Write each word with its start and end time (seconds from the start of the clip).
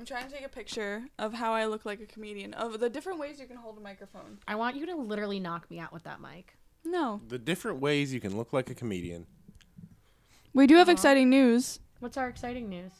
I'm 0.00 0.06
trying 0.06 0.26
to 0.28 0.32
take 0.34 0.46
a 0.46 0.48
picture 0.48 1.02
of 1.18 1.34
how 1.34 1.52
I 1.52 1.66
look 1.66 1.84
like 1.84 2.00
a 2.00 2.06
comedian, 2.06 2.54
of 2.54 2.80
the 2.80 2.88
different 2.88 3.18
ways 3.18 3.38
you 3.38 3.44
can 3.44 3.58
hold 3.58 3.76
a 3.76 3.82
microphone. 3.82 4.38
I 4.48 4.54
want 4.54 4.76
you 4.76 4.86
to 4.86 4.96
literally 4.96 5.38
knock 5.38 5.70
me 5.70 5.78
out 5.78 5.92
with 5.92 6.04
that 6.04 6.22
mic. 6.22 6.56
No. 6.86 7.20
The 7.28 7.38
different 7.38 7.80
ways 7.80 8.10
you 8.14 8.18
can 8.18 8.34
look 8.34 8.54
like 8.54 8.70
a 8.70 8.74
comedian. 8.74 9.26
We 10.54 10.66
do 10.66 10.76
have 10.76 10.88
Aw. 10.88 10.92
exciting 10.92 11.28
news. 11.28 11.80
What's 11.98 12.16
our 12.16 12.30
exciting 12.30 12.70
news? 12.70 12.92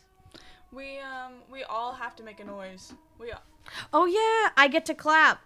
We 0.73 0.99
um 0.99 1.37
we 1.51 1.63
all 1.63 1.95
have 1.95 2.15
to 2.17 2.23
make 2.23 2.39
a 2.39 2.45
noise. 2.45 2.93
We 3.19 3.33
Oh 3.95 4.05
yeah, 4.05 4.53
I 4.63 4.69
get 4.69 4.85
to 4.85 4.95
clap. 4.95 5.41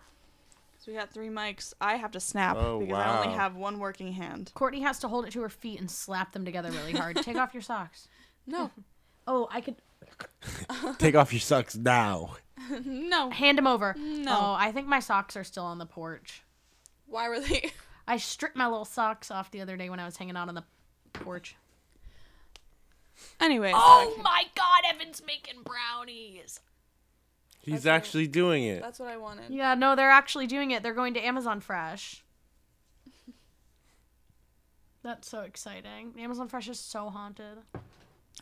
cause 0.77 0.89
we 0.89 0.95
got 0.95 1.13
three 1.13 1.29
mics. 1.29 1.73
I 1.81 1.95
have 1.95 2.11
to 2.11 2.21
snap 2.21 2.57
Oh, 2.59 2.81
because 2.81 2.99
I 2.99 3.17
only 3.17 3.29
wow. 3.29 3.35
have 3.37 3.55
one 3.55 3.79
working 3.79 4.13
hand. 4.13 4.51
Kourtney 4.57 4.83
has 4.83 4.99
to 4.99 5.09
hold 5.09 5.25
it 5.25 5.31
to 5.35 5.41
her 5.43 5.49
feet 5.49 5.79
and 5.79 5.89
slap 5.89 6.33
them 6.33 6.45
together 6.45 6.73
really 6.73 6.95
hard. 6.95 7.15
Take 7.19 7.37
off 7.43 7.55
your 7.55 7.63
socks. 7.63 8.09
No. 8.45 8.73
Oh, 9.27 9.49
I 9.51 9.63
could 9.63 9.77
Take 10.99 11.15
off 11.15 11.33
your 11.33 11.41
socks 11.41 11.77
now. 11.77 12.37
no. 12.85 13.31
hand 13.31 13.59
them 13.59 13.67
over. 13.67 13.95
No. 13.99 14.37
Oh, 14.39 14.57
I 14.59 14.73
think 14.73 14.87
my 14.87 15.01
socks 15.01 15.37
are 15.37 15.45
still 15.45 15.65
on 15.65 15.79
the 15.79 15.87
porch. 15.87 16.43
Why 17.07 17.29
were 17.29 17.41
they? 17.41 17.73
I 18.09 18.19
stripped 18.19 18.57
my 18.57 18.67
little 18.67 18.85
socks 18.85 19.31
off 19.31 19.51
the 19.51 19.61
other 19.61 19.77
day 19.77 19.89
when 19.89 20.01
I 20.01 20.05
was 20.05 20.17
hanging 20.17 20.37
out 20.37 20.49
on 20.49 20.55
the 20.55 20.65
porch. 21.13 21.57
Anyway. 23.41 23.73
Oh 23.75 24.21
my 24.23 24.45
god, 24.55 24.95
Evan's 24.95 25.23
making 25.27 25.63
brownies. 25.63 26.61
He's 27.61 27.75
That's 27.75 27.87
right. 27.87 27.95
actually 27.95 28.27
doing 28.27 28.65
it. 28.65 28.83
That's 28.83 28.99
what 28.99 29.09
I 29.09 29.17
wanted. 29.17 29.51
Yeah, 29.51 29.75
no, 29.75 29.97
they're 29.97 30.11
actually 30.11 30.47
doing 30.47 30.71
it. 30.73 30.83
They're 30.83 30.93
going 30.93 31.15
to 31.15 31.21
Amazon 31.25 31.61
Fresh. 31.61 32.23
That's 35.03 35.29
so 35.29 35.41
exciting. 35.41 36.15
Amazon 36.19 36.49
Fresh 36.49 36.69
is 36.69 36.81
so 36.81 37.11
haunted. 37.11 37.59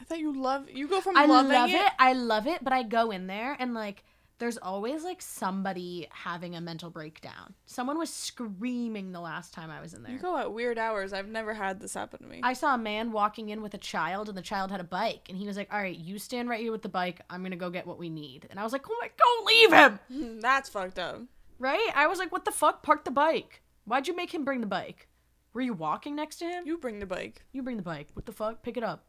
I 0.01 0.05
thought 0.05 0.19
you 0.19 0.33
love 0.33 0.71
you 0.71 0.89
go 0.89 1.01
from 1.01 1.17
I 1.17 1.27
loving 1.27 1.53
love 1.53 1.71
it. 1.71 1.77
it. 1.77 1.93
I 1.99 2.13
love 2.13 2.47
it, 2.47 2.65
but 2.65 2.73
I 2.73 2.83
go 2.83 3.11
in 3.11 3.27
there 3.27 3.57
and 3.59 3.75
like 3.75 4.05
there's 4.43 4.59
always 4.59 5.05
like 5.05 5.23
somebody 5.23 6.09
having 6.11 6.57
a 6.57 6.61
mental 6.61 6.91
breakdown. 6.91 7.55
Someone 7.67 7.97
was 7.97 8.11
screaming 8.11 9.13
the 9.13 9.21
last 9.21 9.55
time 9.55 9.71
I 9.71 9.81
was 9.81 9.95
in 9.95 10.03
there. 10.03 10.11
You 10.11 10.19
go 10.19 10.37
at 10.37 10.53
weird 10.53 10.79
hours. 10.79 11.13
I've 11.13 11.29
never 11.29 11.55
had 11.55 11.79
this 11.79 11.95
happen 11.95 12.19
to 12.21 12.27
me. 12.27 12.41
I 12.43 12.55
saw 12.55 12.75
a 12.75 12.79
man 12.79 13.13
walking 13.13 13.51
in 13.51 13.63
with 13.63 13.73
a 13.75 13.79
child, 13.79 14.29
and 14.29 14.37
the 14.37 14.43
child 14.43 14.73
had 14.73 14.81
a 14.81 14.85
bike, 14.85 15.27
and 15.29 15.39
he 15.39 15.47
was 15.47 15.57
like, 15.57 15.73
"All 15.73 15.79
right, 15.79 15.97
you 15.97 16.19
stand 16.19 16.49
right 16.49 16.59
here 16.59 16.73
with 16.73 16.83
the 16.83 16.89
bike. 16.89 17.21
I'm 17.31 17.45
gonna 17.45 17.55
go 17.55 17.71
get 17.71 17.87
what 17.87 17.99
we 18.01 18.11
need." 18.11 18.49
And 18.51 18.59
I 18.59 18.65
was 18.65 18.73
like, 18.73 18.85
"Oh 18.91 18.99
my, 19.01 19.11
don't 19.17 19.47
leave 19.47 19.73
him!" 19.73 20.41
That's 20.41 20.69
fucked 20.69 20.99
up. 20.99 21.21
Right? 21.61 21.93
I 21.95 22.09
was 22.09 22.19
like, 22.19 22.33
"What 22.33 22.45
the 22.45 22.51
fuck? 22.51 22.83
Park 22.83 23.05
the 23.05 23.13
bike. 23.13 23.63
Why'd 23.85 24.09
you 24.09 24.17
make 24.17 24.35
him 24.35 24.45
bring 24.45 24.61
the 24.61 24.67
bike? 24.67 25.07
Were 25.55 25.61
you 25.61 25.73
walking 25.73 26.17
next 26.17 26.37
to 26.37 26.47
him? 26.47 26.67
You 26.67 26.79
bring 26.79 26.99
the 26.99 27.07
bike. 27.07 27.45
You 27.53 27.63
bring 27.63 27.77
the 27.77 27.83
bike. 27.85 28.09
What 28.15 28.27
the 28.27 28.33
fuck? 28.33 28.65
Pick 28.65 28.77
it 28.77 28.83
up." 28.83 29.05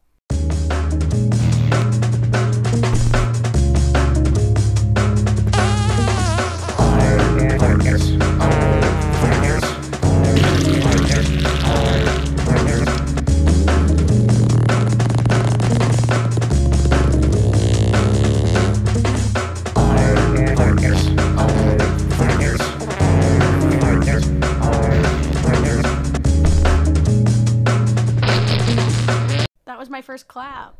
First 30.04 30.28
clap. 30.28 30.74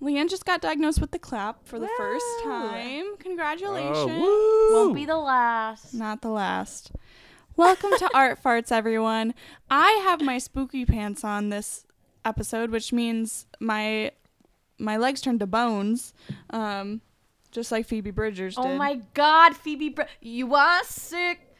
Leanne 0.00 0.30
just 0.30 0.44
got 0.44 0.60
diagnosed 0.60 1.00
with 1.00 1.10
the 1.10 1.18
clap 1.18 1.66
for 1.66 1.78
the 1.78 1.88
first 1.96 2.26
time. 2.42 3.16
Congratulations. 3.18 3.94
Oh! 3.96 4.70
Won't 4.72 4.94
be 4.94 5.04
the 5.04 5.16
last. 5.16 5.92
Not 5.94 6.22
the 6.22 6.28
last. 6.28 6.92
Welcome 7.56 7.90
to 7.98 8.10
Art 8.14 8.42
Farts, 8.42 8.72
everyone. 8.72 9.34
I 9.70 9.90
have 10.04 10.20
my 10.20 10.38
spooky 10.38 10.84
pants 10.84 11.22
on 11.24 11.50
this 11.50 11.84
episode, 12.24 12.70
which 12.70 12.92
means 12.92 13.46
my 13.60 14.12
my 14.78 14.96
legs 14.96 15.20
turned 15.20 15.40
to 15.40 15.46
bones, 15.46 16.12
um, 16.50 17.00
just 17.52 17.70
like 17.70 17.86
Phoebe 17.86 18.10
Bridgers 18.10 18.56
did. 18.56 18.64
Oh 18.64 18.76
my 18.76 19.00
God, 19.14 19.54
Phoebe, 19.56 19.90
Br- 19.90 20.02
you 20.20 20.54
are 20.54 20.82
sick. 20.84 21.51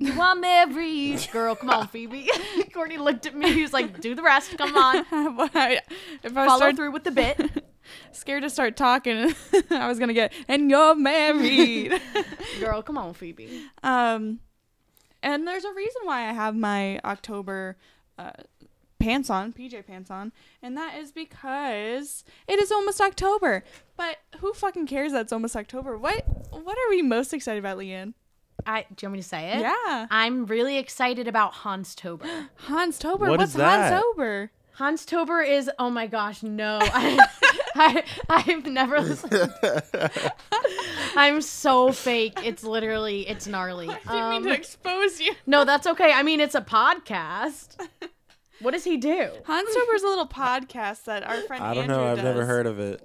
You 0.00 0.18
are 0.18 0.34
married, 0.34 1.28
girl. 1.30 1.54
Come 1.54 1.68
on, 1.68 1.86
Phoebe. 1.86 2.26
Kourtney 2.74 2.98
looked 2.98 3.26
at 3.26 3.34
me. 3.34 3.52
He 3.52 3.60
was 3.60 3.74
like, 3.74 4.00
"Do 4.00 4.14
the 4.14 4.22
rest. 4.22 4.56
Come 4.56 4.74
on, 4.74 4.96
if 5.12 5.44
I 5.52 5.80
follow 6.24 6.56
start 6.56 6.76
through 6.76 6.92
with 6.92 7.04
the 7.04 7.10
bit." 7.10 7.66
scared 8.12 8.42
to 8.42 8.50
start 8.50 8.76
talking, 8.76 9.34
I 9.70 9.88
was 9.88 9.98
gonna 9.98 10.14
get 10.14 10.32
and 10.48 10.70
you're 10.70 10.94
married. 10.94 12.00
Girl, 12.58 12.82
come 12.82 12.96
on, 12.96 13.12
Phoebe. 13.12 13.66
Um, 13.82 14.40
and 15.22 15.46
there's 15.46 15.64
a 15.64 15.72
reason 15.74 16.02
why 16.04 16.28
I 16.28 16.32
have 16.32 16.56
my 16.56 16.98
October 17.04 17.76
uh, 18.18 18.32
pants 18.98 19.28
on, 19.28 19.52
PJ 19.52 19.86
pants 19.86 20.10
on, 20.10 20.32
and 20.62 20.78
that 20.78 20.96
is 20.96 21.12
because 21.12 22.24
it 22.48 22.58
is 22.58 22.72
almost 22.72 23.02
October. 23.02 23.64
But 23.98 24.16
who 24.38 24.54
fucking 24.54 24.86
cares 24.86 25.12
that 25.12 25.22
it's 25.22 25.32
almost 25.32 25.56
October? 25.56 25.98
What 25.98 26.24
What 26.52 26.78
are 26.78 26.88
we 26.88 27.02
most 27.02 27.34
excited 27.34 27.58
about, 27.58 27.76
Leanne? 27.76 28.14
I 28.66 28.82
do 28.94 29.06
you 29.06 29.08
want 29.08 29.12
me 29.14 29.22
to 29.22 29.28
say 29.28 29.52
it? 29.52 29.60
Yeah, 29.60 30.06
I'm 30.10 30.46
really 30.46 30.76
excited 30.78 31.26
about 31.28 31.52
Hans 31.52 31.94
Tober. 31.94 32.26
Hans 32.56 32.98
Tober. 32.98 33.28
What 33.28 33.38
What's 33.38 33.50
is 33.52 33.56
that? 33.56 33.90
Hans 33.92 34.02
Tober? 34.02 34.50
Hanstober 34.78 35.46
is 35.46 35.70
oh 35.78 35.90
my 35.90 36.06
gosh, 36.06 36.42
no. 36.42 36.78
I, 36.82 37.18
I 37.76 38.02
I've 38.30 38.64
never 38.64 38.98
listened. 39.00 39.52
I'm 41.16 41.42
so 41.42 41.92
fake. 41.92 42.38
It's 42.42 42.64
literally 42.64 43.28
it's 43.28 43.46
gnarly. 43.46 43.88
I 43.90 43.94
didn't 43.94 44.30
mean 44.30 44.36
Um, 44.38 44.44
to 44.44 44.52
expose 44.54 45.20
you. 45.20 45.34
no, 45.46 45.64
that's 45.64 45.86
okay. 45.86 46.12
I 46.12 46.22
mean, 46.22 46.40
it's 46.40 46.54
a 46.54 46.60
podcast. 46.62 47.76
What 48.62 48.72
does 48.72 48.84
he 48.84 48.98
do? 48.98 49.30
Hans 49.46 49.74
Tober 49.74 49.94
is 49.94 50.02
a 50.02 50.06
little 50.06 50.26
podcast 50.28 51.04
that 51.04 51.22
our 51.26 51.40
friend 51.44 51.64
I 51.64 51.72
don't 51.72 51.84
Andrew 51.84 51.96
know. 51.96 52.12
I've 52.12 52.22
never 52.22 52.44
heard 52.44 52.66
of 52.66 52.78
it. 52.78 53.02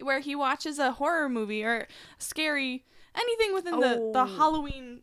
where 0.00 0.20
he 0.20 0.34
watches 0.34 0.78
a 0.78 0.92
horror 0.92 1.28
movie 1.28 1.62
or 1.62 1.86
scary 2.16 2.86
anything 3.18 3.54
within 3.54 3.80
the, 3.80 4.10
the 4.12 4.22
Oh. 4.22 4.36
Halloween 4.36 5.00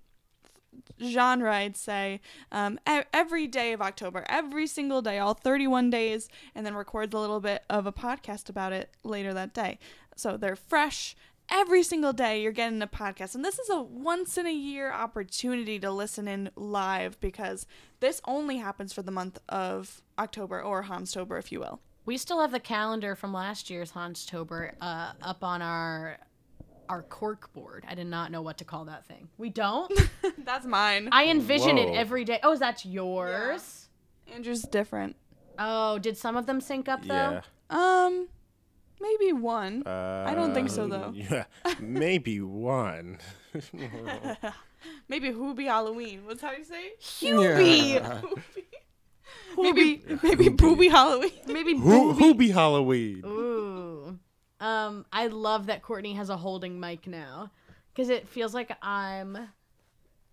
genre, 1.03 1.53
I'd 1.53 1.75
say, 1.77 2.21
um, 2.51 2.79
every 3.13 3.47
day 3.47 3.73
of 3.73 3.81
October, 3.81 4.23
every 4.29 4.67
single 4.67 5.01
day, 5.01 5.19
all 5.19 5.33
31 5.33 5.89
days, 5.89 6.29
and 6.53 6.65
then 6.65 6.75
records 6.75 7.13
a 7.13 7.19
little 7.19 7.39
bit 7.39 7.63
of 7.69 7.85
a 7.85 7.91
podcast 7.91 8.49
about 8.49 8.71
it 8.73 8.91
later 9.03 9.33
that 9.33 9.53
day. 9.53 9.79
So 10.15 10.37
they're 10.37 10.55
fresh. 10.55 11.15
Every 11.49 11.83
single 11.83 12.13
day, 12.13 12.41
you're 12.41 12.51
getting 12.51 12.81
a 12.81 12.87
podcast. 12.87 13.35
And 13.35 13.45
this 13.45 13.59
is 13.59 13.69
a 13.69 13.79
once 13.81 14.37
in 14.37 14.47
a 14.47 14.53
year 14.53 14.91
opportunity 14.91 15.77
to 15.79 15.91
listen 15.91 16.27
in 16.27 16.49
live 16.55 17.19
because 17.19 17.67
this 17.99 18.19
only 18.25 18.57
happens 18.57 18.93
for 18.93 19.03
the 19.03 19.11
month 19.11 19.37
of 19.47 20.01
October 20.17 20.61
or 20.61 20.83
Hanstober, 20.85 21.37
if 21.37 21.51
you 21.51 21.59
will. 21.59 21.81
We 22.05 22.17
still 22.17 22.41
have 22.41 22.51
the 22.51 22.59
calendar 22.59 23.15
from 23.15 23.31
last 23.33 23.69
year's 23.69 23.91
Hanstober 23.91 24.73
uh, 24.81 25.11
up 25.21 25.43
on 25.43 25.61
our 25.61 26.17
our 26.89 27.01
cork 27.03 27.51
board. 27.53 27.85
I 27.87 27.95
did 27.95 28.07
not 28.07 28.31
know 28.31 28.41
what 28.41 28.57
to 28.59 28.65
call 28.65 28.85
that 28.85 29.05
thing. 29.05 29.29
We 29.37 29.49
don't. 29.49 29.91
That's 30.43 30.65
mine. 30.65 31.09
I 31.11 31.25
envision 31.27 31.77
it 31.77 31.95
every 31.95 32.23
day. 32.25 32.39
Oh, 32.43 32.51
is 32.53 32.59
that 32.59 32.85
yours? 32.85 33.87
Andrew's 34.33 34.63
different. 34.63 35.15
Oh, 35.57 35.99
did 35.99 36.17
some 36.17 36.35
of 36.35 36.45
them 36.45 36.59
sync 36.61 36.89
up 36.89 37.03
though? 37.05 37.41
Yeah. 37.41 37.41
Um, 37.69 38.27
maybe 38.99 39.33
one. 39.33 39.83
Uh, 39.85 40.25
I 40.27 40.35
don't 40.35 40.53
think 40.53 40.69
so, 40.69 40.87
though. 40.87 41.13
Yeah, 41.15 41.45
maybe 41.79 42.41
one. 42.41 43.19
Maybe 45.07 45.31
Hoobie 45.31 45.65
Halloween. 45.65 46.25
What's 46.25 46.41
how 46.43 46.51
you 46.51 46.63
say? 46.63 46.91
Hubie. 47.01 47.95
Yeah. 47.95 48.21
Maybe 49.57 50.03
maybe 50.21 50.49
Booby 50.49 50.89
Halloween. 50.89 51.31
Maybe 51.47 51.75
Who 51.75 52.13
booby. 52.13 52.47
be 52.47 52.51
Halloween? 52.51 53.23
Ooh. 53.25 53.74
Um, 54.65 55.05
I 55.13 55.27
love 55.27 55.67
that 55.67 55.83
Kourtney 55.83 56.15
has 56.15 56.29
a 56.29 56.37
holding 56.37 56.79
mic 56.79 57.05
now, 57.05 57.51
because 57.93 58.09
it 58.09 58.27
feels 58.27 58.53
like 58.53 58.75
I'm. 58.81 59.49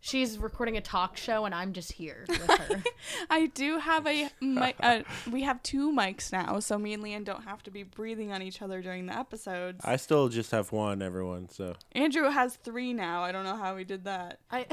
She's 0.05 0.37
recording 0.37 0.77
a 0.77 0.81
talk 0.81 1.17
show 1.17 1.45
and 1.45 1.55
I'm 1.55 1.73
just 1.73 1.93
here 1.93 2.25
with 2.29 2.41
her. 2.41 2.83
I 3.31 3.47
do 3.47 3.79
have 3.79 4.05
a 4.05 4.31
mic. 4.41 4.75
Uh, 4.81 5.03
we 5.31 5.43
have 5.43 5.63
two 5.63 5.93
mics 5.93 6.33
now, 6.33 6.59
so 6.59 6.77
me 6.77 6.93
and 6.93 7.05
Leanne 7.05 7.25
don't 7.25 7.45
have 7.45 7.63
to 7.65 7.71
be 7.71 7.85
breathing 7.85 8.33
on 8.33 8.43
each 8.43 8.63
other 8.63 8.83
during 8.83 9.07
the 9.07 9.17
episodes. 9.17 9.81
I 9.85 9.95
still 9.95 10.29
just 10.29 10.51
have 10.51 10.73
one, 10.73 11.03
everyone. 11.03 11.51
So 11.51 11.75
Andrew 11.93 12.29
has 12.31 12.57
three 12.57 12.93
now. 12.93 13.23
I 13.23 13.31
don't 13.31 13.45
know 13.45 13.55
how 13.55 13.77
we 13.77 13.85
did 13.85 14.03
that. 14.05 14.41
I 14.51 14.67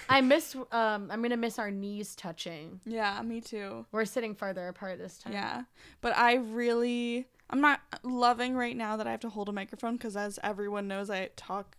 I 0.10 0.20
miss 0.20 0.54
um 0.72 1.08
I'm 1.10 1.22
gonna 1.22 1.38
miss 1.38 1.58
our 1.58 1.70
knees 1.70 2.14
touching. 2.14 2.80
Yeah, 2.84 3.22
me 3.22 3.40
too. 3.40 3.86
We're 3.92 4.04
sitting 4.04 4.34
farther 4.34 4.68
apart 4.68 4.98
this 4.98 5.16
time. 5.16 5.32
Yeah, 5.32 5.62
but 6.02 6.14
I 6.18 6.34
really, 6.34 7.26
I'm 7.50 7.60
not 7.60 7.80
loving 8.04 8.54
right 8.54 8.76
now 8.76 8.96
that 8.96 9.06
I 9.06 9.10
have 9.10 9.20
to 9.20 9.28
hold 9.28 9.48
a 9.48 9.52
microphone 9.52 9.96
because, 9.96 10.16
as 10.16 10.38
everyone 10.42 10.86
knows, 10.88 11.10
I 11.10 11.30
talk 11.36 11.76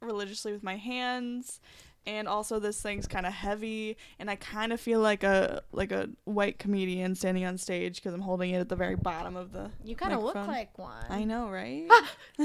religiously 0.00 0.52
with 0.52 0.62
my 0.62 0.76
hands, 0.76 1.60
and 2.08 2.26
also 2.26 2.58
this 2.58 2.80
thing's 2.80 3.06
kind 3.06 3.26
of 3.26 3.34
heavy, 3.34 3.98
and 4.18 4.30
I 4.30 4.36
kind 4.36 4.72
of 4.72 4.80
feel 4.80 5.00
like 5.00 5.22
a 5.22 5.62
like 5.72 5.92
a 5.92 6.08
white 6.24 6.58
comedian 6.58 7.14
standing 7.14 7.44
on 7.44 7.58
stage 7.58 7.96
because 7.96 8.14
I'm 8.14 8.22
holding 8.22 8.50
it 8.50 8.58
at 8.58 8.70
the 8.70 8.76
very 8.76 8.96
bottom 8.96 9.36
of 9.36 9.52
the. 9.52 9.70
You 9.84 9.94
kind 9.94 10.14
of 10.14 10.22
look 10.22 10.34
like 10.34 10.76
one. 10.78 11.04
I 11.10 11.24
know, 11.24 11.50
right? 11.50 11.86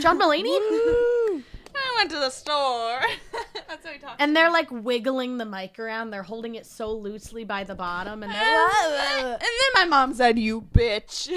John 0.02 0.20
Mulaney. 0.20 0.44
I 1.76 1.96
went 1.98 2.12
to 2.12 2.18
the 2.18 2.30
store. 2.30 3.00
That's 3.68 3.84
what 3.86 3.94
we 3.94 4.00
talked. 4.00 4.22
and 4.22 4.36
they're 4.36 4.52
like 4.52 4.70
wiggling 4.70 5.38
the 5.38 5.46
mic 5.46 5.80
around. 5.80 6.12
They're 6.12 6.24
holding 6.24 6.56
it 6.56 6.66
so 6.66 6.92
loosely 6.92 7.46
by 7.46 7.64
the 7.64 7.74
bottom, 7.74 8.22
and 8.22 8.32
and 8.32 8.42
they're 8.42 9.38
then 9.40 9.74
my 9.76 9.86
mom 9.86 10.14
said, 10.14 10.38
"You 10.38 10.62
bitch." 10.62 11.30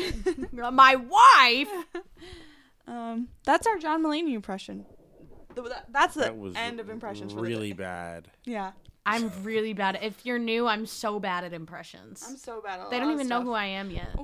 my 0.53 0.97
wife. 0.97 2.03
um, 2.89 3.29
that's 3.45 3.69
our 3.69 3.79
John 3.79 4.03
Mulaney 4.03 4.35
impression. 4.35 4.85
Th- 5.57 5.69
that- 5.69 5.87
That's 5.93 6.15
the 6.15 6.21
That 6.21 6.37
was 6.39 6.55
end 6.55 6.79
of 6.81 6.89
impressions. 6.91 7.35
really 7.35 7.71
day. 7.71 7.79
bad. 7.79 8.31
Yeah, 8.45 8.73
I'm 9.05 9.33
really 9.43 9.73
bad. 9.73 9.99
If 10.03 10.25
you're 10.27 10.39
new, 10.39 10.67
I'm 10.67 10.87
so 10.87 11.19
bad 11.19 11.45
at 11.45 11.53
impressions. 11.53 12.23
I'm 12.29 12.37
so 12.37 12.61
bad 12.61 12.81
at. 12.81 12.87
a 12.87 12.91
they 12.91 12.97
lot 12.97 13.03
don't 13.05 13.11
of 13.15 13.15
even 13.21 13.29
know 13.29 13.43
who 13.43 13.53
I 13.53 13.65
am 13.67 13.91
yet. 13.91 14.15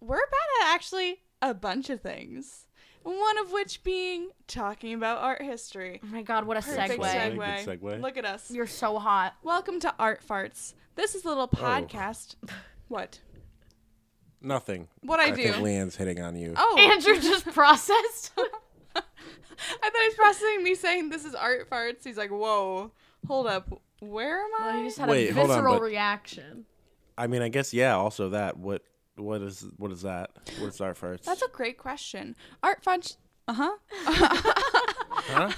We're 0.00 0.16
bad 0.16 0.62
at 0.68 0.74
actually 0.74 1.22
a 1.40 1.54
bunch 1.54 1.88
of 1.90 2.00
things. 2.02 2.66
One 3.02 3.38
of 3.38 3.52
which 3.52 3.82
being 3.84 4.30
talking 4.46 4.94
about 4.94 5.18
art 5.18 5.42
history. 5.42 6.00
Oh 6.02 6.06
my 6.06 6.22
god, 6.22 6.46
what 6.46 6.56
a 6.56 6.62
Perfect 6.62 7.00
segue. 7.02 7.36
segue. 7.36 7.64
Good 7.66 7.80
segue. 7.82 8.00
Look 8.00 8.16
at 8.16 8.24
us. 8.24 8.50
You're 8.50 8.66
so 8.66 8.98
hot. 8.98 9.34
Welcome 9.42 9.78
to 9.80 9.94
Art 9.98 10.22
Farts. 10.26 10.72
This 10.94 11.14
is 11.14 11.24
a 11.24 11.28
little 11.28 11.50
oh. 11.52 11.56
podcast. 11.56 12.36
What? 12.88 13.20
Nothing. 14.40 14.88
What 15.02 15.20
I 15.20 15.24
I 15.24 15.30
do? 15.30 15.42
think 15.42 15.56
Leanne's 15.56 15.96
hitting 15.96 16.20
on 16.20 16.36
you. 16.36 16.52
Oh, 16.56 16.76
Andrew 16.78 17.18
just 17.20 17.46
processed. 17.52 18.32
I 19.82 19.90
thought 19.90 20.00
he 20.00 20.06
was 20.08 20.14
processing 20.14 20.62
me 20.64 20.74
saying 20.74 21.10
this 21.10 21.24
is 21.24 21.34
art 21.34 21.68
farts. 21.70 22.04
He's 22.04 22.16
like, 22.16 22.30
whoa, 22.30 22.92
hold 23.26 23.46
up, 23.46 23.82
where 24.00 24.40
am 24.40 24.50
I? 24.60 24.66
well, 24.66 24.78
he 24.78 24.84
just 24.84 24.98
had 24.98 25.08
Wait, 25.08 25.30
a 25.30 25.34
hold 25.34 25.50
on, 25.50 25.56
visceral 25.56 25.74
but- 25.74 25.82
reaction. 25.82 26.66
I 27.16 27.26
mean, 27.28 27.42
I 27.42 27.48
guess 27.48 27.72
yeah. 27.72 27.94
Also, 27.96 28.30
that 28.30 28.56
what 28.58 28.82
what 29.16 29.40
is 29.40 29.64
what 29.76 29.92
is 29.92 30.02
that? 30.02 30.30
What's 30.58 30.80
art 30.80 30.98
farts? 31.00 31.22
That's 31.22 31.42
a 31.42 31.48
great 31.48 31.78
question. 31.78 32.34
Art 32.62 32.82
farts. 32.84 33.16
Uh 33.46 33.52
huh. 33.52 33.72
huh? 34.04 35.50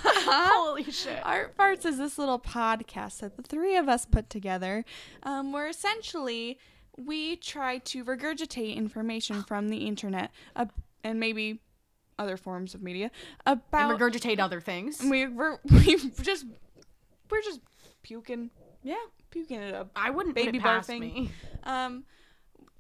Holy 0.55 0.85
shit. 0.85 1.19
Art 1.25 1.57
farts 1.57 1.87
is 1.87 1.99
this 1.99 2.19
little 2.19 2.39
podcast 2.39 3.21
that 3.21 3.37
the 3.37 3.43
three 3.43 3.77
of 3.77 3.89
us 3.89 4.05
put 4.05 4.29
together, 4.29 4.85
um, 5.23 5.53
where 5.53 5.69
essentially 5.69 6.59
we 6.99 7.37
try 7.37 7.79
to 7.79 8.05
regurgitate 8.05 8.75
information 8.77 9.43
from 9.43 9.69
the 9.69 9.79
internet 9.87 10.31
uh, 10.57 10.67
and 11.05 11.21
maybe 11.21 11.61
other 12.19 12.37
forms 12.37 12.75
of 12.75 12.83
media 12.83 13.11
And 13.45 13.61
about. 13.73 13.99
regurgitate 13.99 14.39
other 14.39 14.61
things. 14.61 15.01
we 15.03 15.27
we're, 15.27 15.59
we 15.71 15.97
just 16.23 16.47
we're 17.31 17.43
just 17.43 17.61
puking 18.03 18.51
yeah. 18.83 18.95
puking 19.31 19.61
it 19.61 19.75
up. 19.75 19.91
I 19.97 20.11
wouldn't 20.11 20.35
Baby 20.35 20.53
baby 20.59 20.65
barfing. 20.65 21.01
me. 21.01 21.31
Um, 21.65 22.05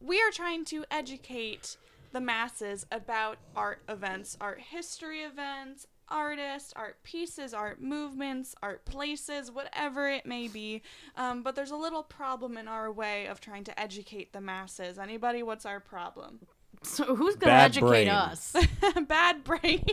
we 0.00 0.20
are 0.20 0.30
trying 0.30 0.64
to 0.66 0.84
educate 0.90 1.76
the 2.12 2.20
masses 2.20 2.86
about 2.92 3.38
art 3.56 3.82
events, 3.88 4.36
art 4.40 4.60
history 4.60 5.20
events, 5.20 5.86
artists, 6.08 6.72
art 6.76 7.02
pieces, 7.02 7.52
art 7.52 7.82
movements, 7.82 8.54
art 8.62 8.84
places, 8.84 9.50
whatever 9.50 10.08
it 10.08 10.24
may 10.24 10.46
be. 10.48 10.82
Um, 11.16 11.42
but 11.42 11.56
there's 11.56 11.72
a 11.72 11.76
little 11.76 12.04
problem 12.04 12.56
in 12.56 12.68
our 12.68 12.92
way 12.92 13.26
of 13.26 13.40
trying 13.40 13.64
to 13.64 13.78
educate 13.80 14.32
the 14.32 14.40
masses. 14.40 14.98
Anybody, 14.98 15.42
what's 15.42 15.66
our 15.66 15.80
problem? 15.80 16.40
So 16.86 17.14
who's 17.16 17.36
gonna 17.36 17.52
Bad 17.52 17.64
educate 17.66 17.88
brain. 17.88 18.08
us? 18.08 18.56
Bad 19.08 19.44
brain. 19.44 19.84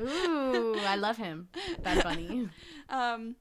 Ooh, 0.00 0.76
I 0.86 0.96
love 0.96 1.16
him. 1.16 1.48
Bad 1.82 2.04
Bunny. 2.04 2.48
um, 2.88 3.36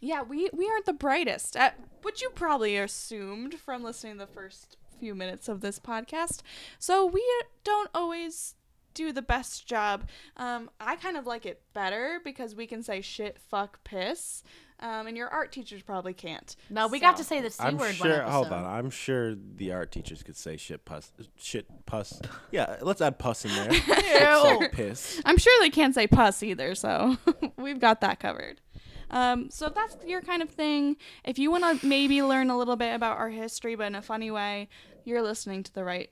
yeah, 0.00 0.22
we, 0.22 0.50
we 0.52 0.68
aren't 0.68 0.86
the 0.86 0.92
brightest, 0.92 1.56
at, 1.56 1.78
which 2.02 2.20
you 2.20 2.30
probably 2.30 2.76
assumed 2.76 3.54
from 3.54 3.82
listening 3.82 4.14
to 4.14 4.18
the 4.20 4.26
first 4.26 4.76
few 4.98 5.14
minutes 5.14 5.48
of 5.48 5.60
this 5.60 5.78
podcast. 5.78 6.42
So 6.78 7.06
we 7.06 7.24
don't 7.62 7.90
always 7.94 8.54
do 8.92 9.12
the 9.12 9.22
best 9.22 9.66
job. 9.66 10.08
Um, 10.36 10.70
I 10.80 10.96
kind 10.96 11.16
of 11.16 11.26
like 11.26 11.46
it 11.46 11.62
better 11.72 12.20
because 12.22 12.54
we 12.54 12.66
can 12.66 12.82
say 12.82 13.00
shit, 13.00 13.38
fuck, 13.38 13.82
piss. 13.84 14.42
Um, 14.84 15.06
and 15.06 15.16
your 15.16 15.28
art 15.28 15.50
teachers 15.50 15.80
probably 15.80 16.12
can't. 16.12 16.54
No, 16.68 16.88
we 16.88 17.00
got 17.00 17.16
to 17.16 17.24
say 17.24 17.40
the 17.40 17.48
c 17.48 17.64
I'm 17.64 17.78
word 17.78 17.94
sure. 17.94 18.22
one. 18.22 18.30
Hold 18.30 18.52
on. 18.52 18.66
I'm 18.66 18.90
sure 18.90 19.34
the 19.34 19.72
art 19.72 19.90
teachers 19.90 20.22
could 20.22 20.36
say 20.36 20.58
shit 20.58 20.84
pus. 20.84 21.10
Shit 21.38 21.64
pus. 21.86 22.20
Yeah, 22.50 22.76
let's 22.82 23.00
add 23.00 23.18
pus 23.18 23.46
in 23.46 23.50
there. 23.54 23.72
Ew. 24.60 24.68
Piss. 24.68 25.22
I'm 25.24 25.38
sure 25.38 25.58
they 25.62 25.70
can't 25.70 25.94
say 25.94 26.06
puss 26.06 26.42
either, 26.42 26.74
so 26.74 27.16
we've 27.56 27.80
got 27.80 28.02
that 28.02 28.20
covered. 28.20 28.60
Um, 29.08 29.48
so 29.48 29.68
if 29.68 29.74
that's 29.74 29.96
your 30.04 30.20
kind 30.20 30.42
of 30.42 30.50
thing, 30.50 30.98
if 31.24 31.38
you 31.38 31.50
want 31.50 31.80
to 31.80 31.86
maybe 31.86 32.22
learn 32.22 32.50
a 32.50 32.58
little 32.58 32.76
bit 32.76 32.94
about 32.94 33.16
our 33.16 33.30
history, 33.30 33.76
but 33.76 33.86
in 33.86 33.94
a 33.94 34.02
funny 34.02 34.30
way, 34.30 34.68
you're 35.04 35.22
listening 35.22 35.62
to 35.62 35.72
the 35.72 35.84
right 35.84 36.10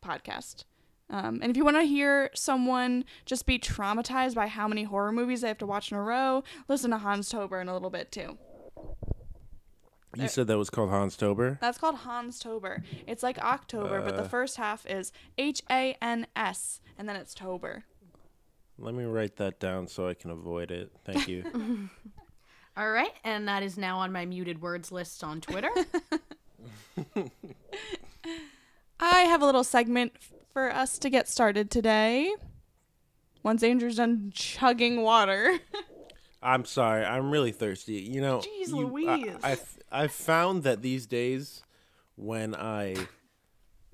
podcast. 0.00 0.62
Um, 1.12 1.40
and 1.42 1.50
if 1.50 1.56
you 1.58 1.64
want 1.64 1.76
to 1.76 1.82
hear 1.82 2.30
someone 2.34 3.04
just 3.26 3.44
be 3.46 3.58
traumatized 3.58 4.34
by 4.34 4.46
how 4.46 4.66
many 4.66 4.82
horror 4.84 5.12
movies 5.12 5.42
they 5.42 5.48
have 5.48 5.58
to 5.58 5.66
watch 5.66 5.92
in 5.92 5.96
a 5.98 6.02
row, 6.02 6.42
listen 6.68 6.90
to 6.90 6.98
Hans 6.98 7.28
Tober 7.28 7.60
in 7.60 7.68
a 7.68 7.72
little 7.74 7.90
bit 7.90 8.10
too. 8.10 8.38
You 10.16 10.28
said 10.28 10.46
that 10.48 10.58
was 10.58 10.68
called 10.70 10.90
Hans 10.90 11.16
Tober. 11.16 11.58
That's 11.60 11.78
called 11.78 11.96
Hans 11.96 12.38
Tober. 12.38 12.82
It's 13.06 13.22
like 13.22 13.38
October, 13.38 14.00
but 14.02 14.16
the 14.16 14.24
Uh. 14.24 14.28
first 14.28 14.56
half 14.56 14.84
is 14.86 15.12
H 15.38 15.62
A 15.70 15.96
N 16.02 16.26
S, 16.36 16.80
and 16.98 17.08
then 17.08 17.16
it's 17.16 17.34
Tober. 17.34 17.84
Let 18.78 18.94
me 18.94 19.04
write 19.04 19.36
that 19.36 19.60
down 19.60 19.86
so 19.88 20.08
I 20.08 20.14
can 20.14 20.30
avoid 20.30 20.70
it. 20.70 20.92
Thank 21.04 21.28
you. 21.28 21.44
All 22.76 22.90
right, 22.90 23.12
and 23.24 23.46
that 23.48 23.62
is 23.62 23.76
now 23.78 23.98
on 23.98 24.12
my 24.12 24.24
muted 24.26 24.60
words 24.62 24.90
list 24.92 25.22
on 25.22 25.40
Twitter. 25.42 25.70
I 29.00 29.20
have 29.22 29.42
a 29.42 29.46
little 29.46 29.64
segment 29.64 30.12
f- 30.16 30.31
for 30.52 30.70
us 30.72 30.98
to 30.98 31.10
get 31.10 31.28
started 31.28 31.70
today. 31.70 32.32
Once 33.42 33.62
Andrew's 33.62 33.96
done 33.96 34.30
chugging 34.34 35.02
water. 35.02 35.58
I'm 36.42 36.64
sorry. 36.64 37.04
I'm 37.04 37.30
really 37.30 37.52
thirsty. 37.52 37.94
You 37.94 38.20
know, 38.20 38.38
Jeez 38.40 38.68
you- 38.68 38.76
Louise. 38.86 39.36
I, 39.42 39.52
I've, 39.52 39.78
I've 39.90 40.12
found 40.12 40.62
that 40.64 40.82
these 40.82 41.06
days, 41.06 41.62
when 42.16 42.54
I 42.54 42.96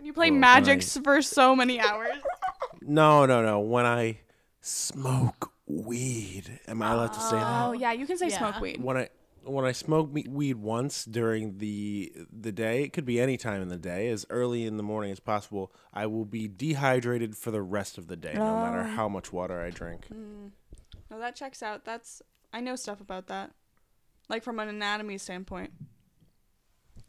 you 0.03 0.13
play 0.13 0.31
Well, 0.31 0.41
Magic 0.41 0.79
nice. 0.79 0.97
s 0.97 1.03
for 1.03 1.23
so 1.23 1.55
many 1.57 1.81
hours. 1.81 2.17
no 2.83 3.27
no 3.27 3.43
no 3.43 3.59
when 3.61 3.85
I 3.87 4.19
smoke 4.61 5.51
weed, 5.67 6.61
am 6.69 6.83
I 6.83 6.93
allowed 6.93 7.13
to 7.15 7.21
say 7.21 7.37
oh, 7.37 7.41
that? 7.41 7.67
oh 7.69 7.73
yeah, 7.73 7.93
you 7.93 8.07
can 8.07 8.17
say 8.17 8.29
Yeah. 8.29 8.39
smoke 8.39 8.61
weed. 8.61 8.83
When 8.83 8.97
I 8.97 9.09
when 9.49 9.65
I 9.65 9.73
smoke 9.73 10.11
weed 10.13 10.57
once 10.57 11.05
during 11.05 11.59
the 11.59 12.13
the 12.33 12.53
day, 12.53 12.83
it 12.83 12.93
could 12.93 13.05
be 13.05 13.21
any 13.21 13.37
time 13.37 13.63
in 13.63 13.69
the 13.69 13.77
day, 13.79 14.09
as 14.09 14.27
early 14.31 14.65
in 14.67 14.77
the 14.77 14.83
morning 14.83 15.11
as 15.11 15.21
possible. 15.21 15.73
I 15.93 16.07
will 16.07 16.25
be 16.25 16.49
dehydrated 16.49 17.37
for 17.37 17.51
the 17.51 17.63
rest 17.63 17.99
of 17.99 18.07
the 18.09 18.17
day, 18.17 18.35
no 18.35 18.57
matter 18.57 18.81
Oh. 18.81 18.95
how 18.95 19.09
much 19.09 19.33
water 19.33 19.61
I 19.61 19.71
drink. 19.71 20.07
No, 20.11 21.19
that 21.19 21.35
checks 21.37 21.63
out. 21.63 21.85
That's 21.85 22.23
I 22.53 22.61
know 22.61 22.77
stuff 22.77 23.01
about 23.01 23.27
that, 23.29 23.51
like 24.29 24.43
from 24.43 24.59
an 24.59 24.69
anatomy 24.69 25.19
standpoint. 25.19 25.73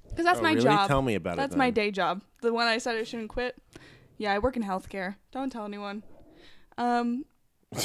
Because 0.10 0.26
that's 0.26 0.40
Oh, 0.40 0.44
my 0.44 0.52
really? 0.54 0.64
job. 0.64 0.88
Tell 0.88 1.02
me 1.02 1.16
about 1.16 1.34
it. 1.34 1.38
That's 1.38 1.56
my 1.56 1.70
day 1.70 1.92
job. 1.92 2.22
The 2.42 2.52
one 2.54 2.68
I 2.68 2.78
said 2.80 2.96
I 2.96 3.04
shouldn't 3.04 3.30
quit. 3.30 3.56
Yeah, 4.18 4.34
I 4.34 4.40
work 4.40 4.58
in 4.58 4.64
healthcare. 4.64 5.16
Don't 5.32 5.52
tell 5.52 5.66
anyone. 5.66 6.04
Um, 6.78 7.26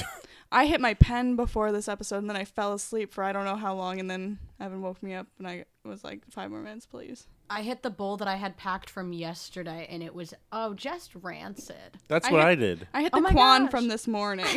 I 0.52 0.66
hit 0.66 0.80
my 0.80 0.94
pen 0.94 1.36
before 1.36 1.72
this 1.72 1.88
episode, 1.88 2.18
and 2.18 2.28
then 2.30 2.36
I 2.36 2.44
fell 2.44 2.72
asleep 2.72 3.12
for 3.12 3.24
I 3.24 3.32
don't 3.32 3.44
know 3.44 3.56
how 3.56 3.74
long, 3.74 3.98
and 4.00 4.08
then 4.10 4.38
Evan 4.60 4.82
woke 4.82 5.02
me 5.02 5.14
up, 5.14 5.26
and 5.38 5.46
I 5.48 5.64
was 5.84 6.04
like, 6.04 6.20
five 6.30 6.50
more 6.50 6.60
minutes, 6.60 6.86
please. 6.86 7.26
I 7.50 7.62
hit 7.62 7.82
the 7.82 7.90
bowl 7.90 8.16
that 8.18 8.28
I 8.28 8.36
had 8.36 8.56
packed 8.56 8.88
from 8.88 9.12
yesterday, 9.12 9.86
and 9.90 10.02
it 10.02 10.14
was 10.14 10.32
oh 10.52 10.74
just 10.74 11.10
rancid. 11.16 11.98
That's 12.08 12.28
I 12.28 12.32
what 12.32 12.38
hit- 12.40 12.46
I 12.48 12.54
did. 12.54 12.88
I 12.94 13.02
hit 13.02 13.10
Oh 13.12 13.18
the 13.18 13.22
my 13.22 13.32
quan 13.32 13.62
gosh. 13.62 13.70
from 13.70 13.88
this 13.88 14.06
morning. 14.06 14.46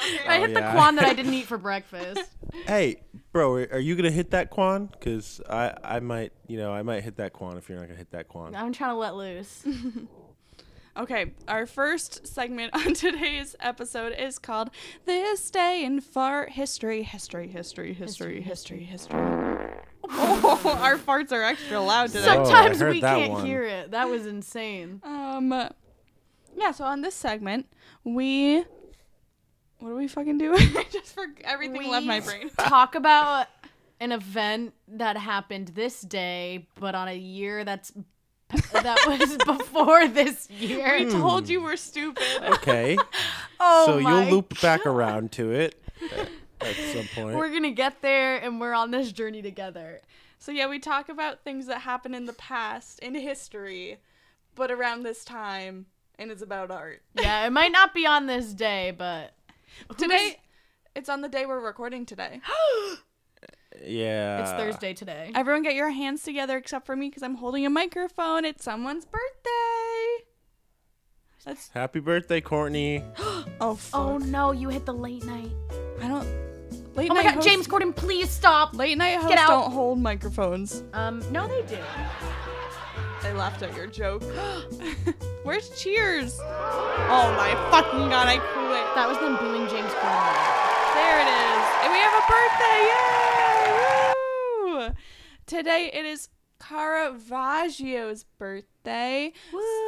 Oh, 0.00 0.16
I 0.26 0.38
Oh, 0.38 0.40
hit 0.40 0.54
the 0.54 0.60
yeah. 0.60 0.72
quan 0.72 0.94
that 0.96 1.04
I 1.04 1.12
didn't 1.18 1.34
eat 1.34 1.44
for 1.44 1.58
breakfast. 1.58 2.22
Hey, 2.66 3.02
bro, 3.32 3.52
are 3.56 3.68
are 3.72 3.78
you 3.78 3.94
gonna 3.94 4.10
hit 4.10 4.30
that 4.30 4.48
quan? 4.48 4.88
Cause 5.02 5.38
I, 5.50 5.74
I 5.84 6.00
might, 6.00 6.32
you 6.46 6.56
know, 6.56 6.72
I 6.72 6.80
might 6.82 7.02
hit 7.04 7.16
that 7.16 7.34
quan 7.34 7.58
if 7.58 7.68
you're 7.68 7.76
not 7.78 7.88
gonna 7.88 7.98
hit 7.98 8.12
that 8.12 8.26
quan. 8.28 8.54
I'm 8.54 8.72
trying 8.72 8.92
to 8.92 8.96
let 8.96 9.16
loose. 9.16 9.66
Okay, 10.98 11.32
our 11.46 11.64
first 11.64 12.26
segment 12.26 12.72
on 12.74 12.92
today's 12.92 13.54
episode 13.60 14.12
is 14.18 14.38
called 14.38 14.70
This 15.04 15.48
Day 15.50 15.84
in 15.84 16.00
Fart 16.00 16.50
History. 16.50 17.04
History, 17.04 17.46
history, 17.46 17.92
history, 17.94 18.42
history, 18.42 18.82
history. 18.82 19.20
Oh, 20.10 20.78
our 20.82 20.96
farts 20.96 21.30
are 21.30 21.42
extra 21.44 21.80
loud 21.80 22.08
today. 22.08 22.24
So- 22.24 22.44
Sometimes 22.44 22.80
heard 22.80 22.94
we 22.94 23.00
can't 23.00 23.32
one. 23.32 23.46
hear 23.46 23.62
it. 23.62 23.92
That 23.92 24.08
was 24.08 24.26
insane. 24.26 25.00
Um, 25.04 25.50
yeah, 26.56 26.72
so 26.72 26.84
on 26.84 27.02
this 27.02 27.14
segment, 27.14 27.66
we. 28.02 28.64
What 29.78 29.90
are 29.90 29.94
we 29.94 30.08
fucking 30.08 30.38
doing? 30.38 30.58
I 30.76 30.84
just 30.90 31.14
for 31.14 31.26
everything 31.44 31.78
we 31.78 31.88
left 31.88 32.06
my 32.06 32.18
brain. 32.18 32.50
Talk 32.58 32.96
about 32.96 33.46
an 34.00 34.10
event 34.10 34.74
that 34.88 35.16
happened 35.16 35.68
this 35.68 36.00
day, 36.00 36.66
but 36.80 36.96
on 36.96 37.06
a 37.06 37.16
year 37.16 37.64
that's 37.64 37.92
that 38.72 38.98
was 39.06 39.36
before 39.58 40.08
this 40.08 40.48
year. 40.50 40.98
We 40.98 41.10
told 41.10 41.48
you 41.48 41.62
we're 41.62 41.76
stupid. 41.76 42.24
Okay, 42.42 42.96
Oh 43.60 43.86
so 43.86 44.00
my 44.00 44.24
you'll 44.24 44.32
loop 44.32 44.60
back 44.60 44.86
around 44.86 45.32
to 45.32 45.52
it. 45.52 45.82
Uh, 46.02 46.24
at 46.60 46.74
some 46.92 47.06
point. 47.14 47.36
We're 47.36 47.52
gonna 47.52 47.70
get 47.70 48.00
there, 48.00 48.38
and 48.38 48.60
we're 48.60 48.72
on 48.72 48.90
this 48.90 49.12
journey 49.12 49.42
together. 49.42 50.00
So 50.38 50.52
yeah, 50.52 50.68
we 50.68 50.78
talk 50.78 51.08
about 51.08 51.44
things 51.44 51.66
that 51.66 51.82
happened 51.82 52.14
in 52.14 52.26
the 52.26 52.32
past 52.32 53.00
in 53.00 53.14
history, 53.14 53.98
but 54.54 54.70
around 54.70 55.02
this 55.02 55.24
time, 55.24 55.86
and 56.18 56.30
it's 56.30 56.42
about 56.42 56.70
art. 56.70 57.02
Yeah, 57.14 57.46
it 57.46 57.50
might 57.50 57.72
not 57.72 57.92
be 57.92 58.06
on 58.06 58.26
this 58.26 58.54
day, 58.54 58.94
but 58.96 59.34
Today, 59.96 60.38
it's 60.94 61.08
on 61.08 61.20
the 61.20 61.28
day 61.28 61.46
we're 61.46 61.60
recording 61.60 62.06
today. 62.06 62.40
yeah. 63.84 64.40
it's 64.42 64.50
Thursday 64.52 64.94
today. 64.94 65.32
Everyone, 65.34 65.62
get 65.62 65.74
your 65.74 65.90
hands 65.90 66.22
together 66.22 66.56
except 66.56 66.86
for 66.86 66.96
me 66.96 67.08
because 67.08 67.22
I'm 67.22 67.36
holding 67.36 67.64
a 67.66 67.70
microphone. 67.70 68.44
It's 68.44 68.64
someone's 68.64 69.04
birthday. 69.04 70.24
That's 71.44 71.68
Happy 71.68 72.00
birthday, 72.00 72.40
Kourtney. 72.40 73.04
oh 73.60 73.74
fuck. 73.76 74.00
Oh 74.00 74.18
no, 74.18 74.52
you 74.52 74.68
hit 74.68 74.84
the 74.84 74.92
late 74.92 75.24
night. 75.24 75.50
I 76.02 76.08
don't. 76.08 76.26
Late 76.94 77.10
Oh 77.10 77.14
my 77.14 77.22
god, 77.22 77.34
hosts- 77.34 77.48
James 77.48 77.66
Corden, 77.68 77.94
please 77.94 78.28
stop. 78.28 78.74
Late 78.74 78.98
night 78.98 79.14
hosts 79.14 79.28
Get 79.30 79.38
out. 79.38 79.48
don't 79.48 79.72
hold 79.72 79.98
microphones. 80.00 80.82
Um, 80.92 81.22
no, 81.32 81.46
they 81.46 81.62
do. 81.62 81.78
I 83.22 83.32
laughed 83.32 83.62
at 83.62 83.74
your 83.76 83.86
joke. 83.86 84.22
Where's 85.44 85.70
Cheers? 85.80 86.38
Oh 86.40 87.34
my 87.36 87.54
fucking 87.70 88.10
god, 88.10 88.28
I 88.28 88.38
quit. 88.38 88.94
That 88.94 89.08
was 89.08 89.16
them 89.18 89.36
booing 89.38 89.68
James 89.68 89.92
Corden. 89.92 90.36
There 90.94 91.20
it 91.22 91.28
is. 91.30 91.64
And 91.84 91.92
we 91.92 91.98
have 91.98 92.12
a 92.12 92.24
birthday. 92.26 92.80
Yay! 92.84 93.27
Woo! 95.50 95.58
Today 95.58 95.90
it 95.92 96.04
is 96.04 96.28
Caravaggio's 96.60 98.24
birthday. 98.38 99.32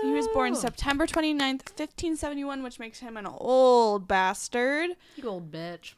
He 0.02 0.10
was 0.12 0.28
born 0.28 0.52
Woo! 0.52 0.58
September 0.60 1.06
29th, 1.06 1.68
1571, 1.76 2.62
which 2.62 2.78
makes 2.78 3.00
him 3.00 3.16
an 3.16 3.26
old 3.26 4.06
bastard. 4.08 4.90
You 5.16 5.28
old 5.28 5.50
bitch. 5.50 5.94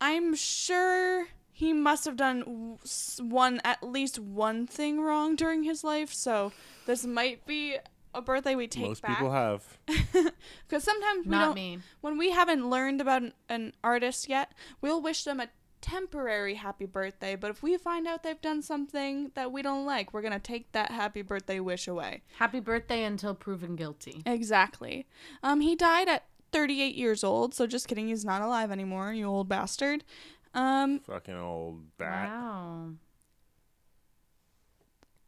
I'm 0.00 0.34
sure 0.34 1.26
he 1.50 1.72
must 1.72 2.04
have 2.04 2.16
done 2.16 2.78
one 3.20 3.60
at 3.64 3.82
least 3.82 4.18
one 4.18 4.66
thing 4.66 5.00
wrong 5.00 5.34
during 5.36 5.64
his 5.64 5.82
life, 5.82 6.12
so 6.12 6.52
this 6.86 7.04
might 7.04 7.44
be 7.46 7.76
a 8.14 8.22
birthday 8.22 8.54
we 8.54 8.66
take 8.66 8.84
Most 8.84 9.02
back. 9.02 9.18
people 9.18 9.32
have. 9.32 9.78
Because 10.68 10.84
sometimes 10.84 11.26
we 11.26 11.32
don't, 11.32 11.54
me. 11.54 11.78
when 12.02 12.18
we 12.18 12.30
haven't 12.30 12.68
learned 12.68 13.00
about 13.00 13.22
an, 13.22 13.32
an 13.48 13.72
artist 13.82 14.28
yet, 14.28 14.52
we'll 14.80 15.00
wish 15.00 15.24
them 15.24 15.40
a 15.40 15.48
temporary 15.80 16.54
happy 16.54 16.86
birthday. 16.86 17.36
But 17.36 17.50
if 17.50 17.62
we 17.62 17.76
find 17.76 18.06
out 18.06 18.22
they've 18.22 18.40
done 18.40 18.62
something 18.62 19.30
that 19.34 19.52
we 19.52 19.62
don't 19.62 19.86
like, 19.86 20.12
we're 20.12 20.22
gonna 20.22 20.38
take 20.38 20.72
that 20.72 20.90
happy 20.90 21.22
birthday 21.22 21.60
wish 21.60 21.86
away. 21.88 22.22
Happy 22.38 22.60
birthday 22.60 23.04
until 23.04 23.34
proven 23.34 23.76
guilty. 23.76 24.22
Exactly. 24.26 25.06
Um, 25.42 25.60
he 25.60 25.74
died 25.74 26.08
at 26.08 26.24
38 26.52 26.94
years 26.94 27.22
old. 27.24 27.54
So 27.54 27.66
just 27.66 27.88
kidding, 27.88 28.08
he's 28.08 28.24
not 28.24 28.42
alive 28.42 28.70
anymore. 28.70 29.12
You 29.12 29.26
old 29.26 29.48
bastard. 29.48 30.04
Um, 30.54 31.00
Fucking 31.00 31.34
old 31.36 31.96
bat. 31.98 32.28
Wow. 32.30 32.90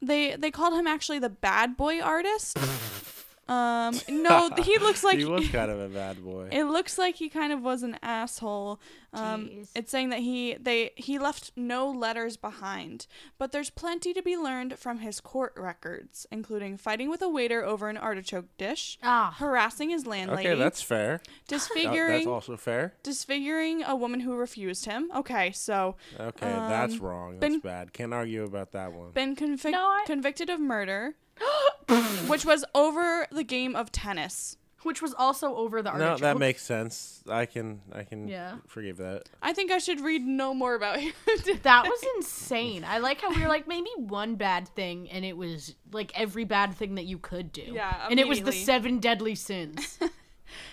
they 0.01 0.35
they 0.35 0.51
called 0.51 0.73
him 0.73 0.87
actually 0.87 1.19
the 1.19 1.29
bad 1.29 1.77
boy 1.77 2.01
artist. 2.01 2.57
um, 3.47 3.99
no, 4.09 4.49
he 4.57 4.77
looks 4.79 5.03
like 5.05 5.19
he 5.19 5.25
was 5.25 5.47
kind 5.51 5.69
of 5.69 5.79
a 5.79 5.89
bad 5.89 6.23
boy. 6.23 6.49
It 6.51 6.63
looks 6.65 6.97
like 6.97 7.15
he 7.15 7.29
kind 7.29 7.53
of 7.53 7.61
was 7.61 7.83
an 7.83 7.97
asshole. 8.01 8.79
Um, 9.13 9.47
Jeez. 9.47 9.67
it's 9.75 9.91
saying 9.91 10.09
that 10.11 10.19
he 10.19 10.55
they 10.59 10.91
he 10.95 11.19
left 11.19 11.51
no 11.57 11.89
letters 11.89 12.37
behind, 12.37 13.07
but 13.37 13.51
there's 13.51 13.69
plenty 13.69 14.13
to 14.13 14.21
be 14.21 14.37
learned 14.37 14.79
from 14.79 14.99
his 14.99 15.19
court 15.19 15.53
records, 15.57 16.25
including 16.31 16.77
fighting 16.77 17.09
with 17.09 17.21
a 17.21 17.27
waiter 17.27 17.61
over 17.65 17.89
an 17.89 17.97
artichoke 17.97 18.45
dish, 18.57 18.97
Ah. 19.03 19.35
harassing 19.37 19.89
his 19.89 20.05
landlady, 20.05 20.47
okay, 20.47 20.57
that's 20.57 20.81
fair. 20.81 21.19
Disfiguring 21.49 22.19
that's 22.19 22.27
also 22.27 22.55
fair. 22.55 22.93
disfiguring 23.03 23.83
a 23.83 23.95
woman 23.97 24.21
who 24.21 24.33
refused 24.35 24.85
him. 24.85 25.11
Okay, 25.13 25.51
so 25.51 25.97
Okay, 26.17 26.47
that's 26.49 26.93
Um, 26.93 26.99
wrong. 27.01 27.39
That's 27.39 27.51
been- 27.51 27.59
bad. 27.59 27.91
Can't 27.91 28.13
argue 28.13 28.43
about 28.43 28.71
that 28.71 28.93
one. 28.93 29.11
been 29.11 29.35
convic- 29.35 29.71
No, 29.71 29.87
I- 29.87 30.03
convicted 30.05 30.49
of 30.49 30.59
murder, 30.61 31.15
which 32.27 32.45
was 32.45 32.63
over 32.73 33.27
the 33.31 33.43
game 33.43 33.75
of 33.75 33.91
tennis. 33.91 34.57
Which 34.83 35.01
was 35.01 35.13
also 35.13 35.55
over 35.55 35.81
the 35.81 35.91
No, 35.95 36.17
that 36.17 36.37
makes 36.39 36.63
sense. 36.63 37.23
I 37.29 37.45
can 37.45 37.81
I 37.93 38.03
can 38.03 38.27
Yeah. 38.27 38.55
forgive 38.67 38.97
that. 38.97 39.29
I 39.41 39.53
think 39.53 39.71
I 39.71 39.77
should 39.77 40.01
read 40.01 40.23
no 40.25 40.53
more 40.53 40.73
about 40.75 40.99
him. 40.99 41.13
That 41.63 41.85
was 41.85 42.03
insane. 42.15 42.83
I 42.83 42.97
like 42.97 43.21
how 43.21 43.29
we 43.29 43.41
were 43.41 43.47
like 43.47 43.67
maybe 43.67 43.89
one 43.97 44.35
bad 44.35 44.67
thing, 44.69 45.09
and 45.11 45.23
it 45.23 45.37
was 45.37 45.75
like 45.91 46.11
every 46.19 46.45
bad 46.45 46.73
thing 46.73 46.95
that 46.95 47.05
you 47.05 47.17
could 47.19 47.51
do. 47.51 47.61
Yeah, 47.73 48.07
and 48.09 48.19
it 48.19 48.27
was 48.27 48.41
the 48.41 48.51
seven 48.51 48.99
deadly 48.99 49.35
sins. 49.35 49.99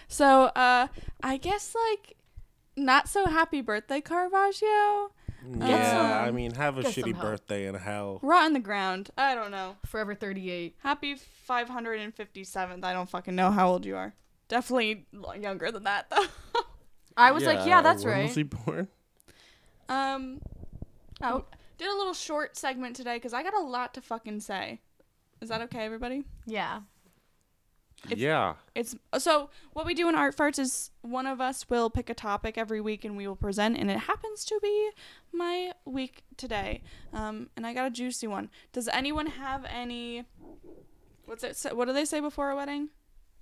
So, 0.08 0.46
uh, 0.56 0.88
I 1.22 1.36
guess 1.36 1.74
like 1.90 2.16
not 2.76 3.08
so 3.08 3.26
happy 3.26 3.60
birthday, 3.60 4.00
Caravaggio. 4.00 5.12
Yeah, 5.58 5.90
some- 6.20 6.28
I 6.28 6.30
mean, 6.30 6.54
have 6.54 6.78
a 6.78 6.82
shitty 6.82 7.18
birthday 7.20 7.66
in 7.66 7.74
hell. 7.74 8.18
Rot 8.22 8.46
in 8.46 8.52
the 8.52 8.60
ground. 8.60 9.10
I 9.16 9.34
don't 9.34 9.50
know. 9.50 9.76
Forever 9.86 10.14
thirty-eight. 10.14 10.76
Happy 10.82 11.16
557th. 11.48 12.84
I 12.84 12.92
don't 12.92 13.08
fucking 13.08 13.34
know 13.34 13.50
how 13.50 13.68
old 13.70 13.84
you 13.86 13.96
are. 13.96 14.14
Definitely 14.48 15.06
younger 15.40 15.70
than 15.70 15.84
that 15.84 16.10
though. 16.10 16.24
I 17.16 17.32
was 17.32 17.44
like, 17.44 17.66
yeah, 17.66 17.82
that's 17.82 18.04
when 18.04 18.12
right. 18.14 18.26
Was 18.26 18.34
he 18.36 18.42
born? 18.44 18.88
um, 19.88 20.40
Oh, 21.20 21.44
did 21.78 21.88
a 21.88 21.94
little 21.96 22.14
short 22.14 22.56
segment 22.56 22.94
today 22.96 23.16
because 23.16 23.32
I 23.34 23.42
got 23.42 23.54
a 23.54 23.60
lot 23.60 23.94
to 23.94 24.00
fucking 24.00 24.40
say. 24.40 24.80
Is 25.40 25.48
that 25.48 25.60
okay, 25.62 25.84
everybody? 25.84 26.24
yeah. 26.46 26.80
It's- 28.04 28.18
yeah. 28.18 28.54
It's 28.74 28.94
so 29.18 29.50
what 29.72 29.84
we 29.86 29.94
do 29.94 30.08
in 30.08 30.14
Art 30.14 30.36
Farts 30.36 30.58
is 30.58 30.90
one 31.02 31.26
of 31.26 31.40
us 31.40 31.68
will 31.68 31.90
pick 31.90 32.08
a 32.08 32.14
topic 32.14 32.56
every 32.56 32.80
week 32.80 33.04
and 33.04 33.16
we 33.16 33.26
will 33.26 33.36
present, 33.36 33.76
and 33.76 33.90
it 33.90 33.98
happens 33.98 34.44
to 34.46 34.58
be 34.62 34.90
my 35.32 35.72
week 35.84 36.22
today. 36.36 36.82
Um, 37.12 37.50
and 37.56 37.66
I 37.66 37.74
got 37.74 37.86
a 37.86 37.90
juicy 37.90 38.26
one. 38.26 38.50
Does 38.72 38.88
anyone 38.88 39.26
have 39.26 39.64
any? 39.68 40.24
What's 41.26 41.42
it? 41.44 41.76
What 41.76 41.86
do 41.86 41.92
they 41.92 42.04
say 42.04 42.20
before 42.20 42.50
a 42.50 42.56
wedding? 42.56 42.90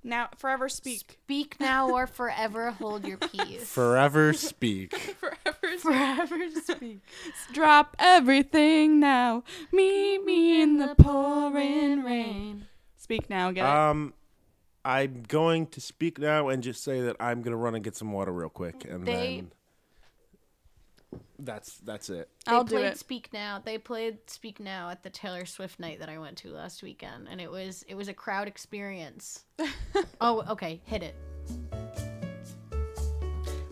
Now, 0.02 0.28
forever 0.36 0.68
speak. 0.68 1.18
Speak 1.24 1.58
now 1.58 1.90
or 1.90 2.06
forever 2.06 2.70
hold 2.70 3.06
your 3.06 3.18
peace. 3.18 3.68
Forever 3.72 4.32
speak. 4.32 4.94
Forever 4.94 5.36
speak. 5.62 5.80
forever 5.80 6.36
speak. 6.64 6.98
Drop 7.52 7.96
everything 7.98 9.00
now. 9.00 9.42
Meet 9.72 10.24
me 10.24 10.62
in 10.62 10.78
the 10.78 10.94
pouring 10.94 12.04
rain. 12.04 12.66
Speak 12.96 13.28
now. 13.28 13.50
Get 13.50 13.64
it? 13.64 14.12
I'm 14.86 15.24
going 15.26 15.66
to 15.68 15.80
speak 15.80 16.20
now 16.20 16.48
and 16.48 16.62
just 16.62 16.84
say 16.84 17.00
that 17.00 17.16
I'm 17.18 17.42
gonna 17.42 17.56
run 17.56 17.74
and 17.74 17.82
get 17.82 17.96
some 17.96 18.12
water 18.12 18.30
real 18.30 18.48
quick, 18.48 18.84
and 18.88 19.04
They- 19.04 19.36
then 19.36 19.52
that's 21.40 21.78
that's 21.78 22.08
it. 22.08 22.28
They 22.46 22.52
I'll 22.52 22.62
do 22.62 22.76
played 22.76 22.86
it. 22.86 22.96
Speak 22.96 23.32
Now. 23.32 23.58
They 23.58 23.78
played 23.78 24.30
Speak 24.30 24.60
Now 24.60 24.90
at 24.90 25.02
the 25.02 25.10
Taylor 25.10 25.44
Swift 25.44 25.80
night 25.80 25.98
that 25.98 26.08
I 26.08 26.18
went 26.18 26.36
to 26.38 26.52
last 26.52 26.84
weekend, 26.84 27.26
and 27.28 27.40
it 27.40 27.50
was 27.50 27.84
it 27.88 27.96
was 27.96 28.06
a 28.06 28.14
crowd 28.14 28.46
experience. 28.46 29.44
oh, 30.20 30.44
okay, 30.50 30.80
hit 30.84 31.02
it. 31.02 31.16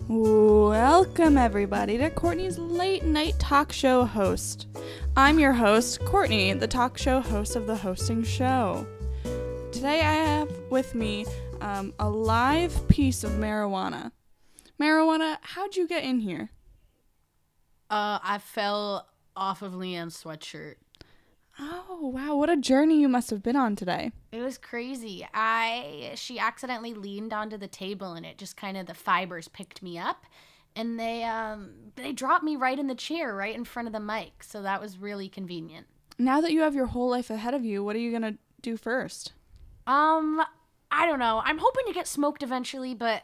Welcome, 0.08 1.38
everybody, 1.38 1.96
to 1.96 2.10
Kourtney's 2.10 2.58
late 2.58 3.04
night 3.04 3.38
talk 3.38 3.72
show 3.72 4.04
host. 4.04 4.66
I'm 5.16 5.38
your 5.38 5.52
host, 5.52 6.00
Kourtney, 6.00 6.58
the 6.58 6.66
talk 6.66 6.98
show 6.98 7.20
host 7.20 7.54
of 7.54 7.68
the 7.68 7.76
hosting 7.76 8.24
show. 8.24 8.84
Today, 9.74 10.02
I 10.02 10.12
have 10.12 10.48
with 10.70 10.94
me 10.94 11.26
um, 11.60 11.92
a 11.98 12.08
live 12.08 12.86
piece 12.86 13.24
of 13.24 13.32
marijuana. 13.32 14.12
Marijuana, 14.80 15.38
how'd 15.42 15.74
you 15.74 15.88
get 15.88 16.04
in 16.04 16.20
here? 16.20 16.50
Uh, 17.90 18.20
I 18.22 18.38
fell 18.38 19.08
off 19.34 19.62
of 19.62 19.72
Leanne's 19.72 20.22
sweatshirt. 20.22 20.76
Oh, 21.58 22.12
wow, 22.14 22.36
what 22.36 22.48
a 22.50 22.56
journey 22.56 23.00
you 23.00 23.08
must 23.08 23.30
have 23.30 23.42
been 23.42 23.56
on 23.56 23.74
today. 23.74 24.12
It 24.30 24.42
was 24.42 24.58
crazy. 24.58 25.26
I 25.34 26.12
she 26.14 26.38
accidentally 26.38 26.94
leaned 26.94 27.32
onto 27.32 27.56
the 27.56 27.66
table 27.66 28.12
and 28.12 28.24
it 28.24 28.38
just 28.38 28.56
kind 28.56 28.76
of 28.76 28.86
the 28.86 28.94
fibers 28.94 29.48
picked 29.48 29.82
me 29.82 29.98
up 29.98 30.24
and 30.76 31.00
they 31.00 31.24
um 31.24 31.70
they 31.96 32.12
dropped 32.12 32.44
me 32.44 32.54
right 32.54 32.78
in 32.78 32.86
the 32.86 32.94
chair 32.94 33.34
right 33.34 33.56
in 33.56 33.64
front 33.64 33.88
of 33.88 33.92
the 33.92 33.98
mic. 33.98 34.44
So 34.44 34.62
that 34.62 34.80
was 34.80 34.98
really 34.98 35.28
convenient. 35.28 35.88
Now 36.16 36.40
that 36.42 36.52
you 36.52 36.60
have 36.60 36.76
your 36.76 36.86
whole 36.86 37.10
life 37.10 37.28
ahead 37.28 37.54
of 37.54 37.64
you, 37.64 37.82
what 37.82 37.96
are 37.96 38.00
you 38.00 38.10
going 38.10 38.22
to 38.22 38.38
do 38.62 38.76
first? 38.76 39.32
Um 39.86 40.42
I 40.90 41.06
don't 41.06 41.18
know. 41.18 41.42
I'm 41.44 41.58
hoping 41.58 41.84
to 41.86 41.92
get 41.92 42.06
smoked 42.06 42.42
eventually, 42.42 42.94
but 42.94 43.22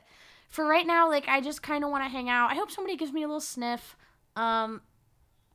for 0.48 0.66
right 0.66 0.86
now 0.86 1.08
like 1.08 1.28
I 1.28 1.40
just 1.40 1.62
kind 1.62 1.84
of 1.84 1.90
want 1.90 2.04
to 2.04 2.08
hang 2.10 2.28
out. 2.28 2.50
I 2.50 2.54
hope 2.54 2.70
somebody 2.70 2.96
gives 2.96 3.12
me 3.12 3.22
a 3.22 3.26
little 3.26 3.40
sniff. 3.40 3.96
Um 4.36 4.82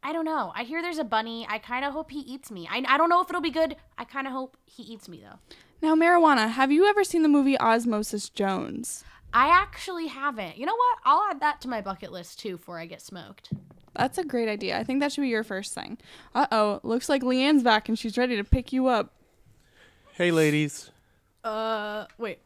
I 0.04 0.14
don't 0.14 0.26
know. 0.26 0.52
I 0.56 0.64
hear 0.66 0.84
there's 0.84 1.00
a 1.00 1.04
bunny. 1.04 1.48
I 1.50 1.58
kind 1.58 1.84
of 1.84 1.92
hope 1.92 2.12
he 2.12 2.20
eats 2.20 2.52
me. 2.52 2.68
I, 2.70 2.84
I 2.88 2.98
don't 2.98 3.10
know 3.10 3.22
if 3.22 3.30
it'll 3.30 3.42
be 3.42 3.50
good. 3.50 3.76
I 3.98 4.04
kind 4.04 4.28
of 4.28 4.34
hope 4.34 4.56
he 4.64 4.84
eats 4.84 5.10
me 5.10 5.20
though. 5.24 5.40
Now, 5.82 5.96
marijuana, 5.96 6.50
have 6.52 6.72
you 6.72 6.86
ever 6.86 7.04
seen 7.04 7.24
the 7.24 7.28
movie 7.28 7.60
Osmosis 7.60 8.30
Jones? 8.30 9.04
I 9.34 9.48
actually 9.48 10.08
haven't. 10.08 10.58
You 10.58 10.68
know 10.68 10.76
what? 10.76 11.00
I'll 11.06 11.24
add 11.30 11.40
that 11.42 11.60
to 11.62 11.68
my 11.68 11.82
bucket 11.82 12.12
list 12.12 12.40
too 12.40 12.58
before 12.58 12.80
I 12.80 12.86
get 12.86 13.02
smoked. 13.02 13.52
That's 13.96 14.18
a 14.20 14.24
great 14.24 14.48
idea. 14.48 14.78
I 14.78 14.84
think 14.84 15.00
that 15.00 15.12
should 15.12 15.22
be 15.22 15.28
your 15.28 15.44
first 15.44 15.74
thing. 15.74 15.98
Uh 16.36 16.46
oh, 16.52 16.80
looks 16.84 17.10
like 17.10 17.24
Leanne's 17.24 17.64
back 17.64 17.90
and 17.90 17.98
she's 17.98 18.18
ready 18.18 18.36
to 18.38 18.44
pick 18.44 18.72
you 18.72 18.88
up. 18.88 19.12
Hey, 20.14 20.30
ladies. 20.32 20.92
Uh, 21.46 22.06
wait. 22.18 22.40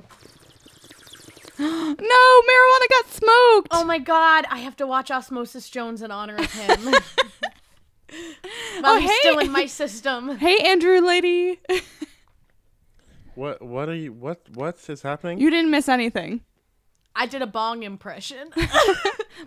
no, 1.58 1.64
marijuana 1.96 2.88
got 2.90 3.10
smoked. 3.10 3.68
Oh 3.70 3.84
my 3.86 3.98
god, 3.98 4.44
I 4.50 4.58
have 4.58 4.76
to 4.76 4.86
watch 4.86 5.10
Osmosis 5.10 5.70
Jones 5.70 6.02
in 6.02 6.10
honor 6.10 6.36
of 6.36 6.52
him. 6.52 6.80
While 8.80 8.94
Oh, 8.94 8.98
he's 8.98 9.10
hey. 9.10 9.16
still 9.20 9.38
in 9.38 9.50
my 9.52 9.66
system. 9.66 10.36
hey, 10.38 10.56
Andrew, 10.58 11.00
lady. 11.00 11.60
What 13.34 13.62
what 13.62 13.88
are 13.88 13.94
you 13.94 14.12
what 14.12 14.40
what 14.54 14.78
is 14.88 15.02
happening? 15.02 15.38
you 15.38 15.50
didn't 15.50 15.70
miss 15.70 15.88
anything. 15.88 16.40
I 17.18 17.26
did 17.26 17.42
a 17.42 17.46
bong 17.46 17.82
impression. 17.82 18.50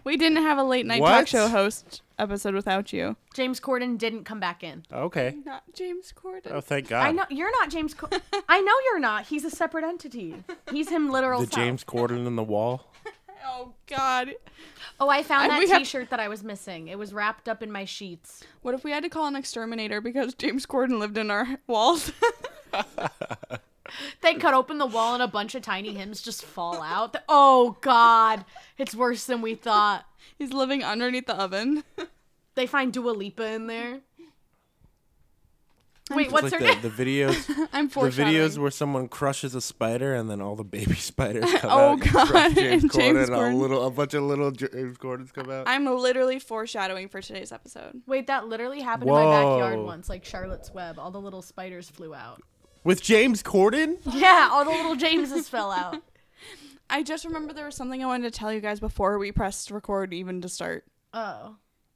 We 0.06 0.16
didn't 0.16 0.42
have 0.42 0.58
a 0.58 0.64
late 0.64 0.86
night 0.86 1.02
What? 1.02 1.10
talk 1.12 1.28
show 1.28 1.50
host 1.50 2.02
episode 2.18 2.54
without 2.56 2.94
you. 2.94 3.18
James 3.34 3.60
Corden 3.60 3.98
didn't 3.98 4.24
come 4.24 4.40
back 4.40 4.64
in. 4.64 4.84
okay. 4.92 5.36
Not 5.46 5.64
James 5.74 6.14
Corden. 6.16 6.50
Oh, 6.50 6.62
thank 6.62 6.88
God. 6.88 7.06
I 7.06 7.12
know 7.12 7.26
you're 7.30 7.52
not 7.60 7.70
James. 7.70 7.94
Co- 7.94 8.08
I 8.48 8.62
know 8.62 8.74
you're 8.86 9.00
not. 9.00 9.26
He's 9.26 9.44
a 9.44 9.50
separate 9.50 9.84
entity. 9.84 10.36
He's 10.72 10.88
him 10.90 11.10
literal. 11.10 11.42
the 11.42 11.48
self. 11.48 11.56
James 11.56 11.84
Corden 11.84 12.26
in 12.26 12.36
the 12.38 12.44
wall. 12.44 12.88
Oh 13.44 13.74
God. 13.88 14.36
Oh, 15.00 15.10
I 15.10 15.24
found 15.24 15.46
I- 15.46 15.48
that 15.56 15.60
we 15.60 15.68
have- 15.70 15.80
T-shirt 15.80 16.12
that 16.12 16.20
I 16.20 16.28
was 16.28 16.44
missing. 16.44 16.88
It 16.90 16.98
was 17.00 17.12
wrapped 17.12 17.50
up 17.50 17.64
in 17.64 17.72
my 17.72 17.86
sheets. 17.86 18.44
What 18.62 18.76
if 18.76 18.84
we 18.84 18.92
had 18.92 19.02
to 19.04 19.10
call 19.10 19.26
an 19.26 19.36
exterminator 19.36 20.00
because 20.00 20.36
James 20.36 20.68
Corden 20.68 21.00
lived 21.00 21.18
in 21.18 21.32
our 21.32 21.58
walls? 21.68 22.12
They 24.22 24.36
cut 24.36 24.54
open 24.54 24.78
the 24.78 24.86
wall 24.86 25.14
and 25.14 25.24
a 25.24 25.28
bunch 25.28 25.56
of 25.56 25.62
tiny 25.62 25.94
hymns 25.94 26.22
just 26.22 26.44
fall 26.46 26.82
out. 26.82 27.16
Oh 27.30 27.78
God, 27.82 28.46
it's 28.78 28.96
worse 28.96 29.26
than 29.26 29.42
we 29.42 29.56
thought. 29.56 30.06
He's 30.38 30.54
living 30.54 30.84
underneath 30.84 31.26
the 31.28 31.36
oven. 31.36 31.84
They 32.56 32.68
find 32.68 32.92
Dua 32.92 33.12
Lipa 33.12 33.46
in 33.54 33.68
there. 33.68 34.02
Wait, 36.10 36.26
It's 36.26 36.34
what's 36.34 36.52
like 36.52 36.54
her 36.54 36.60
the, 36.60 36.66
name? 36.74 36.82
the 36.82 36.90
videos 36.90 37.68
I'm 37.74 37.88
the 37.88 37.94
videos 38.02 38.58
where 38.58 38.72
someone 38.72 39.08
crushes 39.08 39.56
a 39.56 39.62
spider 39.62 40.14
and 40.14 40.30
then 40.30 40.42
all 40.42 40.58
the 40.58 40.64
baby 40.66 40.96
spiders 40.96 41.46
come 41.56 41.70
Oh, 41.72 41.92
out. 41.94 42.06
You 42.06 42.12
crush 42.12 42.30
God, 42.32 42.56
James 42.56 42.84
and 42.84 42.92
James 42.92 43.30
Corden, 43.30 43.30
Corden. 43.30 43.54
a 43.54 43.56
little 43.56 43.88
a 43.88 43.92
bunch 43.92 44.14
of 44.16 44.24
little 44.24 44.52
James 44.52 44.98
Cordens 44.98 45.32
come 45.32 45.50
out. 45.50 45.70
I'm 45.70 45.86
literally 45.86 46.40
foreshadowing 46.40 47.08
for 47.08 47.22
today's 47.22 47.54
episode. 47.54 48.02
Wait, 48.08 48.28
that 48.28 48.48
literally 48.48 48.82
happened 48.82 49.10
in 49.10 49.16
my 49.16 49.24
backyard 49.24 49.80
once, 49.80 50.10
like 50.10 50.26
Charlotte's 50.26 50.74
Web. 50.74 51.00
All 51.00 51.12
the 51.12 51.22
little 51.22 51.42
spiders 51.42 51.90
flew 51.90 52.14
out. 52.14 52.42
With 52.84 53.02
James 53.02 53.44
Corden? 53.44 53.98
Yeah, 54.12 54.50
all 54.52 54.66
the 54.66 54.72
little 54.72 54.96
Jameses 54.96 55.48
fell 55.50 55.72
out. 55.72 55.98
I 56.90 57.04
just 57.04 57.26
remember 57.26 57.54
there 57.54 57.66
was 57.66 57.76
something 57.76 58.04
I 58.04 58.08
wanted 58.08 58.32
to 58.34 58.38
tell 58.38 58.52
you 58.52 58.60
guys 58.60 58.80
before 58.80 59.18
we 59.18 59.32
pressed 59.32 59.72
record 59.72 60.14
even 60.14 60.42
to 60.42 60.50
start. 60.50 60.86
Oh, 61.14 61.56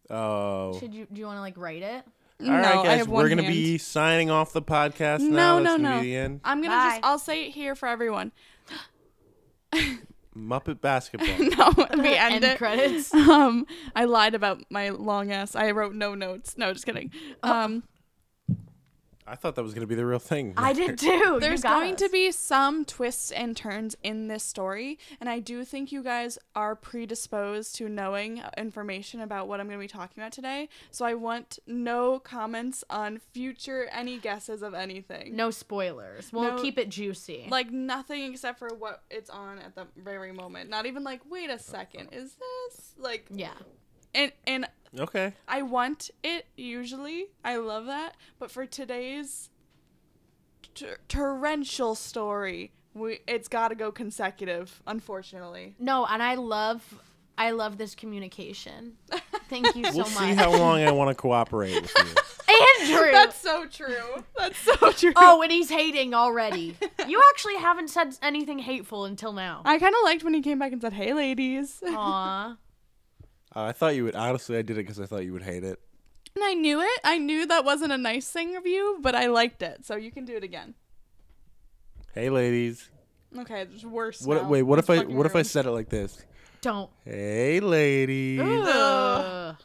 Oh. 0.09 0.77
should 0.79 0.93
you? 0.93 1.07
Do 1.11 1.19
you 1.19 1.25
want 1.25 1.37
to 1.37 1.41
like 1.41 1.57
write 1.57 1.81
it? 1.81 2.05
All 2.41 2.47
right, 2.49 2.61
no, 2.61 2.81
I 2.81 2.85
guys, 2.85 2.97
have 2.99 3.07
we're 3.07 3.29
gonna 3.29 3.43
hand. 3.43 3.53
be 3.53 3.77
signing 3.77 4.29
off 4.29 4.53
the 4.53 4.61
podcast 4.61 5.21
No, 5.21 5.27
now. 5.29 5.59
no, 5.59 5.63
That's 5.63 5.77
gonna 5.83 5.95
no. 5.95 6.01
be 6.01 6.07
the 6.11 6.15
end. 6.17 6.41
I'm 6.43 6.61
gonna 6.61 6.75
Bye. 6.75 6.89
just 6.97 7.05
I'll 7.05 7.19
say 7.19 7.45
it 7.47 7.51
here 7.51 7.75
for 7.75 7.87
everyone. 7.87 8.31
Muppet 10.37 10.81
basketball. 10.81 11.27
no, 11.39 11.73
we 12.01 12.13
end, 12.15 12.35
End 12.35 12.43
it. 12.43 12.57
credits. 12.57 13.13
Um, 13.13 13.65
I 13.95 14.03
lied 14.03 14.35
about 14.35 14.61
my 14.69 14.89
long 14.89 15.31
ass. 15.31 15.55
I 15.55 15.71
wrote 15.71 15.95
no 15.95 16.13
notes. 16.13 16.57
No, 16.57 16.73
just 16.73 16.85
kidding. 16.85 17.09
Um, 17.41 17.83
I 19.27 19.35
thought 19.35 19.55
that 19.55 19.63
was 19.63 19.73
gonna 19.73 19.87
be 19.87 19.95
the 19.95 20.05
real 20.05 20.19
thing. 20.19 20.53
I 20.55 20.73
did 20.73 20.99
too. 20.99 21.37
there's 21.41 21.63
going 21.63 21.93
us. 21.93 21.99
to 21.99 22.09
be 22.09 22.31
some 22.31 22.85
twists 22.85 23.31
and 23.31 23.57
turns 23.57 23.95
in 24.03 24.27
this 24.27 24.43
story, 24.43 24.99
and 25.19 25.27
I 25.27 25.39
do 25.39 25.63
think 25.65 25.91
you 25.91 26.03
guys 26.03 26.37
are 26.55 26.75
predisposed 26.75 27.75
to 27.77 27.89
knowing 27.89 28.41
information 28.57 29.21
about 29.21 29.47
what 29.47 29.59
I'm 29.59 29.67
going 29.67 29.79
to 29.79 29.83
be 29.83 29.87
talking 29.87 30.21
about 30.21 30.31
today. 30.31 30.69
So 30.91 31.05
I 31.05 31.13
want 31.15 31.57
no 31.65 32.19
comments 32.19 32.83
on 32.89 33.17
future 33.17 33.87
any 33.91 34.17
guesses 34.17 34.61
of 34.61 34.73
anything. 34.73 35.35
no 35.35 35.49
spoilers. 35.51 36.31
We'll 36.31 36.55
No- 36.55 36.61
keep 36.61 36.77
it 36.77 36.89
juicy. 36.89 37.47
Like 37.49 37.71
nothing 37.71 38.31
except 38.31 38.59
for 38.59 38.69
what 38.77 39.03
it's 39.09 39.29
on 39.29 39.59
at 39.59 39.73
the 39.75 39.87
very 39.97 40.31
moment. 40.31 40.69
Not 40.69 40.85
even 40.85 41.03
like, 41.03 41.21
wait 41.29 41.49
a 41.49 41.57
second, 41.57 42.09
is 42.11 42.35
this 42.35 42.93
like? 42.97 43.25
yeah. 43.31 43.53
And 44.13 44.31
and 44.47 44.67
Okay. 44.97 45.33
I 45.47 45.61
want 45.61 46.09
it 46.23 46.45
usually. 46.55 47.27
I 47.43 47.57
love 47.57 47.85
that. 47.87 48.15
But 48.39 48.51
for 48.51 48.65
today's 48.65 49.49
tor- 50.73 50.97
torrential 51.07 51.95
story, 51.95 52.71
we 52.93 53.19
it's 53.27 53.47
got 53.47 53.69
to 53.69 53.75
go 53.75 53.91
consecutive, 53.91 54.81
unfortunately. 54.87 55.75
No, 55.79 56.05
and 56.05 56.23
I 56.23 56.35
love, 56.35 57.01
I 57.37 57.51
love 57.51 57.77
this 57.77 57.93
communication. 57.95 58.93
Thank 59.49 59.75
you 59.75 59.83
so 59.91 59.91
We'll 59.91 60.05
much, 60.05 60.13
see 60.17 60.33
how 60.33 60.51
long 60.51 60.81
I 60.81 60.91
want 60.91 61.09
to 61.09 61.15
cooperate 61.21 61.81
with 61.81 61.91
you. 61.97 62.13
Andrew. 62.81 63.11
That's 63.11 63.35
so 63.37 63.65
true. 63.65 64.23
That's 64.37 64.57
so 64.57 64.91
true. 64.91 65.11
oh, 65.17 65.41
and 65.41 65.51
he's 65.51 65.69
hating 65.69 66.13
already. 66.13 66.77
You 67.07 67.21
actually 67.33 67.57
haven't 67.57 67.89
said 67.89 68.15
anything 68.21 68.59
hateful 68.59 69.05
until 69.05 69.33
now. 69.33 69.61
I 69.65 69.77
kind 69.77 69.93
of 69.93 69.99
liked 70.03 70.23
when 70.23 70.33
he 70.33 70.41
came 70.41 70.59
back 70.59 70.71
and 70.71 70.81
said, 70.81 70.93
"Hey, 70.93 71.13
ladies," 71.13 71.81
and 71.85 71.95
Aw. 71.97 72.55
Uh, 73.55 73.63
I 73.63 73.71
thought 73.71 73.95
you 73.95 74.03
would. 74.05 74.15
Honestly, 74.15 74.57
I 74.57 74.61
did 74.61 74.77
it 74.77 74.81
because 74.81 74.99
I 74.99 75.05
thought 75.05 75.23
you 75.23 75.33
would 75.33 75.43
hate 75.43 75.63
it. 75.63 75.79
And 76.35 76.43
I 76.43 76.53
knew 76.53 76.81
it. 76.81 76.99
I 77.03 77.17
knew 77.17 77.45
that 77.45 77.63
wasn't 77.63 77.93
a 77.93 77.97
nice 77.97 78.29
thing 78.29 78.55
of 78.57 78.65
you, 78.67 78.97
but 79.01 79.15
I 79.15 79.27
liked 79.27 79.61
it. 79.61 79.85
So 79.85 79.95
you 79.95 80.11
can 80.11 80.25
do 80.25 80.35
it 80.35 80.43
again. 80.43 80.73
Hey, 82.13 82.29
ladies. 82.29 82.89
Okay, 83.37 83.61
it's 83.61 83.83
worse. 83.85 84.21
What? 84.21 84.43
now. 84.43 84.49
Wait. 84.49 84.63
What 84.63 84.79
if 84.79 84.83
It's 84.83 84.89
I? 84.89 84.97
fucking 85.03 85.15
What 85.15 85.25
if 85.25 85.31
I 85.33 85.39
ruined. 85.39 85.47
said 85.47 85.65
it 85.65 85.71
like 85.71 85.89
this? 85.89 86.21
Don't. 86.61 86.89
Hey, 87.05 87.59
ladies. 87.61 88.39
Ugh. 88.41 89.55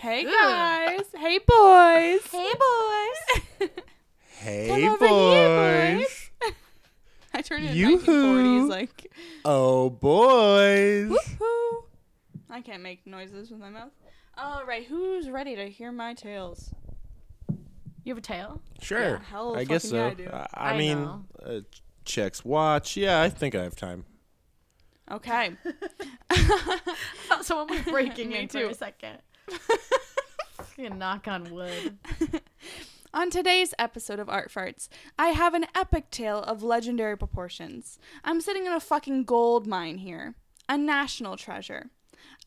Hey 0.00 0.24
Ugh. 0.26 0.32
guys. 0.32 1.00
Hey 1.16 1.38
boys. 1.46 2.26
Hey, 2.30 2.52
boys. 2.58 3.70
Hey, 4.40 4.66
Come 4.66 4.84
over 4.88 5.06
here, 5.06 5.96
boys. 6.00 6.30
boys. 6.40 6.52
I 7.34 7.42
turned 7.42 7.64
it 7.66 7.74
Yoo-hoo. 7.76 8.64
1940s 8.66 8.68
like. 8.68 9.12
Oh, 9.44 9.88
boys. 9.90 11.10
Woohoo! 11.10 11.84
I 12.52 12.60
can't 12.60 12.82
make 12.82 13.06
noises 13.06 13.50
with 13.50 13.58
my 13.60 13.70
mouth. 13.70 13.92
All 14.36 14.64
right, 14.66 14.84
who's 14.84 15.30
ready 15.30 15.56
to 15.56 15.68
hear 15.70 15.90
my 15.90 16.12
tales? 16.12 16.72
You 18.04 18.10
have 18.14 18.18
a 18.18 18.20
tail? 18.20 18.60
Sure. 18.82 19.00
Yeah, 19.00 19.18
hell 19.22 19.56
I 19.56 19.64
guess 19.64 19.90
fucking 19.90 19.96
yeah. 19.98 20.06
I 20.06 20.14
do. 20.14 20.28
I, 20.30 20.46
I 20.54 20.74
I 20.74 20.76
mean, 20.76 21.02
know. 21.02 21.24
uh, 21.44 21.60
checks 22.04 22.44
watch. 22.44 22.94
Yeah, 22.96 23.22
I 23.22 23.30
think 23.30 23.54
I 23.54 23.62
have 23.62 23.74
time. 23.74 24.04
Okay. 25.10 25.52
thought 27.28 27.44
someone 27.44 27.68
was 27.68 27.82
breaking 27.82 28.28
Me 28.30 28.40
in 28.40 28.48
for 28.48 28.60
too. 28.60 28.68
a 28.68 28.74
second. 28.74 29.18
Gonna 30.76 30.94
knock 30.94 31.28
on 31.28 31.50
wood. 31.50 31.98
On 33.14 33.30
today's 33.30 33.74
episode 33.78 34.18
of 34.18 34.28
Art 34.28 34.50
Farts, 34.50 34.88
I 35.18 35.28
have 35.28 35.54
an 35.54 35.66
epic 35.74 36.10
tale 36.10 36.38
of 36.40 36.62
legendary 36.62 37.16
proportions. 37.16 37.98
I'm 38.24 38.40
sitting 38.40 38.66
in 38.66 38.72
a 38.72 38.80
fucking 38.80 39.24
gold 39.24 39.66
mine 39.66 39.98
here, 39.98 40.34
a 40.68 40.76
national 40.78 41.36
treasure. 41.36 41.90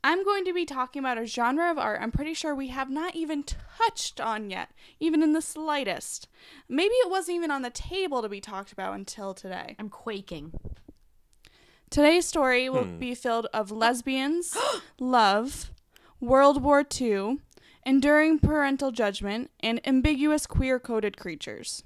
I'm 0.07 0.23
going 0.23 0.45
to 0.45 0.53
be 0.53 0.65
talking 0.65 0.99
about 0.99 1.17
a 1.17 1.25
genre 1.25 1.71
of 1.71 1.79
art 1.79 1.99
I'm 1.99 2.11
pretty 2.11 2.35
sure 2.35 2.53
we 2.53 2.67
have 2.67 2.91
not 2.91 3.15
even 3.15 3.43
touched 3.43 4.21
on 4.21 4.51
yet, 4.51 4.69
even 4.99 5.23
in 5.23 5.33
the 5.33 5.41
slightest. 5.41 6.27
Maybe 6.69 6.93
it 6.93 7.09
wasn't 7.09 7.37
even 7.37 7.49
on 7.49 7.63
the 7.63 7.71
table 7.71 8.21
to 8.21 8.29
be 8.29 8.39
talked 8.39 8.71
about 8.71 8.93
until 8.93 9.33
today. 9.33 9.75
I'm 9.79 9.89
quaking. 9.89 10.53
Today's 11.89 12.27
story 12.27 12.69
will 12.69 12.83
Hmm. 12.83 12.99
be 12.99 13.15
filled 13.15 13.47
of 13.51 13.71
lesbians, 13.71 14.55
love, 14.99 15.71
World 16.19 16.61
War 16.61 16.85
II, 17.01 17.39
enduring 17.83 18.37
parental 18.37 18.91
judgment, 18.91 19.49
and 19.59 19.81
ambiguous 19.87 20.45
queer-coded 20.45 21.17
creatures. 21.17 21.83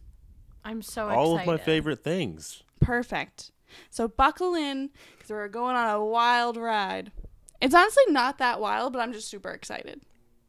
I'm 0.66 0.82
so 0.82 1.06
excited. 1.06 1.18
All 1.20 1.36
excited. 1.38 1.54
of 1.54 1.60
my 1.60 1.64
favorite 1.66 2.04
things. 2.04 2.64
Perfect. 2.82 3.52
So 3.90 4.10
buckle 4.10 4.56
in 4.56 4.90
because 5.16 5.30
we're 5.30 5.48
going 5.48 5.78
on 5.78 5.90
a 5.96 6.04
wild 6.04 6.58
ride. 6.58 7.14
It's 7.62 7.76
honestly 7.76 8.04
not 8.10 8.38
that 8.38 8.60
wild, 8.62 8.94
but 8.94 9.00
I'm 9.00 9.14
just 9.14 9.28
super 9.30 9.50
excited. 9.52 10.02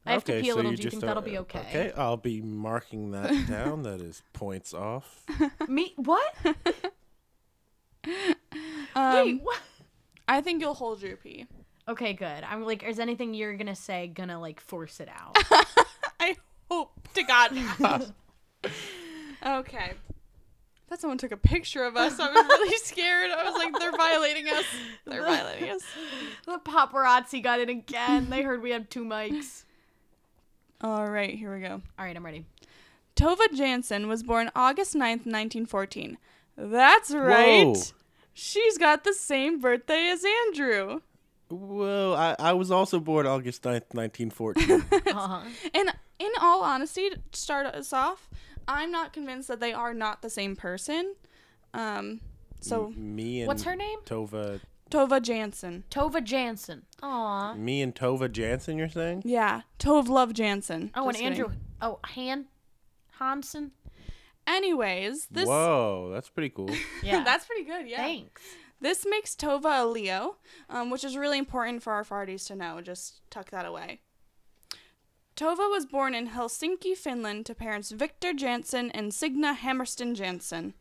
I 0.06 0.12
have 0.12 0.24
to 0.24 0.32
okay, 0.32 0.42
pee 0.42 0.48
a 0.48 0.52
so 0.52 0.56
little. 0.56 0.70
you 0.70 0.76
Do 0.76 0.82
you 0.82 0.90
just 0.90 1.00
think 1.00 1.06
that'll 1.06 1.22
be 1.22 1.38
okay? 1.38 1.58
Okay, 1.60 1.92
I'll 1.96 2.16
be 2.16 2.40
marking 2.40 3.10
that 3.10 3.46
down. 3.48 3.82
That 3.82 4.00
is 4.00 4.22
points 4.32 4.72
off. 4.72 5.24
Me? 5.68 5.92
What? 5.96 6.34
Um, 8.96 9.14
Wait, 9.14 9.42
what? 9.42 9.60
I 10.26 10.40
think 10.40 10.60
you'll 10.60 10.74
hold 10.74 11.02
your 11.02 11.16
pee. 11.16 11.46
Okay, 11.86 12.12
good. 12.12 12.42
I'm 12.44 12.64
like, 12.64 12.82
is 12.82 12.98
anything 12.98 13.34
you're 13.34 13.54
gonna 13.56 13.76
say 13.76 14.08
gonna 14.08 14.40
like 14.40 14.58
force 14.60 15.00
it 15.00 15.08
out? 15.08 15.36
I 16.18 16.36
hope 16.70 16.90
to 17.14 17.22
God. 17.22 18.12
okay. 19.46 19.92
I 20.90 20.94
thought 20.96 21.02
someone 21.02 21.18
took 21.18 21.30
a 21.30 21.36
picture 21.36 21.84
of 21.84 21.96
us. 21.96 22.18
I 22.18 22.28
was 22.30 22.44
really 22.48 22.76
scared. 22.82 23.30
I 23.30 23.44
was 23.44 23.54
like, 23.54 23.78
they're 23.78 23.92
violating 23.92 24.48
us. 24.48 24.64
They're 25.06 25.24
violating 25.24 25.70
us. 25.70 25.82
the 26.46 26.58
paparazzi 26.58 27.40
got 27.40 27.60
it 27.60 27.68
again. 27.68 28.28
They 28.28 28.42
heard 28.42 28.60
we 28.60 28.72
had 28.72 28.90
two 28.90 29.04
mics. 29.04 29.62
All 30.80 31.08
right, 31.08 31.32
here 31.32 31.54
we 31.54 31.60
go. 31.60 31.80
All 31.96 32.04
right, 32.04 32.16
I'm 32.16 32.24
ready. 32.24 32.44
Tova 33.14 33.46
Jansson 33.52 34.08
was 34.08 34.24
born 34.24 34.50
August 34.56 34.94
9th, 34.94 35.26
1914. 35.26 36.18
That's 36.56 37.12
right. 37.12 37.66
Whoa. 37.66 37.82
She's 38.34 38.76
got 38.76 39.04
the 39.04 39.12
same 39.12 39.60
birthday 39.60 40.08
as 40.08 40.24
Andrew. 40.24 41.02
Well, 41.50 42.14
I, 42.14 42.34
I 42.38 42.52
was 42.54 42.72
also 42.72 42.98
born 42.98 43.26
August 43.26 43.62
9th, 43.62 43.94
1914. 43.94 44.84
Uh-huh. 45.14 45.40
And 45.72 45.92
in 46.18 46.30
all 46.40 46.62
honesty, 46.62 47.10
to 47.10 47.18
start 47.32 47.66
us 47.66 47.92
off, 47.92 48.28
I'm 48.70 48.90
not 48.90 49.12
convinced 49.12 49.48
that 49.48 49.60
they 49.60 49.72
are 49.72 49.92
not 49.94 50.22
the 50.22 50.30
same 50.30 50.56
person. 50.56 51.14
Um, 51.74 52.20
so 52.60 52.86
M- 52.86 53.14
me 53.16 53.40
and 53.40 53.48
What's 53.48 53.62
her 53.64 53.76
name? 53.76 53.98
Tova 54.04 54.60
Tova 54.90 55.20
Jansson. 55.20 55.84
Tova 55.90 56.20
Jansson. 56.24 56.82
Aw. 57.02 57.54
Me 57.54 57.80
and 57.80 57.94
Tova 57.94 58.28
Jansson, 58.28 58.76
you're 58.76 58.88
saying? 58.88 59.22
Yeah, 59.24 59.62
Tove 59.78 60.08
Love 60.08 60.30
Jansson. 60.32 60.90
Oh, 60.94 61.04
and 61.04 61.12
Just 61.12 61.22
kidding. 61.22 61.38
Andrew. 61.40 61.56
Oh, 61.80 62.00
Han. 62.14 62.46
Hansen. 63.18 63.70
Anyways, 64.46 65.26
this 65.30 65.46
Whoa, 65.46 66.10
that's 66.12 66.28
pretty 66.28 66.48
cool. 66.50 66.70
Yeah. 67.02 67.22
that's 67.22 67.46
pretty 67.46 67.64
good. 67.64 67.88
Yeah. 67.88 67.98
Thanks. 67.98 68.42
This 68.80 69.04
makes 69.08 69.34
Tova 69.36 69.82
a 69.82 69.86
Leo, 69.86 70.36
um, 70.70 70.90
which 70.90 71.04
is 71.04 71.16
really 71.16 71.38
important 71.38 71.82
for 71.82 71.92
our 71.92 72.02
farties 72.02 72.46
to 72.48 72.56
know. 72.56 72.80
Just 72.80 73.20
tuck 73.30 73.50
that 73.50 73.66
away. 73.66 74.00
Tova 75.40 75.70
was 75.70 75.86
born 75.86 76.14
in 76.14 76.28
Helsinki, 76.28 76.94
Finland, 76.94 77.46
to 77.46 77.54
parents 77.54 77.92
Victor 77.92 78.34
Jansson 78.34 78.90
and 78.92 79.14
Signe 79.14 79.54
Hammarsten 79.54 80.14
Jansson. 80.14 80.74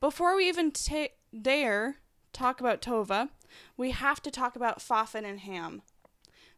Before 0.00 0.36
we 0.36 0.46
even 0.50 0.70
ta- 0.70 1.14
dare 1.40 1.96
talk 2.34 2.60
about 2.60 2.82
Tova, 2.82 3.30
we 3.78 3.92
have 3.92 4.20
to 4.20 4.30
talk 4.30 4.54
about 4.54 4.82
Fafin 4.82 5.24
and 5.24 5.40
Ham. 5.40 5.80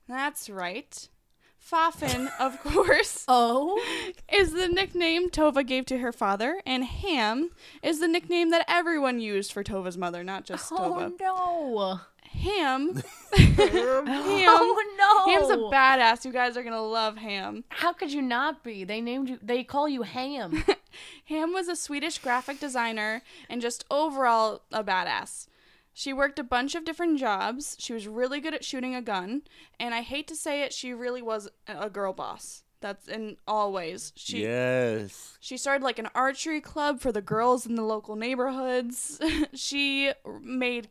That's 0.08 0.50
right. 0.50 1.08
Fafin, 1.60 2.28
of 2.40 2.60
course, 2.60 3.24
Oh. 3.28 3.80
is 4.32 4.50
the 4.52 4.66
nickname 4.66 5.30
Tova 5.30 5.64
gave 5.64 5.86
to 5.86 5.98
her 5.98 6.10
father, 6.10 6.60
and 6.66 6.84
Ham 6.84 7.50
is 7.84 8.00
the 8.00 8.08
nickname 8.08 8.50
that 8.50 8.64
everyone 8.66 9.20
used 9.20 9.52
for 9.52 9.62
Tova's 9.62 9.96
mother, 9.96 10.24
not 10.24 10.44
just 10.44 10.72
oh, 10.72 10.76
Tova. 10.76 11.12
Oh 11.22 11.94
no. 11.94 12.00
Ham. 12.42 12.94
Ham. 13.34 14.08
Oh 14.54 14.84
no. 14.98 15.32
Ham's 15.32 15.50
a 15.50 15.56
badass. 15.56 16.24
You 16.24 16.32
guys 16.32 16.56
are 16.56 16.62
gonna 16.62 16.82
love 16.82 17.16
Ham. 17.16 17.64
How 17.68 17.92
could 17.92 18.12
you 18.12 18.22
not 18.22 18.62
be? 18.64 18.84
They 18.84 19.00
named 19.00 19.28
you. 19.28 19.38
They 19.42 19.64
call 19.64 19.88
you 19.88 20.02
Ham. 20.02 20.64
Ham 21.26 21.52
was 21.52 21.68
a 21.68 21.76
Swedish 21.76 22.18
graphic 22.18 22.60
designer 22.60 23.22
and 23.48 23.60
just 23.60 23.84
overall 23.90 24.62
a 24.72 24.82
badass. 24.82 25.46
She 25.94 26.12
worked 26.12 26.38
a 26.38 26.44
bunch 26.44 26.74
of 26.74 26.84
different 26.84 27.18
jobs. 27.18 27.76
She 27.78 27.92
was 27.92 28.08
really 28.08 28.40
good 28.40 28.54
at 28.54 28.64
shooting 28.64 28.94
a 28.94 29.02
gun, 29.02 29.42
and 29.78 29.94
I 29.94 30.00
hate 30.00 30.26
to 30.28 30.36
say 30.36 30.62
it, 30.62 30.72
she 30.72 30.94
really 30.94 31.20
was 31.20 31.50
a 31.68 31.90
girl 31.90 32.12
boss. 32.12 32.64
That's 32.80 33.06
in 33.08 33.36
all 33.46 33.72
ways. 33.72 34.12
She 34.16 34.42
yes. 34.42 35.36
She 35.40 35.56
started 35.56 35.84
like 35.84 35.98
an 35.98 36.08
archery 36.14 36.60
club 36.60 37.00
for 37.00 37.12
the 37.12 37.22
girls 37.22 37.66
in 37.66 37.76
the 37.76 37.82
local 37.82 38.16
neighborhoods. 38.16 39.20
she 39.54 40.12
made 40.42 40.88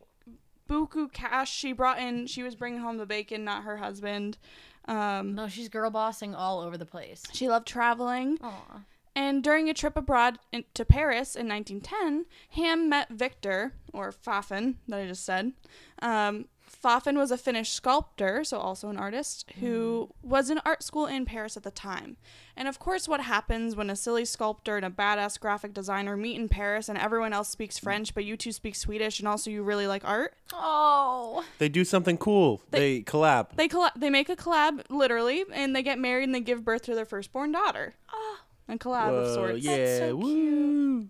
buku 0.68 1.12
cash. 1.12 1.52
She 1.52 1.72
brought 1.72 1.98
in. 1.98 2.26
She 2.26 2.42
was 2.42 2.54
bringing 2.54 2.80
home 2.80 2.98
the 2.98 3.06
bacon, 3.06 3.44
not 3.44 3.64
her 3.64 3.76
husband. 3.76 4.38
Um, 4.86 5.34
no, 5.34 5.48
she's 5.48 5.68
girl 5.68 5.90
bossing 5.90 6.34
all 6.34 6.60
over 6.60 6.76
the 6.76 6.86
place. 6.86 7.22
she 7.32 7.48
loved 7.48 7.66
traveling. 7.66 8.38
Aw. 8.42 8.80
And 9.14 9.44
during 9.44 9.68
a 9.68 9.74
trip 9.74 9.96
abroad 9.96 10.38
in, 10.52 10.64
to 10.74 10.84
Paris 10.84 11.36
in 11.36 11.46
1910, 11.46 12.24
Ham 12.50 12.88
met 12.88 13.10
Victor, 13.10 13.74
or 13.92 14.10
Fafin, 14.10 14.78
that 14.88 15.00
I 15.00 15.06
just 15.06 15.24
said. 15.24 15.52
Um, 16.00 16.46
Fafin 16.72 17.16
was 17.16 17.30
a 17.30 17.38
Finnish 17.38 17.70
sculptor, 17.70 18.42
so 18.42 18.58
also 18.58 18.88
an 18.88 18.96
artist, 18.96 19.46
mm. 19.48 19.60
who 19.60 20.10
was 20.22 20.50
in 20.50 20.58
art 20.64 20.82
school 20.82 21.06
in 21.06 21.24
Paris 21.24 21.56
at 21.56 21.62
the 21.62 21.70
time. 21.70 22.16
And 22.56 22.66
of 22.66 22.78
course, 22.78 23.06
what 23.06 23.20
happens 23.20 23.76
when 23.76 23.88
a 23.88 23.96
silly 23.96 24.24
sculptor 24.24 24.76
and 24.76 24.84
a 24.84 24.90
badass 24.90 25.38
graphic 25.38 25.74
designer 25.74 26.16
meet 26.16 26.36
in 26.36 26.48
Paris 26.48 26.88
and 26.88 26.98
everyone 26.98 27.32
else 27.32 27.48
speaks 27.48 27.78
mm. 27.78 27.82
French, 27.82 28.14
but 28.14 28.24
you 28.24 28.36
two 28.36 28.52
speak 28.52 28.74
Swedish 28.74 29.20
and 29.20 29.28
also 29.28 29.50
you 29.50 29.62
really 29.62 29.86
like 29.86 30.04
art? 30.04 30.34
Oh. 30.52 31.44
They 31.58 31.68
do 31.68 31.84
something 31.84 32.18
cool. 32.18 32.62
They, 32.70 33.02
collab. 33.02 33.54
They, 33.54 33.68
colla- 33.68 33.92
they 33.94 34.10
make 34.10 34.28
a 34.28 34.36
collab, 34.36 34.82
literally, 34.88 35.44
and 35.52 35.76
they 35.76 35.82
get 35.82 35.98
married 35.98 36.24
and 36.24 36.34
they 36.34 36.40
give 36.40 36.64
birth 36.64 36.82
to 36.82 36.94
their 36.94 37.06
firstborn 37.06 37.52
daughter. 37.52 37.94
Ah. 38.12 38.40
A 38.68 38.78
collab 38.78 39.10
of 39.10 39.34
sorts. 39.34 39.64
yeah. 39.64 39.98
so 39.98 40.16
woo. 40.16 41.08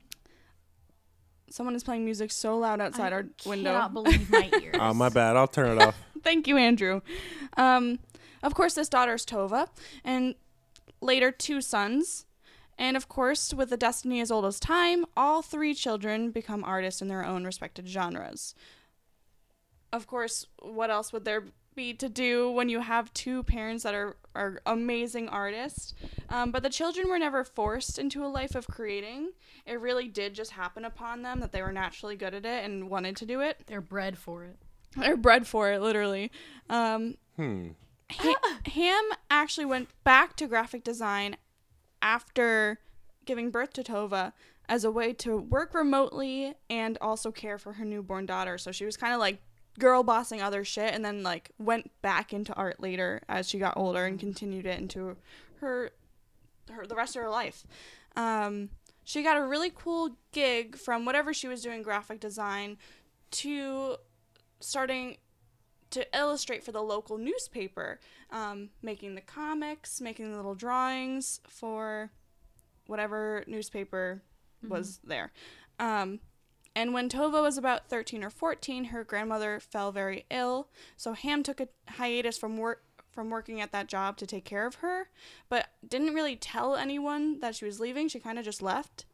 Someone 1.52 1.74
is 1.74 1.84
playing 1.84 2.04
music 2.06 2.32
so 2.32 2.56
loud 2.56 2.80
outside 2.80 3.12
our 3.12 3.26
window. 3.44 3.70
I 3.70 3.74
cannot 3.74 3.92
believe 3.92 4.30
my 4.30 4.50
ears. 4.62 4.76
Oh, 4.78 4.94
my 4.94 5.10
bad. 5.10 5.36
I'll 5.36 5.46
turn 5.46 5.76
it 5.76 5.82
off. 5.82 5.94
Thank 6.22 6.48
you, 6.48 6.56
Andrew. 6.56 7.02
Um, 7.58 7.98
of 8.42 8.54
course, 8.54 8.72
this 8.74 8.88
daughter 8.88 9.14
is 9.14 9.26
Tova, 9.26 9.68
and 10.02 10.34
later 11.02 11.30
two 11.30 11.60
sons. 11.60 12.24
And 12.78 12.96
of 12.96 13.06
course, 13.06 13.52
with 13.52 13.70
a 13.70 13.76
destiny 13.76 14.20
as 14.20 14.30
old 14.30 14.46
as 14.46 14.58
time, 14.58 15.04
all 15.14 15.42
three 15.42 15.74
children 15.74 16.30
become 16.30 16.64
artists 16.64 17.02
in 17.02 17.08
their 17.08 17.24
own 17.24 17.44
respected 17.44 17.86
genres. 17.86 18.54
Of 19.92 20.06
course, 20.06 20.46
what 20.62 20.90
else 20.90 21.12
would 21.12 21.26
there 21.26 21.44
be 21.74 21.94
to 21.94 22.08
do 22.08 22.50
when 22.50 22.68
you 22.68 22.80
have 22.80 23.12
two 23.14 23.42
parents 23.42 23.82
that 23.85 23.94
are, 23.94 24.16
are 24.35 24.61
amazing 24.66 25.28
artists? 25.28 25.94
Um, 26.28 26.50
but 26.50 26.62
the 26.62 26.70
children 26.70 27.08
were 27.08 27.18
never 27.18 27.44
forced 27.44 27.98
into 27.98 28.24
a 28.24 28.28
life 28.28 28.54
of 28.54 28.66
creating. 28.66 29.32
It 29.66 29.80
really 29.80 30.08
did 30.08 30.35
just 30.35 30.52
happen 30.52 30.85
upon 30.85 31.22
them 31.22 31.40
that 31.40 31.52
they 31.52 31.62
were 31.62 31.72
naturally 31.72 32.16
good 32.16 32.35
at 32.35 32.44
it 32.44 32.64
and 32.64 32.90
wanted 32.90 33.16
to 33.16 33.26
do 33.26 33.40
it. 33.40 33.61
They're 33.66 33.80
bred 33.80 34.18
for 34.18 34.44
it. 34.44 34.56
They're 34.96 35.16
bred 35.16 35.46
for 35.46 35.70
it, 35.72 35.80
literally. 35.80 36.30
Um, 36.68 37.16
Hmm. 37.37 37.68
Ha- 38.11 38.58
Ham 38.66 39.04
actually 39.30 39.64
went 39.64 39.88
back 40.04 40.37
to 40.37 40.46
graphic 40.46 40.85
design 40.85 41.37
after 42.02 42.78
giving 43.24 43.50
birth 43.50 43.72
to 43.74 43.82
Tova 43.82 44.32
as 44.68 44.85
a 44.85 44.90
way 44.90 45.12
to 45.14 45.37
work 45.37 45.74
remotely 45.74 46.54
and 46.68 46.98
also 47.00 47.30
care 47.30 47.58
for 47.58 47.74
her 47.74 47.85
newborn 47.85 48.26
daughter. 48.26 48.58
So 48.58 48.72
she 48.72 48.85
was 48.85 48.96
kind 48.96 49.14
of 49.14 49.20
like 49.20 49.40
girl 49.78 50.02
bossing 50.02 50.42
other 50.42 50.64
shit 50.64 50.94
and 50.94 51.04
then 51.04 51.22
like 51.22 51.50
went 51.58 51.90
back 52.02 52.32
into 52.32 52.52
art 52.54 52.80
later 52.80 53.22
as 53.28 53.48
she 53.48 53.58
got 53.58 53.76
older 53.76 54.04
and 54.04 54.20
continued 54.20 54.66
it 54.66 54.78
into 54.78 55.16
her 55.61 55.90
her 56.70 56.87
the 56.87 56.94
rest 56.94 57.16
of 57.16 57.22
her 57.22 57.30
life. 57.30 57.66
Um, 58.16 58.70
she 59.04 59.22
got 59.22 59.37
a 59.37 59.42
really 59.42 59.72
cool 59.74 60.16
gig 60.32 60.76
from 60.76 61.04
whatever 61.04 61.35
she 61.35 61.48
was 61.48 61.62
doing 61.62 61.82
graphic 61.82 62.20
design 62.20 62.76
to 63.32 63.96
starting 64.61 65.16
to 65.90 66.06
illustrate 66.16 66.64
for 66.64 66.72
the 66.72 66.82
local 66.82 67.18
newspaper, 67.18 68.00
um, 68.30 68.70
making 68.80 69.14
the 69.14 69.20
comics, 69.20 70.00
making 70.00 70.30
the 70.30 70.37
little 70.37 70.54
drawings 70.54 71.40
for 71.46 72.11
whatever 72.87 73.44
newspaper 73.46 74.22
was 74.68 75.00
there. 75.04 75.32
Um, 75.78 76.20
and 76.74 76.94
when 76.94 77.08
Tova 77.08 77.42
was 77.42 77.58
about 77.58 77.88
13 77.88 78.24
or 78.24 78.30
14, 78.30 78.85
her 78.87 79.04
grandmother 79.04 79.61
fell 79.61 79.92
very 79.92 80.24
ill, 80.30 80.68
so 80.96 81.12
Ham 81.12 81.42
took 81.42 81.61
a 81.61 81.68
hiatus 81.88 82.38
from 82.38 82.56
work 82.56 82.82
from 83.11 83.28
working 83.28 83.61
at 83.61 83.72
that 83.72 83.88
job 83.88 84.16
to 84.16 84.26
take 84.26 84.44
care 84.46 84.66
of 84.66 84.76
her, 84.76 85.11
but 85.50 85.68
didn't 85.87 86.14
really 86.14 86.35
tell 86.35 86.76
anyone 86.76 87.38
that 87.40 87.54
she 87.54 87.66
was 87.66 87.78
leaving. 87.78 88.08
She 88.08 88.18
kind 88.18 88.38
of 88.38 88.44
just 88.46 88.62
left. 88.62 89.04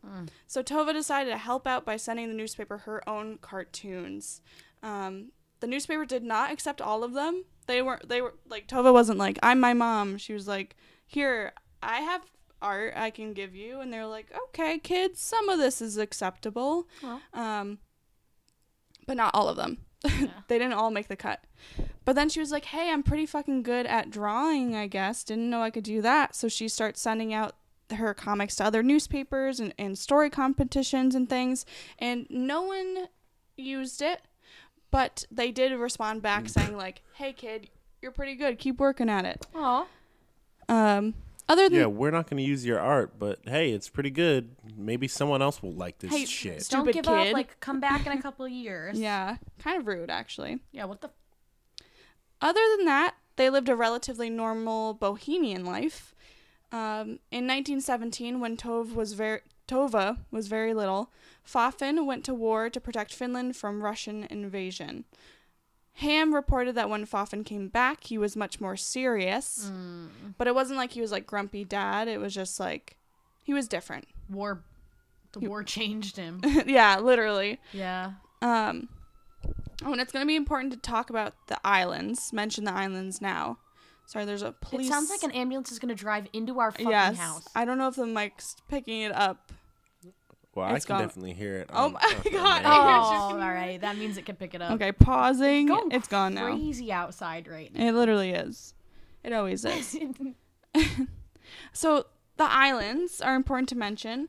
So 0.46 0.62
Tova 0.62 0.92
decided 0.92 1.30
to 1.30 1.36
help 1.36 1.66
out 1.66 1.84
by 1.84 1.96
sending 1.96 2.28
the 2.28 2.34
newspaper 2.34 2.78
her 2.78 3.06
own 3.08 3.38
cartoons. 3.38 4.40
Um, 4.84 5.32
the 5.58 5.66
newspaper 5.66 6.04
did 6.04 6.22
not 6.22 6.52
accept 6.52 6.80
all 6.80 7.02
of 7.02 7.12
them. 7.12 7.44
They 7.66 7.82
weren't. 7.82 8.08
They 8.08 8.22
were 8.22 8.34
like 8.48 8.68
Tova 8.68 8.92
wasn't 8.92 9.18
like 9.18 9.36
I'm 9.42 9.58
my 9.58 9.74
mom. 9.74 10.16
She 10.16 10.32
was 10.32 10.46
like, 10.46 10.76
here 11.04 11.52
I 11.82 11.98
have 12.02 12.22
art 12.60 12.94
I 12.96 13.10
can 13.10 13.32
give 13.32 13.54
you, 13.54 13.80
and 13.80 13.92
they're 13.92 14.06
like, 14.06 14.32
okay, 14.48 14.78
kids, 14.78 15.20
some 15.20 15.48
of 15.48 15.58
this 15.58 15.80
is 15.80 15.96
acceptable, 15.96 16.86
Aw. 17.04 17.20
um, 17.34 17.78
but 19.06 19.16
not 19.16 19.34
all 19.34 19.48
of 19.48 19.56
them. 19.56 19.78
they 20.48 20.58
didn't 20.58 20.74
all 20.74 20.90
make 20.90 21.08
the 21.08 21.16
cut. 21.16 21.42
But 22.04 22.14
then 22.14 22.28
she 22.28 22.40
was 22.40 22.52
like, 22.52 22.66
hey, 22.66 22.90
I'm 22.90 23.02
pretty 23.02 23.26
fucking 23.26 23.62
good 23.64 23.84
at 23.86 24.10
drawing. 24.10 24.76
I 24.76 24.86
guess 24.86 25.24
didn't 25.24 25.50
know 25.50 25.60
I 25.62 25.70
could 25.70 25.84
do 25.84 26.00
that. 26.02 26.34
So 26.36 26.48
she 26.48 26.68
starts 26.68 27.00
sending 27.00 27.34
out 27.34 27.56
her 27.90 28.14
comics 28.14 28.56
to 28.56 28.64
other 28.64 28.82
newspapers 28.82 29.58
and, 29.60 29.74
and 29.78 29.98
story 29.98 30.30
competitions 30.30 31.14
and 31.14 31.28
things, 31.28 31.64
and 31.98 32.26
no 32.30 32.62
one 32.62 33.08
used 33.56 34.00
it 34.00 34.20
but 34.90 35.24
they 35.30 35.50
did 35.50 35.72
respond 35.72 36.22
back 36.22 36.48
saying 36.48 36.76
like 36.76 37.02
hey 37.14 37.32
kid 37.32 37.68
you're 38.00 38.12
pretty 38.12 38.34
good 38.34 38.58
keep 38.58 38.78
working 38.78 39.10
at 39.10 39.24
it 39.24 39.44
Aw. 39.54 39.84
um 40.68 41.14
other 41.48 41.68
than 41.68 41.78
Yeah, 41.78 41.86
we're 41.86 42.10
not 42.10 42.28
going 42.28 42.42
to 42.42 42.48
use 42.48 42.64
your 42.66 42.78
art, 42.78 43.18
but 43.18 43.40
hey, 43.44 43.70
it's 43.72 43.88
pretty 43.88 44.10
good. 44.10 44.50
Maybe 44.76 45.08
someone 45.08 45.40
else 45.42 45.62
will 45.62 45.72
like 45.72 45.98
this 45.98 46.10
Hey, 46.12 46.24
shit. 46.24 46.54
Don't 46.68 46.84
Stupid 46.84 46.94
give 46.94 47.04
kid. 47.04 47.28
up. 47.28 47.32
Like, 47.32 47.58
come 47.60 47.80
back 47.80 48.06
in 48.06 48.12
a 48.12 48.20
couple 48.22 48.44
of 48.44 48.50
years. 48.52 48.98
yeah 49.00 49.36
kind 49.58 49.78
of 49.80 49.86
rude 49.86 50.10
actually 50.10 50.58
Yeah. 50.72 50.84
What 50.84 51.00
the? 51.00 51.10
other 52.40 52.60
than 52.76 52.86
that 52.86 53.14
they 53.36 53.50
lived 53.50 53.68
a 53.68 53.76
relatively 53.76 54.30
normal 54.30 54.94
bohemian 54.94 55.64
life 55.64 56.14
um, 56.70 57.18
in 57.30 57.46
1917 57.46 58.40
when 58.40 58.56
Tove 58.56 58.94
was 58.94 59.14
very 59.14 59.40
Tova 59.66 60.18
was 60.30 60.48
very 60.48 60.72
little, 60.72 61.10
Fafin 61.44 62.06
went 62.06 62.24
to 62.24 62.32
war 62.34 62.70
to 62.70 62.80
protect 62.80 63.12
Finland 63.12 63.54
from 63.54 63.82
Russian 63.82 64.24
invasion. 64.30 65.04
Ham 65.98 66.32
reported 66.32 66.76
that 66.76 66.88
when 66.88 67.04
Fafin 67.06 67.42
came 67.42 67.66
back, 67.66 68.04
he 68.04 68.18
was 68.18 68.36
much 68.36 68.60
more 68.60 68.76
serious, 68.76 69.72
but 70.36 70.46
it 70.46 70.54
wasn't 70.54 70.76
like 70.76 70.92
he 70.92 71.00
was 71.00 71.10
like 71.10 71.26
grumpy 71.26 71.64
dad. 71.64 72.06
It 72.06 72.20
was 72.20 72.32
just 72.32 72.60
like 72.60 72.96
he 73.42 73.52
was 73.52 73.66
different. 73.66 74.06
War. 74.30 74.62
The 75.32 75.40
war 75.40 75.64
changed 75.64 76.16
him. 76.16 76.40
yeah, 76.66 77.00
literally. 77.00 77.58
Yeah. 77.72 78.12
Um, 78.40 78.88
oh, 79.84 79.90
and 79.90 80.00
it's 80.00 80.12
going 80.12 80.22
to 80.22 80.26
be 80.26 80.36
important 80.36 80.72
to 80.72 80.78
talk 80.78 81.10
about 81.10 81.34
the 81.48 81.58
islands. 81.64 82.32
Mention 82.32 82.62
the 82.62 82.72
islands 82.72 83.20
now. 83.20 83.58
Sorry, 84.06 84.24
there's 84.24 84.42
a 84.42 84.52
police. 84.52 84.86
It 84.86 84.90
sounds 84.90 85.10
like 85.10 85.24
an 85.24 85.32
ambulance 85.32 85.72
is 85.72 85.78
gonna 85.80 85.94
drive 85.94 86.28
into 86.32 86.60
our 86.60 86.70
fucking 86.70 86.88
yes. 86.88 87.18
house. 87.18 87.46
I 87.54 87.64
don't 87.66 87.76
know 87.76 87.88
if 87.88 87.96
the 87.96 88.06
mic's 88.06 88.56
picking 88.68 89.02
it 89.02 89.12
up. 89.12 89.52
Well, 90.58 90.66
I 90.74 90.78
can 90.80 90.88
gone. 90.88 91.00
definitely 91.02 91.34
hear 91.34 91.56
it. 91.56 91.70
Oh 91.72 91.88
my 91.90 92.00
God, 92.00 92.24
main. 92.24 92.32
Oh, 92.34 93.08
hear 93.10 93.28
all 93.28 93.30
you. 93.32 93.38
right. 93.38 93.80
That 93.80 93.96
means 93.96 94.16
it 94.16 94.26
can 94.26 94.36
pick 94.36 94.54
it 94.54 94.60
up. 94.62 94.72
Okay, 94.72 94.92
pausing. 94.92 95.66
Going 95.66 95.92
It's 95.92 96.08
gone 96.08 96.34
now. 96.34 96.46
Crazy 96.46 96.90
outside 96.92 97.46
right 97.48 97.72
now. 97.74 97.86
It 97.86 97.92
literally 97.92 98.30
is. 98.30 98.74
It 99.22 99.32
always 99.32 99.64
is. 99.64 99.96
So 101.72 102.06
the 102.36 102.44
islands 102.44 103.20
are 103.20 103.34
important 103.34 103.68
to 103.70 103.74
mention. 103.76 104.28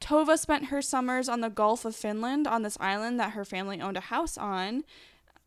Tova 0.00 0.38
spent 0.38 0.66
her 0.66 0.80
summers 0.80 1.28
on 1.28 1.40
the 1.40 1.50
Gulf 1.50 1.84
of 1.84 1.94
Finland 1.96 2.46
on 2.46 2.62
this 2.62 2.76
island 2.80 3.18
that 3.20 3.32
her 3.32 3.44
family 3.44 3.80
owned 3.80 3.96
a 3.96 4.00
house 4.00 4.38
on. 4.38 4.84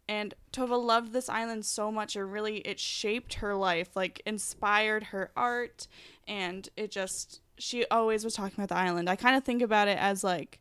And 0.08 0.34
Tova 0.52 0.82
loved 0.84 1.14
this 1.14 1.30
island 1.30 1.66
so 1.66 1.92
much 1.92 2.16
it 2.16 2.24
really 2.24 2.58
it 2.60 2.80
shaped 2.80 3.36
her 3.36 3.56
life, 3.56 3.96
like 3.96 4.22
inspired 4.26 5.06
her 5.06 5.32
art 5.36 5.88
and 6.28 6.68
it 6.76 6.92
just 6.92 7.40
she 7.58 7.86
always 7.92 8.24
was 8.24 8.34
talking 8.34 8.54
about 8.56 8.70
the 8.70 8.78
island. 8.78 9.10
I 9.10 9.16
kind 9.16 9.36
of 9.36 9.44
think 9.44 9.62
about 9.62 9.88
it 9.88 9.98
as 9.98 10.24
like 10.24 10.60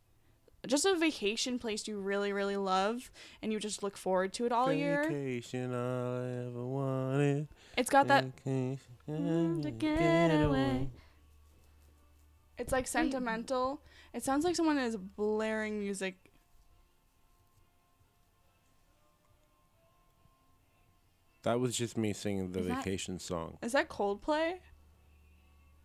just 0.67 0.85
a 0.87 0.95
vacation 0.95 1.59
place 1.59 1.89
you 1.89 1.99
really 1.99 2.33
really 2.33 2.57
love 2.57 3.11
and 3.43 3.53
you 3.53 3.59
just 3.59 3.83
look 3.83 3.97
forward 3.97 4.33
to 4.35 4.47
it 4.47 4.53
all 4.53 4.73
year. 4.73 5.03
Vacation 5.09 5.75
I 5.75 6.47
ever 6.49 6.65
wanted. 6.65 7.49
It's 7.77 7.91
got 7.91 8.07
that 8.09 8.27
Mm, 8.47 9.63
to 9.63 9.71
get 9.73 10.29
away. 10.45 10.89
It's 12.59 12.71
like 12.73 12.87
sentimental. 12.87 13.83
It 14.15 14.23
sounds 14.23 14.45
like 14.45 14.55
someone 14.55 14.79
is 14.79 14.97
blaring 14.97 15.81
music. 15.81 16.17
That 21.43 21.59
was 21.59 21.77
just 21.77 21.97
me 21.97 22.13
singing 22.13 22.53
the 22.53 22.61
Is 22.61 22.67
that- 22.69 22.85
vacation 22.85 23.19
song. 23.19 23.59
Is 23.63 23.73
that 23.73 23.89
Coldplay? 23.89 24.59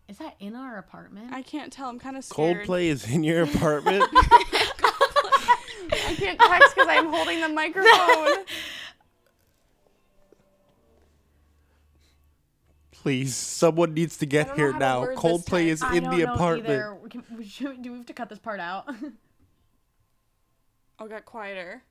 Is 0.08 0.18
that 0.20 0.36
in 0.40 0.56
our 0.56 0.78
apartment? 0.78 1.34
I 1.34 1.42
can't 1.42 1.72
tell. 1.72 1.90
I'm 1.90 2.00
kind 2.00 2.16
of 2.16 2.24
scared. 2.24 2.66
Coldplay 2.68 2.86
is 2.86 3.10
in 3.10 3.24
your 3.24 3.44
apartment. 3.56 4.04
I 4.14 6.16
can't 6.18 6.40
text 6.40 6.76
because 6.76 6.88
I'm 6.90 7.08
holding 7.10 7.42
the 7.42 7.50
microphone. 7.50 8.46
Please, 12.92 13.36
someone 13.36 13.94
needs 13.94 14.18
to 14.18 14.26
get 14.26 14.56
here 14.56 14.74
to 14.74 14.80
now. 14.80 15.02
word 15.02 15.18
this 15.18 15.24
Coldplay 15.24 15.66
is 15.68 15.82
I 15.84 15.96
in 15.96 16.04
don't 16.04 16.18
the 16.18 16.26
know 16.26 16.34
apartment. 16.34 16.70
either. 16.70 16.96
We 16.96 17.10
can- 17.10 17.24
we 17.38 17.46
should- 17.46 17.82
do 17.82 17.92
we 17.92 17.98
have 18.00 18.08
to 18.08 18.14
cut 18.14 18.30
this 18.30 18.40
part 18.40 18.60
out? 18.60 18.90
oh, 21.00 21.08
got 21.08 21.26
quieter. 21.26 21.84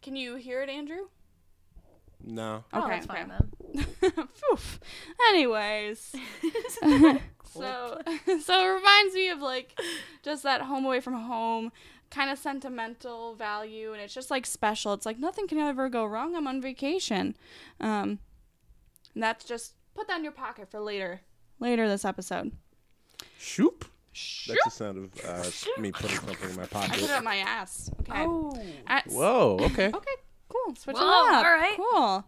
Can 0.00 0.16
you 0.16 0.34
hear 0.36 0.62
it, 0.62 0.68
Andrew? 0.68 1.08
No. 2.24 2.64
oh, 2.72 2.84
Okay, 2.84 2.90
that's 2.90 3.06
fine 3.06 3.30
okay. 3.30 3.84
then. 4.12 4.28
Anyways, 5.28 6.14
so 7.44 8.00
so 8.42 8.64
it 8.64 8.74
reminds 8.74 9.14
me 9.14 9.28
of 9.30 9.40
like 9.40 9.78
just 10.22 10.42
that 10.42 10.62
home 10.62 10.84
away 10.84 11.00
from 11.00 11.14
home 11.14 11.72
kind 12.10 12.30
of 12.30 12.38
sentimental 12.38 13.34
value, 13.34 13.92
and 13.92 14.00
it's 14.00 14.14
just 14.14 14.30
like 14.30 14.46
special. 14.46 14.92
It's 14.92 15.06
like 15.06 15.18
nothing 15.18 15.48
can 15.48 15.58
ever 15.58 15.88
go 15.88 16.04
wrong. 16.04 16.36
I'm 16.36 16.46
on 16.46 16.60
vacation, 16.60 17.36
um, 17.80 18.18
and 19.14 19.22
that's 19.22 19.44
just 19.44 19.74
put 19.94 20.08
that 20.08 20.18
in 20.18 20.22
your 20.24 20.32
pocket 20.32 20.70
for 20.70 20.80
later, 20.80 21.22
later 21.58 21.88
this 21.88 22.04
episode. 22.04 22.52
Shoop. 23.38 23.86
That's 24.46 24.64
the 24.64 24.70
sound 24.70 24.98
of 24.98 25.24
uh, 25.24 25.80
me 25.80 25.90
putting 25.90 26.18
something 26.18 26.50
in 26.50 26.56
my 26.56 26.66
pocket. 26.66 26.90
I 26.90 26.94
put 26.94 26.98
it 26.98 27.06
pocket. 27.06 27.16
up 27.16 27.24
my 27.24 27.36
ass. 27.36 27.90
Okay. 28.00 28.12
Oh. 28.26 28.60
At 28.86 29.06
Whoa. 29.06 29.56
Okay. 29.62 29.86
Okay, 29.88 30.12
cool. 30.64 30.74
Switch 30.74 30.96
Whoa, 30.96 31.02
it 31.02 31.34
up. 31.34 31.44
all 31.44 31.52
right. 31.52 31.76
Cool. 31.76 32.24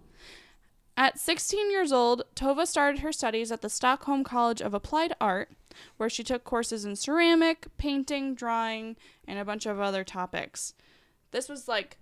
At 0.97 1.19
16 1.19 1.71
years 1.71 1.93
old, 1.93 2.23
Tova 2.37 2.67
started 2.67 3.01
her 3.01 3.11
studies 3.13 3.51
at 3.51 3.63
the 3.63 3.69
Stockholm 3.69 4.23
College 4.23 4.61
of 4.61 4.75
Applied 4.75 5.15
Art, 5.21 5.51
where 5.97 6.09
she 6.09 6.23
took 6.23 6.45
courses 6.45 6.85
in 6.85 6.95
ceramic, 6.95 7.67
painting, 7.79 8.35
drawing, 8.35 8.97
and 9.27 9.39
a 9.39 9.45
bunch 9.45 9.67
of 9.67 9.81
other 9.81 10.05
topics. 10.05 10.75
This 11.33 11.49
was 11.49 11.67
like 11.67 11.99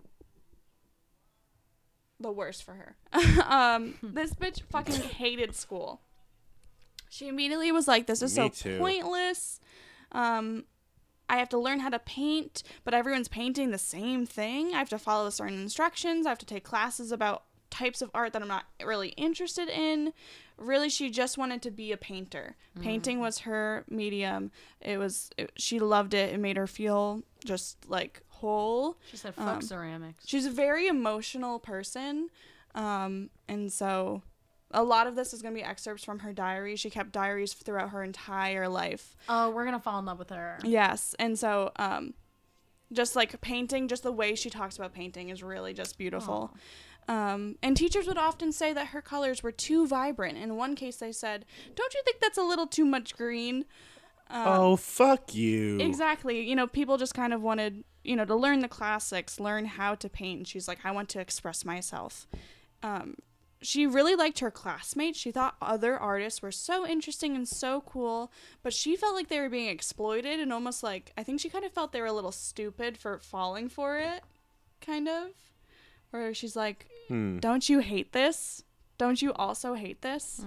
the 2.20 2.30
worst 2.30 2.62
for 2.64 2.74
her. 2.74 2.96
um, 3.48 3.94
this 4.02 4.34
bitch 4.34 4.60
fucking 4.70 5.00
hated 5.16 5.56
school. 5.56 6.02
She 7.08 7.28
immediately 7.28 7.72
was 7.72 7.88
like, 7.88 8.06
"This 8.06 8.22
is 8.22 8.36
Me 8.36 8.44
so 8.44 8.48
too. 8.50 8.78
pointless." 8.78 9.58
Um, 10.12 10.64
I 11.32 11.36
have 11.38 11.48
to 11.48 11.58
learn 11.58 11.80
how 11.80 11.88
to 11.88 11.98
paint, 11.98 12.62
but 12.84 12.92
everyone's 12.92 13.26
painting 13.26 13.70
the 13.70 13.78
same 13.78 14.26
thing. 14.26 14.74
I 14.74 14.78
have 14.78 14.90
to 14.90 14.98
follow 14.98 15.30
certain 15.30 15.62
instructions. 15.62 16.26
I 16.26 16.28
have 16.28 16.38
to 16.38 16.46
take 16.46 16.62
classes 16.62 17.10
about 17.10 17.44
types 17.70 18.02
of 18.02 18.10
art 18.12 18.34
that 18.34 18.42
I'm 18.42 18.48
not 18.48 18.66
really 18.84 19.08
interested 19.16 19.70
in. 19.70 20.12
Really, 20.58 20.90
she 20.90 21.08
just 21.08 21.38
wanted 21.38 21.62
to 21.62 21.70
be 21.70 21.90
a 21.90 21.96
painter. 21.96 22.56
Painting 22.80 23.18
was 23.18 23.38
her 23.40 23.84
medium. 23.88 24.50
It 24.82 24.98
was 24.98 25.30
it, 25.38 25.50
she 25.56 25.80
loved 25.80 26.12
it. 26.12 26.34
It 26.34 26.38
made 26.38 26.58
her 26.58 26.66
feel 26.66 27.22
just 27.46 27.78
like 27.88 28.20
whole. 28.28 28.98
She 29.10 29.16
said, 29.16 29.34
"Fuck 29.34 29.46
Um, 29.46 29.62
ceramics." 29.62 30.24
She's 30.26 30.44
a 30.44 30.50
very 30.50 30.86
emotional 30.86 31.58
person. 31.58 32.28
Um, 32.74 33.30
and 33.48 33.72
so 33.72 34.22
a 34.72 34.82
lot 34.82 35.06
of 35.06 35.14
this 35.14 35.32
is 35.32 35.42
going 35.42 35.54
to 35.54 35.60
be 35.60 35.64
excerpts 35.64 36.04
from 36.04 36.20
her 36.20 36.32
diary. 36.32 36.76
She 36.76 36.90
kept 36.90 37.12
diaries 37.12 37.52
throughout 37.52 37.90
her 37.90 38.02
entire 38.02 38.68
life. 38.68 39.16
Oh, 39.28 39.50
we're 39.50 39.64
gonna 39.64 39.80
fall 39.80 39.98
in 39.98 40.06
love 40.06 40.18
with 40.18 40.30
her. 40.30 40.58
Yes, 40.64 41.14
and 41.18 41.38
so 41.38 41.72
um, 41.76 42.14
just 42.92 43.16
like 43.16 43.40
painting, 43.40 43.88
just 43.88 44.02
the 44.02 44.12
way 44.12 44.34
she 44.34 44.50
talks 44.50 44.76
about 44.76 44.92
painting 44.92 45.28
is 45.28 45.42
really 45.42 45.74
just 45.74 45.98
beautiful. 45.98 46.54
Um, 47.08 47.56
and 47.62 47.76
teachers 47.76 48.06
would 48.06 48.18
often 48.18 48.52
say 48.52 48.72
that 48.72 48.88
her 48.88 49.02
colors 49.02 49.42
were 49.42 49.50
too 49.50 49.86
vibrant. 49.86 50.38
In 50.38 50.56
one 50.56 50.76
case, 50.76 50.96
they 50.96 51.12
said, 51.12 51.44
"Don't 51.74 51.94
you 51.94 52.02
think 52.04 52.20
that's 52.20 52.38
a 52.38 52.42
little 52.42 52.66
too 52.66 52.84
much 52.84 53.16
green?" 53.16 53.64
Um, 54.30 54.46
oh 54.46 54.76
fuck 54.76 55.34
you. 55.34 55.78
Exactly. 55.78 56.40
You 56.40 56.56
know, 56.56 56.66
people 56.66 56.96
just 56.96 57.14
kind 57.14 57.34
of 57.34 57.42
wanted, 57.42 57.84
you 58.02 58.16
know, 58.16 58.24
to 58.24 58.34
learn 58.34 58.60
the 58.60 58.68
classics, 58.68 59.38
learn 59.38 59.66
how 59.66 59.94
to 59.96 60.08
paint. 60.08 60.38
And 60.38 60.48
she's 60.48 60.66
like, 60.66 60.78
I 60.84 60.90
want 60.90 61.10
to 61.10 61.20
express 61.20 61.64
myself. 61.66 62.26
Um, 62.82 63.16
she 63.62 63.86
really 63.86 64.14
liked 64.14 64.40
her 64.40 64.50
classmates. 64.50 65.18
She 65.18 65.30
thought 65.30 65.56
other 65.60 65.98
artists 65.98 66.42
were 66.42 66.52
so 66.52 66.86
interesting 66.86 67.34
and 67.36 67.46
so 67.48 67.80
cool, 67.82 68.32
but 68.62 68.72
she 68.72 68.96
felt 68.96 69.14
like 69.14 69.28
they 69.28 69.40
were 69.40 69.48
being 69.48 69.68
exploited 69.68 70.40
and 70.40 70.52
almost 70.52 70.82
like, 70.82 71.12
I 71.16 71.22
think 71.22 71.40
she 71.40 71.48
kind 71.48 71.64
of 71.64 71.72
felt 71.72 71.92
they 71.92 72.00
were 72.00 72.06
a 72.06 72.12
little 72.12 72.32
stupid 72.32 72.98
for 72.98 73.18
falling 73.18 73.68
for 73.68 73.98
it, 73.98 74.22
kind 74.80 75.08
of. 75.08 75.28
Where 76.10 76.34
she's 76.34 76.56
like, 76.56 76.88
Hmm. 77.08 77.38
Don't 77.38 77.68
you 77.68 77.80
hate 77.80 78.12
this? 78.12 78.62
Don't 78.98 79.20
you 79.20 79.32
also 79.34 79.74
hate 79.74 80.02
this? 80.02 80.44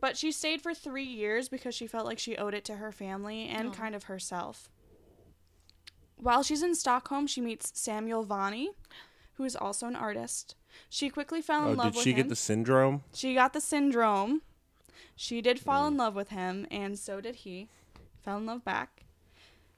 But 0.00 0.16
she 0.16 0.32
stayed 0.32 0.60
for 0.60 0.74
three 0.74 1.04
years 1.04 1.48
because 1.48 1.74
she 1.74 1.86
felt 1.86 2.06
like 2.06 2.18
she 2.18 2.36
owed 2.36 2.54
it 2.54 2.64
to 2.66 2.76
her 2.76 2.92
family 2.92 3.46
and 3.48 3.68
Aw. 3.68 3.72
kind 3.72 3.94
of 3.94 4.04
herself. 4.04 4.68
While 6.16 6.42
she's 6.42 6.62
in 6.62 6.74
Stockholm, 6.74 7.26
she 7.26 7.40
meets 7.40 7.78
Samuel 7.78 8.24
Vanni, 8.24 8.70
who 9.34 9.44
is 9.44 9.56
also 9.56 9.86
an 9.86 9.96
artist. 9.96 10.54
She 10.88 11.10
quickly 11.10 11.40
fell 11.42 11.62
in 11.68 11.74
Oh, 11.74 11.76
love 11.76 11.76
with 11.76 11.84
him. 11.84 11.90
did 11.92 11.96
with 11.96 12.04
she 12.04 12.10
him. 12.10 12.16
get 12.16 12.28
the 12.28 12.36
syndrome? 12.36 13.02
She 13.12 13.34
got 13.34 13.52
the 13.52 13.60
syndrome. 13.60 14.42
She 15.16 15.40
did 15.40 15.60
fall 15.60 15.86
in 15.86 15.96
love 15.96 16.14
with 16.14 16.30
him, 16.30 16.66
and 16.70 16.98
so 16.98 17.20
did 17.20 17.36
he. 17.36 17.68
Fell 18.24 18.38
in 18.38 18.46
love 18.46 18.64
back. 18.64 19.04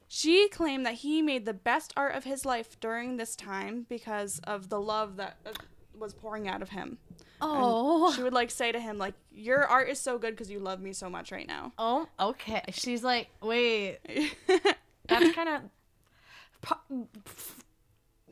She 0.09 0.49
claimed 0.49 0.87
that 0.87 0.95
he 0.95 1.21
made 1.21 1.45
the 1.47 1.53
best 1.53 1.93
art 1.97 2.15
of 2.15 2.25
his 2.25 2.45
life 2.47 2.79
during 2.81 3.17
this 3.17 3.35
time 3.35 3.87
because 3.89 4.39
of 4.45 4.69
the 4.69 4.81
love 4.81 5.17
that 5.17 5.37
uh, 5.45 5.51
was 5.99 6.15
pouring 6.15 6.47
out 6.49 6.63
of 6.63 6.69
him. 6.71 6.99
And 7.41 7.51
Oh. 7.53 8.13
she 8.15 8.23
would 8.23 8.33
like 8.33 8.51
say 8.51 8.71
to 8.73 8.81
him 8.81 8.97
like, 8.99 9.15
"Your 9.33 9.65
art 9.67 9.89
is 9.91 9.99
so 10.01 10.17
good 10.17 10.31
because 10.31 10.51
you 10.51 10.59
love 10.61 10.81
me 10.81 10.93
so 10.93 11.11
much 11.11 11.33
right 11.33 11.47
now." 11.47 11.73
Oh, 11.77 12.09
okay. 12.21 12.63
She's 12.73 13.03
like, 13.05 13.29
wait, 13.43 13.99
that's 15.09 15.35
kind 15.35 15.49
of. 15.49 15.63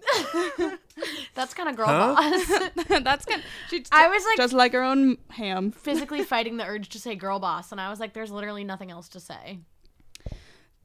that's 1.34 1.54
kind 1.54 1.68
of 1.68 1.76
girl 1.76 1.86
Huh? 1.86 2.14
boss. 2.14 2.70
That's 3.02 3.24
good. 3.24 3.42
She 3.70 3.84
I 3.92 4.08
was 4.08 4.24
like 4.24 4.36
just 4.36 4.52
like 4.54 4.72
her 4.72 4.82
own 4.82 5.18
ham. 5.30 5.72
physically 5.72 6.22
fighting 6.34 6.56
the 6.56 6.64
urge 6.66 6.88
to 6.90 6.98
say 6.98 7.14
girl 7.14 7.38
boss, 7.38 7.72
and 7.72 7.80
I 7.80 7.90
was 7.90 8.00
like, 8.00 8.12
there's 8.12 8.30
literally 8.30 8.64
nothing 8.64 8.90
else 8.90 9.08
to 9.10 9.20
say. 9.20 9.58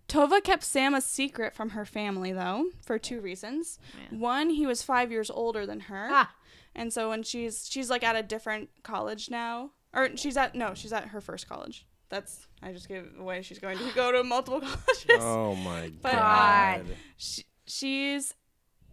Tova 0.07 0.43
kept 0.43 0.63
Sam 0.63 0.95
a 0.95 1.01
secret 1.01 1.53
from 1.53 1.69
her 1.71 1.85
family, 1.85 2.31
though, 2.31 2.65
for 2.83 2.97
two 2.97 3.21
reasons. 3.21 3.77
Yeah. 4.11 4.17
One, 4.17 4.49
he 4.49 4.65
was 4.65 4.81
five 4.81 5.11
years 5.11 5.29
older 5.29 5.65
than 5.67 5.81
her, 5.81 6.07
Ah, 6.11 6.33
and 6.75 6.91
so 6.91 7.09
when 7.09 7.21
she's 7.21 7.67
she's 7.69 7.89
like 7.91 8.03
at 8.03 8.15
a 8.15 8.23
different 8.23 8.69
college 8.81 9.29
now, 9.29 9.71
or 9.93 10.09
she's 10.17 10.35
at 10.35 10.55
no, 10.55 10.73
she's 10.73 10.93
at 10.93 11.09
her 11.09 11.21
first 11.21 11.47
college. 11.47 11.85
That's 12.09 12.47
I 12.63 12.71
just 12.73 12.87
gave 12.89 13.05
away. 13.19 13.43
She's 13.43 13.59
going 13.59 13.77
to 13.77 13.83
go 13.93 14.11
to 14.11 14.23
multiple 14.23 14.61
colleges. 14.61 15.19
Oh 15.23 15.53
my 15.55 15.91
But, 16.01 16.15
uh, 16.15 16.17
god. 16.17 16.85
She, 17.17 17.43
she's 17.67 18.33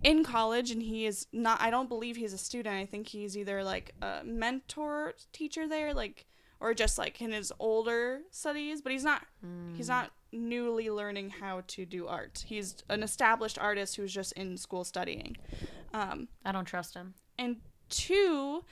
in 0.03 0.25
college, 0.25 0.71
and 0.71 0.83
he 0.83 1.07
is 1.07 1.27
not. 1.33 1.61
I 1.61 1.71
don't 1.71 1.89
believe 1.89 2.17
he's 2.17 2.33
a 2.33 2.39
student. 2.39 2.75
I 2.75 2.87
think 2.87 3.09
he's 3.09 3.37
either 3.37 3.65
like 3.65 3.95
a 4.03 4.23
mentor 4.25 5.15
teacher 5.33 5.67
there, 5.69 5.95
like 5.95 6.27
or 6.61 6.73
just 6.75 6.97
like 6.99 7.21
in 7.21 7.33
his 7.33 7.53
older 7.59 8.21
studies. 8.31 8.81
But 8.83 8.93
he's 8.93 9.05
not. 9.05 9.23
He's 9.77 9.89
not 9.89 10.11
newly 10.33 10.91
learning 10.91 11.31
how 11.31 11.63
to 11.69 11.87
do 11.87 12.07
art. 12.07 12.45
He's 12.47 12.77
an 12.89 13.03
established 13.03 13.59
artist 13.59 13.97
who's 13.97 14.13
just 14.13 14.33
in 14.33 14.57
school 14.57 14.85
studying. 14.85 15.37
Um, 15.95 16.29
I 16.45 16.53
don't 16.53 16.65
trust 16.67 16.95
him. 16.95 17.15
and 17.39 17.57
two, 17.89 18.65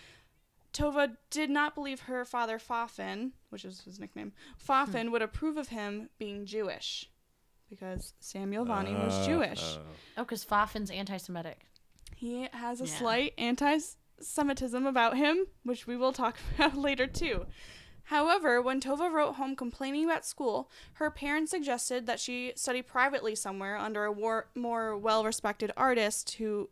Tova 0.73 1.17
did 1.31 1.49
not 1.51 1.75
believe 1.75 2.01
her 2.01 2.25
father 2.25 2.59
Fafin, 2.59 3.33
which 3.51 3.65
is 3.65 3.83
his 3.83 4.01
nickname, 4.01 4.33
Fafin 4.59 5.13
would 5.13 5.23
approve 5.23 5.57
of 5.57 5.69
him 5.69 6.11
being 6.19 6.45
Jewish. 6.47 7.09
Because 7.79 8.15
Samuel 8.21 8.65
Vanni 8.65 8.95
was 8.95 9.13
Uh, 9.19 9.27
Jewish. 9.27 9.63
uh, 9.77 9.81
Oh, 10.19 10.23
because 10.23 10.45
Faffin's 10.45 10.91
anti-Semitic. 10.91 11.67
He 12.15 12.49
has 12.53 12.81
a 12.81 12.87
Yeah. 12.87 12.99
slight 12.99 13.35
anti 13.37 13.79
Semitism 14.21 14.87
about 14.87 15.17
him, 15.17 15.47
which 15.65 15.87
we 15.89 15.97
will 15.97 16.13
talk 16.13 16.39
about 16.55 16.77
later 16.77 17.07
too. 17.07 17.47
However, 18.09 18.61
when 18.63 18.81
Tova 18.81 19.11
wrote 19.11 19.35
home 19.35 19.57
complaining 19.57 20.05
about 20.05 20.25
school, 20.25 20.71
her 20.95 21.11
parents 21.11 21.51
suggested 21.51 22.07
that 22.07 22.21
she 22.21 22.53
study 22.55 22.81
privately 22.83 23.35
somewhere 23.35 23.77
under 23.77 24.05
a 24.05 24.13
war- 24.13 24.51
more 24.55 24.97
well 24.97 25.25
respected 25.25 25.73
artist 25.77 26.35
who 26.35 26.71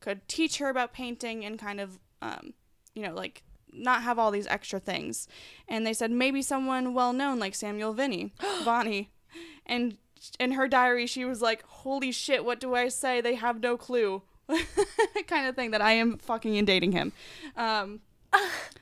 could 0.00 0.28
teach 0.28 0.58
her 0.58 0.68
about 0.68 0.92
painting 0.92 1.44
and 1.44 1.58
kind 1.58 1.80
of, 1.80 1.98
um, 2.22 2.54
you 2.94 3.02
know, 3.02 3.14
like 3.14 3.42
not 3.72 4.02
have 4.02 4.18
all 4.18 4.30
these 4.30 4.46
extra 4.46 4.78
things. 4.78 5.26
And 5.66 5.86
they 5.86 5.92
said 5.94 6.10
maybe 6.10 6.40
someone 6.42 6.94
well 6.94 7.12
known 7.12 7.38
like 7.38 7.54
Samuel 7.54 7.94
Vinny, 7.94 8.32
Vanni. 8.64 9.10
And 9.66 9.96
in 10.38 10.52
her 10.52 10.68
diary, 10.68 11.06
she 11.06 11.24
was 11.24 11.40
like, 11.40 11.64
Holy 11.66 12.12
shit, 12.12 12.44
what 12.44 12.60
do 12.60 12.74
I 12.74 12.88
say? 12.88 13.20
They 13.20 13.34
have 13.34 13.60
no 13.60 13.76
clue. 13.76 14.22
kind 15.26 15.46
of 15.46 15.54
thing 15.54 15.70
that 15.70 15.80
I 15.80 15.92
am 15.92 16.18
fucking 16.18 16.56
and 16.56 16.66
dating 16.66 16.92
him. 16.92 17.12
Um, 17.56 18.00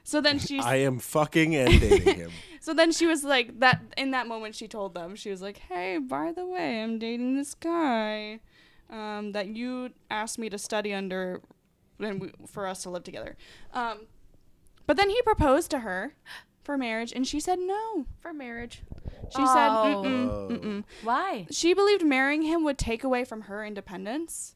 so 0.04 0.20
then 0.20 0.38
she's 0.38 0.64
I 0.64 0.76
am 0.76 0.98
fucking 0.98 1.54
and 1.54 1.80
dating 1.80 2.14
him. 2.16 2.30
so 2.60 2.74
then 2.74 2.92
she 2.92 3.06
was 3.06 3.24
like 3.24 3.60
that 3.60 3.82
in 3.96 4.10
that 4.12 4.26
moment 4.26 4.54
she 4.54 4.68
told 4.68 4.94
them 4.94 5.16
she 5.16 5.30
was 5.30 5.40
like 5.40 5.58
hey 5.58 5.98
by 5.98 6.32
the 6.32 6.46
way 6.46 6.82
i'm 6.82 6.98
dating 6.98 7.36
this 7.36 7.54
guy 7.54 8.40
um, 8.90 9.32
that 9.32 9.48
you 9.48 9.90
asked 10.10 10.38
me 10.38 10.48
to 10.48 10.58
study 10.58 10.94
under 10.94 11.42
and 11.98 12.20
we, 12.20 12.30
for 12.46 12.66
us 12.66 12.82
to 12.82 12.90
live 12.90 13.04
together 13.04 13.36
um, 13.74 14.06
but 14.86 14.96
then 14.96 15.10
he 15.10 15.20
proposed 15.22 15.70
to 15.70 15.80
her 15.80 16.14
for 16.68 16.76
marriage 16.76 17.12
and 17.16 17.26
she 17.26 17.40
said 17.40 17.58
no 17.58 18.04
For 18.20 18.34
marriage. 18.34 18.82
she 19.34 19.46
said 19.46 19.68
Oh. 19.70 20.02
mm-mm, 20.04 20.28
Oh. 20.28 20.48
mm-mm. 20.50 20.84
Why? 21.02 21.46
she 21.50 21.72
believed 21.72 22.04
marrying 22.04 22.42
him 22.42 22.62
would 22.64 22.76
take 22.76 23.02
away 23.04 23.24
from 23.24 23.40
her 23.48 23.64
independence 23.64 24.54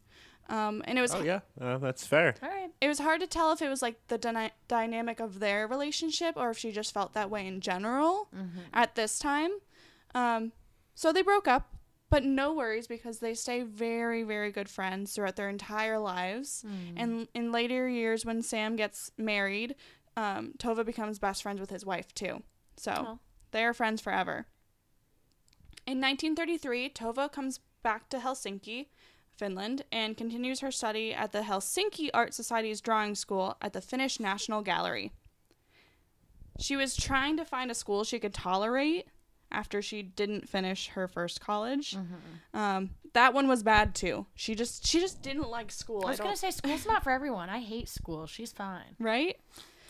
um, 0.51 0.83
and 0.85 0.99
it 0.99 1.01
was 1.01 1.15
Oh 1.15 1.23
yeah, 1.23 1.41
uh, 1.59 1.79
that's 1.79 2.07
fair. 2.07 2.35
All 2.43 2.49
right. 2.51 2.69
it 2.83 2.89
was 2.89 2.99
hard 2.99 3.21
to 3.21 3.27
tell 3.27 3.53
if 3.53 3.63
it 3.63 3.69
was 3.71 3.81
like 3.81 3.97
the 4.09 4.19
dyna- 4.19 4.51
dynamic 4.69 5.21
of 5.21 5.39
their 5.41 5.67
relationship 5.67 6.35
or 6.37 6.51
if 6.51 6.59
she 6.59 6.71
just 6.71 6.93
felt 6.93 7.15
that 7.15 7.31
way 7.31 7.47
in 7.47 7.61
general 7.61 8.29
at 8.75 8.95
this 8.95 9.19
time. 9.19 9.53
Um, 10.15 10.53
so 10.95 11.13
they 11.15 11.23
broke 11.23 11.49
up, 11.49 11.73
but 12.11 12.25
no 12.25 12.53
worries 12.53 12.87
because 12.87 13.21
they 13.21 13.33
stay 13.33 13.63
very, 13.63 14.25
very 14.25 14.53
good 14.53 14.69
friends 14.69 15.15
throughout 15.15 15.37
their 15.37 15.49
entire 15.49 15.99
lives. 15.99 16.67
And 16.97 17.29
in 17.33 17.51
later 17.53 17.89
years, 17.89 18.27
when 18.27 18.43
Sam 18.43 18.77
gets 18.77 19.11
married, 19.17 19.75
um, 20.17 20.53
Tove 20.59 20.85
becomes 20.85 21.19
best 21.19 21.43
friends 21.43 21.61
with 21.61 21.71
his 21.71 21.85
wife 21.87 22.15
too. 22.15 22.43
So 22.77 22.93
Oh. 22.97 23.19
they 23.51 23.65
are 23.65 23.75
friends 23.75 24.01
forever. 24.01 24.47
In 25.87 26.01
1933, 26.01 26.91
Tove 26.91 27.33
comes 27.33 27.61
back 27.83 28.09
to 28.11 28.19
Helsinki, 28.19 28.87
Finland, 29.31 29.85
and 29.91 30.17
continues 30.17 30.61
her 30.61 30.71
study 30.71 31.13
at 31.13 31.33
the 31.33 31.41
Helsinki 31.43 32.11
Art 32.15 32.35
Society's 32.35 32.81
drawing 32.81 33.15
school 33.15 33.57
at 33.61 33.73
the 33.73 33.81
Finnish 33.81 34.21
National 34.21 34.63
Gallery. 34.63 35.13
She 36.61 36.77
was 36.77 36.95
trying 36.97 37.37
to 37.39 37.45
find 37.45 37.71
a 37.71 37.75
school 37.75 38.05
she 38.05 38.19
could 38.21 38.35
tolerate 38.35 39.09
after 39.51 39.83
she 39.83 40.03
didn't 40.03 40.49
finish 40.49 40.89
her 40.89 41.09
first 41.09 41.41
college. 41.41 41.97
Um, 42.55 42.91
that 43.15 43.35
one 43.35 43.49
was 43.49 43.63
bad 43.63 43.95
too. 43.95 44.27
She 44.35 44.55
just 44.55 44.87
she 44.87 45.01
just 45.01 45.23
didn't 45.23 45.49
like 45.51 45.71
school. 45.73 46.05
I 46.07 46.11
was 46.11 46.21
I 46.21 46.25
gonna 46.25 46.37
say 46.37 46.51
school's 46.51 46.87
not 46.87 47.03
for 47.03 47.11
everyone. 47.11 47.51
I 47.51 47.61
hate 47.61 47.89
school. 47.89 48.27
She's 48.27 48.53
fine. 48.53 48.97
right? 48.99 49.39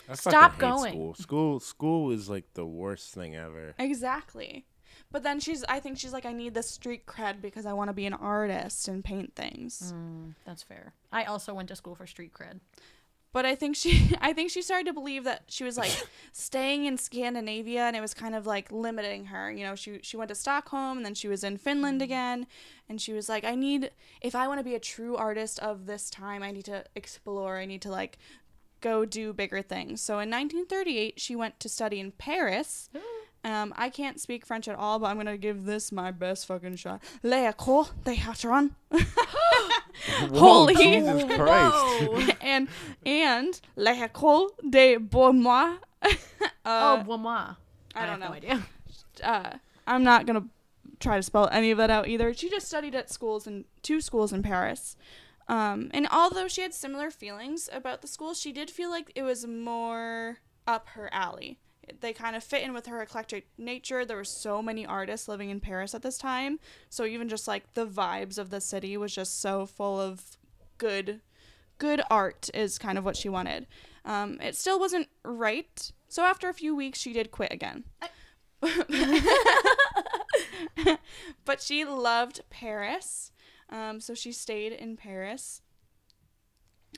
I 0.09 0.15
Stop 0.15 0.53
fucking 0.53 0.69
going. 0.69 0.93
School. 0.93 1.13
school, 1.15 1.59
school 1.59 2.11
is 2.11 2.29
like 2.29 2.53
the 2.53 2.65
worst 2.65 3.13
thing 3.13 3.35
ever. 3.35 3.73
Exactly. 3.79 4.65
But 5.11 5.23
then 5.23 5.39
she's 5.39 5.63
I 5.69 5.79
think 5.79 5.97
she's 5.97 6.11
like 6.11 6.25
I 6.25 6.33
need 6.33 6.55
the 6.55 6.63
street 6.63 7.05
cred 7.05 7.41
because 7.41 7.65
I 7.65 7.73
want 7.73 7.89
to 7.89 7.93
be 7.93 8.05
an 8.05 8.13
artist 8.13 8.87
and 8.87 9.03
paint 9.03 9.35
things. 9.35 9.93
Mm, 9.95 10.33
that's 10.45 10.63
fair. 10.63 10.93
I 11.11 11.25
also 11.25 11.53
went 11.53 11.69
to 11.69 11.75
school 11.75 11.95
for 11.95 12.07
street 12.07 12.33
cred. 12.33 12.59
But 13.31 13.45
I 13.45 13.55
think 13.55 13.75
she 13.75 14.11
I 14.21 14.33
think 14.33 14.51
she 14.51 14.61
started 14.61 14.87
to 14.87 14.93
believe 14.93 15.23
that 15.25 15.43
she 15.47 15.63
was 15.63 15.77
like 15.77 15.91
staying 16.31 16.85
in 16.85 16.97
Scandinavia 16.97 17.81
and 17.81 17.95
it 17.95 18.01
was 18.01 18.13
kind 18.13 18.35
of 18.35 18.45
like 18.47 18.71
limiting 18.71 19.25
her. 19.25 19.51
You 19.51 19.65
know, 19.65 19.75
she 19.75 19.99
she 20.01 20.17
went 20.17 20.29
to 20.29 20.35
Stockholm 20.35 20.97
and 20.97 21.05
then 21.05 21.15
she 21.15 21.27
was 21.27 21.43
in 21.43 21.57
Finland 21.57 22.01
again 22.01 22.47
and 22.87 23.01
she 23.01 23.13
was 23.13 23.29
like 23.29 23.43
I 23.43 23.55
need 23.55 23.91
if 24.21 24.35
I 24.35 24.47
want 24.47 24.59
to 24.59 24.63
be 24.63 24.75
a 24.75 24.79
true 24.79 25.15
artist 25.15 25.59
of 25.59 25.85
this 25.85 26.09
time, 26.09 26.41
I 26.41 26.51
need 26.51 26.65
to 26.65 26.85
explore. 26.95 27.57
I 27.57 27.65
need 27.65 27.81
to 27.81 27.91
like 27.91 28.17
go 28.83 29.05
do 29.05 29.33
bigger 29.33 29.61
things. 29.63 29.99
So 30.01 30.13
in 30.19 30.29
1938, 30.29 31.19
she 31.19 31.35
went 31.35 31.59
to 31.61 31.69
study 31.69 31.99
in 31.99 32.11
Paris. 32.11 32.89
Um, 33.45 33.73
I 33.75 33.89
can't 33.89 34.21
speak 34.21 34.45
French 34.45 34.69
at 34.69 34.75
all, 34.77 34.99
but 34.99 35.07
I'm 35.07 35.17
gonna 35.17 35.35
give 35.35 35.65
this 35.65 35.91
my 35.91 36.11
best 36.11 36.45
fucking 36.45 36.77
shot. 36.77 37.03
L'école 37.23 37.89
des 38.05 38.15
Hatron. 38.15 38.69
Whoa, 38.89 40.39
Holy- 40.39 40.75
Jesus 40.75 41.23
Christ! 41.35 42.37
and 42.41 42.69
and 43.05 43.59
l'école 43.75 44.47
des 44.69 44.95
Beaumois. 44.97 45.75
oh, 46.03 46.15
uh, 46.65 47.03
well, 47.05 47.17
moi. 47.17 47.55
I 47.93 47.99
have 47.99 48.09
don't 48.11 48.19
no 48.21 48.27
know. 48.27 48.33
idea. 48.33 48.63
uh, 49.21 49.49
I'm 49.85 50.03
not 50.05 50.25
gonna 50.25 50.45
try 51.01 51.17
to 51.17 51.23
spell 51.23 51.49
any 51.51 51.71
of 51.71 51.77
that 51.79 51.89
out 51.89 52.07
either. 52.07 52.33
She 52.33 52.49
just 52.49 52.67
studied 52.67 52.95
at 52.95 53.11
schools 53.11 53.45
in 53.45 53.65
two 53.81 53.99
schools 53.99 54.31
in 54.31 54.41
Paris. 54.41 54.95
Um, 55.47 55.89
and 55.93 56.07
although 56.11 56.47
she 56.47 56.61
had 56.61 56.73
similar 56.73 57.11
feelings 57.11 57.69
about 57.71 58.01
the 58.01 58.07
school, 58.07 58.33
she 58.33 58.51
did 58.51 58.69
feel 58.69 58.89
like 58.89 59.11
it 59.15 59.23
was 59.23 59.45
more 59.45 60.37
up 60.67 60.89
her 60.89 61.09
alley. 61.13 61.59
They 61.99 62.13
kind 62.13 62.35
of 62.35 62.43
fit 62.43 62.63
in 62.63 62.73
with 62.73 62.85
her 62.85 63.01
eclectic 63.01 63.47
nature. 63.57 64.05
There 64.05 64.17
were 64.17 64.23
so 64.23 64.61
many 64.61 64.85
artists 64.85 65.27
living 65.27 65.49
in 65.49 65.59
Paris 65.59 65.93
at 65.93 66.01
this 66.01 66.17
time, 66.17 66.59
so 66.89 67.03
even 67.03 67.27
just 67.27 67.47
like 67.47 67.73
the 67.73 67.85
vibes 67.85 68.37
of 68.37 68.49
the 68.49 68.61
city 68.61 68.95
was 68.95 69.13
just 69.13 69.41
so 69.41 69.65
full 69.65 69.99
of 69.99 70.37
good, 70.77 71.19
good 71.77 72.01
art 72.09 72.49
is 72.53 72.77
kind 72.77 72.97
of 72.97 73.03
what 73.03 73.17
she 73.17 73.27
wanted. 73.27 73.67
Um, 74.05 74.39
it 74.41 74.55
still 74.55 74.79
wasn't 74.79 75.09
right, 75.25 75.91
so 76.07 76.23
after 76.23 76.47
a 76.47 76.53
few 76.53 76.73
weeks, 76.73 76.99
she 76.99 77.11
did 77.11 77.31
quit 77.31 77.51
again. 77.51 77.83
but 81.45 81.61
she 81.61 81.83
loved 81.83 82.41
Paris, 82.49 83.32
um, 83.73 83.99
so 83.99 84.13
she 84.13 84.31
stayed 84.31 84.71
in 84.71 84.95
Paris. 84.95 85.61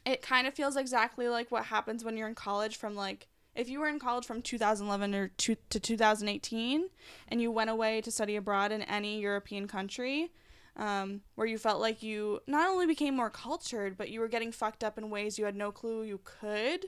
It 0.05 0.21
kind 0.21 0.45
of 0.45 0.53
feels 0.53 0.75
exactly 0.75 1.27
like 1.29 1.49
what 1.49 1.65
happens 1.65 2.03
when 2.03 2.17
you're 2.17 2.27
in 2.27 2.35
college 2.35 2.75
from 2.77 2.95
like 2.95 3.27
if 3.55 3.69
you 3.69 3.79
were 3.79 3.87
in 3.87 3.99
college 3.99 4.25
from 4.25 4.41
2011 4.41 5.15
or 5.15 5.29
to, 5.29 5.55
to 5.69 5.79
2018 5.79 6.89
and 7.29 7.41
you 7.41 7.49
went 7.49 7.69
away 7.69 8.01
to 8.01 8.11
study 8.11 8.35
abroad 8.35 8.73
in 8.73 8.81
any 8.81 9.21
European 9.21 9.65
country, 9.65 10.29
um, 10.75 11.21
where 11.35 11.47
you 11.47 11.57
felt 11.57 11.79
like 11.79 12.03
you 12.03 12.41
not 12.47 12.69
only 12.69 12.85
became 12.85 13.15
more 13.15 13.29
cultured, 13.29 13.97
but 13.97 14.09
you 14.09 14.19
were 14.19 14.27
getting 14.27 14.51
fucked 14.51 14.83
up 14.83 14.97
in 14.97 15.09
ways 15.09 15.39
you 15.39 15.45
had 15.45 15.55
no 15.55 15.71
clue 15.71 16.03
you 16.03 16.19
could. 16.25 16.87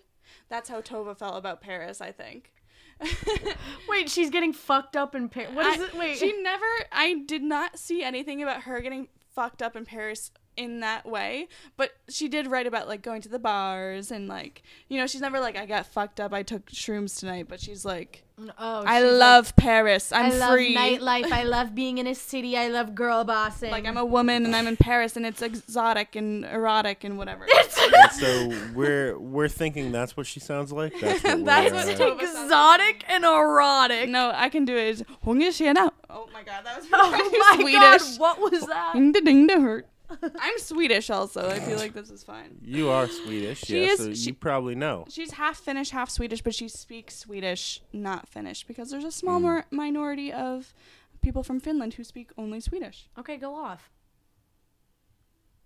That's 0.50 0.68
how 0.68 0.82
Tove 0.82 1.18
felt 1.18 1.38
about 1.38 1.62
Paris, 1.62 2.02
I 2.02 2.12
think. 2.12 2.52
Wait, 3.88 4.10
she's 4.10 4.30
getting 4.30 4.52
fucked 4.52 4.98
up 4.98 5.16
in 5.16 5.30
Paris. 5.30 5.56
What 5.56 5.74
is 5.74 5.82
I- 5.82 5.86
it? 5.86 5.94
Wait. 5.96 6.18
She 6.18 6.42
never. 6.42 6.66
I 6.92 7.24
did 7.26 7.44
not 7.44 7.80
see 7.80 8.04
anything 8.04 8.44
about 8.44 8.64
her 8.64 8.82
getting 8.82 9.08
fucked 9.38 9.62
up 9.62 9.76
in 9.76 9.86
Paris 9.86 10.32
in 10.56 10.80
that 10.80 11.06
way, 11.06 11.48
but 11.78 11.92
she 12.10 12.28
did 12.28 12.48
write 12.48 12.66
about 12.66 12.88
like 12.88 13.04
going 13.04 13.22
to 13.22 13.30
the 13.30 13.38
bars 13.38 14.10
and 14.10 14.28
like 14.28 14.64
you 14.90 14.98
know 14.98 15.06
she's 15.06 15.22
never 15.22 15.40
like 15.40 15.56
I 15.56 15.68
got 15.68 15.86
fucked 15.86 16.20
up. 16.20 16.34
I 16.34 16.42
took 16.42 16.72
shrooms 16.72 17.20
tonight, 17.20 17.46
but 17.48 17.62
she's 17.62 17.86
like 17.86 18.24
oh, 18.60 18.84
I 18.86 19.00
she's 19.02 19.12
like, 19.12 19.20
love 19.20 19.56
Paris. 19.56 20.12
I'm 20.12 20.32
I 20.32 20.36
love 20.36 20.52
free. 20.54 20.76
nightlife. 20.76 21.32
I 21.32 21.44
love 21.56 21.74
being 21.74 21.98
in 21.98 22.08
a 22.08 22.16
city. 22.16 22.58
I 22.58 22.68
love 22.68 22.94
girl 22.96 23.24
bossing. 23.24 23.72
like 23.72 23.86
I'm 23.86 23.98
a 23.98 24.06
woman 24.06 24.46
and 24.46 24.56
I'm 24.56 24.68
in 24.68 24.78
Paris 24.78 25.16
and 25.18 25.26
it's 25.26 25.42
exotic 25.42 26.16
and 26.16 26.46
erotic 26.46 27.04
and 27.04 27.18
whatever. 27.18 27.46
And 27.88 28.12
so 28.12 28.54
we're 28.76 29.18
we're 29.18 29.48
thinking 29.48 29.92
that's 29.92 30.18
what 30.18 30.28
she 30.28 30.40
sounds 30.40 30.72
like. 30.72 30.94
That's 31.00 31.24
what, 31.24 31.46
That's 31.46 32.00
uh, 32.00 32.16
exotic 32.20 33.06
and 33.08 33.24
erotic. 33.24 34.10
no, 34.10 34.32
I 34.36 34.50
can 34.50 34.66
do 34.66 34.76
it. 34.76 35.04
Hungertjena. 35.26 35.90
Oh 36.10 36.28
my 36.34 36.44
god, 36.44 36.66
that 36.66 36.78
was 36.78 36.88
Oh 36.92 37.12
my 37.12 37.56
Swedish. 37.62 38.18
god, 38.18 38.20
what 38.20 38.40
was 38.52 38.66
that? 38.68 38.92
Ding 38.94 39.12
da 39.14 39.20
ding 39.22 39.48
da 39.48 39.60
hurt. 39.62 39.88
I'm 40.40 40.58
Swedish 40.60 41.10
also. 41.10 41.50
I 41.50 41.60
feel 41.60 41.78
like 41.78 41.94
this 41.94 42.10
is 42.10 42.24
fine. 42.24 42.58
You 42.62 42.90
are 42.90 43.08
Swedish, 43.08 43.60
She 43.62 43.82
yeah, 43.82 43.88
is- 43.90 44.00
so 44.00 44.14
she- 44.14 44.28
you 44.28 44.34
probably 44.34 44.76
know. 44.76 45.06
She's 45.10 45.32
half 45.34 45.58
Finnish, 45.58 45.90
half 45.90 46.10
Swedish, 46.10 46.42
but 46.42 46.56
she 46.56 46.68
speaks 46.68 47.18
Swedish, 47.18 47.82
not 47.92 48.28
Finnish, 48.28 48.64
because 48.66 48.90
there's 48.90 49.04
a 49.04 49.12
small 49.12 49.40
mor- 49.40 49.66
minority 49.72 50.32
of 50.32 50.74
people 51.22 51.44
from 51.44 51.60
Finland 51.60 51.96
who 51.96 52.04
speak 52.04 52.32
only 52.38 52.60
Swedish. 52.60 53.10
Okay, 53.20 53.38
go 53.38 53.56
off. 53.56 53.90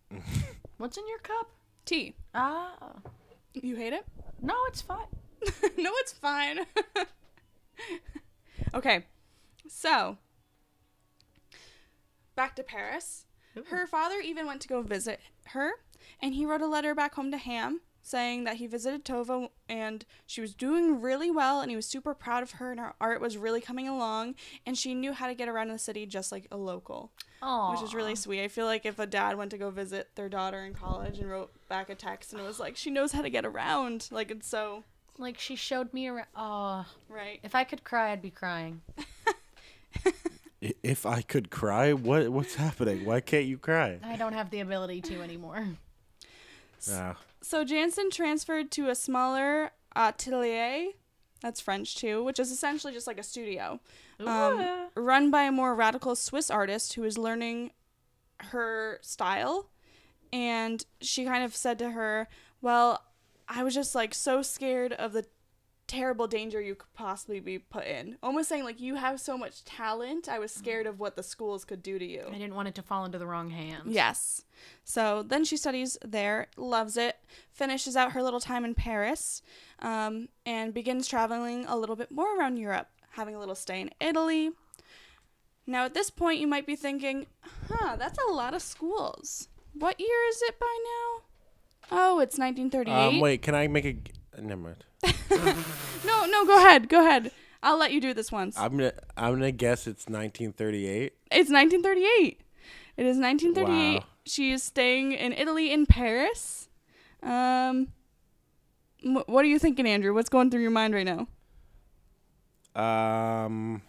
What's 0.78 0.98
in 0.98 1.08
your 1.08 1.20
cup? 1.20 1.48
Tea. 1.86 2.16
Ah, 2.34 2.96
You 3.54 3.76
hate 3.76 3.94
it? 3.94 4.06
no, 4.42 4.56
it's 4.68 4.82
fine. 4.82 5.06
no, 5.78 5.92
it's 5.98 6.14
fine. 6.14 6.60
okay, 8.74 9.06
so 9.68 10.18
back 12.36 12.56
to 12.56 12.64
Paris. 12.64 13.26
Her 13.70 13.86
father 13.88 14.20
even 14.20 14.46
went 14.46 14.62
to 14.62 14.68
go 14.68 14.82
visit 14.82 15.20
her, 15.48 15.72
and 16.22 16.34
he 16.34 16.46
wrote 16.46 16.62
a 16.62 16.68
letter 16.68 16.96
back 16.96 17.16
home 17.16 17.32
to 17.32 17.38
Ham 17.38 17.82
saying 18.04 18.44
that 18.46 18.56
he 18.56 18.66
visited 18.66 19.06
Tove 19.06 19.50
and 19.70 20.06
she 20.26 20.42
was 20.42 20.56
doing 20.56 21.02
really 21.02 21.30
well 21.30 21.62
and 21.62 21.70
he 21.70 21.76
was 21.76 21.86
super 21.86 22.16
proud 22.16 22.42
of 22.42 22.52
her 22.54 22.72
and 22.72 22.80
her 22.80 22.94
art 23.00 23.22
was 23.22 23.38
really 23.38 23.62
coming 23.62 23.88
along 23.88 24.34
and 24.66 24.76
she 24.76 24.96
knew 24.96 25.14
how 25.14 25.28
to 25.28 25.36
get 25.36 25.48
around 25.48 25.68
in 25.68 25.74
the 25.74 25.80
city 25.80 26.08
just 26.08 26.32
like 26.32 26.48
a 26.52 26.58
local, 26.58 27.12
Oh, 27.44 27.72
which 27.72 27.84
is 27.84 27.94
really 27.94 28.16
sweet. 28.16 28.42
I 28.44 28.48
feel 28.48 28.66
like 28.66 28.88
if 28.88 28.98
a 28.98 29.06
dad 29.06 29.38
went 29.38 29.52
to 29.52 29.58
go 29.60 29.70
visit 29.70 30.10
their 30.16 30.30
daughter 30.30 30.66
in 30.66 30.74
college 30.74 31.20
and 31.20 31.30
wrote 31.30 31.52
back 31.70 31.90
a 31.92 31.96
text 31.96 32.34
and 32.34 32.42
it 32.42 32.46
was 32.46 32.60
like 32.60 32.76
she 32.76 32.90
knows 32.90 33.12
how 33.12 33.22
to 33.22 33.30
get 33.30 33.46
around, 33.46 34.08
like 34.12 34.32
it's 34.32 34.48
so 34.48 34.84
like 35.20 35.38
she 35.38 35.56
showed 35.56 35.94
me 35.94 36.08
around. 36.08 36.28
Oh, 36.36 36.86
right. 37.08 37.40
if 37.44 37.54
I 37.54 37.64
could 37.64 37.84
cry, 37.84 38.12
I'd 38.12 38.22
be 38.22 38.32
crying. 38.32 38.82
I- 40.64 40.74
If 40.84 41.06
I 41.06 41.22
could 41.22 41.50
cry, 41.50 41.94
what 41.94 42.30
what's 42.30 42.56
happening? 42.56 43.06
Why 43.06 43.20
can't 43.22 43.46
you 43.46 43.58
cry? 43.58 44.00
I 44.04 44.16
don't 44.16 44.34
have 44.34 44.50
the 44.52 44.60
ability 44.60 45.02
to 45.02 45.22
anymore. 45.22 45.68
Ah, 46.92 47.16
So 47.42 47.64
Jansson 47.64 48.10
transferred 48.12 48.72
to 48.72 48.90
a 48.90 48.96
smaller 48.96 49.70
atelier, 49.96 50.88
that's 51.40 51.62
French 51.62 51.96
too, 51.96 52.24
which 52.24 52.40
is 52.40 52.50
essentially 52.52 52.92
just 52.92 53.06
like 53.06 53.20
a 53.20 53.24
studio, 53.24 53.80
um, 54.20 54.88
run 54.96 55.30
by 55.30 55.44
a 55.44 55.52
more 55.52 55.76
radical 55.76 56.16
Swiss 56.16 56.50
artist 56.50 56.94
who 56.94 57.04
is 57.04 57.20
learning 57.20 57.72
her 58.52 58.98
style. 59.04 59.70
And 60.34 60.84
she 61.02 61.24
kind 61.26 61.44
of 61.44 61.56
said 61.56 61.78
to 61.80 61.92
her, 61.92 62.28
Well, 62.62 63.04
I 63.48 63.64
was 63.64 63.76
just 63.76 63.94
like 63.94 64.16
so 64.16 64.42
scared 64.42 64.94
of 64.94 65.14
the 65.14 65.26
terrible 65.92 66.26
danger 66.26 66.62
you 66.62 66.74
could 66.74 66.94
possibly 66.94 67.42
be 67.42 67.60
put 67.60 67.86
in. 67.86 68.18
Almost 68.24 68.48
saying, 68.48 68.64
like, 68.64 68.80
you 68.80 68.96
have 68.96 69.20
so 69.20 69.38
much 69.38 69.66
talent. 69.66 70.30
I 70.30 70.40
was 70.40 70.54
scared 70.54 70.88
of 70.88 71.02
what 71.02 71.18
the 71.18 71.24
schools 71.24 71.66
could 71.66 71.84
do 71.84 72.00
to 72.00 72.06
you. 72.06 72.24
I 72.30 72.38
didn't 72.38 72.56
want 72.56 72.70
it 72.70 72.76
to 72.76 72.82
fall 72.82 73.04
into 73.04 73.18
the 73.18 73.28
wrong 73.28 73.50
hands. 73.50 73.84
Yes. 73.88 74.46
So 74.86 75.22
then 75.22 75.44
she 75.44 75.58
studies 75.58 75.98
there, 76.04 76.48
loves 76.56 76.96
it, 76.96 77.18
finishes 77.52 77.98
out 77.98 78.14
her 78.14 78.24
little 78.24 78.40
time 78.40 78.64
in 78.64 78.74
Paris, 78.74 79.42
um, 79.80 80.30
and 80.46 80.74
begins 80.74 81.10
traveling 81.10 81.66
a 81.68 81.78
little 81.78 81.98
bit 81.98 82.10
more 82.10 82.40
around 82.40 82.56
Europe, 82.56 82.88
having 83.12 83.36
a 83.36 83.40
little 83.40 83.56
stay 83.56 83.82
in 83.82 83.90
Italy. 84.00 84.52
Now, 85.68 85.84
at 85.84 85.94
this 85.94 86.10
point, 86.10 86.40
you 86.40 86.48
might 86.48 86.66
be 86.66 86.78
thinking, 86.78 87.28
huh, 87.70 87.98
that's 87.98 88.18
a 88.30 88.32
lot 88.32 88.54
of 88.54 88.62
schools. 88.62 89.50
What 89.74 90.00
year 90.00 90.30
is 90.30 90.42
it 90.44 90.58
by 90.58 90.78
now? 90.84 91.24
Oh, 91.92 92.20
it's 92.20 92.38
1938. 92.38 92.92
um, 92.94 93.20
wait, 93.20 93.42
can 93.42 93.56
I 93.56 93.68
make 93.68 93.86
a? 93.86 93.98
G- 94.36 94.42
Never 94.42 94.62
mind. 94.62 94.86
No, 96.06 96.26
no, 96.26 96.46
go 96.46 96.58
ahead. 96.58 96.90
Go 96.90 97.00
ahead. 97.06 97.32
I'll 97.64 97.78
let 97.78 97.92
you 97.92 98.02
do 98.02 98.14
this 98.14 98.32
once. 98.32 98.58
I'm 98.58 98.78
gonna 98.78 98.92
I'm 99.16 99.34
gonna 99.34 99.52
guess 99.52 99.82
it's 99.88 100.08
1938. 100.08 101.14
It's 101.32 101.50
1938. 101.50 102.42
It 102.98 103.06
is 103.06 103.18
1938. 103.18 104.00
Wow. 104.00 104.06
She 104.26 104.52
is 104.52 104.64
staying 104.64 105.12
in 105.14 105.32
Italy 105.34 105.72
in 105.72 105.86
Paris. 105.86 106.70
Um, 107.24 107.90
wh- 109.04 109.28
what 109.30 109.46
are 109.46 109.48
you 109.48 109.60
thinking, 109.60 109.88
Andrew? 109.88 110.14
What's 110.14 110.30
going 110.30 110.50
through 110.52 110.62
your 110.62 110.72
mind 110.72 110.94
right 110.96 111.06
now? 111.06 111.28
Um, 112.76 113.82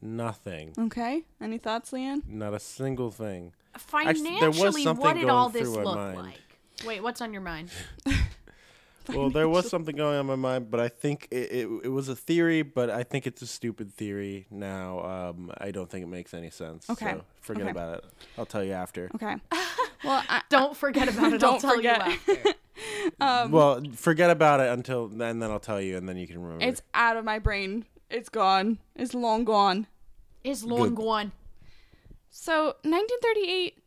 nothing. 0.00 0.74
Okay. 0.78 1.24
Any 1.40 1.58
thoughts, 1.58 1.90
Leanne? 1.92 2.26
Not 2.26 2.54
a 2.54 2.60
single 2.60 3.10
thing. 3.10 3.52
Financially, 3.76 4.38
there 4.40 4.50
was 4.50 4.82
something 4.82 4.96
what 5.02 5.16
did 5.16 5.28
all 5.28 5.48
this 5.48 5.68
look 5.68 5.84
mind. 5.96 6.16
like? 6.18 6.40
Wait, 6.86 7.02
what's 7.02 7.20
on 7.20 7.32
your 7.32 7.42
mind? 7.42 7.70
Well, 9.08 9.30
there 9.30 9.48
was 9.48 9.68
something 9.68 9.96
going 9.96 10.14
on 10.14 10.20
in 10.20 10.26
my 10.26 10.36
mind, 10.36 10.70
but 10.70 10.80
I 10.80 10.88
think 10.88 11.28
it, 11.30 11.50
it, 11.52 11.68
it 11.84 11.88
was 11.88 12.08
a 12.08 12.16
theory, 12.16 12.62
but 12.62 12.88
I 12.90 13.02
think 13.02 13.26
it's 13.26 13.42
a 13.42 13.46
stupid 13.46 13.92
theory 13.94 14.46
now. 14.50 15.00
Um, 15.30 15.50
I 15.58 15.70
don't 15.70 15.90
think 15.90 16.04
it 16.04 16.08
makes 16.08 16.34
any 16.34 16.50
sense. 16.50 16.88
Okay. 16.88 17.12
So 17.12 17.24
forget 17.40 17.62
Okay. 17.62 17.70
about 17.70 17.98
it. 17.98 18.04
I'll 18.38 18.46
tell 18.46 18.62
you 18.64 18.72
after. 18.72 19.10
Okay. 19.14 19.36
Well, 20.04 20.20
I, 20.28 20.42
Don't 20.48 20.76
forget 20.76 21.06
about 21.08 21.32
it. 21.32 21.34
I'll 21.44 21.52
Don't 21.52 21.60
tell 21.60 21.76
forget. 21.76 22.04
you 22.04 22.12
after. 22.34 22.54
um, 23.20 23.52
well, 23.52 23.80
forget 23.94 24.30
about 24.30 24.58
it 24.58 24.66
until 24.72 25.06
then. 25.06 25.38
Then 25.38 25.52
I'll 25.52 25.60
tell 25.60 25.80
you, 25.80 25.96
and 25.96 26.08
then 26.08 26.16
you 26.16 26.26
can 26.26 26.42
remember. 26.42 26.64
it's 26.64 26.82
out 26.92 27.16
of 27.16 27.24
my 27.24 27.38
brain. 27.38 27.84
It's 28.10 28.28
gone. 28.28 28.78
It's 28.96 29.14
long 29.14 29.44
gone. 29.44 29.86
It's 30.42 30.64
long 30.64 30.96
Good. 30.96 31.04
gone. 31.04 31.32
So, 32.30 32.74
1938 32.82 33.78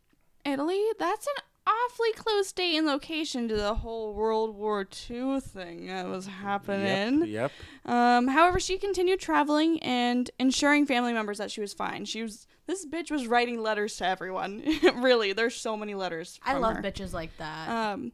Italy, 0.46 0.82
that's 0.98 1.26
an 1.26 1.34
awfully 1.66 2.12
close 2.12 2.52
date 2.52 2.76
and 2.76 2.86
location 2.86 3.48
to 3.48 3.56
the 3.56 3.74
whole 3.74 4.14
World 4.14 4.54
War 4.54 4.86
II 5.10 5.40
thing 5.40 5.86
that 5.86 6.06
was 6.06 6.26
happening. 6.26 7.26
Yep. 7.26 7.50
Yep. 7.84 7.92
Um, 7.92 8.28
however, 8.28 8.60
she 8.60 8.78
continued 8.78 9.20
traveling 9.20 9.82
and 9.82 10.30
ensuring 10.38 10.86
family 10.86 11.12
members 11.12 11.38
that 11.38 11.50
she 11.50 11.60
was 11.60 11.72
fine. 11.74 12.04
She 12.04 12.22
was 12.22 12.46
this 12.66 12.86
bitch 12.86 13.10
was 13.10 13.26
writing 13.26 13.60
letters 13.62 13.96
to 13.98 14.06
everyone. 14.06 14.62
really, 14.96 15.32
there's 15.32 15.54
so 15.54 15.76
many 15.76 15.94
letters. 15.94 16.40
I 16.44 16.54
love 16.58 16.76
her. 16.76 16.82
bitches 16.82 17.12
like 17.12 17.36
that. 17.38 17.68
Um, 17.68 18.12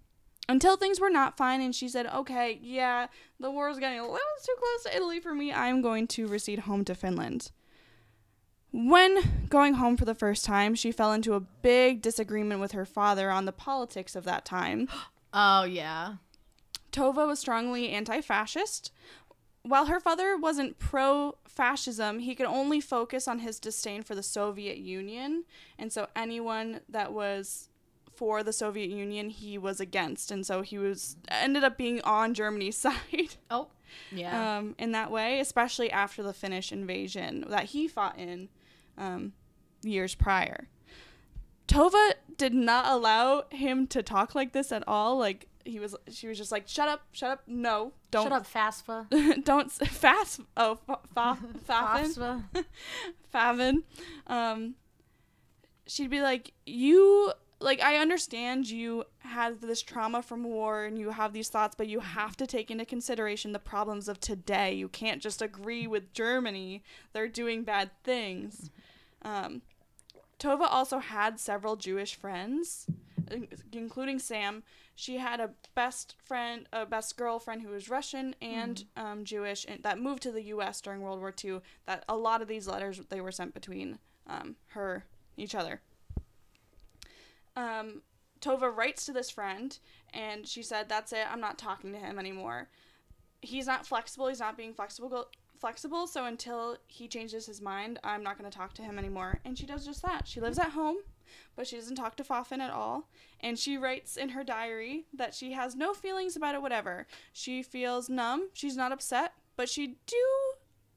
until 0.49 0.77
things 0.77 1.01
were 1.01 1.11
not 1.11 1.37
fine, 1.37 1.61
and 1.61 1.75
she 1.75 1.89
said, 1.89 2.07
"Okay, 2.07 2.59
yeah, 2.63 3.07
the 3.41 3.51
war 3.51 3.71
is 3.71 3.79
getting 3.79 3.99
a 4.01 4.03
little 4.03 4.19
too 4.45 4.55
close 4.59 4.83
to 4.85 4.97
Italy 4.97 5.21
for 5.21 5.35
me. 5.35 5.53
I'm 5.53 5.81
going 5.83 6.07
to 6.09 6.27
recede 6.27 6.61
home 6.61 6.85
to 6.87 6.95
Finland." 6.95 7.51
When 8.73 9.47
going 9.51 9.75
home 9.75 9.97
for 9.97 10.07
the 10.07 10.15
first 10.15 10.45
time, 10.45 10.75
she 10.75 10.93
fell 10.93 11.13
into 11.13 11.35
a 11.35 11.41
big 11.41 12.01
disagreement 12.01 12.61
with 12.61 12.73
her 12.73 12.87
father 12.87 13.31
on 13.31 13.45
the 13.45 13.53
politics 13.53 14.17
of 14.17 14.25
that 14.25 14.45
time. 14.45 14.89
oh 15.33 15.65
yeah. 15.65 16.15
Tove 16.91 17.27
was 17.27 17.39
strongly 17.39 17.91
anti 17.91 18.21
fascist. 18.21 18.91
While 19.63 19.87
her 19.87 20.01
father 20.01 20.37
wasn't 20.37 20.79
pro 20.79 21.37
fascism, 21.47 22.19
he 22.19 22.35
could 22.35 22.47
only 22.47 22.81
focus 22.81 23.29
on 23.29 23.41
his 23.41 23.61
disdain 23.61 24.03
for 24.03 24.15
the 24.15 24.23
Soviet 24.23 24.79
Union. 24.79 25.45
And 25.79 25.93
so 25.93 26.09
anyone 26.17 26.81
that 26.89 27.13
was 27.13 27.69
for 28.15 28.43
the 28.43 28.53
Soviet 28.53 28.91
Union, 28.91 29.31
he 29.31 29.59
was 29.59 29.81
against. 29.81 30.31
And 30.31 30.45
so 30.45 30.63
he 30.63 30.79
was 30.79 31.17
ended 31.29 31.63
up 31.63 31.77
being 31.77 32.01
on 32.03 32.35
Germany's 32.35 32.77
side 32.79 33.37
Oh 33.51 33.69
yeah. 34.11 34.59
um, 34.59 34.75
in 34.79 34.93
that 34.93 35.11
way, 35.11 35.41
especially 35.41 35.91
after 35.91 36.23
the 36.23 36.33
Finnish 36.33 36.73
invasion 36.73 37.45
that 37.49 37.67
he 37.67 37.87
fought 37.87 38.19
in 38.19 38.49
um, 38.99 39.33
years 39.83 40.15
prior. 40.15 40.69
Tove 41.69 42.13
did 42.37 42.55
not 42.55 42.87
allow 42.87 43.45
him 43.51 43.87
to 43.89 44.03
talk 44.03 44.35
like 44.35 44.53
this 44.53 44.73
at 44.73 44.85
all. 44.87 45.17
Like 45.19 45.49
he 45.65 45.79
was, 45.79 45.95
she 46.11 46.27
was 46.29 46.37
just 46.39 46.53
like, 46.53 46.69
"Shut 46.69 46.89
up, 46.89 47.03
shut 47.13 47.31
up, 47.31 47.43
no, 47.47 47.93
don't, 48.11 48.25
Shut 48.25 48.33
up, 48.33 48.47
Fasfa. 48.47 49.45
don't 49.45 49.71
fast." 49.71 50.41
Oh, 50.57 50.77
fa- 50.87 50.99
fa-. 51.15 51.39
Favin. 53.33 53.83
Um, 54.27 54.75
she'd 55.87 56.11
be 56.11 56.21
like, 56.21 56.53
"You 56.67 57.33
like, 57.63 57.81
I 57.81 57.97
understand 57.97 58.69
you 58.69 59.05
had 59.19 59.61
this 59.61 59.83
trauma 59.83 60.23
from 60.23 60.45
war 60.45 60.85
and 60.85 60.99
you 60.99 61.11
have 61.11 61.33
these 61.33 61.49
thoughts, 61.49 61.75
but 61.77 61.89
you 61.89 62.01
have 62.01 62.37
to 62.37 62.47
take 62.47 62.71
into 62.71 62.85
consideration 62.85 63.53
the 63.53 63.59
problems 63.59 64.09
of 64.09 64.21
today. 64.21 64.75
You 64.75 64.89
can't 64.89 65.23
just 65.23 65.41
agree 65.41 65.87
with 65.87 66.13
Germany; 66.13 66.83
they're 67.13 67.29
doing 67.29 67.63
bad 67.65 67.91
things." 68.05 68.71
Um, 69.23 69.63
Tove 70.39 70.61
also 70.61 70.99
had 70.99 71.39
several 71.39 71.77
Jewish 71.77 72.17
friends, 72.17 72.87
including 73.73 74.19
Sam. 74.19 74.65
She 74.95 75.19
had 75.19 75.41
a 75.41 75.51
best 75.75 76.17
friend, 76.23 76.67
a 76.73 76.85
best 76.85 77.17
girlfriend 77.17 77.63
who 77.63 77.69
was 77.71 77.89
Russian 77.89 78.35
and 78.43 78.85
um, 78.97 79.25
Jewish, 79.25 79.65
and 79.69 79.83
that 79.85 80.01
moved 80.01 80.23
to 80.25 80.33
the 80.33 80.43
U.S. 80.45 80.81
during 80.81 81.01
World 81.01 81.21
War 81.21 81.33
II. 81.43 81.61
That 81.87 82.05
a 82.09 82.17
lot 82.17 82.43
of 82.43 82.49
these 82.49 82.67
letters 82.67 83.01
they 83.09 83.21
were 83.21 83.33
sent 83.33 83.55
between 83.55 83.99
um, 84.27 84.57
her, 84.71 85.05
each 85.37 85.55
other. 85.55 85.81
Um, 87.57 88.03
Tove 88.41 88.77
writes 88.77 89.07
to 89.07 89.13
this 89.13 89.31
friend, 89.31 89.79
and 90.13 90.47
she 90.47 90.63
said, 90.63 90.89
"That's 90.89 91.13
it. 91.13 91.27
I'm 91.31 91.41
not 91.41 91.59
talking 91.59 91.93
to 91.93 91.99
him 91.99 92.19
anymore. 92.19 92.69
He's 93.41 93.67
not 93.67 93.87
flexible. 93.87 94.29
He's 94.29 94.41
not 94.41 94.57
being 94.57 94.75
flexible." 94.75 95.29
Flexible, 95.59 96.09
so 96.09 96.25
until 96.25 96.77
he 96.89 97.07
changes 97.07 97.47
his 97.47 97.61
mind, 97.61 98.01
I'm 98.03 98.25
not 98.25 98.37
going 98.37 98.51
to 98.51 98.59
talk 98.59 98.75
to 98.75 98.83
him 98.83 98.99
anymore. 98.99 99.39
And 99.45 99.57
she 99.57 99.65
does 99.65 99.85
just 99.85 100.03
that. 100.03 100.27
She 100.27 100.41
lives 100.41 100.59
at 100.59 100.71
home, 100.73 100.97
but 101.55 101.69
she 101.69 101.77
doesn't 101.77 101.95
talk 101.95 102.17
to 102.17 102.25
Fafin 102.25 102.61
at 102.61 102.73
all. 102.73 103.09
And 103.39 103.57
she 103.57 103.77
writes 103.77 104.17
in 104.17 104.31
her 104.31 104.43
diary 104.43 105.07
that 105.15 105.35
she 105.35 105.53
has 105.53 105.77
no 105.77 105.95
feelings 105.95 106.35
about 106.35 106.57
it, 106.57 106.63
whatever. 106.63 107.07
She 107.33 107.63
feels 107.63 108.09
numb. 108.09 108.49
She's 108.55 108.77
not 108.77 108.91
upset, 108.91 109.35
but 109.55 109.69
she 109.69 109.99
do. 110.07 110.27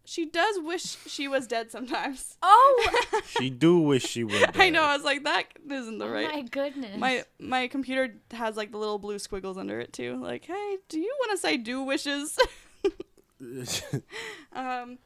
She 0.08 0.26
does 0.26 0.60
wish 0.60 0.84
she 1.08 1.28
was 1.28 1.47
dead 1.47 1.72
sometimes. 1.72 2.38
Oh 2.43 3.01
She 3.39 3.49
do 3.49 3.80
wish 3.80 4.03
she 4.06 4.24
would. 4.24 4.51
I 4.56 4.70
know. 4.70 4.84
I 4.84 4.95
was 4.95 5.03
like, 5.03 5.24
that 5.24 5.45
isn't 5.70 5.97
the 5.97 6.06
Oh 6.06 6.10
right. 6.10 6.32
my 6.32 6.41
goodness. 6.43 6.97
My 6.97 7.24
my 7.39 7.68
computer 7.68 8.16
has 8.32 8.56
like 8.56 8.72
the 8.72 8.78
little 8.78 8.99
blue 8.99 9.18
squiggles 9.20 9.58
under 9.58 9.80
it 9.80 9.91
too. 9.93 10.16
Like, 10.22 10.45
hey, 10.45 10.78
do 10.89 10.99
you 10.99 11.14
want 11.20 11.32
to 11.32 11.38
say 11.38 11.58
do 11.58 11.82
wishes? 11.84 12.38
um, 14.53 14.97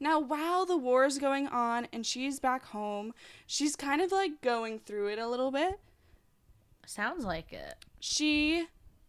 now 0.00 0.18
while 0.20 0.66
the 0.66 0.76
war 0.76 1.04
is 1.04 1.18
going 1.18 1.46
on 1.48 1.86
and 1.92 2.04
she's 2.04 2.40
back 2.40 2.64
home, 2.66 3.14
she's 3.46 3.76
kind 3.76 4.00
of 4.02 4.12
like 4.12 4.40
going 4.40 4.78
through 4.80 5.08
it 5.08 5.18
a 5.18 5.28
little 5.28 5.50
bit. 5.50 5.78
Sounds 6.86 7.24
like 7.24 7.52
it. 7.52 7.76
She, 8.00 8.66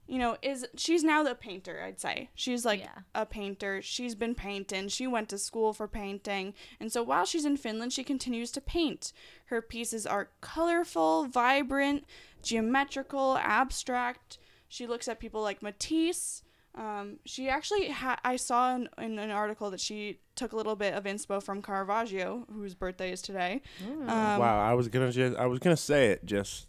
you 0.07 0.17
know, 0.19 0.37
is 0.41 0.65
she's 0.75 1.03
now 1.03 1.23
the 1.23 1.33
painter. 1.35 1.81
I'd 1.85 1.99
say 1.99 2.29
she's 2.35 2.65
like 2.65 2.81
Yeah. 2.81 2.99
a 3.15 3.25
painter. 3.25 3.81
She's 3.81 4.15
been 4.15 4.35
painting. 4.35 4.89
She 4.89 5.07
went 5.07 5.29
to 5.29 5.37
school 5.37 5.71
for 5.73 5.87
painting, 5.87 6.53
and 6.79 6.91
so 6.91 7.01
while 7.03 7.25
she's 7.25 7.45
in 7.45 7.57
Finland, 7.57 7.93
she 7.93 8.03
continues 8.03 8.51
to 8.51 8.61
paint. 8.61 9.13
Her 9.45 9.61
pieces 9.61 10.05
are 10.05 10.29
colorful, 10.41 11.25
vibrant, 11.25 12.03
geometrical, 12.41 13.37
abstract. 13.37 14.37
She 14.67 14.85
looks 14.87 15.07
at 15.07 15.19
people 15.19 15.41
like 15.41 15.61
Matisse. 15.61 16.43
Um, 16.75 17.19
she 17.25 17.49
actually 17.49 17.89
ha- 17.89 18.19
I 18.23 18.35
saw 18.35 18.75
in, 18.75 18.89
in 18.97 19.19
an 19.19 19.29
article 19.29 19.69
that 19.71 19.79
she 19.79 20.19
took 20.35 20.53
a 20.53 20.55
little 20.55 20.75
bit 20.75 20.93
of 20.95 21.03
inspo 21.03 21.41
from 21.41 21.61
Caravaggio, 21.61 22.45
whose 22.51 22.73
birthday 22.73 23.11
is 23.11 23.21
today. 23.21 23.61
Um, 23.87 24.07
wow, 24.07 24.59
I 24.59 24.73
was 24.73 24.87
gonna 24.87 25.11
just 25.11 25.37
I 25.37 25.45
was 25.45 25.59
gonna 25.59 25.77
say 25.77 26.07
it 26.11 26.25
just 26.25 26.67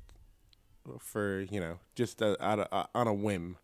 for 0.99 1.41
you 1.51 1.61
know 1.61 1.79
just 1.95 2.21
uh, 2.23 2.37
out 2.41 2.61
of, 2.61 2.69
uh, 2.73 2.85
on 2.95 3.07
a 3.07 3.15
whim. 3.15 3.57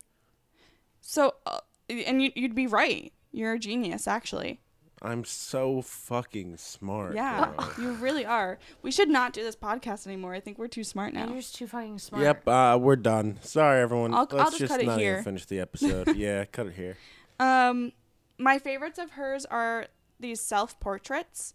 So, 1.00 1.34
uh, 1.46 1.60
and 1.88 2.22
you, 2.22 2.30
you'd 2.34 2.54
be 2.54 2.66
right. 2.66 3.12
You're 3.32 3.54
a 3.54 3.58
genius, 3.58 4.06
actually. 4.06 4.60
I'm 5.02 5.24
so 5.24 5.80
fucking 5.80 6.58
smart. 6.58 7.14
Yeah, 7.14 7.52
girl. 7.56 7.72
you 7.80 7.92
really 7.92 8.26
are. 8.26 8.58
We 8.82 8.90
should 8.90 9.08
not 9.08 9.32
do 9.32 9.42
this 9.42 9.56
podcast 9.56 10.06
anymore. 10.06 10.34
I 10.34 10.40
think 10.40 10.58
we're 10.58 10.68
too 10.68 10.84
smart 10.84 11.14
now. 11.14 11.20
You're 11.20 11.28
now. 11.30 11.36
just 11.36 11.54
too 11.54 11.66
fucking 11.66 11.98
smart. 12.00 12.22
Yep, 12.22 12.46
uh, 12.48 12.78
we're 12.80 12.96
done. 12.96 13.38
Sorry, 13.40 13.80
everyone. 13.80 14.12
I'll- 14.12 14.28
Let's 14.30 14.52
I'll 14.52 14.58
just 14.58 14.70
cut 14.70 14.82
it 14.82 14.86
not 14.86 14.98
here. 14.98 15.12
even 15.12 15.24
finish 15.24 15.46
the 15.46 15.58
episode. 15.66 16.14
yeah, 16.16 16.44
cut 16.44 16.66
it 16.66 16.74
here. 16.74 16.98
Um, 17.38 17.92
my 18.36 18.58
favorites 18.58 18.98
of 18.98 19.12
hers 19.12 19.46
are 19.46 19.86
these 20.18 20.40
self 20.40 20.78
portraits. 20.80 21.54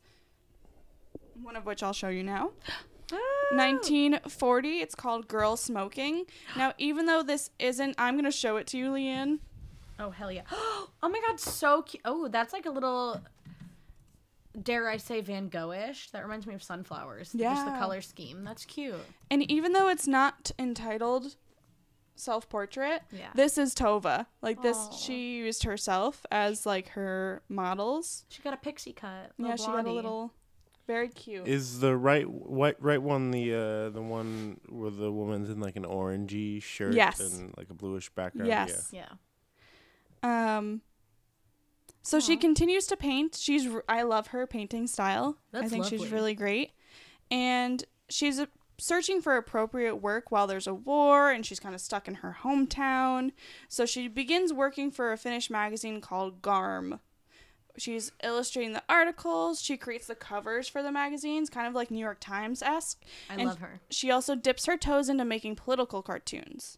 One 1.40 1.56
of 1.56 1.66
which 1.68 1.84
I'll 1.84 1.94
show 1.94 2.10
you 2.10 2.24
now. 2.24 2.52
Ah. 3.12 3.18
1940. 3.56 4.80
It's 4.80 4.96
called 4.96 5.28
Girl 5.28 5.56
Smoking. 5.58 6.26
Now, 6.58 6.74
even 6.78 7.06
though 7.06 7.24
this 7.24 7.50
isn't, 7.60 7.96
I'm 7.98 8.16
gonna 8.16 8.32
show 8.32 8.58
it 8.58 8.68
to 8.68 8.78
you, 8.78 8.90
Leanne. 8.92 9.40
Oh 10.00 10.10
hell 10.12 10.32
yeah! 10.32 10.42
Oh 11.04 11.10
my 11.10 11.22
god, 11.28 11.40
so 11.40 11.84
cute. 11.84 12.02
Oh, 12.04 12.28
that's 12.28 12.52
like 12.52 12.66
a 12.66 12.72
little. 12.72 13.22
Dare 14.60 14.90
I 14.90 14.98
say 14.98 15.22
Van 15.22 15.50
Gogh-ish? 15.50 16.10
That 16.12 16.24
reminds 16.24 16.48
me 16.48 16.56
of 16.56 16.64
sunflowers. 16.64 17.32
the- 17.34 17.40
Just 17.40 17.66
the 17.66 17.72
color 17.74 18.02
scheme. 18.02 18.44
That's 18.44 18.66
cute. 18.66 18.96
And 19.30 19.44
even 19.52 19.74
though 19.74 19.90
it's 19.90 20.08
not 20.08 20.52
entitled 20.58 21.36
self 22.16 22.48
portrait, 22.50 23.02
Yeah. 23.12 23.30
this 23.36 23.58
is 23.58 23.76
Tove. 23.76 24.26
Like 24.42 24.62
this, 24.62 24.78
Aw. 24.78 24.92
she 24.94 25.36
used 25.36 25.64
herself 25.64 26.26
as 26.32 26.66
like 26.66 26.90
her 26.90 27.44
models. 27.50 28.26
She 28.30 28.42
got 28.42 28.54
a 28.54 28.58
pixie 28.58 28.94
cut. 28.94 29.34
Yeah, 29.38 29.58
she 29.58 29.66
got 29.68 29.86
a 29.86 29.92
little, 29.92 30.32
very 30.88 31.10
cute. 31.10 31.48
Is 31.48 31.80
the 31.80 31.96
right 31.96 32.30
white 32.30 32.82
right 32.82 33.02
one 33.02 33.32
the 33.32 33.54
uh 33.54 33.90
the 33.90 34.02
one 34.02 34.60
where 34.70 34.92
the 34.92 35.12
woman's 35.12 35.50
in 35.50 35.60
like 35.60 35.76
an 35.76 35.84
orangey 35.84 36.62
shirt 36.62 36.94
Yes. 36.94 37.20
and 37.20 37.54
like 37.58 37.70
a 37.70 37.74
bluish 37.74 38.10
background? 38.12 38.48
Yes. 38.48 38.92
Yeah. 38.94 39.10
Um. 40.24 40.82
So 42.02 42.20
she 42.20 42.38
continues 42.38 42.86
to 42.88 42.98
paint. 42.98 43.36
She's 43.36 43.68
I 43.90 44.04
love 44.04 44.28
her 44.28 44.46
painting 44.46 44.88
style. 44.88 45.38
I 45.54 45.62
That's 45.62 45.72
think 45.72 45.86
she's 45.86 46.12
really 46.12 46.36
great, 46.36 46.72
and 47.32 47.84
she's 48.10 48.40
uh, 48.40 48.46
searching 48.78 49.22
for 49.22 49.38
appropriate 49.38 49.96
work 49.96 50.30
while 50.32 50.46
there's 50.46 50.68
a 50.68 50.74
war, 50.74 51.32
and 51.32 51.44
she's 51.46 51.60
kind 51.60 51.74
of 51.74 51.82
stuck 51.82 52.08
in 52.08 52.16
her 52.16 52.38
hometown. 52.44 53.32
So 53.70 53.88
she 53.88 54.08
begins 54.08 54.54
working 54.54 54.92
for 54.92 55.12
a 55.12 55.18
Finnish 55.18 55.50
magazine 55.50 56.00
called 56.00 56.44
Garm. 56.44 57.00
She's 57.78 58.12
illustrating 58.24 58.74
the 58.74 58.84
articles. 58.88 59.62
She 59.62 59.78
creates 59.78 60.08
the 60.08 60.16
covers 60.16 60.68
for 60.68 60.82
the 60.84 60.92
magazines, 60.92 61.50
kind 61.50 61.68
of 61.68 61.74
like 61.74 61.92
New 61.92 62.00
York 62.00 62.18
Times 62.20 62.62
esque. 62.62 63.02
I 63.30 63.36
And 63.36 63.46
love 63.46 63.60
her. 63.60 63.80
She 63.90 64.12
also 64.12 64.36
dips 64.36 64.66
her 64.66 64.78
toes 64.78 65.10
into 65.10 65.26
making 65.26 65.56
political 65.56 66.02
cartoons. 66.02 66.78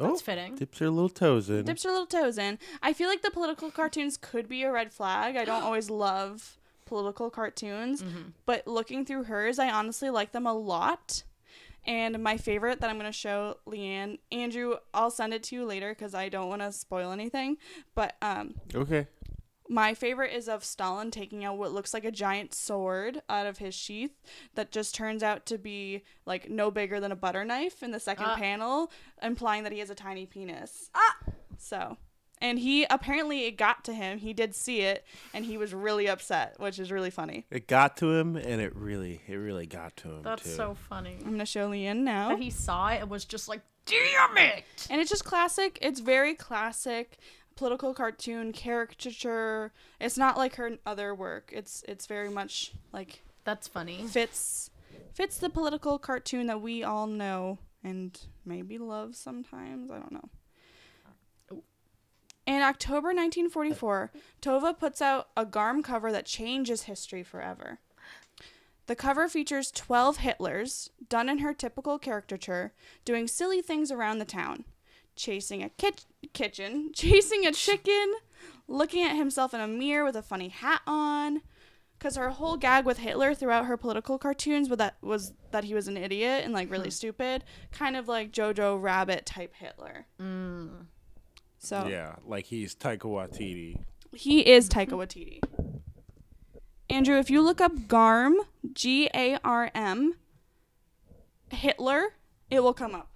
Oh, 0.00 0.08
That's 0.08 0.22
fitting. 0.22 0.56
dips 0.56 0.78
her 0.80 0.90
little 0.90 1.08
toes 1.08 1.48
in. 1.48 1.64
dips 1.64 1.84
her 1.84 1.90
little 1.90 2.06
toes 2.06 2.36
in. 2.36 2.58
I 2.82 2.92
feel 2.92 3.08
like 3.08 3.22
the 3.22 3.30
political 3.30 3.70
cartoons 3.70 4.16
could 4.16 4.48
be 4.48 4.62
a 4.64 4.72
red 4.72 4.92
flag. 4.92 5.36
I 5.36 5.44
don't 5.44 5.62
always 5.68 5.88
love 5.88 6.58
political 6.84 7.30
cartoons, 7.30 8.02
Mm-hmm. 8.02 8.30
but 8.44 8.66
looking 8.66 9.04
through 9.06 9.24
hers, 9.24 9.58
I 9.58 9.70
honestly 9.70 10.10
like 10.10 10.32
them 10.32 10.46
a 10.46 10.52
lot. 10.52 11.22
And 11.86 12.22
my 12.22 12.38
favorite 12.38 12.80
that 12.80 12.88
I'm 12.88 12.98
going 12.98 13.12
to 13.12 13.16
show 13.16 13.58
Leanne, 13.66 14.18
Andrew, 14.32 14.76
I'll 14.94 15.10
send 15.10 15.34
it 15.34 15.42
to 15.44 15.54
you 15.56 15.66
later 15.66 15.90
because 15.90 16.14
I 16.14 16.30
don't 16.30 16.48
want 16.48 16.62
to 16.62 16.72
spoil 16.72 17.12
anything. 17.12 17.58
But 17.94 18.16
um, 18.22 18.54
Okay. 18.74 19.06
My 19.68 19.94
favorite 19.94 20.32
is 20.32 20.48
of 20.48 20.62
Stalin 20.64 21.10
taking 21.10 21.44
out 21.44 21.56
what 21.56 21.72
looks 21.72 21.94
like 21.94 22.04
a 22.04 22.10
giant 22.10 22.52
sword 22.54 23.22
out 23.30 23.46
of 23.46 23.58
his 23.58 23.74
sheath 23.74 24.20
that 24.54 24.70
just 24.70 24.94
turns 24.94 25.22
out 25.22 25.46
to 25.46 25.56
be 25.58 26.02
like 26.26 26.50
no 26.50 26.70
bigger 26.70 27.00
than 27.00 27.10
a 27.12 27.16
butter 27.16 27.44
knife 27.44 27.82
in 27.82 27.90
the 27.90 28.00
second 28.00 28.26
Ah. 28.26 28.36
panel, 28.36 28.92
implying 29.22 29.62
that 29.64 29.72
he 29.72 29.78
has 29.78 29.88
a 29.90 29.94
tiny 29.94 30.26
penis. 30.26 30.90
Ah! 30.94 31.16
So, 31.56 31.96
and 32.42 32.58
he 32.58 32.84
apparently 32.90 33.46
it 33.46 33.52
got 33.56 33.84
to 33.84 33.94
him. 33.94 34.18
He 34.18 34.34
did 34.34 34.54
see 34.54 34.80
it, 34.82 35.02
and 35.32 35.46
he 35.46 35.56
was 35.56 35.72
really 35.72 36.08
upset, 36.08 36.56
which 36.58 36.78
is 36.78 36.92
really 36.92 37.10
funny. 37.10 37.46
It 37.50 37.66
got 37.66 37.96
to 37.98 38.12
him, 38.12 38.36
and 38.36 38.60
it 38.60 38.76
really, 38.76 39.22
it 39.26 39.36
really 39.36 39.66
got 39.66 39.96
to 39.98 40.08
him 40.10 40.22
That's 40.24 40.42
too. 40.42 40.50
so 40.50 40.74
funny. 40.74 41.16
I'm 41.24 41.30
gonna 41.30 41.46
show 41.46 41.70
Leanne 41.70 41.98
now, 42.02 42.30
That 42.30 42.38
he 42.40 42.50
saw 42.50 42.88
it 42.88 43.00
and 43.00 43.08
was 43.08 43.24
just 43.24 43.48
like, 43.48 43.62
damn 43.86 44.36
it! 44.36 44.64
and 44.90 45.00
it's 45.00 45.08
just 45.10 45.24
classic. 45.24 45.78
It's 45.80 46.00
very 46.00 46.34
classic 46.34 47.18
political 47.56 47.94
cartoon 47.94 48.52
caricature. 48.52 49.72
It's 50.00 50.18
not 50.18 50.36
like 50.36 50.56
her 50.56 50.72
other 50.84 51.14
work. 51.14 51.50
It's 51.52 51.84
it's 51.88 52.06
very 52.06 52.28
much 52.28 52.72
like 52.92 53.22
That's 53.44 53.68
funny. 53.68 54.06
fits 54.06 54.70
fits 55.12 55.38
the 55.38 55.50
political 55.50 55.98
cartoon 55.98 56.46
that 56.46 56.60
we 56.60 56.82
all 56.82 57.06
know 57.06 57.58
and 57.82 58.18
maybe 58.44 58.78
love 58.78 59.16
sometimes. 59.16 59.90
I 59.90 59.98
don't 59.98 60.12
know. 60.12 60.28
In 62.46 62.60
October 62.60 63.08
1944, 63.08 64.12
Tove 64.42 64.78
puts 64.78 65.00
out 65.00 65.28
a 65.34 65.46
Garm 65.46 65.82
cover 65.82 66.12
that 66.12 66.26
changes 66.26 66.82
history 66.82 67.22
forever. 67.22 67.78
The 68.86 68.94
cover 68.94 69.28
features 69.28 69.70
12 69.70 70.18
Hitlers, 70.18 70.90
done 71.08 71.30
in 71.30 71.38
her 71.38 71.54
typical 71.54 71.98
caricature, 71.98 72.74
doing 73.06 73.26
silly 73.28 73.62
things 73.62 73.90
around 73.90 74.18
the 74.18 74.26
town. 74.26 74.64
Chasing 75.16 75.62
a 75.62 75.68
kit- 75.70 76.06
kitchen, 76.32 76.90
chasing 76.94 77.46
a 77.46 77.52
chicken, 77.52 78.14
looking 78.68 79.02
at 79.04 79.16
himself 79.16 79.54
in 79.54 79.60
a 79.60 79.68
mirror 79.68 80.04
with 80.04 80.16
a 80.16 80.22
funny 80.22 80.48
hat 80.48 80.80
on. 80.86 81.42
Because 81.98 82.16
her 82.16 82.30
whole 82.30 82.56
gag 82.56 82.84
with 82.84 82.98
Hitler 82.98 83.34
throughout 83.34 83.66
her 83.66 83.76
political 83.76 84.18
cartoons 84.18 84.68
was 84.68 84.78
that, 84.78 84.96
was 85.00 85.32
that 85.52 85.64
he 85.64 85.72
was 85.74 85.88
an 85.88 85.96
idiot 85.96 86.42
and 86.44 86.52
like 86.52 86.70
really 86.70 86.90
stupid, 86.90 87.44
kind 87.72 87.96
of 87.96 88.08
like 88.08 88.30
Jojo 88.32 88.80
Rabbit 88.82 89.24
type 89.24 89.54
Hitler. 89.54 90.06
Mm. 90.20 90.86
So 91.58 91.86
Yeah, 91.86 92.16
like 92.26 92.46
he's 92.46 92.74
Taika 92.74 93.02
Waititi. 93.04 93.78
he 94.12 94.40
is 94.40 94.68
Taika 94.68 94.90
Waititi. 94.90 95.40
Andrew, 96.90 97.16
if 97.18 97.30
you 97.30 97.40
look 97.40 97.60
up 97.62 97.88
Garm, 97.88 98.34
G 98.74 99.08
A 99.14 99.38
R 99.42 99.70
M, 99.74 100.14
Hitler, 101.50 102.14
it 102.50 102.60
will 102.62 102.74
come 102.74 102.94
up. 102.94 103.08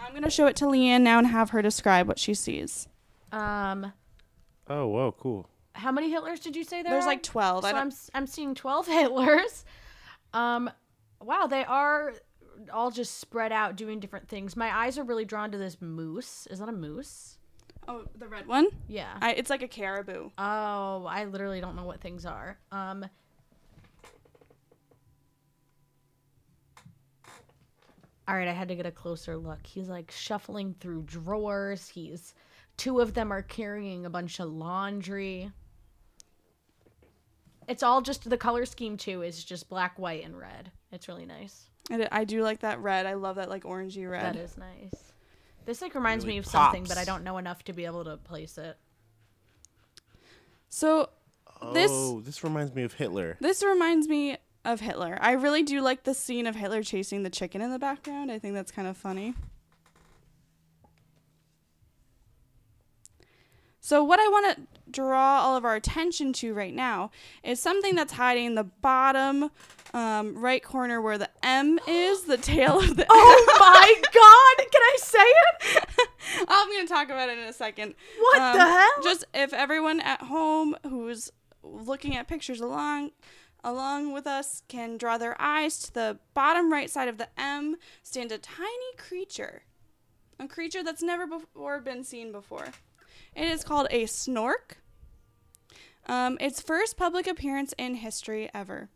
I'm 0.00 0.12
going 0.12 0.22
to 0.24 0.30
show 0.30 0.46
it 0.46 0.56
to 0.56 0.64
Leanne 0.66 1.02
now 1.02 1.18
and 1.18 1.26
have 1.26 1.50
her 1.50 1.62
describe 1.62 2.08
what 2.08 2.18
she 2.18 2.34
sees. 2.34 2.88
Um, 3.32 3.92
Oh, 4.68 4.86
whoa, 4.86 5.12
cool. 5.12 5.48
how 5.74 5.90
many 5.92 6.12
Hitlers 6.12 6.42
did 6.42 6.54
you 6.56 6.64
say 6.64 6.82
there? 6.82 6.92
There's 6.92 7.04
are? 7.04 7.08
like 7.08 7.22
12. 7.22 7.64
I 7.64 7.68
So 7.68 7.72
don't, 7.72 7.80
I'm 7.82 7.88
s- 7.88 8.10
I'm 8.14 8.26
seeing 8.26 8.54
12 8.54 8.86
Hitlers. 8.98 9.64
Um, 10.32 10.70
wow, 11.20 11.46
they 11.48 11.64
are 11.64 12.14
all 12.72 12.90
just 12.90 13.18
spread 13.18 13.52
out 13.52 13.76
doing 13.76 14.00
different 14.00 14.28
things. 14.28 14.56
My 14.56 14.74
eyes 14.76 14.98
are 14.98 15.04
really 15.04 15.24
drawn 15.24 15.50
to 15.52 15.58
this 15.58 15.80
moose. 15.80 16.46
Is 16.50 16.58
that 16.60 16.68
a 16.68 16.72
moose? 16.72 17.36
oh, 17.88 18.04
the 18.16 18.28
red 18.28 18.46
one? 18.46 18.68
Yeah. 18.88 19.16
I, 19.20 19.32
it's 19.32 19.50
like 19.50 19.62
a 19.62 19.68
caribou. 19.68 20.30
Oh, 20.38 21.06
I 21.08 21.24
literally 21.24 21.60
don't 21.60 21.74
know 21.74 21.84
what 21.84 22.00
things 22.00 22.24
are. 22.26 22.58
Um 22.70 23.04
All 28.30 28.36
right, 28.36 28.46
I 28.46 28.52
had 28.52 28.68
to 28.68 28.76
get 28.76 28.86
a 28.86 28.92
closer 28.92 29.36
look. 29.36 29.58
He's 29.66 29.88
like 29.88 30.12
shuffling 30.12 30.76
through 30.78 31.02
drawers. 31.02 31.88
He's 31.88 32.32
two 32.76 33.00
of 33.00 33.12
them 33.12 33.32
are 33.32 33.42
carrying 33.42 34.06
a 34.06 34.10
bunch 34.10 34.38
of 34.38 34.48
laundry. 34.48 35.50
It's 37.66 37.82
all 37.82 38.00
just 38.02 38.30
the 38.30 38.36
color 38.36 38.66
scheme 38.66 38.96
too 38.96 39.22
is 39.22 39.42
just 39.42 39.68
black, 39.68 39.98
white, 39.98 40.24
and 40.24 40.38
red. 40.38 40.70
It's 40.92 41.08
really 41.08 41.26
nice. 41.26 41.70
I, 41.90 42.06
I 42.12 42.24
do 42.24 42.44
like 42.44 42.60
that 42.60 42.78
red. 42.78 43.04
I 43.04 43.14
love 43.14 43.34
that 43.34 43.48
like 43.48 43.64
orangey 43.64 44.08
red. 44.08 44.36
That 44.36 44.36
is 44.36 44.56
nice. 44.56 45.12
This 45.66 45.82
like 45.82 45.96
reminds 45.96 46.24
Really 46.24 46.34
me 46.34 46.38
of 46.38 46.46
something, 46.46 46.84
but 46.84 46.98
I 46.98 47.04
don't 47.04 47.24
know 47.24 47.36
enough 47.38 47.64
to 47.64 47.72
be 47.72 47.84
able 47.84 48.04
to 48.04 48.16
place 48.16 48.58
it. 48.58 48.78
So 50.68 51.10
This- 51.72 51.90
Oh, 51.92 52.20
this 52.20 52.44
reminds 52.44 52.76
me 52.76 52.84
of 52.84 52.92
Hitler. 52.92 53.38
This 53.40 53.64
reminds 53.64 54.06
me 54.06 54.36
of 54.64 54.80
Hitler. 54.80 55.18
I 55.20 55.32
really 55.32 55.62
do 55.62 55.80
like 55.80 56.04
the 56.04 56.14
scene 56.14 56.46
of 56.46 56.54
Hitler 56.56 56.82
chasing 56.82 57.22
the 57.22 57.30
chicken 57.30 57.60
in 57.60 57.70
the 57.70 57.78
background. 57.78 58.30
I 58.30 58.38
think 58.38 58.54
that's 58.54 58.70
kind 58.72 58.86
of 58.88 58.96
funny. 58.96 59.34
So, 63.82 64.04
what 64.04 64.20
I 64.20 64.28
want 64.28 64.56
to 64.56 64.62
draw 64.90 65.40
all 65.40 65.56
of 65.56 65.64
our 65.64 65.74
attention 65.74 66.32
to 66.34 66.52
right 66.52 66.74
now 66.74 67.10
is 67.42 67.60
something 67.60 67.94
that's 67.94 68.12
hiding 68.12 68.44
in 68.46 68.54
the 68.54 68.64
bottom 68.64 69.50
um, 69.94 70.36
right 70.36 70.62
corner 70.62 71.00
where 71.00 71.16
the 71.16 71.30
M 71.42 71.80
is, 71.88 72.22
the 72.24 72.36
tail 72.36 72.78
of 72.78 72.96
the 72.96 73.06
Oh 73.10 73.56
my 73.58 73.94
god! 74.02 74.66
Can 74.70 74.82
I 74.82 74.96
say 74.98 75.18
it? 75.18 76.08
I'm 76.48 76.68
going 76.68 76.86
to 76.86 76.92
talk 76.92 77.06
about 77.08 77.30
it 77.30 77.38
in 77.38 77.44
a 77.44 77.52
second. 77.52 77.94
What 78.20 78.40
Um, 78.40 78.58
the 78.58 78.64
hell? 78.64 78.90
Just 79.02 79.24
if 79.34 79.52
everyone 79.54 80.00
at 80.00 80.22
home 80.22 80.76
who's 80.88 81.32
looking 81.62 82.16
at 82.16 82.28
pictures 82.28 82.60
along 82.60 83.10
along 83.62 84.12
with 84.12 84.26
us 84.26 84.62
can 84.68 84.96
draw 84.96 85.18
their 85.18 85.40
eyes 85.40 85.78
to 85.80 85.92
the 85.94 86.18
bottom 86.34 86.72
right 86.72 86.90
side 86.90 87.08
of 87.08 87.18
the 87.18 87.28
M 87.38 87.76
stand 88.02 88.32
a 88.32 88.38
tiny 88.38 88.94
creature. 88.96 89.62
a 90.38 90.48
creature 90.48 90.82
that's 90.82 91.02
never 91.02 91.26
before 91.26 91.80
been 91.80 92.02
seen 92.04 92.32
before. 92.32 92.68
It 93.36 93.48
is 93.48 93.62
called 93.62 93.88
a 93.90 94.04
snork. 94.04 94.78
Um, 96.06 96.38
its 96.40 96.60
first 96.60 96.96
public 96.96 97.26
appearance 97.26 97.74
in 97.76 97.96
history 97.96 98.50
ever. 98.54 98.88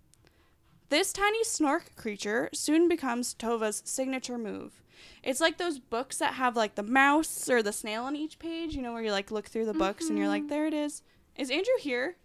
This 0.89 1.13
tiny 1.13 1.45
snork 1.45 1.95
creature 1.97 2.49
soon 2.53 2.89
becomes 2.89 3.35
Tove's 3.35 3.83
signature 3.85 4.39
move. 4.39 4.83
It's 5.23 5.41
like 5.41 5.59
those 5.59 5.79
books 5.79 6.19
that 6.19 6.35
have 6.35 6.57
like 6.57 6.75
the 6.77 6.83
mouse 6.83 7.49
or 7.49 7.63
the 7.63 7.73
snail 7.73 8.05
on 8.05 8.17
each 8.17 8.39
page, 8.39 8.75
you 8.75 8.83
know, 8.83 8.93
where 8.93 9.03
you 9.03 9.13
like 9.13 9.31
look 9.31 9.47
through 9.47 9.67
the 9.67 9.75
books 9.75 10.09
and 10.09 10.19
you're 10.19 10.29
like, 10.29 10.49
there 10.49 10.67
it 10.67 10.75
is. 10.75 11.03
Is 11.37 11.51
Andrew 11.51 11.75
here? 11.81 12.17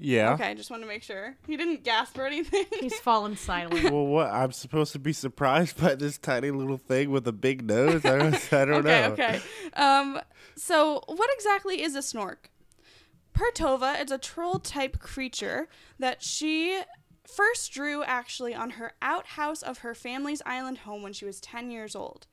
Yeah. 0.00 0.34
Okay, 0.34 0.48
I 0.48 0.54
just 0.54 0.70
want 0.70 0.82
to 0.82 0.88
make 0.88 1.02
sure. 1.02 1.36
He 1.46 1.56
didn't 1.56 1.84
gasp 1.84 2.18
or 2.18 2.26
anything. 2.26 2.64
He's 2.80 2.98
fallen 3.00 3.36
silent. 3.36 3.90
Well, 3.90 4.06
what? 4.06 4.30
I'm 4.30 4.52
supposed 4.52 4.92
to 4.92 4.98
be 4.98 5.12
surprised 5.12 5.80
by 5.80 5.94
this 5.94 6.18
tiny 6.18 6.50
little 6.50 6.78
thing 6.78 7.10
with 7.10 7.26
a 7.26 7.32
big 7.32 7.66
nose? 7.66 8.04
I 8.04 8.18
don't, 8.18 8.52
I 8.52 8.64
don't 8.64 8.86
okay, 8.86 9.00
know. 9.00 9.12
okay. 9.12 9.40
Um, 9.74 10.20
so 10.56 11.02
what 11.06 11.30
exactly 11.34 11.82
is 11.82 11.94
a 11.94 12.00
snork? 12.00 12.48
Pertova 13.34 14.02
is 14.02 14.10
a 14.10 14.18
troll 14.18 14.58
type 14.58 14.98
creature 14.98 15.68
that 15.98 16.22
she 16.22 16.82
first 17.24 17.72
drew 17.72 18.02
actually 18.02 18.54
on 18.54 18.70
her 18.70 18.94
outhouse 19.02 19.62
of 19.62 19.78
her 19.78 19.94
family's 19.94 20.42
island 20.46 20.78
home 20.78 21.02
when 21.02 21.12
she 21.12 21.24
was 21.24 21.40
10 21.40 21.70
years 21.70 21.94
old. 21.94 22.26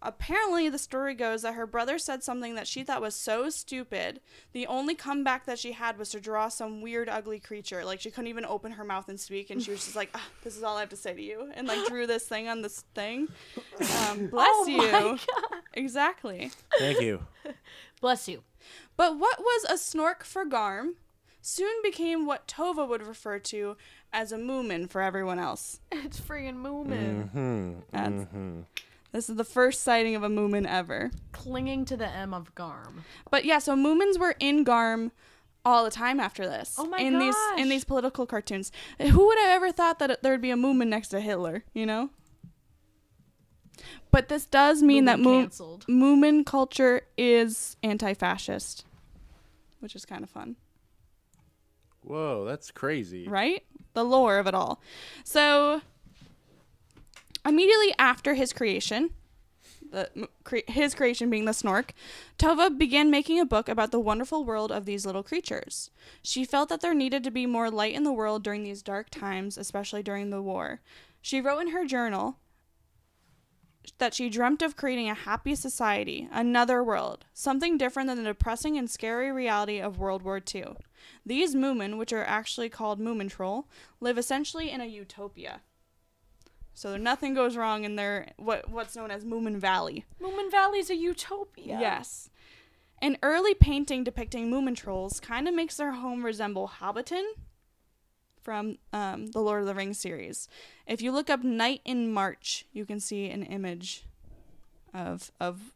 Apparently, 0.00 0.68
the 0.68 0.78
story 0.78 1.14
goes 1.14 1.42
that 1.42 1.54
her 1.54 1.66
brother 1.66 1.98
said 1.98 2.22
something 2.22 2.54
that 2.54 2.68
she 2.68 2.84
thought 2.84 3.00
was 3.00 3.16
so 3.16 3.50
stupid. 3.50 4.20
The 4.52 4.66
only 4.68 4.94
comeback 4.94 5.44
that 5.46 5.58
she 5.58 5.72
had 5.72 5.98
was 5.98 6.10
to 6.10 6.20
draw 6.20 6.48
some 6.48 6.80
weird, 6.80 7.08
ugly 7.08 7.40
creature. 7.40 7.84
Like, 7.84 8.00
she 8.00 8.10
couldn't 8.12 8.28
even 8.28 8.44
open 8.44 8.72
her 8.72 8.84
mouth 8.84 9.08
and 9.08 9.18
speak, 9.18 9.50
and 9.50 9.60
she 9.60 9.72
was 9.72 9.84
just 9.84 9.96
like, 9.96 10.10
ah, 10.14 10.24
This 10.44 10.56
is 10.56 10.62
all 10.62 10.76
I 10.76 10.80
have 10.80 10.88
to 10.90 10.96
say 10.96 11.14
to 11.14 11.22
you. 11.22 11.50
And, 11.54 11.66
like, 11.66 11.84
drew 11.86 12.06
this 12.06 12.26
thing 12.28 12.46
on 12.48 12.62
this 12.62 12.84
thing. 12.94 13.26
Um, 14.08 14.26
bless 14.30 14.46
Oh 14.50 14.66
you. 14.68 14.78
my 14.78 14.90
God. 15.00 15.20
Exactly. 15.74 16.52
Thank 16.78 17.00
you. 17.00 17.26
Bless 18.00 18.28
you. 18.28 18.44
But 18.96 19.18
what 19.18 19.40
was 19.40 19.64
a 19.64 19.74
snork 19.74 20.22
for 20.22 20.44
Garm 20.44 20.94
soon 21.42 21.82
became 21.82 22.26
what 22.26 22.46
Tove 22.46 22.88
would 22.88 23.04
refer 23.04 23.40
to 23.40 23.76
as 24.12 24.30
a 24.30 24.36
moomin 24.36 24.88
for 24.88 25.00
everyone 25.00 25.40
else. 25.40 25.80
It's 25.90 26.20
friggin' 26.20 26.56
Moomin. 26.62 27.30
Hmm. 27.30 27.72
That's- 27.90 28.26
hmm 28.30 28.60
This 29.12 29.28
is 29.30 29.36
the 29.36 29.44
first 29.44 29.82
sighting 29.82 30.14
of 30.14 30.22
a 30.22 30.28
moomin 30.28 30.66
ever. 30.66 31.10
Clinging 31.32 31.84
to 31.86 31.96
the 31.96 32.08
M 32.08 32.34
of 32.34 32.54
Garm. 32.54 33.04
But 33.30 33.44
yeah, 33.44 33.58
so 33.58 33.74
moomins 33.74 34.18
were 34.18 34.34
in 34.38 34.64
Garm 34.64 35.12
all 35.64 35.84
the 35.84 35.90
time 35.90 36.20
after 36.20 36.46
this. 36.46 36.76
Oh 36.78 36.84
my 36.86 36.98
in 36.98 37.18
these 37.18 37.34
gosh. 37.34 37.58
in 37.60 37.68
these 37.68 37.84
political 37.84 38.26
cartoons. 38.26 38.70
Who 39.00 39.26
would 39.26 39.38
have 39.38 39.50
ever 39.50 39.72
thought 39.72 39.98
that 40.00 40.22
there 40.22 40.32
would 40.32 40.42
be 40.42 40.50
a 40.50 40.56
moomin 40.56 40.88
next 40.88 41.08
to 41.08 41.20
Hitler, 41.20 41.64
you 41.72 41.86
know? 41.86 42.10
But 44.10 44.28
this 44.28 44.46
does 44.46 44.82
mean 44.82 45.04
that 45.04 45.18
Moomin 45.18 45.24
moom- 45.24 45.40
canceled. 45.42 45.86
moomin 45.86 46.44
culture 46.46 47.02
is 47.16 47.76
anti-fascist, 47.82 48.84
which 49.80 49.94
is 49.94 50.04
kind 50.04 50.24
of 50.24 50.30
fun. 50.30 50.56
Whoa, 52.02 52.44
that's 52.44 52.70
crazy. 52.70 53.28
right? 53.28 53.62
The 53.94 54.04
lore 54.04 54.38
of 54.38 54.46
it 54.46 54.54
all. 54.54 54.80
So, 55.24 55.82
immediately 57.48 57.94
after 57.98 58.34
his 58.34 58.52
creation, 58.52 59.10
the 59.90 60.28
cre- 60.44 60.58
his 60.66 60.94
creation 60.94 61.30
being 61.30 61.44
the 61.44 61.52
snork, 61.52 61.90
Tove 62.38 62.78
began 62.78 63.10
making 63.10 63.40
a 63.40 63.46
book 63.46 63.68
about 63.68 63.90
the 63.90 64.00
wonderful 64.00 64.44
world 64.44 64.70
of 64.70 64.84
these 64.84 65.06
little 65.06 65.22
creatures. 65.22 65.90
She 66.22 66.44
felt 66.44 66.68
that 66.68 66.80
there 66.80 66.94
needed 66.94 67.24
to 67.24 67.30
be 67.30 67.46
more 67.46 67.70
light 67.70 67.94
in 67.94 68.04
the 68.04 68.12
world 68.12 68.42
during 68.42 68.62
these 68.62 68.82
dark 68.82 69.10
times, 69.10 69.56
especially 69.56 70.02
during 70.02 70.30
the 70.30 70.42
war. 70.42 70.80
She 71.20 71.40
wrote 71.40 71.60
in 71.60 71.68
her 71.68 71.84
journal 71.84 72.36
that 73.96 74.14
she 74.14 74.28
dreamt 74.28 74.62
of 74.62 74.76
creating 74.76 75.08
a 75.08 75.14
happy 75.14 75.54
society, 75.54 76.28
another 76.30 76.84
world, 76.84 77.24
something 77.32 77.78
different 77.78 78.08
than 78.08 78.18
the 78.18 78.24
depressing 78.24 78.76
and 78.76 78.90
scary 78.90 79.32
reality 79.32 79.80
of 79.80 79.98
World 79.98 80.22
War 80.22 80.40
II. 80.54 80.76
These 81.24 81.54
Moomin, 81.54 81.96
which 81.96 82.12
are 82.12 82.24
actually 82.24 82.68
called 82.68 83.00
Moomin 83.00 83.30
Troll, 83.30 83.66
live 84.00 84.18
essentially 84.18 84.70
in 84.70 84.80
a 84.80 84.86
utopia. 84.86 85.62
So 86.78 86.96
nothing 86.96 87.34
goes 87.34 87.56
wrong 87.56 87.82
in 87.82 87.96
their 87.96 88.28
what 88.36 88.70
what's 88.70 88.94
known 88.94 89.10
as 89.10 89.24
Moomin 89.24 89.56
Valley. 89.56 90.04
Moomin 90.22 90.48
Valley's 90.48 90.90
a 90.90 90.94
utopia. 90.94 91.76
Yes. 91.80 92.30
An 93.02 93.18
early 93.20 93.52
painting 93.52 94.04
depicting 94.04 94.48
Moomin 94.48 94.76
trolls 94.76 95.18
kind 95.18 95.48
of 95.48 95.54
makes 95.54 95.76
their 95.76 95.90
home 95.90 96.24
resemble 96.24 96.70
Hobbiton 96.80 97.24
from 98.40 98.78
um, 98.92 99.26
the 99.32 99.40
Lord 99.40 99.62
of 99.62 99.66
the 99.66 99.74
Rings 99.74 99.98
series. 99.98 100.48
If 100.86 101.02
you 101.02 101.10
look 101.10 101.28
up 101.28 101.42
Night 101.42 101.80
in 101.84 102.12
March, 102.12 102.64
you 102.72 102.86
can 102.86 103.00
see 103.00 103.28
an 103.28 103.42
image 103.42 104.04
of 104.94 105.32
of 105.40 105.74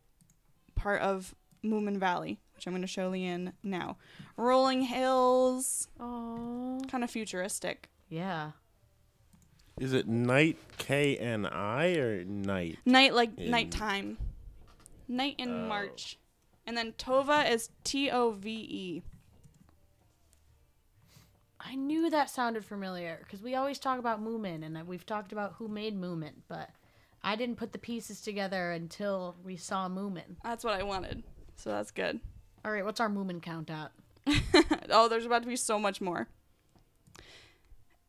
part 0.76 1.02
of 1.02 1.34
Moomin 1.64 1.96
Valley, 1.96 2.38
which 2.54 2.64
I'm 2.68 2.72
going 2.72 2.82
to 2.82 2.86
show 2.86 3.10
Leanne 3.10 3.54
now. 3.64 3.96
Rolling 4.36 4.82
hills, 4.82 5.88
Oh. 5.98 6.80
kind 6.88 7.02
of 7.02 7.10
futuristic. 7.10 7.88
Yeah. 8.08 8.52
Is 9.78 9.92
it 9.92 10.06
night 10.06 10.58
K 10.78 11.16
N 11.16 11.46
I 11.46 11.94
or 11.96 12.24
night? 12.24 12.78
Night 12.84 13.14
like 13.14 13.36
In- 13.38 13.50
nighttime. 13.50 14.18
Night 15.08 15.34
in 15.38 15.50
Oh. 15.64 15.66
March. 15.66 16.18
And 16.66 16.76
then 16.76 16.92
Tove 16.92 17.50
is 17.50 17.70
T 17.84 18.10
O 18.10 18.30
V 18.32 18.50
E. 18.50 19.02
I 21.64 21.74
knew 21.76 22.10
that 22.10 22.28
sounded 22.28 22.64
familiar 22.64 23.20
because 23.22 23.40
we 23.42 23.54
always 23.54 23.78
talk 23.78 23.98
about 23.98 24.22
Moomin 24.22 24.64
and 24.64 24.86
we've 24.86 25.06
talked 25.06 25.32
about 25.32 25.54
who 25.58 25.68
made 25.68 25.98
Moomin, 25.98 26.32
but 26.48 26.70
I 27.22 27.36
didn't 27.36 27.56
put 27.56 27.72
the 27.72 27.78
pieces 27.78 28.20
together 28.20 28.72
until 28.72 29.36
we 29.44 29.56
saw 29.56 29.88
Moomin. 29.88 30.36
That's 30.42 30.64
what 30.64 30.74
I 30.74 30.82
wanted. 30.82 31.22
So 31.56 31.70
that's 31.70 31.92
good. 31.92 32.18
All 32.64 32.72
right, 32.72 32.84
what's 32.84 32.98
our 33.00 33.08
Moomin 33.08 33.40
count 33.40 33.70
at? 33.70 33.92
oh, 34.90 35.08
there's 35.08 35.24
about 35.26 35.42
to 35.42 35.48
be 35.48 35.56
so 35.56 35.78
much 35.78 36.00
more. 36.00 36.26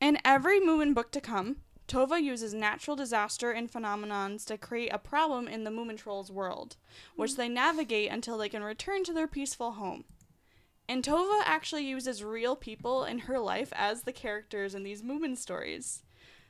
In 0.04 0.18
every 0.26 0.60
Moomin 0.60 0.94
book 0.94 1.12
to 1.12 1.22
come, 1.22 1.62
Tove 1.88 2.22
uses 2.22 2.54
natural 2.54 2.98
disaster 2.98 3.52
and 3.52 3.72
phenomenons 3.72 4.44
to 4.48 4.58
create 4.58 4.92
a 4.92 4.98
problem 4.98 5.48
in 5.48 5.64
the 5.64 5.72
Moomin 5.72 5.96
Trolls 5.96 6.30
world, 6.30 6.76
which 7.16 7.32
mm. 7.32 7.36
they 7.38 7.48
navigate 7.48 8.12
until 8.12 8.38
they 8.38 8.50
can 8.50 8.66
return 8.66 9.06
to 9.06 9.14
their 9.14 9.28
peaceful 9.28 9.72
home. 9.72 10.04
And 10.90 11.06
Tove 11.06 11.42
actually 11.46 11.86
uses 11.86 12.22
real 12.22 12.58
people 12.58 13.06
in 13.06 13.20
her 13.20 13.40
life 13.40 13.72
as 13.74 14.04
the 14.04 14.12
characters 14.12 14.76
in 14.76 14.84
these 14.84 15.02
Moomin 15.02 15.38
stories, 15.38 16.04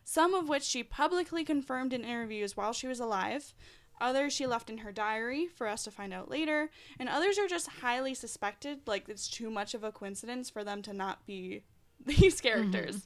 some 0.04 0.34
of 0.34 0.50
which 0.50 0.64
she 0.64 0.82
publicly 0.82 1.44
confirmed 1.44 1.94
in 1.94 2.04
interviews 2.04 2.58
while 2.58 2.74
she 2.74 2.88
was 2.88 3.00
alive, 3.00 3.54
others 4.02 4.34
she 4.34 4.48
left 4.48 4.72
in 4.72 4.80
her 4.80 4.92
diary 4.92 5.46
for 5.46 5.68
us 5.68 5.84
to 5.84 5.92
find 5.92 6.12
out 6.12 6.28
later, 6.28 6.72
and 6.98 7.08
others 7.08 7.38
are 7.38 7.48
just 7.48 7.68
highly 7.68 8.16
suspected, 8.16 8.80
like 8.88 9.08
it's 9.08 9.28
too 9.28 9.52
much 9.52 9.76
of 9.76 9.84
a 9.84 9.92
coincidence 9.92 10.50
for 10.50 10.64
them 10.64 10.82
to 10.82 10.92
not 10.92 11.24
be 11.28 11.62
these 12.04 12.42
mm-hmm. 12.42 12.48
characters. 12.48 13.06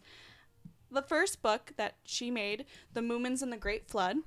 The 0.91 1.01
first 1.01 1.41
book 1.41 1.73
that 1.77 1.95
she 2.03 2.31
made, 2.31 2.65
The 2.93 3.01
Moomins 3.01 3.41
and 3.41 3.51
the 3.51 3.57
Great 3.57 3.88
Flood, 3.88 4.17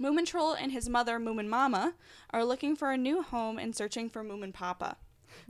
Moomin 0.00 0.26
Troll 0.26 0.54
and 0.54 0.72
his 0.72 0.88
mother, 0.88 1.18
Moomin 1.18 1.48
Mama, 1.48 1.94
are 2.30 2.44
looking 2.44 2.74
for 2.74 2.90
a 2.90 2.96
new 2.96 3.22
home 3.22 3.58
and 3.58 3.74
searching 3.74 4.08
for 4.08 4.24
Moomin 4.24 4.52
Papa, 4.52 4.96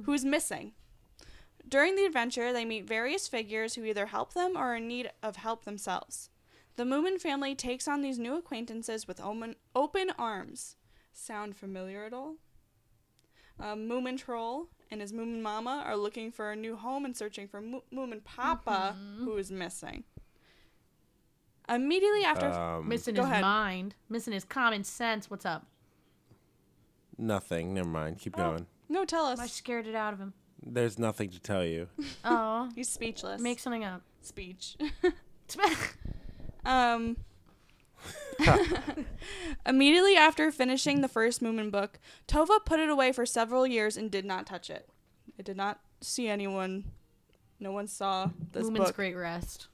who's 0.05 0.24
missing. 0.24 0.72
During 1.66 1.97
the 1.97 2.05
adventure, 2.05 2.53
they 2.53 2.64
meet 2.64 2.87
various 2.87 3.26
figures 3.26 3.74
who 3.74 3.85
either 3.85 4.07
help 4.07 4.35
them 4.35 4.57
or 4.57 4.72
are 4.72 4.76
in 4.76 4.87
need 4.87 5.11
of 5.22 5.37
help 5.37 5.64
themselves. 5.64 6.28
The 6.76 6.85
Moomin 6.85 7.20
family 7.20 7.55
takes 7.55 7.89
on 7.89 8.03
these 8.03 8.18
new 8.18 8.37
acquaintances 8.37 9.09
with 9.09 9.20
open 9.20 10.11
arms. 10.18 10.76
Sound 11.12 11.57
familiar 11.57 12.05
at 12.05 12.12
all? 12.12 12.37
Um, 13.59 13.89
Moomin 13.89 14.18
Troll 14.18 14.68
and 14.91 15.01
his 15.01 15.12
Moomin 15.12 15.41
Mama 15.43 15.82
are 15.87 15.97
looking 15.97 16.30
for 16.32 16.51
a 16.53 16.57
new 16.57 16.76
home 16.76 17.05
and 17.05 17.16
searching 17.16 17.49
for 17.49 17.61
Mo- 17.61 17.85
Moomin 17.93 18.22
Papa, 18.24 18.97
who 19.18 19.37
is 19.37 19.51
missing. 19.51 20.05
Immediately 21.68 22.24
after. 22.24 22.47
Um, 22.51 22.89
Missing 22.89 23.16
his 23.16 23.24
ahead. 23.24 23.41
mind, 23.43 23.95
missing 24.09 24.32
his 24.35 24.45
common 24.45 24.85
sense. 24.85 25.30
What's 25.30 25.47
up? 25.47 25.66
nothing. 27.16 27.72
Never 27.74 27.89
mind. 27.89 28.18
Keep 28.18 28.35
Oh. 28.39 28.51
going. 28.51 28.66
no, 28.89 29.05
tell 29.05 29.24
us. 29.26 29.39
I 29.39 29.47
scared 29.47 29.87
it 29.87 29.95
out 29.95 30.12
of 30.12 30.18
him. 30.18 30.35
There's 30.66 30.99
nothing 30.99 31.30
to 31.30 31.39
tell 31.41 31.64
you. 31.64 31.89
Oh, 32.24 32.68
He's 32.74 32.89
speechless. 32.89 33.41
make 33.41 33.59
something 33.61 33.85
up. 33.85 34.03
speech. 34.20 34.76
Um, 36.66 37.18
immediately 39.66 40.16
after 40.16 40.51
finishing 40.51 41.01
the 41.01 41.09
first 41.09 41.43
Moomin 41.43 41.70
book, 41.70 41.99
Tove 42.28 42.49
put 42.64 42.80
it 42.80 42.89
away 42.89 43.12
for 43.12 43.26
several 43.26 43.66
years 43.66 43.97
and 43.97 44.11
did 44.11 44.24
not 44.24 44.47
touch 44.47 44.70
it. 44.70 44.89
It 45.39 45.45
did 45.45 45.57
not 45.57 45.80
see 46.01 46.28
anyone. 46.28 46.85
No 47.61 47.72
one 47.72 47.87
saw 47.87 48.30
this 48.53 48.66
Moomin's 48.66 48.78
book. 48.78 48.97
great 48.97 49.16
rest. 49.16 49.68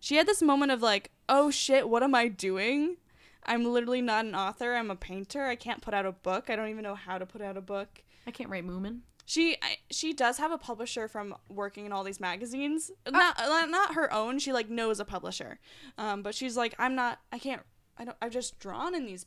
She 0.00 0.16
had 0.16 0.26
this 0.26 0.42
moment 0.42 0.72
of 0.72 0.82
like, 0.82 1.10
"Oh 1.28 1.50
shit, 1.50 1.88
what 1.88 2.02
am 2.02 2.14
I 2.14 2.28
doing? 2.28 2.96
I'm 3.44 3.64
literally 3.64 4.02
not 4.02 4.24
an 4.24 4.34
author. 4.34 4.74
I'm 4.74 4.90
a 4.90 4.96
painter. 4.96 5.46
I 5.46 5.56
can't 5.56 5.80
put 5.80 5.94
out 5.94 6.06
a 6.06 6.12
book. 6.12 6.50
I 6.50 6.56
don't 6.56 6.68
even 6.68 6.82
know 6.82 6.94
how 6.94 7.18
to 7.18 7.26
put 7.26 7.40
out 7.42 7.56
a 7.56 7.60
book." 7.60 8.02
I 8.26 8.30
can't 8.30 8.50
write 8.50 8.66
Moomin. 8.66 9.00
She 9.24 9.56
I, 9.62 9.76
she 9.90 10.12
does 10.12 10.38
have 10.38 10.50
a 10.50 10.58
publisher 10.58 11.06
from 11.06 11.34
working 11.48 11.86
in 11.86 11.92
all 11.92 12.04
these 12.04 12.20
magazines. 12.20 12.90
Not 13.08 13.40
uh, 13.40 13.66
not 13.66 13.94
her 13.94 14.12
own. 14.12 14.38
She 14.38 14.52
like 14.52 14.68
knows 14.68 14.98
a 15.00 15.04
publisher. 15.04 15.58
Um, 15.96 16.22
but 16.22 16.34
she's 16.34 16.56
like, 16.56 16.74
I'm 16.78 16.94
not. 16.94 17.20
I 17.30 17.38
can't. 17.38 17.62
I 18.02 18.04
don't. 18.04 18.16
I've 18.20 18.32
just 18.32 18.58
drawn 18.58 18.96
in 18.96 19.06
these 19.06 19.26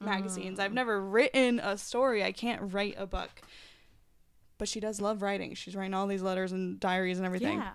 magazines. 0.00 0.60
I've 0.60 0.72
never 0.72 1.00
written 1.00 1.58
a 1.58 1.76
story. 1.76 2.22
I 2.22 2.30
can't 2.30 2.72
write 2.72 2.94
a 2.96 3.06
book. 3.06 3.42
But 4.56 4.68
she 4.68 4.78
does 4.78 5.00
love 5.00 5.20
writing. 5.20 5.54
She's 5.54 5.74
writing 5.74 5.94
all 5.94 6.06
these 6.06 6.22
letters 6.22 6.52
and 6.52 6.78
diaries 6.78 7.18
and 7.18 7.26
everything. 7.26 7.58
Yeah. 7.58 7.72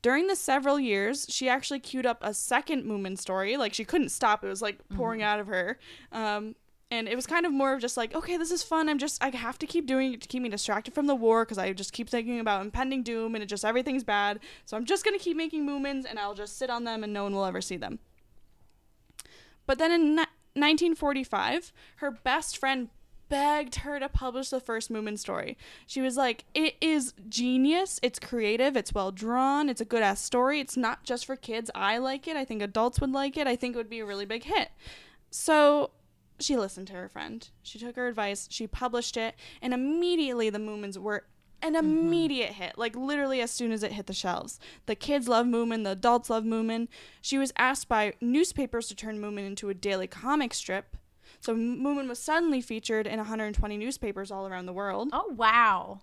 During 0.00 0.26
the 0.26 0.36
several 0.36 0.80
years, 0.80 1.26
she 1.28 1.50
actually 1.50 1.80
queued 1.80 2.06
up 2.06 2.18
a 2.22 2.32
second 2.32 2.84
Moomin 2.84 3.18
story. 3.18 3.58
Like 3.58 3.74
she 3.74 3.84
couldn't 3.84 4.08
stop; 4.08 4.42
it 4.42 4.48
was 4.48 4.62
like 4.62 4.78
pouring 4.96 5.22
out 5.22 5.38
of 5.38 5.48
her. 5.48 5.78
Um, 6.12 6.54
and 6.90 7.06
it 7.08 7.14
was 7.16 7.26
kind 7.26 7.44
of 7.44 7.52
more 7.52 7.74
of 7.74 7.80
just 7.80 7.98
like, 7.98 8.14
okay, 8.14 8.38
this 8.38 8.50
is 8.50 8.62
fun. 8.62 8.88
I'm 8.88 8.98
just, 8.98 9.22
I 9.24 9.34
have 9.34 9.58
to 9.60 9.66
keep 9.66 9.86
doing 9.86 10.12
it 10.12 10.20
to 10.22 10.28
keep 10.28 10.42
me 10.42 10.50
distracted 10.50 10.92
from 10.92 11.06
the 11.06 11.14
war 11.14 11.42
because 11.42 11.56
I 11.56 11.72
just 11.72 11.94
keep 11.94 12.10
thinking 12.10 12.38
about 12.38 12.60
impending 12.60 13.02
doom 13.02 13.34
and 13.34 13.42
it 13.42 13.46
just 13.46 13.64
everything's 13.64 14.04
bad. 14.04 14.40
So 14.66 14.76
I'm 14.76 14.84
just 14.84 15.02
gonna 15.02 15.18
keep 15.18 15.36
making 15.36 15.66
Moomins 15.66 16.04
and 16.08 16.18
I'll 16.18 16.34
just 16.34 16.58
sit 16.58 16.68
on 16.68 16.84
them 16.84 17.02
and 17.02 17.12
no 17.12 17.22
one 17.22 17.34
will 17.34 17.46
ever 17.46 17.62
see 17.62 17.78
them. 17.78 17.98
But 19.72 19.78
then 19.78 19.90
in 19.90 20.16
1945, 20.16 21.72
her 21.96 22.10
best 22.10 22.58
friend 22.58 22.90
begged 23.30 23.76
her 23.76 23.98
to 23.98 24.06
publish 24.06 24.50
the 24.50 24.60
first 24.60 24.92
Moomin 24.92 25.18
story. 25.18 25.56
She 25.86 26.02
was 26.02 26.14
like, 26.14 26.44
It 26.52 26.74
is 26.82 27.14
genius. 27.30 27.98
It's 28.02 28.18
creative. 28.18 28.76
It's 28.76 28.92
well 28.92 29.10
drawn. 29.10 29.70
It's 29.70 29.80
a 29.80 29.86
good 29.86 30.02
ass 30.02 30.22
story. 30.22 30.60
It's 30.60 30.76
not 30.76 31.04
just 31.04 31.24
for 31.24 31.36
kids. 31.36 31.70
I 31.74 31.96
like 31.96 32.28
it. 32.28 32.36
I 32.36 32.44
think 32.44 32.60
adults 32.60 33.00
would 33.00 33.12
like 33.12 33.38
it. 33.38 33.46
I 33.46 33.56
think 33.56 33.74
it 33.74 33.78
would 33.78 33.88
be 33.88 34.00
a 34.00 34.04
really 34.04 34.26
big 34.26 34.44
hit. 34.44 34.72
So 35.30 35.92
she 36.38 36.58
listened 36.58 36.88
to 36.88 36.92
her 36.92 37.08
friend. 37.08 37.48
She 37.62 37.78
took 37.78 37.96
her 37.96 38.08
advice. 38.08 38.48
She 38.50 38.66
published 38.66 39.16
it. 39.16 39.36
And 39.62 39.72
immediately 39.72 40.50
the 40.50 40.58
Moomins 40.58 40.98
were 40.98 41.24
an 41.62 41.76
immediate 41.76 42.52
hit, 42.52 42.76
like 42.76 42.96
literally 42.96 43.40
as 43.40 43.50
soon 43.50 43.72
as 43.72 43.82
it 43.82 43.92
hit 43.92 44.06
the 44.06 44.12
shelves. 44.12 44.58
The 44.86 44.94
kids 44.94 45.28
love 45.28 45.46
Moomin, 45.46 45.84
the 45.84 45.92
adults 45.92 46.28
love 46.28 46.44
Moomin. 46.44 46.88
She 47.20 47.38
was 47.38 47.52
asked 47.56 47.88
by 47.88 48.14
newspapers 48.20 48.88
to 48.88 48.96
turn 48.96 49.20
Moomin 49.20 49.46
into 49.46 49.68
a 49.68 49.74
daily 49.74 50.06
comic 50.06 50.54
strip. 50.54 50.96
So 51.40 51.54
Moomin 51.54 52.08
was 52.08 52.18
suddenly 52.18 52.60
featured 52.60 53.06
in 53.06 53.18
120 53.18 53.76
newspapers 53.76 54.30
all 54.30 54.46
around 54.46 54.66
the 54.66 54.72
world. 54.72 55.10
Oh 55.12 55.32
wow. 55.36 56.00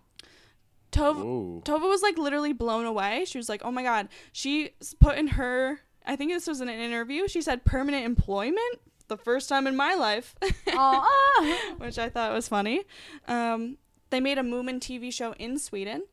Tove, 0.92 1.24
Whoa. 1.24 1.62
Tove 1.66 1.82
was 1.82 2.02
like 2.02 2.18
literally 2.18 2.54
blown 2.54 2.86
away. 2.86 3.26
She 3.26 3.38
was 3.38 3.48
like, 3.48 3.62
"Oh 3.64 3.72
my 3.72 3.84
god!" 3.84 4.10
She 4.32 4.72
put 5.00 5.18
in 5.18 5.28
her, 5.28 5.82
I 6.06 6.16
think 6.16 6.32
this 6.32 6.48
was 6.48 6.62
in 6.62 6.70
an 6.70 6.80
interview. 6.80 7.28
She 7.28 7.42
said 7.42 7.64
permanent 7.64 8.06
employment, 8.06 8.80
the 9.08 9.18
first 9.18 9.50
time 9.50 9.68
in 9.68 9.76
my 9.76 9.94
life, 9.94 10.36
which 11.78 12.00
I 12.00 12.10
thought 12.10 12.34
was 12.34 12.48
funny. 12.48 12.86
Um, 13.28 13.78
they 14.10 14.20
made 14.20 14.38
a 14.38 14.42
Moomin 14.44 14.80
TV 14.80 15.12
show 15.14 15.34
in 15.34 15.58
Sweden, 15.60 16.04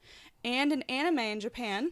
and 0.44 0.72
an 0.72 0.82
anime 0.82 1.18
in 1.18 1.40
Japan. 1.40 1.90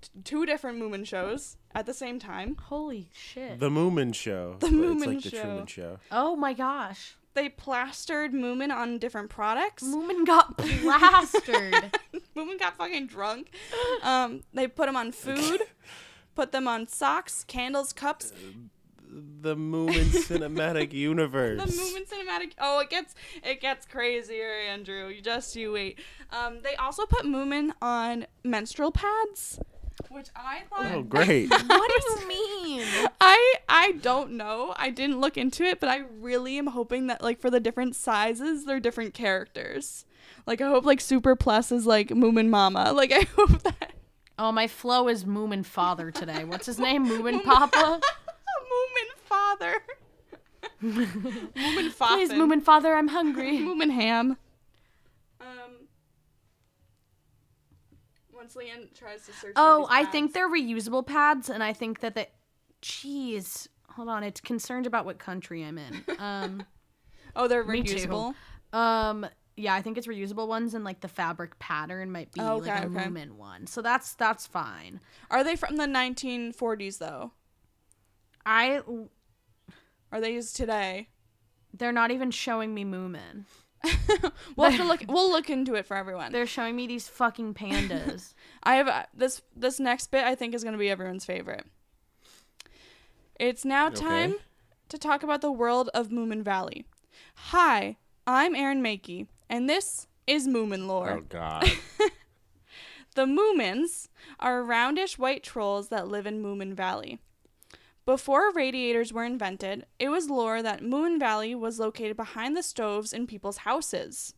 T- 0.00 0.08
two 0.24 0.46
different 0.46 0.80
Moomin 0.80 1.06
shows 1.06 1.56
at 1.74 1.84
the 1.86 1.92
same 1.94 2.18
time. 2.18 2.56
Holy 2.68 3.10
shit. 3.12 3.60
The 3.60 3.68
Moomin 3.68 4.14
Show. 4.14 4.56
The 4.58 4.66
it's 4.66 4.74
Moomin 4.74 5.06
like 5.06 5.22
the 5.22 5.30
Show. 5.30 5.42
Truman 5.42 5.66
Show. 5.66 5.98
oh 6.10 6.36
my 6.36 6.52
gosh. 6.54 7.16
They 7.34 7.48
plastered 7.48 8.32
Moomin 8.32 8.72
on 8.72 8.98
different 8.98 9.28
products. 9.28 9.82
Moomin 9.82 10.24
got 10.24 10.56
plastered. 10.58 11.98
Moomin 12.36 12.58
got 12.60 12.76
fucking 12.78 13.08
drunk. 13.08 13.50
Um, 14.02 14.42
they 14.54 14.68
put 14.68 14.86
them 14.86 14.96
on 14.96 15.10
food, 15.12 15.60
put 16.36 16.52
them 16.52 16.66
on 16.68 16.86
socks, 16.86 17.42
candles, 17.44 17.92
cups. 17.92 18.32
The 19.14 19.54
Moomin 19.54 20.06
Cinematic 20.26 20.92
Universe. 20.92 21.62
The 21.64 21.70
Moomin 21.80 22.08
cinematic. 22.08 22.52
Oh, 22.58 22.80
it 22.80 22.90
gets 22.90 23.14
it 23.44 23.60
gets 23.60 23.86
crazier, 23.86 24.50
Andrew. 24.68 25.06
You 25.08 25.22
just 25.22 25.54
you 25.54 25.72
wait. 25.72 26.00
Um, 26.30 26.60
they 26.62 26.74
also 26.74 27.06
put 27.06 27.24
Moomin 27.24 27.70
on 27.80 28.26
menstrual 28.42 28.90
pads, 28.90 29.60
which 30.08 30.28
I 30.34 30.62
thought. 30.68 30.92
Oh, 30.92 31.02
great. 31.08 31.48
what 31.66 31.90
do 31.90 32.20
you 32.22 32.26
mean? 32.28 32.86
I 33.20 33.54
I 33.68 33.92
don't 33.92 34.32
know. 34.32 34.74
I 34.76 34.90
didn't 34.90 35.20
look 35.20 35.36
into 35.36 35.62
it, 35.62 35.78
but 35.78 35.88
I 35.88 36.02
really 36.18 36.58
am 36.58 36.66
hoping 36.68 37.06
that 37.06 37.22
like 37.22 37.40
for 37.40 37.50
the 37.50 37.60
different 37.60 37.94
sizes, 37.94 38.64
they're 38.64 38.80
different 38.80 39.14
characters. 39.14 40.06
Like 40.44 40.60
I 40.60 40.68
hope 40.68 40.84
like 40.84 41.00
Super 41.00 41.36
Plus 41.36 41.70
is 41.70 41.86
like 41.86 42.08
Moomin 42.08 42.48
Mama. 42.48 42.92
Like 42.92 43.12
I 43.12 43.28
hope 43.36 43.62
that 43.62 43.92
Oh, 44.36 44.50
my 44.50 44.66
flow 44.66 45.06
is 45.06 45.24
Moomin 45.24 45.64
father 45.64 46.10
today. 46.10 46.42
What's 46.42 46.66
his 46.66 46.80
name? 46.80 47.06
Moomin 47.06 47.44
Papa? 47.44 48.00
Moomin 48.74 49.18
Father. 49.24 49.74
Moomin 50.82 51.90
Father. 51.90 52.16
Please, 52.16 52.30
Moomin 52.32 52.62
father, 52.62 52.94
I'm 52.94 53.08
hungry. 53.08 53.58
Moomin 53.60 53.90
Ham. 53.90 54.36
Um. 55.40 55.46
Once 58.32 58.54
Leanne 58.54 58.92
tries 58.98 59.24
to 59.26 59.32
search. 59.32 59.52
Oh, 59.56 59.80
these 59.80 59.88
I 59.90 60.04
think 60.06 60.32
they're 60.32 60.48
reusable 60.48 61.06
pads, 61.06 61.48
and 61.50 61.62
I 61.62 61.72
think 61.72 62.00
that 62.00 62.14
the. 62.14 62.26
Jeez. 62.82 63.68
Hold 63.90 64.08
on, 64.08 64.24
it's 64.24 64.40
concerned 64.40 64.86
about 64.86 65.04
what 65.04 65.18
country 65.18 65.62
I'm 65.64 65.78
in. 65.78 66.04
Um, 66.18 66.64
Oh, 67.36 67.48
they're 67.48 67.64
Me 67.64 67.82
too. 67.82 67.94
reusable. 67.96 68.34
um, 68.72 69.26
yeah, 69.56 69.74
I 69.74 69.82
think 69.82 69.96
it's 69.98 70.06
reusable 70.06 70.46
ones, 70.48 70.74
and 70.74 70.84
like 70.84 71.00
the 71.00 71.08
fabric 71.08 71.58
pattern 71.60 72.10
might 72.12 72.30
be 72.32 72.40
Oh, 72.40 72.56
okay, 72.56 72.70
like 72.70 72.82
a 72.84 72.86
okay. 72.86 72.94
Moomin 73.06 73.32
one. 73.32 73.66
So 73.66 73.82
that's 73.82 74.14
that's 74.14 74.46
fine. 74.46 75.00
Are 75.30 75.42
they 75.44 75.54
from 75.56 75.76
the 75.76 75.86
1940s 75.86 76.98
though? 76.98 77.32
I 78.46 78.82
Are 80.12 80.20
they 80.20 80.34
used 80.34 80.56
today? 80.56 81.08
they're 81.76 81.92
not 81.92 82.10
even 82.10 82.30
showing 82.30 82.72
me 82.72 82.84
Moomin. 82.84 83.44
we'll 84.56 84.70
have 84.70 84.80
to 84.80 84.86
look. 84.86 85.04
We'll 85.08 85.30
look 85.30 85.50
into 85.50 85.74
it 85.74 85.86
for 85.86 85.96
everyone. 85.96 86.32
They're 86.32 86.46
showing 86.46 86.74
me 86.76 86.86
these 86.86 87.08
fucking 87.08 87.54
pandas. 87.54 88.32
I 88.62 88.76
have 88.76 88.88
uh, 88.88 89.02
this. 89.12 89.42
This 89.54 89.78
next 89.78 90.10
bit 90.10 90.24
I 90.24 90.34
think 90.34 90.54
is 90.54 90.62
going 90.62 90.72
to 90.72 90.78
be 90.78 90.88
everyone's 90.88 91.24
favorite. 91.24 91.66
It's 93.38 93.64
now 93.64 93.88
time 93.88 94.36
to 94.88 94.96
talk 94.96 95.22
about 95.22 95.40
the 95.40 95.52
world 95.52 95.90
of 95.92 96.08
Moomin 96.08 96.42
Valley. 96.42 96.86
Hi, 97.34 97.96
I'm 98.26 98.54
Aaron 98.54 98.82
Makey, 98.82 99.26
and 99.50 99.68
this 99.68 100.06
is 100.26 100.46
Moomin 100.46 100.86
lore. 100.86 101.10
Oh, 101.10 101.20
God. 101.28 101.70
The 103.14 103.26
Moomins 103.26 104.08
are 104.40 104.64
roundish 104.64 105.18
white 105.18 105.44
trolls 105.44 105.88
that 105.88 106.08
live 106.08 106.26
in 106.26 106.42
Moomin 106.42 106.74
Valley. 106.74 107.20
Before 108.06 108.52
radiators 108.52 109.12
were 109.12 109.24
invented, 109.24 109.86
it 109.98 110.10
was 110.10 110.28
lore 110.28 110.62
that 110.62 110.82
Moomin 110.82 111.18
Valley 111.18 111.54
was 111.54 111.78
located 111.78 112.16
behind 112.16 112.56
the 112.56 112.62
stoves 112.62 113.12
in 113.12 113.26
people's 113.26 113.58
houses. 113.58 114.34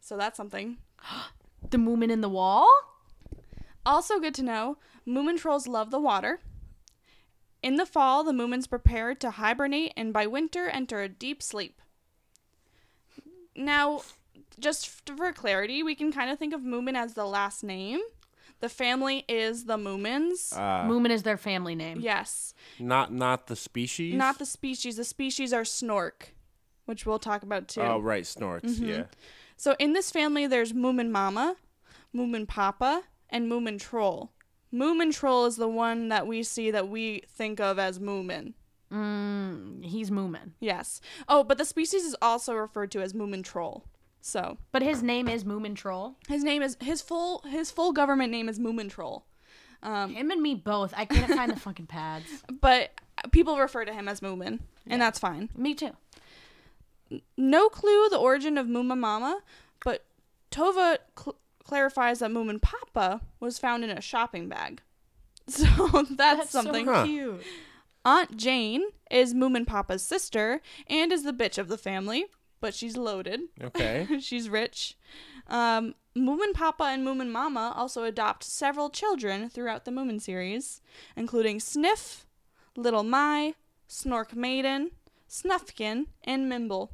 So 0.00 0.16
that's 0.16 0.36
something. 0.36 0.78
the 1.70 1.78
Moomin 1.78 2.10
in 2.10 2.20
the 2.20 2.28
wall? 2.28 2.68
Also 3.86 4.18
good 4.18 4.34
to 4.34 4.42
know, 4.42 4.78
Moomin 5.06 5.38
trolls 5.38 5.68
love 5.68 5.90
the 5.90 6.00
water. 6.00 6.40
In 7.62 7.76
the 7.76 7.86
fall, 7.86 8.24
the 8.24 8.32
Moomins 8.32 8.68
prepare 8.68 9.14
to 9.14 9.30
hibernate 9.30 9.92
and 9.96 10.12
by 10.12 10.26
winter 10.26 10.66
enter 10.68 11.00
a 11.00 11.08
deep 11.08 11.42
sleep. 11.42 11.80
Now, 13.54 14.02
just 14.58 14.88
for 14.88 15.32
clarity, 15.32 15.82
we 15.82 15.94
can 15.94 16.12
kind 16.12 16.30
of 16.30 16.38
think 16.38 16.52
of 16.54 16.62
Moomin 16.62 16.96
as 16.96 17.14
the 17.14 17.26
last 17.26 17.62
name. 17.62 18.00
The 18.62 18.68
family 18.68 19.24
is 19.28 19.64
the 19.64 19.76
Moomins. 19.76 20.56
Uh, 20.56 20.88
Moomin 20.88 21.10
is 21.10 21.24
their 21.24 21.36
family 21.36 21.74
name. 21.74 21.98
yes. 22.00 22.54
not 22.78 23.12
not 23.12 23.48
the 23.48 23.56
species. 23.56 24.14
Not 24.14 24.38
the 24.38 24.46
species. 24.46 24.96
The 24.96 25.04
species 25.04 25.52
are 25.52 25.64
Snork, 25.64 26.30
which 26.86 27.04
we'll 27.04 27.18
talk 27.18 27.42
about 27.42 27.66
too. 27.66 27.80
Oh, 27.80 27.98
right, 27.98 28.22
snorks. 28.22 28.62
Mm-hmm. 28.62 28.86
Yeah. 28.88 29.04
So 29.56 29.74
in 29.80 29.94
this 29.94 30.12
family, 30.12 30.46
there's 30.46 30.72
Moomin 30.72 31.10
Mama, 31.10 31.56
Moomin 32.14 32.46
Papa, 32.46 33.02
and 33.28 33.50
Moomin 33.50 33.80
Troll. 33.80 34.30
Moomin 34.72 35.12
Troll 35.12 35.46
is 35.46 35.56
the 35.56 35.68
one 35.68 36.08
that 36.10 36.28
we 36.28 36.44
see 36.44 36.70
that 36.70 36.88
we 36.88 37.24
think 37.28 37.58
of 37.58 37.80
as 37.80 37.98
Moomin. 37.98 38.54
Mm, 38.92 39.84
he's 39.84 40.08
Moomin. 40.10 40.52
Yes. 40.60 41.00
Oh, 41.26 41.42
but 41.42 41.58
the 41.58 41.64
species 41.64 42.04
is 42.04 42.14
also 42.22 42.54
referred 42.54 42.92
to 42.92 43.00
as 43.02 43.12
Moomin 43.12 43.42
Troll. 43.42 43.86
So 44.24 44.56
But 44.70 44.82
his 44.82 45.02
name 45.02 45.28
is 45.28 45.44
Moomin 45.44 45.74
Troll. 45.76 46.16
his 46.28 46.42
name 46.44 46.62
is 46.62 46.76
his 46.80 47.02
full 47.02 47.40
his 47.42 47.70
full 47.70 47.92
government 47.92 48.30
name 48.30 48.48
is 48.48 48.58
Moomin 48.58 48.88
Troll. 48.88 49.26
Um, 49.82 50.14
Him 50.14 50.30
and 50.30 50.40
me 50.40 50.54
both. 50.54 50.94
I 50.96 51.04
couldn't 51.04 51.34
find 51.36 51.50
the 51.50 51.58
fucking 51.58 51.86
pads. 51.88 52.24
but 52.60 52.92
people 53.32 53.58
refer 53.58 53.84
to 53.84 53.92
him 53.92 54.06
as 54.06 54.20
Moomin, 54.20 54.60
and 54.86 55.02
that's 55.02 55.18
fine. 55.18 55.50
Me 55.56 55.74
too. 55.74 55.90
no 57.36 57.68
clue 57.68 58.08
the 58.08 58.16
origin 58.16 58.56
of 58.56 58.68
Mooma 58.68 58.96
Mama, 58.96 59.40
but 59.84 60.04
Tove 60.52 60.98
cl- 61.18 61.36
clarifies 61.64 62.20
that 62.20 62.30
Moomin 62.30 62.62
Papa 62.62 63.22
was 63.40 63.58
found 63.58 63.82
in 63.82 63.90
a 63.90 64.00
shopping 64.00 64.48
bag. 64.48 64.80
So 65.48 65.66
that's, 66.10 66.50
something. 66.50 66.86
Huh. 66.86 67.04
cute. 67.04 67.42
Aunt 68.04 68.36
Jane 68.36 68.84
is 69.10 69.34
Moomin 69.34 69.66
Papa's 69.66 70.04
sister 70.04 70.60
and 70.86 71.10
is 71.12 71.24
the 71.24 71.32
bitch 71.32 71.58
of 71.58 71.66
the 71.66 71.76
family, 71.76 72.26
but 72.62 72.72
she's 72.72 72.96
loaded. 72.96 73.40
Okay. 73.62 74.06
she's 74.20 74.48
rich. 74.48 74.96
Um, 75.48 75.94
Moomin 76.16 76.54
Papa 76.54 76.84
and 76.84 77.06
Moomin 77.06 77.28
Mama 77.28 77.74
also 77.76 78.04
adopt 78.04 78.44
several 78.44 78.88
children 78.88 79.50
throughout 79.50 79.84
the 79.84 79.90
Moomin 79.90 80.20
series, 80.22 80.80
including 81.16 81.60
Sniff, 81.60 82.24
Little 82.76 83.02
My, 83.02 83.54
Snork 83.88 84.34
Maiden, 84.34 84.92
Snufkin, 85.28 86.06
and 86.22 86.50
Mimble. 86.50 86.90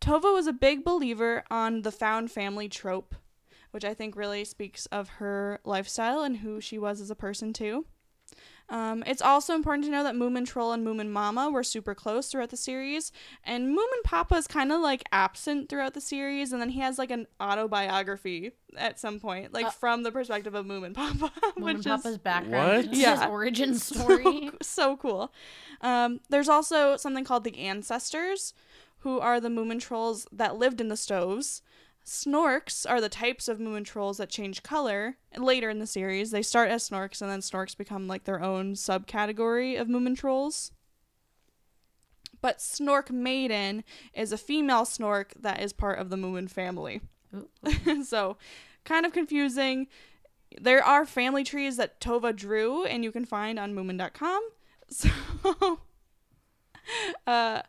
Tove 0.00 0.34
was 0.34 0.46
a 0.46 0.52
big 0.52 0.84
believer 0.84 1.44
on 1.50 1.82
the 1.82 1.92
found 1.92 2.30
family 2.30 2.68
trope, 2.68 3.14
which 3.72 3.84
I 3.84 3.92
think 3.92 4.16
really 4.16 4.44
speaks 4.44 4.86
of 4.86 5.08
her 5.20 5.60
lifestyle 5.64 6.22
and 6.22 6.38
who 6.38 6.60
she 6.60 6.78
was 6.78 7.00
as 7.00 7.10
a 7.10 7.14
person, 7.14 7.52
too. 7.52 7.84
Um, 8.70 9.04
it's 9.06 9.20
also 9.20 9.54
important 9.54 9.84
to 9.84 9.90
know 9.90 10.02
that 10.04 10.14
Moomin 10.14 10.46
Troll 10.46 10.72
and 10.72 10.86
Moomin 10.86 11.10
Mama 11.10 11.50
were 11.50 11.62
super 11.62 11.94
close 11.94 12.28
throughout 12.28 12.48
the 12.50 12.56
series, 12.56 13.12
and 13.44 13.68
Moomin 13.76 14.02
Papa 14.04 14.36
is 14.36 14.46
kind 14.46 14.72
of 14.72 14.80
like 14.80 15.02
absent 15.12 15.68
throughout 15.68 15.92
the 15.94 16.00
series, 16.00 16.50
and 16.52 16.62
then 16.62 16.70
he 16.70 16.80
has 16.80 16.98
like 16.98 17.10
an 17.10 17.26
autobiography 17.40 18.52
at 18.76 18.98
some 18.98 19.20
point, 19.20 19.52
like 19.52 19.66
Uh, 19.66 19.70
from 19.70 20.02
the 20.02 20.10
perspective 20.10 20.54
of 20.54 20.64
Moomin 20.66 20.94
Papa, 20.94 21.30
Moon 21.56 21.76
which 21.76 21.84
Papa's 21.84 22.12
is 22.12 22.18
background. 22.18 22.66
What? 22.76 22.84
His 22.86 22.98
Yeah. 23.00 23.28
origin 23.28 23.74
so, 23.78 23.94
story. 24.00 24.50
so 24.62 24.96
cool. 24.96 25.32
Um, 25.80 26.20
there's 26.30 26.48
also 26.48 26.96
something 26.96 27.24
called 27.24 27.44
the 27.44 27.58
Ancestors, 27.58 28.54
who 29.00 29.20
are 29.20 29.40
the 29.40 29.50
Moomin 29.50 29.80
Trolls 29.80 30.26
that 30.32 30.56
lived 30.56 30.80
in 30.80 30.88
the 30.88 30.96
stoves. 30.96 31.60
Snorks 32.04 32.88
are 32.88 33.00
the 33.00 33.08
types 33.08 33.48
of 33.48 33.58
Moomin 33.58 33.84
Trolls 33.84 34.18
that 34.18 34.28
change 34.28 34.62
color 34.62 35.16
later 35.36 35.70
in 35.70 35.78
the 35.78 35.86
series. 35.86 36.30
They 36.30 36.42
start 36.42 36.68
as 36.68 36.88
Snorks, 36.88 37.22
and 37.22 37.30
then 37.30 37.40
Snorks 37.40 37.76
become 37.76 38.06
like 38.06 38.24
their 38.24 38.42
own 38.42 38.74
subcategory 38.74 39.80
of 39.80 39.88
Moomin 39.88 40.16
Trolls. 40.16 40.70
But 42.42 42.58
Snork 42.58 43.10
Maiden 43.10 43.84
is 44.12 44.32
a 44.32 44.36
female 44.36 44.82
Snork 44.82 45.32
that 45.40 45.62
is 45.62 45.72
part 45.72 45.98
of 45.98 46.10
the 46.10 46.16
Moomin 46.16 46.50
family. 46.50 47.00
So, 48.04 48.36
kind 48.84 49.06
of 49.06 49.12
confusing. 49.12 49.88
There 50.60 50.84
are 50.84 51.04
family 51.06 51.42
trees 51.42 51.78
that 51.78 52.00
Tove 52.00 52.36
drew, 52.36 52.84
and 52.84 53.02
you 53.02 53.10
can 53.10 53.24
find 53.24 53.58
on 53.58 53.74
Moomin.com. 53.74 54.42
So, 54.90 55.08
uh, 57.26 57.62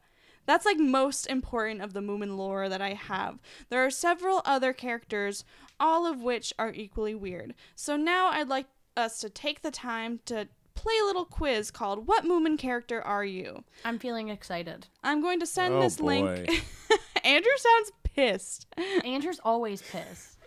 that's 0.46 0.66
like 0.66 0.78
most 0.80 1.26
important 1.28 1.82
of 1.82 1.94
the 1.94 2.02
Moomin 2.02 2.38
lore 2.38 2.70
that 2.70 2.82
I 2.82 2.94
have. 2.94 3.40
There 3.70 3.84
are 3.86 3.90
several 3.90 4.42
other 4.46 4.74
characters, 4.74 5.44
all 5.80 6.06
of 6.06 6.22
which 6.22 6.54
are 6.60 6.72
equally 6.74 7.16
weird. 7.16 7.54
So 7.76 7.96
now 7.98 8.28
I'd 8.28 8.48
like 8.50 8.68
us 8.98 9.20
to 9.22 9.30
take 9.30 9.62
the 9.62 9.72
time 9.72 10.20
to 10.26 10.48
play 10.76 10.94
a 11.02 11.06
little 11.06 11.26
quiz 11.26 11.72
called 11.72 12.08
"What 12.08 12.24
Moomin 12.26 12.58
character 12.58 13.02
are 13.02 13.26
you?" 13.26 13.64
I'm 13.84 14.00
feeling 14.00 14.30
excited. 14.30 14.88
I'm 15.04 15.22
going 15.22 15.40
to 15.40 15.46
send 15.46 15.74
Oh, 15.74 15.82
this 15.82 16.00
link. 16.00 16.48
boy. 16.48 16.58
Andrew 17.24 17.52
sounds 17.58 17.92
pissed. 18.04 18.68
Andrew's 19.04 19.40
always 19.44 19.82
pissed. 19.82 20.38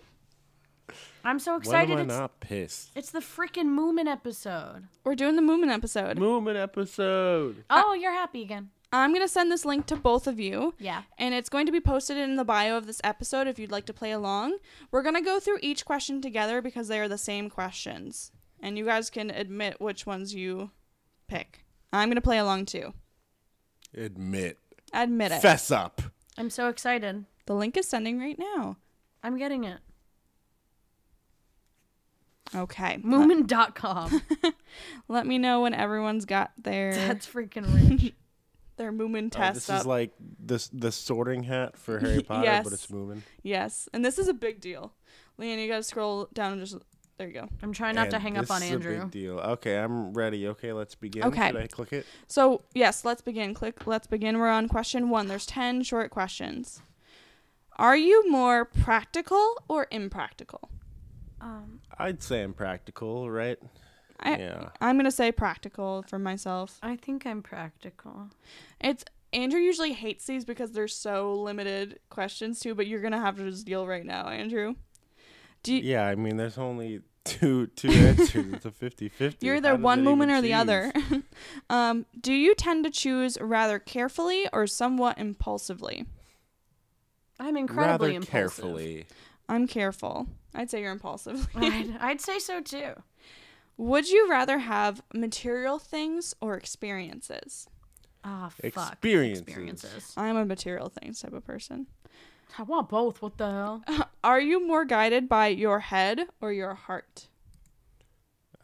I'm 1.25 1.39
so 1.41 1.53
When 1.53 1.61
excited. 1.61 1.93
am 1.93 1.99
I 1.99 2.03
It's, 2.03 2.09
not 2.09 2.41
pissed? 2.41 2.91
it's 2.95 3.11
the 3.11 3.19
freaking 3.21 3.67
Moomin 3.77 4.07
episode. 4.07 4.85
We're 5.05 5.17
doing 5.17 5.37
the 5.37 5.43
Moomin 5.43 5.69
episode. 5.71 6.17
Movement 6.19 6.57
episode. 6.57 7.65
Oh, 7.69 7.93
you're 7.93 8.13
happy 8.13 8.41
again. 8.43 8.71
I'm 8.93 9.11
going 9.13 9.25
to 9.25 9.29
send 9.29 9.53
this 9.53 9.65
link 9.65 9.87
to 9.87 9.97
both 9.97 10.27
of 10.27 10.41
you. 10.41 10.75
Yeah. 10.79 11.03
and 11.19 11.35
it's 11.35 11.51
going 11.51 11.67
to 11.67 11.73
be 11.73 11.81
posted 11.81 12.17
in 12.17 12.37
the 12.37 12.45
bio 12.45 12.77
of 12.77 12.87
this 12.87 13.01
episode 13.05 13.47
if 13.47 13.59
you'd 13.59 13.71
like 13.71 13.87
to 13.87 13.93
play 13.93 14.13
along. 14.13 14.59
We're 14.91 15.03
going 15.03 15.15
to 15.15 15.21
go 15.21 15.39
through 15.39 15.59
each 15.61 15.85
question 15.85 16.23
together 16.23 16.63
because 16.63 16.89
they 16.89 16.99
are 16.99 17.09
the 17.09 17.19
same 17.19 17.51
questions, 17.51 18.33
and 18.61 18.79
you 18.79 18.85
guys 18.85 19.11
can 19.11 19.31
admit 19.31 19.81
which 19.81 20.07
ones 20.07 20.35
you 20.35 20.71
pick. 21.27 21.65
I'm 21.93 22.09
going 22.09 22.17
to 22.17 22.23
play 22.23 22.39
along 22.39 22.67
too. 22.67 22.95
Admit. 23.95 24.59
Admit 24.93 25.33
it. 25.33 25.43
Fess 25.43 25.71
up. 25.71 26.01
I'm 26.37 26.51
so 26.51 26.69
excited. 26.69 27.25
The 27.47 27.55
link 27.55 27.77
is 27.77 27.89
sending 27.89 28.19
right 28.19 28.39
now. 28.39 28.77
I'm 29.23 29.37
getting 29.37 29.65
it. 29.65 29.81
Okay. 32.55 33.01
Let, 33.03 33.05
Moomin.com. 33.05 34.23
let 35.09 35.27
me 35.27 35.39
know 35.39 35.63
when 35.63 35.75
everyone's 35.75 36.25
got 36.25 36.53
their 36.57 36.95
That's 36.95 37.27
freaking 37.27 37.91
rich. 37.91 38.15
Their 38.79 38.91
Moomin 38.93 39.27
Oh, 39.27 39.29
test 39.29 39.55
this 39.57 39.71
up. 39.71 39.81
is 39.81 39.87
like 39.87 40.13
this 40.41 40.69
the 40.69 40.91
sorting 40.91 41.43
hat 41.43 41.77
for 41.77 41.99
Harry 42.01 42.23
Potter, 42.23 42.45
Yes. 42.45 42.65
but 42.65 42.73
it's 42.73 42.89
moving. 42.91 43.23
yes, 43.43 43.89
and 43.93 44.03
this 44.05 44.19
is 44.19 44.29
a 44.29 44.35
big 44.35 44.61
deal. 44.61 44.95
Leanne, 45.39 45.61
you 45.63 45.69
got 45.69 45.77
to 45.77 45.83
scroll 45.83 46.29
down 46.33 46.53
and 46.55 46.61
just 46.63 46.77
there 47.19 47.27
you 47.27 47.35
go. 47.35 47.49
I'm 47.63 47.73
trying 47.73 47.97
not 47.97 48.11
to 48.11 48.19
hang 48.21 48.37
up 48.39 48.43
this 48.45 48.51
on 48.53 48.63
is 48.63 48.71
a 48.71 48.73
Andrew. 48.75 49.01
big 49.01 49.11
deal. 49.11 49.39
Okay, 49.41 49.77
I'm 49.77 50.13
ready. 50.15 50.47
Okay, 50.49 50.73
let's 50.73 50.95
begin. 50.95 51.25
Okay. 51.25 51.49
Should 51.49 51.57
I 51.57 51.67
click 51.67 51.93
it? 51.93 52.07
So, 52.29 52.63
yes, 52.75 53.05
let's 53.05 53.23
begin. 53.23 53.55
Click 53.55 53.87
let's 53.89 54.07
begin. 54.07 54.39
We're 54.39 54.49
on 54.49 54.69
question 54.69 55.11
1. 55.11 55.27
There's 55.27 55.45
10 55.45 55.83
short 55.83 56.11
questions. 56.13 56.81
Are 57.77 57.97
you 57.97 58.31
more 58.31 58.65
practical 58.65 59.57
or 59.69 59.89
impractical? 59.91 60.71
Um, 61.41 61.81
I'd 61.99 62.23
say 62.23 62.43
I'm 62.43 62.53
practical, 62.55 63.29
right? 63.31 63.59
I 64.21 64.37
yeah. 64.37 64.69
I'm 64.81 64.97
going 64.97 65.05
to 65.05 65.11
say 65.11 65.31
practical 65.33 66.05
for 66.09 66.19
myself. 66.19 66.79
I 66.83 66.97
think 66.97 67.27
I'm 67.27 67.43
practical. 67.43 68.31
It's 68.81 69.05
Andrew 69.33 69.61
usually 69.61 69.93
hates 69.93 70.27
these 70.27 70.45
because 70.45 70.73
they're 70.73 70.89
so 70.89 71.35
limited 71.35 72.01
questions 72.11 72.61
too, 72.61 72.75
but 72.75 72.87
you're 72.87 73.01
going 73.01 73.13
to 73.13 73.19
have 73.19 73.37
to 73.37 73.51
just 73.51 73.67
deal 73.67 73.87
right 73.87 74.05
now, 74.05 74.29
Andrew. 74.29 74.75
Do 75.63 75.75
you, 75.75 75.83
Yeah, 75.83 76.07
I 76.07 76.15
mean, 76.15 76.37
there's 76.37 76.59
only 76.59 77.03
two 77.25 77.67
two 77.69 77.91
answers. 77.91 78.55
It's 78.55 78.67
a 78.67 78.71
50-50. 78.71 79.37
You're 79.41 79.55
How 79.55 79.59
either 79.59 79.77
one 79.77 80.01
it 80.01 80.03
moment 80.03 80.31
even 80.31 80.39
or 80.39 80.43
the 80.43 80.55
other. 80.55 80.93
um, 81.71 82.07
do 82.19 82.33
you 82.33 82.55
tend 82.55 82.85
to 82.85 82.91
choose 82.91 83.37
rather 83.41 83.79
carefully 83.79 84.49
or 84.53 84.67
somewhat 84.67 85.19
impulsively? 85.19 86.07
I'm 87.39 87.57
incredibly 87.57 88.09
Rather 88.09 88.17
impulsive. 88.17 88.31
carefully. 88.31 89.07
I'm 89.49 89.67
careful. 89.67 90.27
I'd 90.55 90.71
say 90.71 90.81
you're 90.81 90.93
impulsive. 90.93 91.47
I'd, 91.55 91.97
I'd 92.01 92.21
say 92.21 92.39
so 92.39 92.61
too. 92.61 92.93
Would 93.79 94.11
you 94.11 94.29
rather 94.29 94.59
have 94.59 95.03
material 95.15 95.79
things 95.79 96.35
or 96.41 96.57
experiences? 96.57 97.69
Ah, 98.25 98.51
fuck. 98.51 98.93
Experiences. 98.93 99.43
Experiences. 99.43 100.13
I'm 100.17 100.37
a 100.37 100.45
material 100.45 100.89
things 100.89 101.21
type 101.21 101.33
of 101.33 101.47
person. 101.47 101.87
I 102.59 102.65
want 102.65 102.89
both. 102.89 103.23
What 103.23 103.39
the 103.39 103.47
hell? 103.47 103.85
Are 104.25 104.41
you 104.41 104.67
more 104.67 104.85
guided 104.85 105.29
by 105.29 105.49
your 105.49 105.79
head 105.79 106.23
or 106.41 106.53
your 106.53 106.75
heart? 106.75 107.29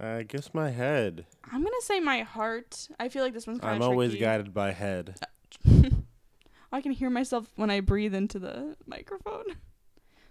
I 0.01 0.25
guess 0.25 0.53
my 0.53 0.71
head. 0.71 1.27
I'm 1.45 1.63
gonna 1.63 1.75
say 1.81 2.01
my 2.01 2.23
heart. 2.23 2.89
I 2.99 3.09
feel 3.09 3.23
like 3.23 3.33
this 3.33 3.47
one's 3.47 3.61
kind 3.61 3.77
I'm 3.77 3.83
of 3.83 3.89
always 3.89 4.17
guided 4.17 4.53
by 4.53 4.73
head. 4.73 5.15
I 6.73 6.81
can 6.81 6.91
hear 6.91 7.09
myself 7.09 7.47
when 7.55 7.71
I 7.71 7.79
breathe 7.79 8.15
into 8.15 8.41
the 8.41 8.77
microphone. 8.87 9.45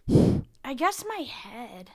I 0.66 0.74
guess 0.74 1.06
my 1.08 1.24
head. 1.24 1.92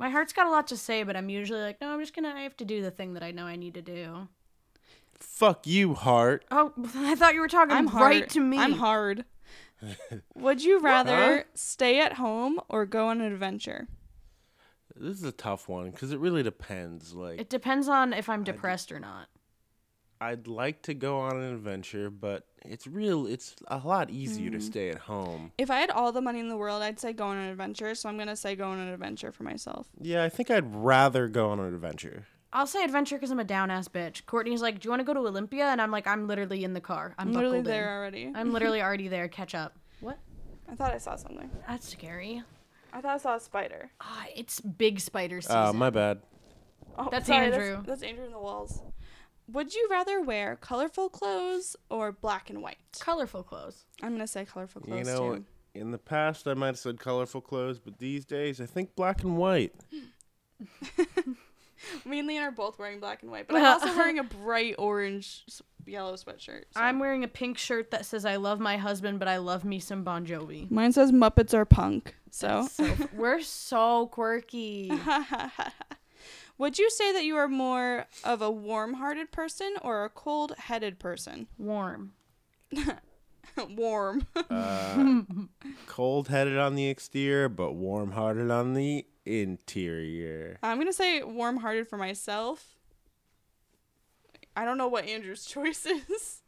My 0.00 0.08
heart's 0.08 0.32
got 0.32 0.46
a 0.46 0.50
lot 0.50 0.66
to 0.68 0.78
say, 0.78 1.02
but 1.02 1.14
I'm 1.14 1.28
usually 1.28 1.60
like, 1.60 1.78
no, 1.80 1.90
I'm 1.92 2.00
just 2.00 2.14
gonna. 2.16 2.30
I 2.30 2.40
have 2.40 2.56
to 2.56 2.64
do 2.64 2.80
the 2.80 2.90
thing 2.90 3.12
that 3.14 3.22
I 3.22 3.32
know 3.32 3.44
I 3.44 3.56
need 3.56 3.74
to 3.74 3.82
do. 3.82 4.28
Fuck 5.12 5.66
you, 5.66 5.92
heart. 5.92 6.46
Oh, 6.50 6.72
I 6.96 7.14
thought 7.14 7.34
you 7.34 7.40
were 7.40 7.48
talking 7.48 7.76
I'm 7.76 7.86
hard. 7.86 8.02
right 8.10 8.28
to 8.30 8.40
me. 8.40 8.58
I'm 8.58 8.72
hard. 8.72 9.26
Would 10.34 10.64
you 10.64 10.80
rather 10.80 11.36
Huh? 11.38 11.42
stay 11.54 12.00
at 12.00 12.14
home 12.14 12.60
or 12.70 12.86
go 12.86 13.08
on 13.08 13.20
an 13.20 13.30
adventure? 13.30 13.88
This 14.96 15.16
is 15.18 15.24
a 15.24 15.32
tough 15.32 15.68
one 15.68 15.90
because 15.90 16.12
it 16.12 16.18
really 16.18 16.42
depends. 16.42 17.14
Like, 17.14 17.38
It 17.38 17.50
depends 17.50 17.86
on 17.86 18.12
if 18.14 18.28
I'm 18.30 18.42
depressed 18.42 18.90
or 18.92 19.00
not. 19.00 19.28
I'd 20.20 20.46
like 20.46 20.82
to 20.82 20.94
go 20.94 21.18
on 21.20 21.36
an 21.40 21.54
adventure, 21.54 22.10
but 22.10 22.46
it's 22.64 22.86
real. 22.86 23.26
It's 23.26 23.56
a 23.68 23.78
lot 23.78 24.10
easier 24.10 24.50
to 24.50 24.60
stay 24.60 24.90
at 24.90 24.98
home. 24.98 25.52
If 25.56 25.70
I 25.70 25.78
had 25.80 25.90
all 25.90 26.12
the 26.12 26.20
money 26.20 26.40
in 26.40 26.48
the 26.48 26.58
world, 26.58 26.82
I'd 26.82 27.00
say 27.00 27.12
go 27.14 27.24
on 27.26 27.38
an 27.38 27.48
adventure. 27.50 27.94
So 27.94 28.08
I'm 28.08 28.18
gonna 28.18 28.36
say 28.36 28.54
go 28.54 28.68
on 28.68 28.78
an 28.78 28.88
adventure 28.88 29.32
for 29.32 29.44
myself. 29.44 29.88
Yeah, 29.98 30.22
I 30.22 30.28
think 30.28 30.50
I'd 30.50 30.74
rather 30.74 31.26
go 31.28 31.48
on 31.50 31.58
an 31.60 31.72
adventure. 31.72 32.26
I'll 32.52 32.66
say 32.66 32.84
adventure 32.84 33.16
because 33.16 33.30
I'm 33.30 33.38
a 33.40 33.44
down 33.44 33.70
ass 33.70 33.88
bitch. 33.88 34.24
Kourtney's 34.24 34.60
like, 34.60 34.80
"Do 34.80 34.86
you 34.86 34.90
want 34.90 35.00
to 35.00 35.04
go 35.04 35.14
to 35.14 35.20
Olympia?" 35.20 35.66
And 35.66 35.80
I'm 35.80 35.90
like, 35.90 36.06
"I'm 36.06 36.26
literally 36.26 36.64
in 36.64 36.74
the 36.74 36.80
car. 36.80 37.14
I'm 37.18 37.28
I'm 37.28 37.32
literally 37.34 37.58
buckled 37.60 37.72
there 37.72 37.90
in. 37.92 37.96
already. 37.96 38.32
I'm 38.34 38.52
literally 38.52 38.82
already 38.82 39.08
there. 39.08 39.28
Catch 39.28 39.54
up." 39.54 39.76
What? 40.00 40.18
I 40.70 40.74
thought 40.74 40.92
I 40.92 40.98
saw 40.98 41.16
something. 41.16 41.50
That's 41.66 41.88
scary. 41.88 42.42
I 42.92 43.00
thought 43.00 43.14
I 43.14 43.18
saw 43.18 43.36
a 43.36 43.40
spider. 43.40 43.90
Ah, 44.00 44.26
it's 44.36 44.60
big 44.60 45.00
spider 45.00 45.40
season. 45.40 45.56
Uh, 45.56 45.72
my 45.72 45.90
bad. 45.90 46.20
Oh, 46.98 47.08
That's 47.10 47.28
sorry, 47.28 47.46
Andrew. 47.46 47.76
That's, 47.76 47.86
that's 47.86 48.02
Andrew 48.02 48.26
in 48.26 48.32
the 48.32 48.38
walls. 48.38 48.82
Would 49.52 49.74
you 49.74 49.88
rather 49.90 50.20
wear 50.20 50.56
colorful 50.56 51.08
clothes 51.08 51.76
or 51.90 52.12
black 52.12 52.50
and 52.50 52.62
white? 52.62 52.78
Colorful 53.00 53.42
clothes. 53.42 53.84
I'm 54.02 54.12
gonna 54.12 54.26
say 54.26 54.44
colorful 54.44 54.82
clothes 54.82 54.98
You 54.98 55.04
clothes 55.04 55.18
know, 55.20 55.34
too. 55.36 55.44
in 55.74 55.90
the 55.90 55.98
past 55.98 56.46
I 56.46 56.54
might 56.54 56.66
have 56.68 56.78
said 56.78 57.00
colorful 57.00 57.40
clothes, 57.40 57.78
but 57.78 57.98
these 57.98 58.24
days 58.24 58.60
I 58.60 58.66
think 58.66 58.94
black 58.94 59.22
and 59.22 59.36
white. 59.36 59.74
Me 62.04 62.18
and 62.18 62.28
Leanne 62.28 62.42
are 62.42 62.50
both 62.50 62.78
wearing 62.78 63.00
black 63.00 63.22
and 63.22 63.30
white, 63.30 63.48
but 63.48 63.56
I'm 63.56 63.64
also 63.64 63.96
wearing 63.96 64.18
a 64.18 64.22
bright 64.44 64.74
orange, 64.78 65.44
yellow 65.86 66.12
sweatshirt. 66.14 66.64
so- 66.72 66.80
I'm 66.80 66.98
wearing 66.98 67.24
a 67.24 67.28
pink 67.28 67.56
shirt 67.56 67.90
that 67.92 68.04
says 68.04 68.26
"I 68.26 68.36
love 68.36 68.60
my 68.60 68.76
husband, 68.76 69.18
but 69.18 69.28
I 69.28 69.38
love 69.38 69.64
me 69.64 69.78
some 69.80 70.04
Bon 70.04 70.26
Jovi." 70.26 70.70
Mine 70.70 70.92
says 70.92 71.10
Muppets 71.10 71.54
are 71.54 71.64
punk. 71.64 72.14
So, 72.30 72.68
So 72.70 72.86
we're 73.16 73.40
so 73.40 74.06
quirky. 74.08 74.92
would 76.60 76.78
you 76.78 76.90
say 76.90 77.12
that 77.12 77.24
you 77.24 77.36
are 77.36 77.48
more 77.48 78.04
of 78.22 78.42
a 78.42 78.50
warm-hearted 78.50 79.32
person 79.32 79.74
or 79.82 80.04
a 80.04 80.10
cold-headed 80.10 80.98
person? 80.98 81.46
Warm. 81.58 82.12
Warm. 83.76 84.26
Uh, 84.48 85.22
Cold 85.86 86.28
headed 86.28 86.56
on 86.56 86.76
the 86.76 86.86
exterior, 86.88 87.48
but 87.48 87.72
warm 87.72 88.12
hearted 88.12 88.50
on 88.50 88.74
the 88.74 89.04
interior. 89.26 90.58
I'm 90.62 90.78
gonna 90.78 90.92
say 90.92 91.22
warm-hearted 91.22 91.88
for 91.88 91.96
myself. 91.96 92.76
I 94.56 94.64
don't 94.64 94.78
know 94.78 94.86
what 94.88 95.06
Andrew's 95.06 95.44
choice 95.54 95.84
is. 95.86 96.42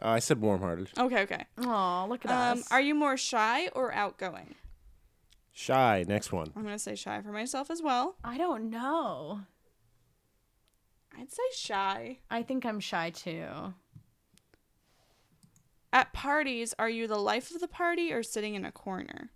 Uh, 0.00 0.08
I 0.08 0.18
said 0.20 0.40
warm 0.40 0.60
hearted. 0.60 0.90
Okay, 0.98 1.22
okay. 1.22 1.46
Oh, 1.58 2.06
look 2.08 2.24
at 2.24 2.30
Um, 2.30 2.58
us. 2.60 2.70
are 2.70 2.80
you 2.80 2.94
more 2.94 3.16
shy 3.16 3.68
or 3.68 3.92
outgoing? 3.92 4.54
Shy, 5.60 6.06
next 6.08 6.32
one. 6.32 6.50
I'm 6.56 6.62
gonna 6.62 6.78
say 6.78 6.94
shy 6.94 7.20
for 7.20 7.32
myself 7.32 7.70
as 7.70 7.82
well. 7.82 8.16
I 8.24 8.38
don't 8.38 8.70
know. 8.70 9.42
I'd 11.14 11.30
say 11.30 11.42
shy. 11.54 12.20
I 12.30 12.42
think 12.42 12.64
I'm 12.64 12.80
shy 12.80 13.10
too. 13.10 13.74
At 15.92 16.14
parties, 16.14 16.74
are 16.78 16.88
you 16.88 17.06
the 17.06 17.18
life 17.18 17.54
of 17.54 17.60
the 17.60 17.68
party 17.68 18.10
or 18.10 18.22
sitting 18.22 18.54
in 18.54 18.64
a 18.64 18.72
corner? 18.72 19.32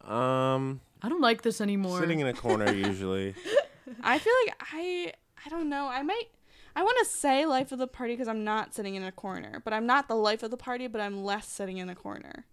Um, 0.00 0.80
I 1.02 1.10
don't 1.10 1.20
like 1.20 1.42
this 1.42 1.60
anymore. 1.60 2.00
sitting 2.00 2.20
in 2.20 2.26
a 2.26 2.32
corner 2.32 2.72
usually. 2.72 3.34
I 4.02 4.18
feel 4.18 4.32
like 4.46 4.56
I 4.72 5.12
I 5.44 5.50
don't 5.50 5.68
know. 5.68 5.88
I 5.88 6.00
might 6.00 6.28
I 6.74 6.82
want 6.82 6.96
to 7.00 7.04
say 7.04 7.44
life 7.44 7.70
of 7.70 7.78
the 7.78 7.86
party 7.86 8.14
because 8.14 8.28
I'm 8.28 8.44
not 8.44 8.74
sitting 8.74 8.94
in 8.94 9.04
a 9.04 9.12
corner, 9.12 9.60
but 9.62 9.74
I'm 9.74 9.84
not 9.84 10.08
the 10.08 10.16
life 10.16 10.42
of 10.42 10.50
the 10.50 10.56
party, 10.56 10.86
but 10.86 11.02
I'm 11.02 11.22
less 11.22 11.46
sitting 11.48 11.76
in 11.76 11.90
a 11.90 11.94
corner. 11.94 12.46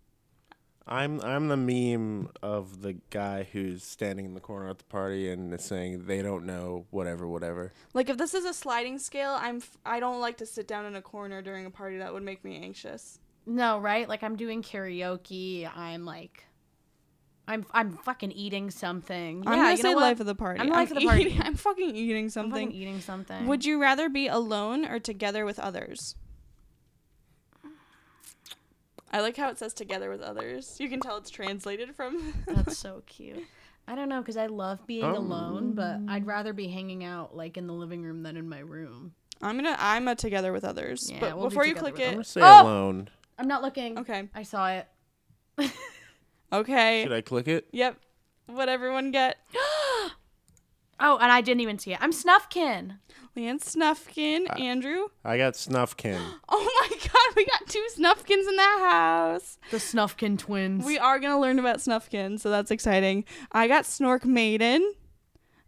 I'm 0.87 1.21
I'm 1.21 1.47
the 1.47 1.57
meme 1.57 2.29
of 2.41 2.81
the 2.81 2.93
guy 3.11 3.47
who's 3.51 3.83
standing 3.83 4.25
in 4.25 4.33
the 4.33 4.39
corner 4.39 4.69
at 4.69 4.79
the 4.79 4.83
party 4.85 5.29
and 5.29 5.53
is 5.53 5.63
saying 5.63 6.05
they 6.07 6.21
don't 6.21 6.45
know 6.45 6.85
whatever 6.89 7.27
whatever. 7.27 7.71
Like 7.93 8.09
if 8.09 8.17
this 8.17 8.33
is 8.33 8.45
a 8.45 8.53
sliding 8.53 8.97
scale, 8.97 9.37
I'm 9.39 9.57
f- 9.57 9.77
I 9.85 9.99
don't 9.99 10.19
like 10.19 10.37
to 10.37 10.45
sit 10.45 10.67
down 10.67 10.85
in 10.85 10.95
a 10.95 11.01
corner 11.01 11.41
during 11.41 11.65
a 11.65 11.69
party. 11.69 11.97
That 11.99 12.13
would 12.13 12.23
make 12.23 12.43
me 12.43 12.57
anxious. 12.61 13.19
No, 13.45 13.77
right? 13.79 14.09
Like 14.09 14.23
I'm 14.23 14.35
doing 14.35 14.63
karaoke. 14.63 15.69
I'm 15.75 16.03
like, 16.05 16.45
I'm 17.47 17.65
I'm 17.71 17.91
fucking 17.97 18.31
eating 18.31 18.71
something. 18.71 19.43
I'm 19.45 19.53
yeah, 19.53 19.59
gonna 19.59 19.71
you 19.71 19.77
say 19.77 19.93
what? 19.93 20.01
life 20.01 20.19
of 20.19 20.25
the 20.25 20.35
party. 20.35 20.59
I'm 20.61 20.67
life 20.69 20.89
of 20.91 20.97
the 20.97 21.05
party. 21.05 21.21
eating- 21.25 21.41
I'm 21.43 21.55
fucking 21.55 21.95
eating 21.95 22.23
I'm 22.25 22.29
something. 22.29 22.67
fucking 22.67 22.81
eating 22.81 23.01
something. 23.01 23.45
Would 23.47 23.65
you 23.65 23.79
rather 23.79 24.09
be 24.09 24.27
alone 24.27 24.85
or 24.85 24.99
together 24.99 25.45
with 25.45 25.59
others? 25.59 26.15
I 29.11 29.19
like 29.21 29.35
how 29.37 29.49
it 29.49 29.57
says 29.57 29.73
together 29.73 30.09
with 30.09 30.21
others. 30.21 30.77
You 30.79 30.87
can 30.89 30.99
tell 31.01 31.17
it's 31.17 31.29
translated 31.29 31.93
from. 31.95 32.33
That's 32.47 32.77
so 32.77 33.03
cute. 33.05 33.43
I 33.87 33.95
don't 33.95 34.07
know 34.09 34.21
because 34.21 34.37
I 34.37 34.45
love 34.45 34.85
being 34.87 35.03
Oh. 35.03 35.17
alone, 35.17 35.73
but 35.73 35.99
I'd 36.07 36.25
rather 36.25 36.53
be 36.53 36.67
hanging 36.69 37.03
out 37.03 37.35
like 37.35 37.57
in 37.57 37.67
the 37.67 37.73
living 37.73 38.03
room 38.03 38.23
than 38.23 38.37
in 38.37 38.47
my 38.47 38.59
room. 38.59 39.13
I'm 39.41 39.57
gonna. 39.57 39.75
I'm 39.79 40.07
a 40.07 40.15
together 40.15 40.51
with 40.53 40.63
others. 40.63 41.09
Yeah, 41.11 41.19
but 41.19 41.35
we'll 41.35 41.45
do 41.45 41.49
before 41.49 41.65
you 41.65 41.75
click 41.75 41.93
with 41.95 42.01
I'm 42.03 42.09
it, 42.09 42.11
gonna 42.13 42.23
say 42.23 42.41
Oh! 42.43 42.61
alone. 42.63 43.09
I'm 43.39 43.47
not 43.47 43.61
looking. 43.63 43.97
okay, 43.99 44.29
I 44.35 44.43
saw 44.43 44.69
it. 44.69 44.87
okay, 46.53 47.03
Should 47.03 47.13
I 47.13 47.21
click 47.21 47.47
it? 47.47 47.67
yep. 47.71 47.97
What 48.47 48.69
everyone 48.69 49.11
get? 49.11 49.37
Oh, 51.03 51.17
and 51.19 51.31
I 51.31 51.41
didn't 51.41 51.61
even 51.61 51.79
see 51.79 51.93
it. 51.93 51.97
I'm 51.99 52.11
Snufkin. 52.11 52.99
Leanne 53.35 53.61
Snufkin, 53.63 54.49
Uh, 54.49 54.55
Andrew. 54.55 55.07
I 55.23 55.37
got 55.37 55.53
Snufkin. 55.53 56.19
Oh 56.49 56.87
my 56.89 56.97
God, 56.97 57.35
we 57.35 57.45
got 57.45 57.67
two 57.67 57.85
Snufkins 57.97 58.47
in 58.47 58.55
the 58.55 58.61
house. 58.89 59.57
The 59.71 59.77
Snufkin 59.77 60.37
twins. 60.37 60.85
We 60.85 60.97
are 60.99 61.17
gonna 61.19 61.39
learn 61.39 61.59
about 61.59 61.77
Snufkin, 61.77 62.39
so 62.39 62.49
that's 62.49 62.71
exciting. 62.71 63.23
I 63.51 63.67
got 63.67 63.85
Snork 63.85 64.25
Maiden. 64.25 64.93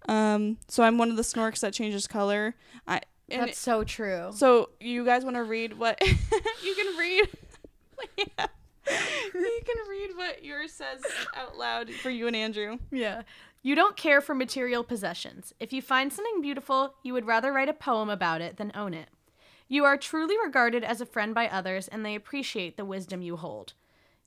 Um, 0.09 0.57
so 0.67 0.83
I'm 0.83 0.97
one 0.97 1.09
of 1.09 1.15
the 1.15 1.21
Snorks 1.23 1.61
that 1.61 1.73
changes 1.73 2.07
color. 2.07 2.55
I 2.87 3.01
and 3.29 3.43
That's 3.43 3.57
so 3.57 3.83
true. 3.85 4.31
So 4.35 4.69
you 4.81 5.05
guys 5.05 5.23
want 5.23 5.37
to 5.37 5.43
read 5.43 5.77
what 5.79 5.99
you 6.63 6.75
can 6.75 6.97
read? 6.97 7.29
Yeah. 8.17 8.47
you 9.33 9.59
can 9.65 9.89
read 9.89 10.09
what 10.17 10.43
yours 10.43 10.73
says 10.73 11.01
out 11.37 11.55
loud 11.57 11.89
for 11.89 12.09
you 12.09 12.27
and 12.27 12.35
Andrew. 12.35 12.77
Yeah. 12.91 13.21
You 13.65 13.75
don't 13.75 13.95
care 13.95 14.19
for 14.19 14.35
material 14.35 14.83
possessions. 14.83 15.53
If 15.57 15.71
you 15.71 15.81
find 15.81 16.11
something 16.11 16.41
beautiful, 16.41 16.95
you 17.01 17.13
would 17.13 17.25
rather 17.25 17.53
write 17.53 17.69
a 17.69 17.73
poem 17.73 18.09
about 18.09 18.41
it 18.41 18.57
than 18.57 18.73
own 18.75 18.93
it. 18.93 19.07
You 19.69 19.85
are 19.85 19.95
truly 19.97 20.35
regarded 20.43 20.83
as 20.83 20.99
a 20.99 21.05
friend 21.05 21.33
by 21.33 21.47
others, 21.47 21.87
and 21.87 22.05
they 22.05 22.13
appreciate 22.13 22.75
the 22.75 22.83
wisdom 22.83 23.21
you 23.21 23.37
hold. 23.37 23.71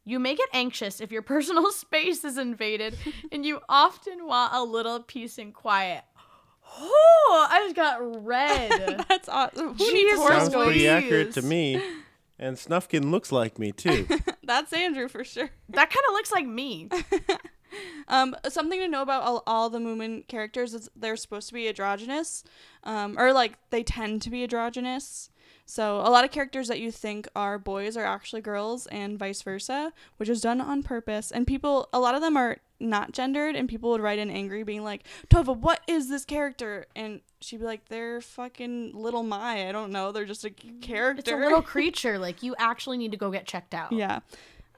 You 0.07 0.18
may 0.18 0.34
get 0.34 0.49
anxious 0.55 1.03
if 1.03 1.12
your 1.12 1.20
personal 1.34 1.70
space 1.70 2.24
is 2.24 2.39
invaded, 2.39 2.97
and 3.32 3.45
you 3.45 3.61
often 3.68 4.26
want 4.26 4.55
a 4.55 4.62
little 4.64 5.01
peace 5.01 5.37
and 5.37 5.53
quiet. 5.53 6.03
Oh, 6.78 7.47
I 7.51 7.62
just 7.64 7.76
got 7.76 8.24
red. 8.24 9.05
That's 9.09 9.28
awesome. 9.28 9.74
Who 9.74 9.74
Jesus 9.74 9.93
needs 9.93 10.11
Sounds 10.16 10.28
horoscopes? 10.28 10.64
pretty 10.64 10.89
accurate 10.89 11.32
to 11.34 11.43
me. 11.43 11.82
And 12.39 12.57
Snufkin 12.57 13.11
looks 13.11 13.30
like 13.32 13.59
me 13.59 13.72
too. 13.72 14.07
That's 14.43 14.72
Andrew 14.72 15.09
for 15.09 15.24
sure. 15.24 15.51
that 15.68 15.91
kind 15.91 16.05
of 16.09 16.12
looks 16.12 16.32
like 16.32 16.47
me. 16.47 16.89
Um, 18.09 18.37
something 18.49 18.79
to 18.79 18.87
know 18.87 19.03
about 19.03 19.25
all, 19.25 19.43
all 19.49 19.69
the 19.69 19.81
Moomin 19.81 20.29
characters 20.29 20.75
is 20.75 20.89
they're 20.95 21.17
supposed 21.17 21.49
to 21.49 21.55
be 21.55 21.67
androgynous, 21.67 22.45
um, 22.85 23.19
or 23.19 23.33
like 23.33 23.59
they 23.71 23.83
tend 23.83 24.23
to 24.23 24.31
be 24.31 24.45
androgynous. 24.45 25.29
So 25.64 25.97
a 25.97 26.11
lot 26.11 26.25
of 26.25 26.31
characters 26.31 26.69
that 26.69 26.79
you 26.79 26.93
think 26.93 27.27
are 27.35 27.59
boys 27.59 27.97
are 27.97 28.05
actually 28.05 28.43
girls, 28.43 28.87
and 28.87 29.19
vice 29.19 29.43
versa, 29.43 29.93
which 30.19 30.29
is 30.29 30.41
done 30.41 30.61
on 30.61 30.85
purpose. 30.85 31.33
And 31.33 31.49
people, 31.49 31.89
a 31.93 31.99
lot 31.99 32.14
of 32.14 32.21
them 32.21 32.37
are 32.37 32.59
not 32.79 33.11
gendered, 33.11 33.57
and 33.57 33.69
people 33.69 33.91
would 33.91 34.01
write 34.01 34.21
in 34.21 34.31
angry, 34.31 34.62
being 34.62 34.85
like, 34.85 35.03
"Tove, 35.29 35.57
what 35.57 35.81
is 35.89 36.09
this 36.09 36.25
character?" 36.25 36.87
And 36.95 37.21
she'd 37.41 37.59
be 37.59 37.67
like, 37.67 37.89
"They're 37.89 38.21
fucking 38.21 38.93
little 38.95 39.25
My. 39.25 39.69
I 39.69 39.73
don't 39.73 39.91
know. 39.91 40.12
They're 40.12 40.25
just 40.25 40.45
a 40.45 40.51
character." 40.51 41.19
It's 41.21 41.33
a 41.33 41.37
little 41.37 41.62
creature. 41.75 42.19
Like, 42.21 42.45
you 42.45 42.55
actually 42.59 42.99
need 42.99 43.11
to 43.11 43.19
go 43.19 43.33
get 43.33 43.47
checked 43.47 43.75
out. 43.75 43.91
Yeah. 43.91 44.21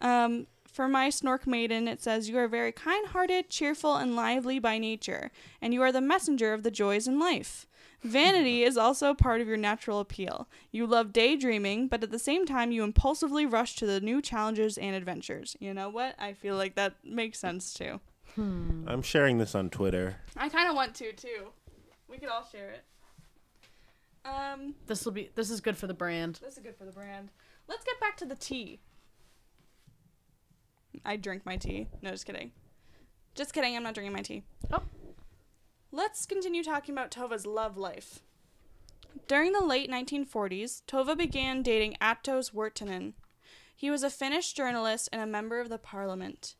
Um, 0.00 0.46
for 0.78 0.86
my 0.86 1.08
Snork 1.08 1.44
Maiden, 1.44 1.88
it 1.88 2.00
says, 2.00 2.28
You 2.28 2.38
are 2.38 2.46
very 2.46 2.70
kind 2.70 3.08
hearted, 3.08 3.50
cheerful, 3.50 3.96
and 3.96 4.14
lively 4.14 4.60
by 4.60 4.78
nature, 4.78 5.32
and 5.60 5.74
you 5.74 5.82
are 5.82 5.90
the 5.90 6.00
messenger 6.00 6.52
of 6.52 6.62
the 6.62 6.70
joys 6.70 7.08
in 7.08 7.18
life. 7.18 7.66
Vanity 8.04 8.62
is 8.68 8.76
also 8.76 9.12
part 9.12 9.40
of 9.40 9.48
your 9.48 9.56
natural 9.56 9.98
appeal. 9.98 10.48
You 10.70 10.86
love 10.86 11.12
daydreaming, 11.12 11.88
but 11.88 12.04
at 12.04 12.12
the 12.12 12.18
same 12.20 12.46
time, 12.46 12.70
you 12.70 12.84
impulsively 12.84 13.44
rush 13.44 13.74
to 13.74 13.86
the 13.86 14.00
new 14.00 14.22
challenges 14.22 14.78
and 14.78 14.94
adventures. 14.94 15.56
You 15.58 15.74
know 15.74 15.88
what? 15.88 16.14
I 16.16 16.32
feel 16.32 16.54
like 16.54 16.76
that 16.76 16.94
makes 17.02 17.40
sense 17.40 17.74
too. 17.74 17.98
I'm 18.36 19.02
sharing 19.02 19.38
this 19.38 19.56
on 19.56 19.70
Twitter. 19.70 20.18
I 20.36 20.48
kind 20.48 20.68
of 20.68 20.76
want 20.76 20.94
to 20.94 21.12
too. 21.12 21.48
We 22.08 22.18
could 22.18 22.28
all 22.28 22.46
share 22.52 22.70
it. 22.70 22.84
Um, 24.24 24.76
This 24.86 25.04
will 25.04 25.10
be. 25.10 25.30
This 25.34 25.50
is 25.50 25.60
good 25.60 25.76
for 25.76 25.88
the 25.88 25.94
brand. 25.94 26.38
This 26.40 26.56
is 26.56 26.62
good 26.62 26.76
for 26.76 26.84
the 26.84 26.92
brand. 26.92 27.30
Let's 27.66 27.82
get 27.82 27.98
back 27.98 28.16
to 28.18 28.24
the 28.24 28.36
tea. 28.36 28.78
I 31.04 31.16
drink 31.16 31.44
my 31.44 31.56
tea. 31.56 31.88
No, 32.02 32.10
just 32.10 32.26
kidding. 32.26 32.52
Just 33.34 33.52
kidding. 33.52 33.76
I'm 33.76 33.82
not 33.82 33.94
drinking 33.94 34.14
my 34.14 34.22
tea. 34.22 34.42
Oh. 34.72 34.82
Let's 35.90 36.26
continue 36.26 36.62
talking 36.62 36.94
about 36.94 37.10
Tove's 37.10 37.46
love 37.46 37.76
life. 37.76 38.20
During 39.26 39.52
the 39.52 39.64
late 39.64 39.90
1940s, 39.90 40.82
Tove 40.86 41.16
began 41.16 41.62
dating 41.62 41.96
Atos 42.00 42.52
Wirtanen. 42.52 43.14
He 43.74 43.90
was 43.90 44.02
a 44.02 44.10
Finnish 44.10 44.52
journalist 44.52 45.08
and 45.12 45.22
a 45.22 45.26
member 45.26 45.60
of 45.60 45.68
the 45.68 45.78
parliament. 45.78 46.56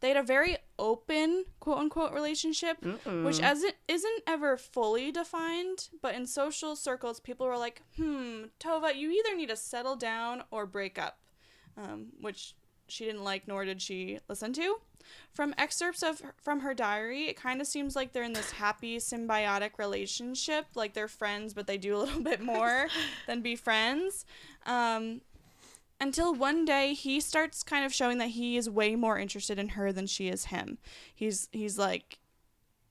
They 0.00 0.08
had 0.08 0.16
a 0.16 0.22
very 0.22 0.58
open, 0.78 1.46
quote 1.58 1.78
unquote, 1.78 2.12
relationship, 2.12 2.84
which 3.04 3.40
as 3.40 3.64
it 3.64 3.78
isn't 3.88 4.22
ever 4.28 4.56
fully 4.56 5.10
defined, 5.10 5.88
but 6.00 6.14
in 6.14 6.26
social 6.26 6.76
circles, 6.76 7.18
people 7.18 7.46
were 7.46 7.58
like, 7.58 7.82
hmm, 7.96 8.44
Tove, 8.60 8.94
you 8.94 9.10
either 9.10 9.36
need 9.36 9.48
to 9.48 9.56
settle 9.56 9.96
down 9.96 10.44
or 10.52 10.66
break 10.66 10.98
up, 10.98 11.18
um, 11.76 12.08
which 12.20 12.54
she 12.88 13.04
didn't 13.04 13.24
like, 13.24 13.46
nor 13.46 13.64
did 13.64 13.80
she 13.80 14.18
listen 14.28 14.52
to. 14.54 14.76
From 15.32 15.54
excerpts 15.56 16.02
of 16.02 16.20
from 16.36 16.60
her 16.60 16.74
diary, 16.74 17.28
it 17.28 17.36
kind 17.36 17.60
of 17.60 17.66
seems 17.66 17.96
like 17.96 18.12
they're 18.12 18.22
in 18.22 18.34
this 18.34 18.52
happy 18.52 18.98
symbiotic 18.98 19.78
relationship, 19.78 20.66
like 20.74 20.92
they're 20.92 21.08
friends, 21.08 21.54
but 21.54 21.66
they 21.66 21.78
do 21.78 21.96
a 21.96 21.98
little 21.98 22.20
bit 22.22 22.40
more 22.40 22.88
than 23.26 23.40
be 23.40 23.56
friends. 23.56 24.24
Um, 24.66 25.22
until 26.00 26.34
one 26.34 26.64
day 26.64 26.94
he 26.94 27.20
starts 27.20 27.62
kind 27.62 27.84
of 27.84 27.92
showing 27.92 28.18
that 28.18 28.30
he 28.30 28.56
is 28.56 28.70
way 28.70 28.94
more 28.94 29.18
interested 29.18 29.58
in 29.58 29.70
her 29.70 29.92
than 29.92 30.06
she 30.06 30.28
is 30.28 30.46
him. 30.46 30.78
He's 31.14 31.48
he's 31.52 31.78
like 31.78 32.18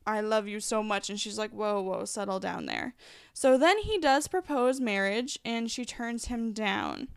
I 0.06 0.22
love 0.22 0.48
you 0.48 0.60
so 0.60 0.82
much 0.82 1.10
and 1.10 1.20
she's 1.20 1.38
like 1.38 1.52
whoa 1.52 1.82
whoa 1.82 2.06
settle 2.06 2.40
down 2.40 2.66
there. 2.66 2.96
So 3.34 3.58
then 3.58 3.80
he 3.80 3.98
does 3.98 4.28
propose 4.28 4.80
marriage 4.80 5.40
and 5.46 5.70
she 5.70 5.86
turns 5.86 6.26
him 6.26 6.52
down. 6.52 7.10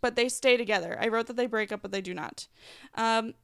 But 0.00 0.16
they 0.16 0.28
stay 0.28 0.56
together. 0.56 0.98
I 1.00 1.08
wrote 1.08 1.26
that 1.26 1.36
they 1.36 1.46
break 1.46 1.72
up 1.72 1.82
but 1.82 1.92
they 1.92 2.00
do 2.00 2.14
not. 2.14 2.46
Um 2.94 3.34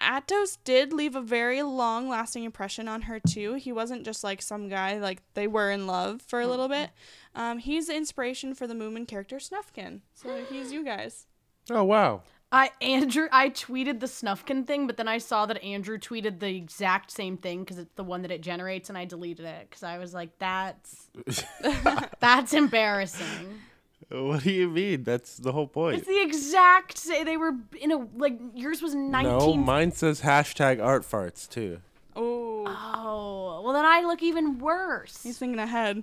Atos 0.00 0.58
did 0.62 0.92
leave 0.92 1.16
a 1.16 1.22
very 1.22 1.62
long 1.62 2.08
lasting 2.08 2.44
impression 2.44 2.86
on 2.86 3.02
her 3.02 3.18
too. 3.18 3.54
He 3.54 3.72
wasn't 3.72 4.04
just 4.04 4.22
like 4.22 4.42
some 4.42 4.68
guy, 4.68 4.98
like 4.98 5.22
they 5.34 5.46
were 5.46 5.70
in 5.70 5.86
love 5.86 6.20
for 6.20 6.40
a 6.40 6.46
little 6.46 6.68
bit. 6.68 6.90
Um, 7.34 7.58
he's 7.58 7.86
the 7.86 7.96
inspiration 7.96 8.54
for 8.54 8.66
the 8.66 8.74
Moomin 8.74 9.08
character 9.08 9.36
Snufkin. 9.36 10.00
So 10.14 10.44
he's 10.50 10.70
you 10.70 10.84
guys. 10.84 11.26
Oh 11.70 11.84
wow. 11.84 12.22
I 12.52 12.70
Andrew 12.80 13.28
I 13.32 13.48
tweeted 13.48 14.00
the 14.00 14.06
Snufkin 14.06 14.66
thing, 14.66 14.86
but 14.86 14.96
then 14.96 15.08
I 15.08 15.18
saw 15.18 15.46
that 15.46 15.62
Andrew 15.64 15.98
tweeted 15.98 16.40
the 16.40 16.54
exact 16.54 17.10
same 17.10 17.36
thing 17.36 17.60
because 17.60 17.78
it's 17.78 17.94
the 17.96 18.04
one 18.04 18.22
that 18.22 18.30
it 18.30 18.40
generates, 18.40 18.88
and 18.88 18.96
I 18.96 19.04
deleted 19.04 19.46
it 19.46 19.66
because 19.68 19.82
I 19.82 19.98
was 19.98 20.14
like, 20.14 20.38
"That's 20.38 21.10
that's 22.20 22.52
embarrassing." 22.52 23.60
What 24.08 24.42
do 24.44 24.52
you 24.52 24.68
mean? 24.68 25.02
That's 25.04 25.36
the 25.38 25.52
whole 25.52 25.66
point. 25.66 25.98
It's 25.98 26.06
the 26.06 26.20
exact 26.22 26.98
say 26.98 27.24
they 27.24 27.36
were 27.36 27.54
in 27.80 27.90
a 27.90 28.06
like 28.16 28.38
yours 28.54 28.80
was 28.82 28.94
No, 28.94 29.08
nineteen. 29.22 29.64
mine 29.64 29.90
says 29.92 30.20
hashtag 30.20 30.82
art 30.84 31.02
farts 31.02 31.48
too. 31.48 31.80
Oh, 32.14 32.64
oh 32.66 33.62
well, 33.64 33.72
then 33.72 33.84
I 33.84 34.02
look 34.02 34.22
even 34.22 34.58
worse. 34.58 35.22
he's 35.22 35.38
thinking 35.38 35.58
ahead. 35.58 36.02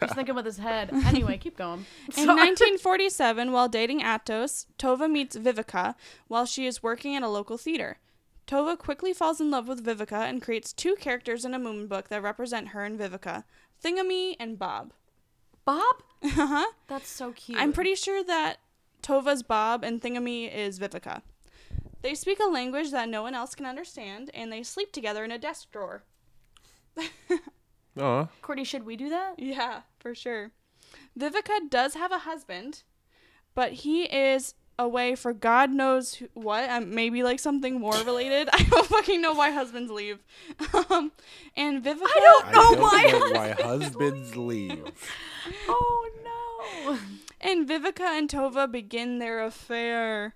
He's 0.00 0.12
thinking 0.14 0.34
with 0.34 0.46
his 0.46 0.58
head. 0.58 0.90
Anyway, 1.06 1.38
keep 1.38 1.56
going. 1.56 1.84
In 2.16 2.26
1947, 2.26 3.52
while 3.52 3.68
dating 3.68 4.00
Atos, 4.00 4.66
Tove 4.78 5.08
meets 5.10 5.36
Vivica 5.36 5.94
while 6.28 6.46
she 6.46 6.66
is 6.66 6.82
working 6.82 7.14
at 7.14 7.22
a 7.22 7.28
local 7.28 7.56
theater. 7.58 7.98
Tove 8.46 8.76
quickly 8.78 9.12
falls 9.12 9.40
in 9.40 9.50
love 9.50 9.68
with 9.68 9.84
Vivica 9.84 10.28
and 10.28 10.42
creates 10.42 10.72
two 10.72 10.96
characters 10.96 11.44
in 11.44 11.54
a 11.54 11.58
moon 11.58 11.86
book 11.86 12.08
that 12.08 12.22
represent 12.22 12.68
her 12.68 12.84
and 12.84 12.98
Vivica 12.98 13.44
Thingamy 13.82 14.34
and 14.40 14.58
Bob. 14.58 14.92
Bob? 15.64 16.02
Uh-huh. 16.22 16.66
That's 16.88 17.08
so 17.08 17.32
cute. 17.32 17.58
I'm 17.58 17.72
pretty 17.72 17.94
sure 17.94 18.22
that 18.24 18.58
Tove's 19.02 19.42
Bob 19.42 19.82
and 19.84 20.00
Thingamy 20.00 20.52
is 20.52 20.78
Vivica. 20.78 21.22
They 22.02 22.14
speak 22.14 22.38
a 22.40 22.50
language 22.50 22.90
that 22.90 23.08
no 23.08 23.22
one 23.22 23.34
else 23.34 23.54
can 23.54 23.66
understand, 23.66 24.30
and 24.34 24.52
they 24.52 24.62
sleep 24.62 24.92
together 24.92 25.24
in 25.24 25.30
a 25.30 25.38
desk 25.38 25.70
drawer. 25.70 26.02
Aw. 26.98 28.26
Kourtney, 28.42 28.66
should 28.66 28.84
we 28.84 28.96
do 28.96 29.08
that? 29.08 29.38
Yeah, 29.38 29.82
for 29.98 30.14
sure. 30.14 30.50
Vivica 31.18 31.70
does 31.70 31.94
have 31.94 32.12
a 32.12 32.20
husband, 32.20 32.82
but 33.54 33.72
he 33.72 34.02
is 34.04 34.54
away 34.78 35.14
for 35.14 35.32
God 35.32 35.70
knows 35.70 36.14
who, 36.14 36.28
what. 36.34 36.68
Um, 36.68 36.94
maybe 36.94 37.22
like 37.22 37.40
something 37.40 37.78
more 37.78 37.94
related. 38.04 38.48
I 38.52 38.62
don't 38.62 38.86
fucking 38.86 39.20
know 39.20 39.34
why 39.34 39.50
husbands 39.50 39.90
leave. 39.90 40.18
Um, 40.90 41.12
and 41.56 41.84
Vivica. 41.84 42.02
I 42.04 42.20
don't 42.20 42.46
I 42.46 42.52
know 42.52 42.74
don't 42.74 42.80
why 42.80 43.02
know 43.04 43.30
why 43.32 43.48
husbands 43.50 43.84
husbands 43.84 44.36
leave. 44.36 44.84
Oh 45.68 46.10
no. 46.24 46.98
And 47.40 47.68
Vivica 47.68 48.00
and 48.00 48.28
Tove 48.28 48.70
begin 48.70 49.18
their 49.18 49.42
affair. 49.44 50.34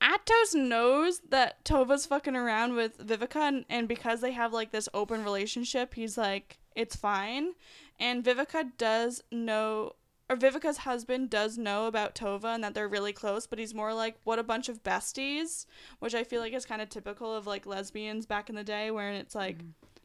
Atos 0.00 0.54
knows 0.54 1.20
that 1.30 1.64
Tove's 1.64 2.06
fucking 2.06 2.36
around 2.36 2.74
with 2.74 2.98
Vivica, 2.98 3.48
and, 3.48 3.64
and 3.68 3.88
because 3.88 4.20
they 4.20 4.32
have 4.32 4.52
like 4.52 4.70
this 4.70 4.88
open 4.94 5.24
relationship, 5.24 5.94
he's 5.94 6.16
like, 6.16 6.58
it's 6.76 6.94
fine. 6.94 7.54
And 7.98 8.22
Vivica 8.22 8.70
does 8.78 9.22
know, 9.32 9.92
or 10.28 10.36
Vivica's 10.36 10.78
husband 10.78 11.30
does 11.30 11.56
know 11.56 11.86
about 11.86 12.14
Tove 12.14 12.44
and 12.44 12.62
that 12.62 12.74
they're 12.74 12.88
really 12.88 13.12
close, 13.12 13.46
but 13.46 13.58
he's 13.58 13.74
more 13.74 13.94
like, 13.94 14.16
what 14.24 14.38
a 14.38 14.42
bunch 14.44 14.68
of 14.68 14.82
besties, 14.82 15.66
which 16.00 16.14
I 16.14 16.24
feel 16.24 16.40
like 16.40 16.52
is 16.52 16.66
kind 16.66 16.82
of 16.82 16.88
typical 16.88 17.34
of 17.34 17.46
like 17.46 17.66
lesbians 17.66 18.26
back 18.26 18.50
in 18.50 18.56
the 18.56 18.64
day, 18.64 18.90
where 18.90 19.10
it's 19.10 19.34
like, 19.34 19.58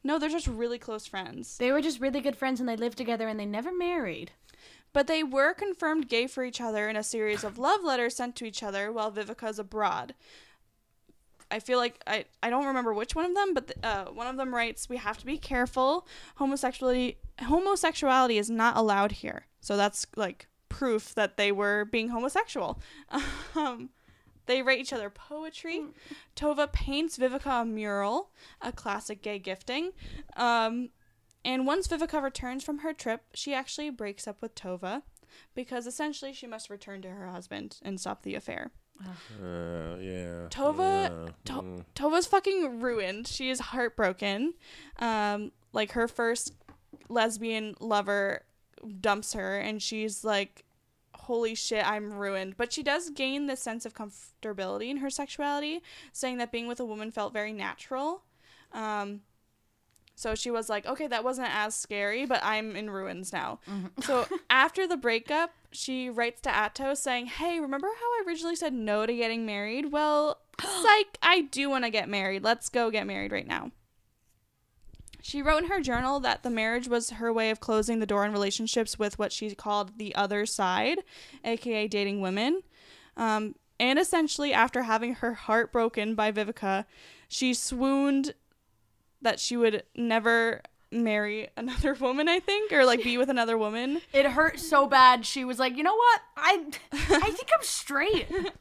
no, 0.03 0.17
they're 0.17 0.29
just 0.29 0.47
really 0.47 0.79
close 0.79 1.05
friends. 1.05 1.57
They 1.57 1.71
were 1.71 1.81
just 1.81 1.99
really 1.99 2.21
good 2.21 2.37
friends 2.37 2.59
and 2.59 2.69
they 2.69 2.75
lived 2.75 2.97
together 2.97 3.27
and 3.27 3.39
they 3.39 3.45
never 3.45 3.71
married. 3.75 4.31
But 4.93 5.07
they 5.07 5.23
were 5.23 5.53
confirmed 5.53 6.07
gay 6.07 6.27
for 6.27 6.43
each 6.43 6.61
other 6.61 6.87
in 6.87 6.95
a 6.95 7.03
series 7.03 7.43
of 7.43 7.57
love 7.57 7.83
letters 7.83 8.15
sent 8.15 8.35
to 8.37 8.45
each 8.45 8.61
other 8.61 8.91
while 8.91 9.11
Vivica's 9.11 9.59
abroad. 9.59 10.13
I 11.49 11.59
feel 11.59 11.77
like 11.77 12.01
I, 12.07 12.25
I 12.41 12.49
don't 12.49 12.65
remember 12.65 12.93
which 12.93 13.15
one 13.15 13.25
of 13.25 13.35
them, 13.35 13.53
but 13.53 13.73
uh, 13.83 14.05
one 14.05 14.27
of 14.27 14.37
them 14.37 14.55
writes, 14.55 14.89
"We 14.89 14.97
have 14.97 15.19
to 15.19 15.25
be 15.25 15.37
careful. 15.37 16.07
Homosexuality 16.35 17.17
homosexuality 17.43 18.39
is 18.39 18.49
not 18.49 18.75
allowed 18.75 19.11
here." 19.11 19.45
So 19.63 19.77
that's 19.77 20.05
like 20.17 20.47
proof 20.67 21.15
that 21.15 21.37
they 21.37 21.51
were 21.51 21.85
being 21.85 22.09
homosexual. 22.09 22.79
Um, 23.55 23.89
they 24.45 24.61
write 24.61 24.79
each 24.79 24.91
other 24.91 25.09
poetry. 25.09 25.85
Tove 26.35 26.71
paints 26.73 27.17
Vivica 27.17 27.61
a 27.61 27.65
mural, 27.65 28.31
a 28.61 28.73
classic 28.73 29.21
gay 29.21 29.39
gifting. 29.39 29.91
Um, 30.35 30.89
and 31.45 31.65
once 31.65 31.87
Vivica 31.87 32.21
returns 32.21 32.63
from 32.63 32.79
her 32.79 32.91
trip, 32.93 33.21
she 33.33 33.53
actually 33.53 33.89
breaks 33.89 34.27
up 34.27 34.41
with 34.41 34.53
Tove 34.55 35.03
because 35.55 35.87
essentially 35.87 36.33
she 36.33 36.45
must 36.47 36.69
return 36.69 37.01
to 37.03 37.09
her 37.09 37.27
husband 37.27 37.77
and 37.83 37.99
stop 38.01 38.23
the 38.23 38.35
affair. 38.35 38.71
Uh, 38.99 39.95
yeah. 40.01 40.47
Tove- 40.49 41.09
yeah, 41.09 41.31
To- 41.45 41.53
mm. 41.53 41.85
Tove's 41.95 42.25
fucking 42.25 42.81
ruined. 42.81 43.27
She 43.27 43.49
is 43.49 43.59
heartbroken. 43.59 44.55
Um, 44.99 45.51
like 45.71 45.91
her 45.93 46.07
first 46.09 46.53
lesbian 47.07 47.75
lover 47.79 48.43
dumps 49.01 49.33
her, 49.33 49.57
and 49.57 49.81
she's 49.81 50.23
like, 50.23 50.63
"Holy 51.15 51.55
shit, 51.55 51.85
I'm 51.87 52.13
ruined." 52.13 52.55
But 52.57 52.73
she 52.73 52.83
does 52.83 53.09
gain 53.09 53.47
this 53.47 53.61
sense 53.61 53.85
of 53.85 53.93
comfortability 53.93 54.89
in 54.89 54.97
her 54.97 55.09
sexuality, 55.09 55.81
saying 56.11 56.37
that 56.37 56.51
being 56.51 56.67
with 56.67 56.79
a 56.79 56.85
woman 56.85 57.11
felt 57.11 57.33
very 57.33 57.53
natural. 57.53 58.23
Um, 58.71 59.21
so 60.15 60.35
she 60.35 60.51
was 60.51 60.69
like, 60.69 60.85
"Okay, 60.85 61.07
that 61.07 61.23
wasn't 61.23 61.49
as 61.53 61.75
scary, 61.75 62.25
but 62.25 62.41
I'm 62.43 62.75
in 62.75 62.89
ruins 62.89 63.33
now." 63.33 63.59
So 64.01 64.27
after 64.49 64.87
the 64.87 64.97
breakup, 64.97 65.51
she 65.75 66.09
writes 66.09 66.41
to 66.41 66.49
Atos 66.49 66.97
saying, 66.97 67.27
Hey, 67.27 67.59
remember 67.59 67.87
how 67.87 68.05
I 68.05 68.23
originally 68.27 68.55
said 68.55 68.73
no 68.73 69.05
to 69.05 69.15
getting 69.15 69.45
married? 69.45 69.91
Well, 69.91 70.39
psych, 70.61 71.17
I 71.21 71.41
do 71.51 71.69
want 71.69 71.83
to 71.85 71.89
get 71.89 72.07
married. 72.09 72.43
Let's 72.43 72.69
go 72.69 72.91
get 72.91 73.07
married 73.07 73.31
right 73.31 73.47
now. 73.47 73.71
She 75.25 75.41
wrote 75.41 75.63
in 75.63 75.69
her 75.69 75.79
journal 75.79 76.19
that 76.19 76.43
the 76.43 76.49
marriage 76.49 76.89
was 76.89 77.11
her 77.11 77.31
way 77.31 77.49
of 77.49 77.61
closing 77.61 77.99
the 77.99 78.05
door 78.05 78.25
on 78.25 78.33
relationships 78.33 78.99
with 78.99 79.17
what 79.17 79.31
she 79.31 79.55
called 79.55 79.97
the 79.97 80.13
other 80.15 80.45
side, 80.45 80.99
aka 81.45 81.87
dating 81.87 82.19
women. 82.19 82.61
Um, 83.15 83.55
and 83.79 83.97
essentially, 83.97 84.51
after 84.51 84.83
having 84.83 85.15
her 85.15 85.33
heart 85.33 85.71
broken 85.71 86.13
by 86.13 86.33
Vivica, 86.33 86.83
she 87.29 87.53
swooned 87.53 88.33
that 89.21 89.39
she 89.39 89.55
would 89.55 89.83
never 89.95 90.61
marry 90.91 91.47
another 91.57 91.93
woman, 91.93 92.27
I 92.27 92.41
think, 92.41 92.73
or 92.73 92.83
like 92.83 93.01
be 93.01 93.17
with 93.17 93.29
another 93.29 93.57
woman. 93.57 94.01
It 94.11 94.25
hurt 94.25 94.59
so 94.59 94.87
bad. 94.87 95.25
She 95.25 95.45
was 95.45 95.57
like, 95.57 95.77
"You 95.77 95.83
know 95.83 95.95
what? 95.95 96.21
I 96.35 96.65
I 96.91 97.31
think 97.31 97.47
I'm 97.55 97.63
straight." 97.63 98.27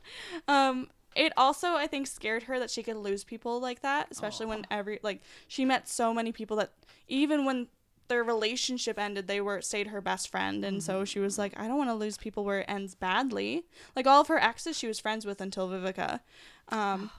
Um, 0.47 0.89
it 1.15 1.33
also 1.37 1.75
I 1.75 1.87
think 1.87 2.07
scared 2.07 2.45
her 2.45 2.59
that 2.59 2.71
she 2.71 2.83
could 2.83 2.97
lose 2.97 3.25
people 3.25 3.61
like 3.61 3.83
that, 3.83 4.09
especially 4.11 4.47
when 4.47 4.67
every 4.71 4.99
like 5.03 5.23
she 5.49 5.65
met 5.65 5.89
so 5.89 6.13
many 6.15 6.33
people 6.33 6.57
that 6.59 6.73
even 7.09 7.45
when 7.45 7.69
their 8.09 8.25
relationship 8.25 8.99
ended, 8.99 9.27
they 9.27 9.41
were 9.41 9.63
stayed 9.63 9.87
her 9.87 10.01
best 10.01 10.29
friend, 10.29 10.65
and 10.65 10.83
so 10.83 11.05
she 11.05 11.19
was 11.19 11.39
like, 11.39 11.59
I 11.59 11.67
don't 11.67 11.79
want 11.79 11.91
to 11.91 11.95
lose 11.95 12.19
people 12.19 12.45
where 12.45 12.61
it 12.61 12.67
ends 12.69 12.95
badly. 12.95 13.65
Like 13.97 14.07
all 14.07 14.21
of 14.21 14.29
her 14.29 14.39
exes, 14.39 14.79
she 14.79 14.87
was 14.87 15.01
friends 15.01 15.25
with 15.25 15.41
until 15.41 15.69
Vivica. 15.69 16.21
Um, 16.69 17.11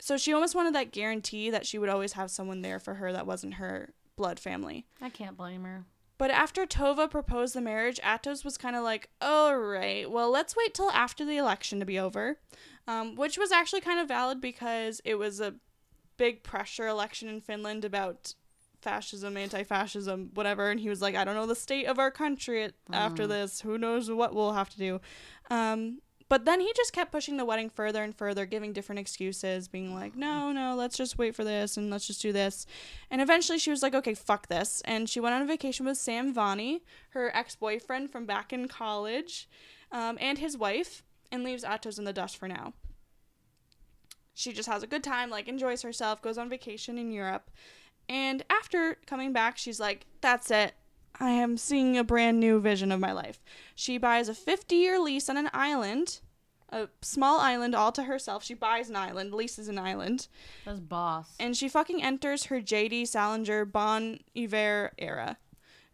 so 0.00 0.16
she 0.16 0.32
almost 0.32 0.54
wanted 0.54 0.74
that 0.74 0.92
guarantee 0.92 1.50
that 1.50 1.66
she 1.66 1.78
would 1.78 1.90
always 1.90 2.14
have 2.14 2.30
someone 2.30 2.62
there 2.62 2.78
for 2.78 2.94
her 2.94 3.12
that 3.12 3.26
wasn't 3.26 3.54
her 3.54 3.92
blood 4.16 4.40
family. 4.40 4.86
I 5.00 5.10
can't 5.10 5.36
blame 5.36 5.64
her. 5.64 5.84
But 6.20 6.30
after 6.30 6.66
Tove 6.66 7.10
proposed 7.10 7.54
the 7.54 7.62
marriage, 7.62 7.98
Atos 8.04 8.44
was 8.44 8.58
kind 8.58 8.76
of 8.76 8.82
like, 8.82 9.08
all 9.22 9.56
right, 9.56 10.08
well, 10.10 10.30
let's 10.30 10.54
wait 10.54 10.74
till 10.74 10.90
after 10.90 11.24
the 11.24 11.38
election 11.38 11.80
to 11.80 11.86
be 11.86 11.98
over. 11.98 12.36
Um, 12.86 13.16
which 13.16 13.38
was 13.38 13.50
actually 13.50 13.80
kind 13.80 13.98
of 13.98 14.08
valid 14.08 14.38
because 14.38 15.00
it 15.06 15.14
was 15.14 15.40
a 15.40 15.54
big 16.18 16.42
pressure 16.42 16.86
election 16.86 17.30
in 17.30 17.40
Finland 17.40 17.86
about 17.86 18.34
fascism, 18.82 19.38
anti 19.38 19.62
fascism, 19.62 20.30
whatever. 20.34 20.68
And 20.68 20.78
he 20.78 20.90
was 20.90 21.00
like, 21.00 21.14
I 21.14 21.24
don't 21.24 21.36
know 21.36 21.46
the 21.46 21.54
state 21.54 21.86
of 21.86 21.98
our 21.98 22.10
country 22.10 22.70
after 22.92 23.26
this. 23.26 23.62
Who 23.62 23.78
knows 23.78 24.10
what 24.10 24.34
we'll 24.34 24.52
have 24.52 24.68
to 24.68 24.78
do. 24.78 25.00
Um, 25.50 26.02
but 26.30 26.44
then 26.44 26.60
he 26.60 26.72
just 26.76 26.92
kept 26.92 27.10
pushing 27.10 27.36
the 27.36 27.44
wedding 27.44 27.68
further 27.68 28.04
and 28.04 28.14
further, 28.16 28.46
giving 28.46 28.72
different 28.72 29.00
excuses, 29.00 29.66
being 29.66 29.92
like, 29.92 30.14
no, 30.14 30.52
no, 30.52 30.76
let's 30.76 30.96
just 30.96 31.18
wait 31.18 31.34
for 31.34 31.42
this 31.42 31.76
and 31.76 31.90
let's 31.90 32.06
just 32.06 32.22
do 32.22 32.32
this. 32.32 32.66
And 33.10 33.20
eventually 33.20 33.58
she 33.58 33.72
was 33.72 33.82
like, 33.82 33.96
okay, 33.96 34.14
fuck 34.14 34.46
this. 34.46 34.80
And 34.84 35.10
she 35.10 35.18
went 35.18 35.34
on 35.34 35.42
a 35.42 35.46
vacation 35.46 35.86
with 35.86 35.98
Sam 35.98 36.32
Vanni, 36.32 36.84
her 37.10 37.34
ex 37.36 37.56
boyfriend 37.56 38.10
from 38.10 38.26
back 38.26 38.52
in 38.52 38.68
college, 38.68 39.48
um, 39.90 40.18
and 40.20 40.38
his 40.38 40.56
wife, 40.56 41.02
and 41.32 41.42
leaves 41.42 41.64
Atos 41.64 41.98
in 41.98 42.04
the 42.04 42.12
dust 42.12 42.36
for 42.36 42.46
now. 42.46 42.74
She 44.32 44.52
just 44.52 44.68
has 44.68 44.84
a 44.84 44.86
good 44.86 45.02
time, 45.02 45.30
like, 45.30 45.48
enjoys 45.48 45.82
herself, 45.82 46.22
goes 46.22 46.38
on 46.38 46.48
vacation 46.48 46.96
in 46.96 47.10
Europe. 47.10 47.50
And 48.08 48.44
after 48.48 48.98
coming 49.04 49.32
back, 49.32 49.58
she's 49.58 49.80
like, 49.80 50.06
that's 50.20 50.52
it. 50.52 50.74
I 51.18 51.30
am 51.30 51.56
seeing 51.56 51.98
a 51.98 52.04
brand 52.04 52.40
new 52.40 52.60
vision 52.60 52.92
of 52.92 53.00
my 53.00 53.12
life. 53.12 53.40
She 53.74 53.98
buys 53.98 54.28
a 54.28 54.34
50 54.34 54.74
year 54.76 54.98
lease 54.98 55.28
on 55.28 55.36
an 55.36 55.50
island, 55.52 56.20
a 56.70 56.88
small 57.02 57.40
island 57.40 57.74
all 57.74 57.92
to 57.92 58.04
herself. 58.04 58.44
She 58.44 58.54
buys 58.54 58.88
an 58.88 58.96
island, 58.96 59.34
leases 59.34 59.68
an 59.68 59.78
island, 59.78 60.28
That's 60.64 60.80
boss. 60.80 61.34
and 61.38 61.56
she 61.56 61.68
fucking 61.68 62.02
enters 62.02 62.44
her 62.44 62.60
JD 62.60 63.08
Salinger 63.08 63.64
Bon 63.64 64.20
Iver 64.36 64.92
era. 64.98 65.36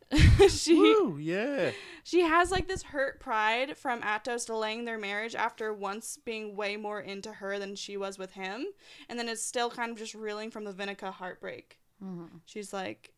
she 0.48 0.74
Woo, 0.76 1.18
yeah. 1.18 1.72
she 2.04 2.20
has 2.20 2.52
like 2.52 2.68
this 2.68 2.84
hurt 2.84 3.18
pride 3.18 3.76
from 3.76 4.00
Atos 4.02 4.46
delaying 4.46 4.84
their 4.84 4.98
marriage 4.98 5.34
after 5.34 5.74
once 5.74 6.16
being 6.24 6.54
way 6.54 6.76
more 6.76 7.00
into 7.00 7.32
her 7.32 7.58
than 7.58 7.74
she 7.74 7.96
was 7.96 8.16
with 8.16 8.30
him, 8.30 8.66
and 9.08 9.18
then 9.18 9.28
is 9.28 9.42
still 9.42 9.68
kind 9.68 9.90
of 9.90 9.98
just 9.98 10.14
reeling 10.14 10.52
from 10.52 10.62
the 10.62 10.72
Vinica 10.72 11.10
heartbreak. 11.12 11.80
Mm-hmm. 12.00 12.36
She's 12.44 12.72
like, 12.72 13.14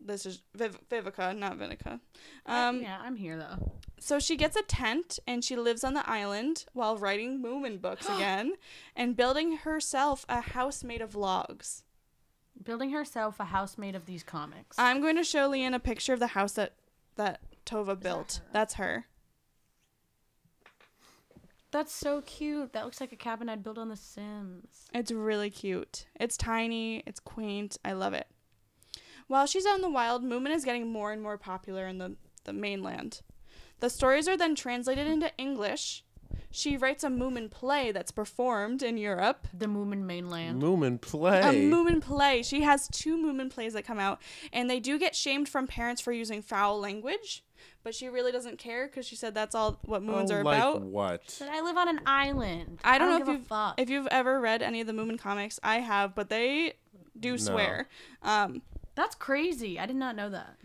"This 0.00 0.26
is 0.26 0.42
Viv- 0.54 0.80
Vivica, 0.90 1.36
not 1.36 1.58
Vinica." 1.58 2.00
Um, 2.46 2.82
yeah, 2.82 2.98
I'm 3.02 3.16
here 3.16 3.36
though. 3.38 3.72
so 3.98 4.18
she 4.18 4.36
gets 4.36 4.56
a 4.56 4.62
tent 4.62 5.18
and 5.26 5.44
she 5.44 5.56
lives 5.56 5.82
on 5.84 5.94
the 5.94 6.08
island 6.08 6.64
while 6.72 6.96
writing 6.96 7.42
Moomin 7.42 7.80
books 7.80 8.06
again 8.14 8.54
and 8.94 9.16
building 9.16 9.58
herself 9.58 10.24
a 10.28 10.40
house 10.40 10.84
made 10.84 11.00
of 11.00 11.14
logs. 11.14 11.82
Building 12.62 12.90
herself 12.90 13.38
a 13.38 13.44
house 13.46 13.76
made 13.76 13.94
of 13.94 14.06
these 14.06 14.22
comics. 14.22 14.78
I'm 14.78 15.00
going 15.02 15.16
to 15.16 15.24
show 15.24 15.50
Leanne 15.50 15.74
a 15.74 15.78
picture 15.78 16.14
of 16.14 16.20
the 16.20 16.28
house 16.28 16.52
that 16.52 16.74
that 17.16 17.40
Tove 17.66 18.00
built. 18.00 18.40
That's 18.52 18.74
her. 18.74 19.06
That's 21.72 21.92
so 21.92 22.22
cute. 22.22 22.72
That 22.72 22.84
looks 22.84 23.00
like 23.00 23.12
a 23.12 23.16
cabin 23.16 23.48
I'd 23.48 23.62
build 23.62 23.76
on 23.76 23.88
The 23.88 23.96
Sims. 23.96 24.86
It's 24.94 25.10
really 25.12 25.50
cute. 25.50 26.06
It's 26.18 26.36
tiny, 26.36 27.02
it's 27.06 27.20
quaint. 27.20 27.76
I 27.84 27.92
love 27.92 28.14
it. 28.14 28.26
While 29.28 29.46
she's 29.46 29.66
out 29.66 29.76
in 29.76 29.82
the 29.82 29.90
wild, 29.90 30.22
Moomin 30.24 30.54
is 30.54 30.64
getting 30.64 30.90
more 30.90 31.12
and 31.12 31.22
more 31.22 31.36
popular 31.36 31.86
in 31.86 31.98
the, 31.98 32.16
the 32.44 32.52
mainland. 32.52 33.22
The 33.80 33.90
stories 33.90 34.28
are 34.28 34.36
then 34.36 34.54
translated 34.54 35.06
into 35.06 35.30
English, 35.36 36.04
She 36.50 36.76
writes 36.76 37.04
a 37.04 37.08
Moomin 37.08 37.50
play 37.50 37.92
that's 37.92 38.10
performed 38.10 38.82
in 38.82 38.96
Europe. 38.96 39.46
The 39.52 39.66
Moomin 39.66 40.02
mainland. 40.02 40.62
Moomin 40.62 41.00
play. 41.00 41.40
A 41.40 41.52
Moomin 41.52 42.00
play. 42.00 42.42
She 42.42 42.62
has 42.62 42.88
two 42.88 43.16
Moomin 43.18 43.50
plays 43.50 43.74
that 43.74 43.84
come 43.84 43.98
out, 43.98 44.20
and 44.52 44.70
they 44.70 44.80
do 44.80 44.98
get 44.98 45.14
shamed 45.14 45.48
from 45.48 45.66
parents 45.66 46.00
for 46.00 46.12
using 46.12 46.42
foul 46.42 46.80
language, 46.80 47.44
but 47.82 47.94
she 47.94 48.08
really 48.08 48.32
doesn't 48.32 48.58
care 48.58 48.86
because 48.86 49.06
she 49.06 49.16
said 49.16 49.34
that's 49.34 49.54
all 49.54 49.78
what 49.84 50.02
Moomins 50.02 50.30
oh, 50.30 50.36
are 50.36 50.44
like 50.44 50.58
about. 50.58 50.82
what? 50.82 51.36
But 51.38 51.48
I 51.48 51.60
live 51.60 51.76
on 51.76 51.88
an 51.88 52.00
island. 52.06 52.80
I 52.82 52.98
don't, 52.98 53.10
know 53.10 53.18
give 53.18 53.28
if 53.28 53.34
a 53.34 53.38
you've 53.38 53.46
fuck. 53.46 53.80
if 53.80 53.90
you've 53.90 54.08
ever 54.08 54.40
read 54.40 54.62
any 54.62 54.80
of 54.80 54.86
the 54.86 54.92
Moomin 54.92 55.18
comics. 55.18 55.60
I 55.62 55.80
have, 55.80 56.14
but 56.14 56.30
they 56.30 56.74
do 57.18 57.36
swear. 57.38 57.88
Um, 58.22 58.62
That's 58.96 59.14
crazy. 59.14 59.78
I 59.78 59.86
did 59.86 59.96
not 59.96 60.16
know 60.16 60.28
that. 60.30 60.56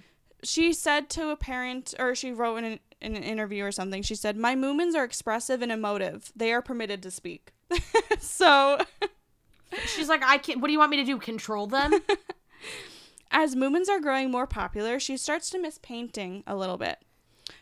she 0.43 0.73
said 0.73 1.09
to 1.11 1.29
a 1.29 1.35
parent, 1.35 1.93
or 1.99 2.15
she 2.15 2.31
wrote 2.31 2.57
in 2.57 2.65
an, 2.65 2.79
in 2.99 3.15
an 3.15 3.23
interview 3.23 3.63
or 3.63 3.71
something. 3.71 4.01
She 4.01 4.15
said, 4.15 4.35
"My 4.35 4.55
Moomins 4.55 4.95
are 4.95 5.03
expressive 5.03 5.61
and 5.61 5.71
emotive. 5.71 6.31
They 6.35 6.51
are 6.51 6.63
permitted 6.63 7.03
to 7.03 7.11
speak." 7.11 7.51
so, 8.19 8.79
She's 9.85 10.09
like, 10.09 10.23
I 10.23 10.37
can't. 10.37 10.59
What 10.59 10.67
do 10.67 10.73
you 10.73 10.79
want 10.79 10.91
me 10.91 10.97
to 10.97 11.03
do? 11.03 11.17
Control 11.17 11.67
them? 11.67 11.93
as 13.31 13.55
Moomins 13.55 13.89
are 13.89 13.99
growing 13.99 14.31
more 14.31 14.47
popular, 14.47 14.99
she 14.99 15.17
starts 15.17 15.49
to 15.51 15.59
miss 15.59 15.79
painting 15.81 16.43
a 16.45 16.55
little 16.55 16.77
bit. 16.77 16.99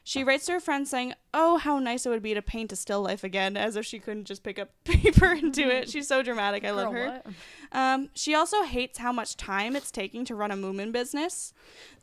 She 0.09 0.23
writes 0.23 0.47
to 0.47 0.53
her 0.53 0.59
friend 0.59 0.87
saying, 0.87 1.13
"Oh, 1.35 1.59
how 1.59 1.77
nice 1.77 2.07
it 2.07 2.09
would 2.09 2.23
be 2.23 2.33
to 2.33 2.41
paint 2.41 2.71
a 2.71 2.75
still 2.75 3.03
life 3.03 3.23
again," 3.23 3.55
as 3.55 3.75
if 3.75 3.85
she 3.85 3.99
couldn't 3.99 4.25
just 4.25 4.41
pick 4.41 4.57
up 4.57 4.71
paper 4.83 5.27
and 5.27 5.53
do 5.53 5.69
it. 5.69 5.87
She's 5.87 6.07
so 6.07 6.23
dramatic. 6.23 6.65
I 6.65 6.71
love 6.71 6.91
Girl, 6.91 7.11
her. 7.11 7.23
Um, 7.71 8.09
she 8.15 8.33
also 8.33 8.63
hates 8.63 8.97
how 8.97 9.11
much 9.11 9.37
time 9.37 9.75
it's 9.75 9.91
taking 9.91 10.25
to 10.25 10.33
run 10.33 10.49
a 10.49 10.55
Moomin 10.55 10.91
business. 10.91 11.53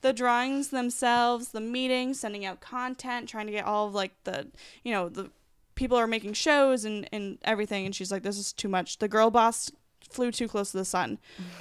The 0.03 0.13
drawings 0.13 0.69
themselves, 0.69 1.49
the 1.49 1.61
meetings, 1.61 2.21
sending 2.21 2.45
out 2.45 2.61
content, 2.61 3.29
trying 3.29 3.47
to 3.47 3.53
get 3.53 3.65
all 3.65 3.89
of 3.89 3.95
like 3.95 4.13
the, 4.23 4.47
you 4.85 4.93
know, 4.93 5.09
the 5.09 5.33
people 5.75 5.99
are 5.99 6.07
making 6.07 6.35
shows 6.35 6.85
and, 6.85 7.09
and 7.11 7.39
everything. 7.43 7.87
And 7.87 7.93
she's 7.93 8.13
like, 8.13 8.23
this 8.23 8.39
is 8.39 8.53
too 8.53 8.69
much. 8.69 8.99
The 8.99 9.09
girl 9.09 9.33
boss 9.33 9.73
flew 10.09 10.31
too 10.31 10.47
close 10.47 10.71
to 10.71 10.77
the 10.77 10.85
sun. 10.85 11.19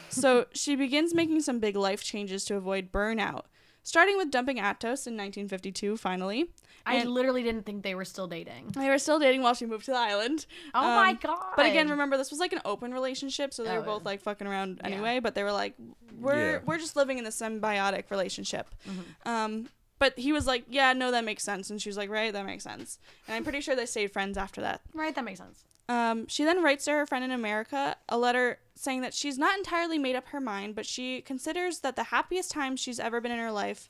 so 0.10 0.46
she 0.54 0.76
begins 0.76 1.16
making 1.16 1.42
some 1.42 1.58
big 1.58 1.76
life 1.76 2.04
changes 2.04 2.46
to 2.46 2.56
avoid 2.56 2.92
burnout. 2.92 3.46
Starting 3.88 4.18
with 4.18 4.32
dumping 4.32 4.58
Atos 4.58 5.06
in 5.06 5.16
1952, 5.16 5.96
finally. 5.96 6.50
I 6.88 6.96
And- 6.96 7.12
literally 7.12 7.44
didn't 7.44 7.68
think 7.68 7.84
they 7.84 7.94
were 7.94 8.04
still 8.04 8.26
dating. 8.28 8.70
They 8.76 8.90
were 8.90 8.98
still 8.98 9.20
dating 9.20 9.44
while 9.44 9.54
she 9.54 9.68
moved 9.68 9.86
to 9.86 9.92
the 9.92 9.98
island. 9.98 10.48
Oh 10.74 10.82
my 10.82 11.12
Um, 11.12 11.20
god. 11.22 11.54
But 11.56 11.68
again, 11.68 11.88
remember 11.90 12.18
this 12.18 12.32
was 12.32 12.40
like 12.40 12.52
an 12.52 12.62
open 12.66 12.94
relationship, 12.96 13.54
so 13.54 13.64
they 13.64 13.70
Oh, 13.70 13.76
were 13.82 13.86
both 13.86 14.04
like 14.04 14.22
fucking 14.22 14.48
around 14.48 14.80
Yeah. 14.84 14.88
anyway. 14.90 15.20
But 15.20 15.36
they 15.36 15.44
were 15.44 15.52
like, 15.52 15.76
we're 16.20 16.54
Yeah. 16.54 16.60
we're 16.66 16.80
just 16.80 16.96
living 16.96 17.20
in 17.20 17.24
this 17.26 17.40
symbiotic 17.40 18.10
relationship. 18.10 18.74
Mm-hmm. 18.90 19.30
Um, 19.30 19.70
but 20.00 20.18
he 20.18 20.34
was 20.34 20.48
like, 20.48 20.66
yeah, 20.68 20.94
no, 20.94 21.12
that 21.12 21.24
makes 21.24 21.44
sense, 21.44 21.70
and 21.70 21.80
she 21.82 21.88
was 21.88 21.96
like, 21.96 22.10
right, 22.10 22.34
that 22.34 22.46
makes 22.46 22.64
sense. 22.64 22.98
And 23.28 23.36
I'm 23.36 23.44
pretty 23.44 23.62
sure 23.62 23.76
they 23.76 23.86
stayed 23.86 24.12
friends 24.12 24.36
after 24.36 24.62
that. 24.62 24.82
Right, 24.94 25.14
that 25.14 25.24
makes 25.24 25.40
sense. 25.40 25.64
Um, 25.88 26.28
she 26.28 26.44
then 26.44 26.64
writes 26.64 26.86
to 26.86 26.92
her 26.92 27.06
friend 27.06 27.24
in 27.24 27.32
America 27.32 27.96
a 28.10 28.18
letter 28.18 28.58
saying 28.76 29.02
that 29.02 29.14
she's 29.14 29.38
not 29.38 29.58
entirely 29.58 29.98
made 30.00 30.16
up 30.16 30.28
her 30.30 30.42
mind, 30.42 30.76
but 30.76 30.86
she 30.86 31.22
considers 31.22 31.80
that 31.80 31.96
the 31.96 32.06
happiest 32.06 32.50
time 32.52 32.76
she's 32.76 33.00
ever 33.00 33.22
been 33.22 33.32
in 33.32 33.40
her 33.40 33.52
life, 33.52 33.88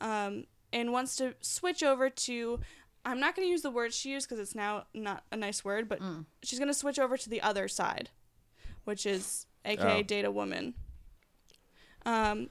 um, 0.00 0.44
and 0.72 0.92
wants 0.92 1.16
to 1.16 1.34
switch 1.40 1.82
over 1.82 2.10
to. 2.10 2.60
I'm 3.04 3.20
not 3.20 3.34
going 3.36 3.46
to 3.46 3.50
use 3.50 3.62
the 3.62 3.70
word 3.70 3.94
she 3.94 4.10
used 4.10 4.28
because 4.28 4.40
it's 4.40 4.54
now 4.54 4.84
not 4.92 5.22
a 5.32 5.36
nice 5.36 5.64
word, 5.64 5.88
but 5.88 6.00
Mm. 6.00 6.26
she's 6.42 6.58
going 6.58 6.68
to 6.68 6.74
switch 6.74 6.98
over 6.98 7.16
to 7.16 7.30
the 7.30 7.40
other 7.40 7.68
side, 7.68 8.10
which 8.84 9.06
is 9.06 9.46
aka 9.64 10.00
Oh. 10.00 10.02
date 10.02 10.24
a 10.24 10.30
woman. 10.30 10.74
Um, 12.04 12.50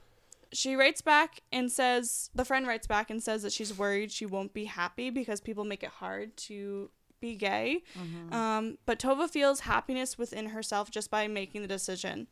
she 0.52 0.74
writes 0.76 1.02
back 1.02 1.42
and 1.52 1.70
says 1.70 2.30
the 2.34 2.44
friend 2.44 2.66
writes 2.66 2.86
back 2.86 3.10
and 3.10 3.22
says 3.22 3.42
that 3.42 3.52
she's 3.52 3.76
worried 3.76 4.10
she 4.10 4.24
won't 4.24 4.54
be 4.54 4.64
happy 4.64 5.10
because 5.10 5.40
people 5.42 5.64
make 5.64 5.82
it 5.82 5.90
hard 5.90 6.36
to 6.38 6.90
be 7.20 7.34
gay. 7.36 7.82
Um, 8.32 8.78
but 8.86 8.98
Tove 8.98 9.28
feels 9.30 9.60
happiness 9.60 10.18
within 10.18 10.46
herself 10.46 10.90
just 10.90 11.10
by 11.10 11.26
making 11.28 11.62
the 11.62 11.68
decision. 11.68 12.28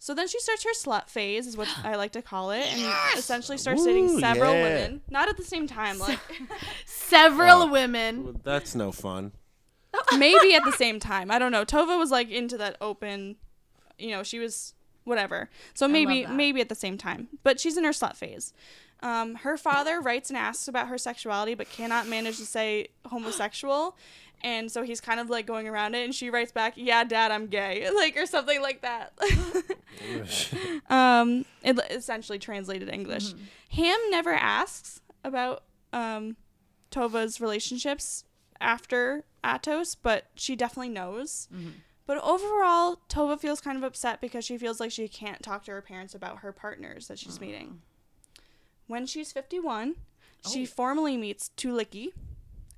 So 0.00 0.14
then 0.14 0.28
she 0.28 0.38
starts 0.38 0.62
her 0.62 0.70
slut 0.70 1.08
phase, 1.08 1.46
is 1.46 1.56
what 1.56 1.68
I 1.82 1.96
like 1.96 2.12
to 2.12 2.22
call 2.22 2.52
it, 2.52 2.64
and 2.72 3.18
essentially 3.18 3.58
starts 3.58 3.84
dating 3.84 4.20
several 4.20 4.52
yeah. 4.52 4.62
women, 4.62 5.00
not 5.10 5.28
at 5.28 5.36
the 5.36 5.42
same 5.44 5.66
time, 5.66 5.98
like 5.98 6.20
Several 6.86 7.62
Oh. 7.62 7.70
women. 7.72 8.24
Well, 8.24 8.34
that's 8.44 8.74
no 8.76 8.92
fun. 8.92 9.32
maybe 10.18 10.54
at 10.54 10.64
the 10.64 10.72
same 10.72 11.00
time. 11.00 11.30
I 11.30 11.38
don't 11.38 11.50
know. 11.50 11.64
Tove 11.64 11.98
was 11.98 12.10
like 12.10 12.30
into 12.30 12.56
that 12.58 12.76
open, 12.80 13.36
you 13.98 14.10
know, 14.10 14.22
she 14.22 14.38
was 14.38 14.74
whatever. 15.04 15.48
So 15.74 15.88
maybe 15.88 16.26
maybe 16.26 16.60
at 16.60 16.68
the 16.68 16.74
same 16.74 16.96
time, 16.98 17.28
but 17.42 17.58
she's 17.58 17.76
in 17.76 17.84
her 17.84 17.90
slut 17.90 18.14
phase. 18.14 18.52
Um, 19.00 19.36
her 19.36 19.56
father 19.56 20.00
writes 20.00 20.28
and 20.30 20.36
asks 20.36 20.66
about 20.66 20.88
her 20.88 20.98
sexuality, 20.98 21.54
but 21.54 21.70
cannot 21.70 22.08
manage 22.08 22.38
to 22.38 22.46
say 22.46 22.88
homosexual, 23.06 23.96
and 24.42 24.70
so 24.70 24.82
he's 24.82 25.00
kind 25.00 25.20
of 25.20 25.30
like 25.30 25.46
going 25.46 25.68
around 25.68 25.94
it. 25.94 26.04
And 26.04 26.14
she 26.14 26.30
writes 26.30 26.52
back, 26.52 26.74
"Yeah, 26.76 27.04
Dad, 27.04 27.30
I'm 27.30 27.46
gay," 27.46 27.88
like 27.94 28.16
or 28.16 28.26
something 28.26 28.60
like 28.60 28.82
that. 28.82 29.12
um, 30.90 31.44
it, 31.62 31.78
essentially 31.90 32.38
translated 32.38 32.88
English. 32.88 33.34
Ham 33.70 33.98
never 34.10 34.32
asks 34.32 35.00
about 35.24 35.64
um, 35.92 36.36
Tove's 36.90 37.40
relationships 37.40 38.24
after 38.60 39.24
Atos, 39.44 39.96
but 40.00 40.26
she 40.34 40.56
definitely 40.56 40.90
knows. 40.90 41.48
But 42.06 42.24
overall, 42.24 43.02
Tove 43.10 43.38
feels 43.38 43.60
kind 43.60 43.76
of 43.76 43.82
upset 43.82 44.22
because 44.22 44.42
she 44.44 44.56
feels 44.56 44.80
like 44.80 44.90
she 44.90 45.08
can't 45.08 45.42
talk 45.42 45.64
to 45.64 45.72
her 45.72 45.82
parents 45.82 46.14
about 46.14 46.38
her 46.38 46.52
partners 46.52 47.06
that 47.08 47.18
she's 47.18 47.38
meeting. 47.38 47.82
When 48.88 49.06
she's 49.06 49.32
51, 49.32 49.96
she 50.50 50.64
oh. 50.64 50.66
formally 50.66 51.16
meets 51.16 51.50
Tuulikki, 51.56 52.08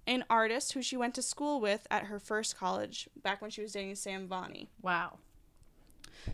an 0.07 0.25
artist 0.29 0.73
who 0.73 0.83
she 0.83 0.97
went 0.97 1.15
to 1.15 1.23
school 1.23 1.61
with 1.61 1.87
at 1.91 2.07
her 2.07 2.19
first 2.19 2.59
college 2.59 3.09
back 3.23 3.41
when 3.41 3.51
she 3.51 3.63
was 3.63 3.73
dating 3.73 3.95
Sam 3.95 4.29
Vanni. 4.29 4.69
Wow. 4.83 5.19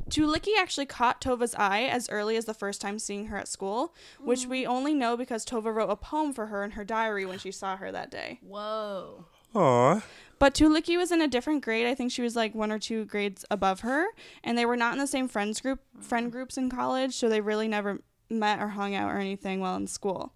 Tuulikki 0.08 0.58
actually 0.58 0.86
caught 0.86 1.20
Tove's 1.20 1.54
eye 1.54 1.82
as 1.82 2.08
early 2.10 2.36
as 2.36 2.46
the 2.46 2.54
first 2.54 2.80
time 2.80 2.98
seeing 2.98 3.26
her 3.26 3.36
at 3.36 3.48
school, 3.48 3.94
which 4.18 4.46
we 4.46 4.64
mm. 4.64 4.68
only 4.68 4.94
know 4.94 5.16
because 5.16 5.44
Tove 5.44 5.72
wrote 5.72 5.90
a 5.90 5.96
poem 5.96 6.32
for 6.32 6.46
her 6.46 6.64
in 6.64 6.72
her 6.72 6.84
diary 6.84 7.24
when 7.24 7.38
she 7.38 7.52
saw 7.52 7.76
her 7.76 7.92
that 7.92 8.10
day. 8.10 8.40
Whoa. 8.42 9.26
Aw. 9.54 10.02
But 10.38 10.54
Tuulikki 10.54 10.96
was 10.96 11.12
in 11.12 11.22
a 11.22 11.28
different 11.28 11.64
grade. 11.64 11.86
I 11.86 11.94
think 11.94 12.12
she 12.12 12.22
was 12.22 12.34
like 12.34 12.54
one 12.54 12.72
or 12.72 12.78
two 12.78 13.04
grades 13.04 13.44
above 13.50 13.80
her, 13.80 14.06
and 14.42 14.56
they 14.56 14.66
were 14.66 14.76
not 14.76 14.94
in 14.94 14.98
the 14.98 15.06
same 15.06 15.28
friends 15.28 15.60
group 15.60 15.80
friend 16.00 16.28
mm. 16.28 16.32
groups 16.32 16.56
in 16.56 16.70
college, 16.70 17.14
so 17.14 17.28
they 17.28 17.40
really 17.40 17.68
never 17.68 18.00
met 18.28 18.60
or 18.60 18.68
hung 18.68 18.94
out 18.94 19.12
or 19.12 19.18
anything 19.18 19.60
while 19.60 19.76
in 19.76 19.86
school. 19.86 20.32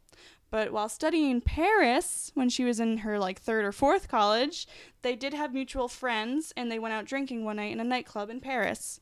But 0.51 0.73
while 0.73 0.89
studying 0.89 1.41
Paris, 1.41 2.33
when 2.35 2.49
she 2.49 2.65
was 2.65 2.81
in 2.81 2.99
her 2.99 3.19
like 3.19 3.41
third 3.41 3.65
or 3.65 3.73
fourth 3.73 4.09
college, 4.09 4.67
they 5.03 5.15
did 5.15 5.33
have 5.33 5.55
mutual 5.55 5.87
friends 5.87 6.53
and 6.57 6.71
they 6.71 6.79
went 6.79 6.93
out 6.93 7.05
drinking 7.05 7.45
one 7.45 7.57
night 7.57 7.73
in 7.73 7.81
a 7.81 7.85
nightclub 7.85 8.31
in 8.31 8.41
Paris. 8.41 9.01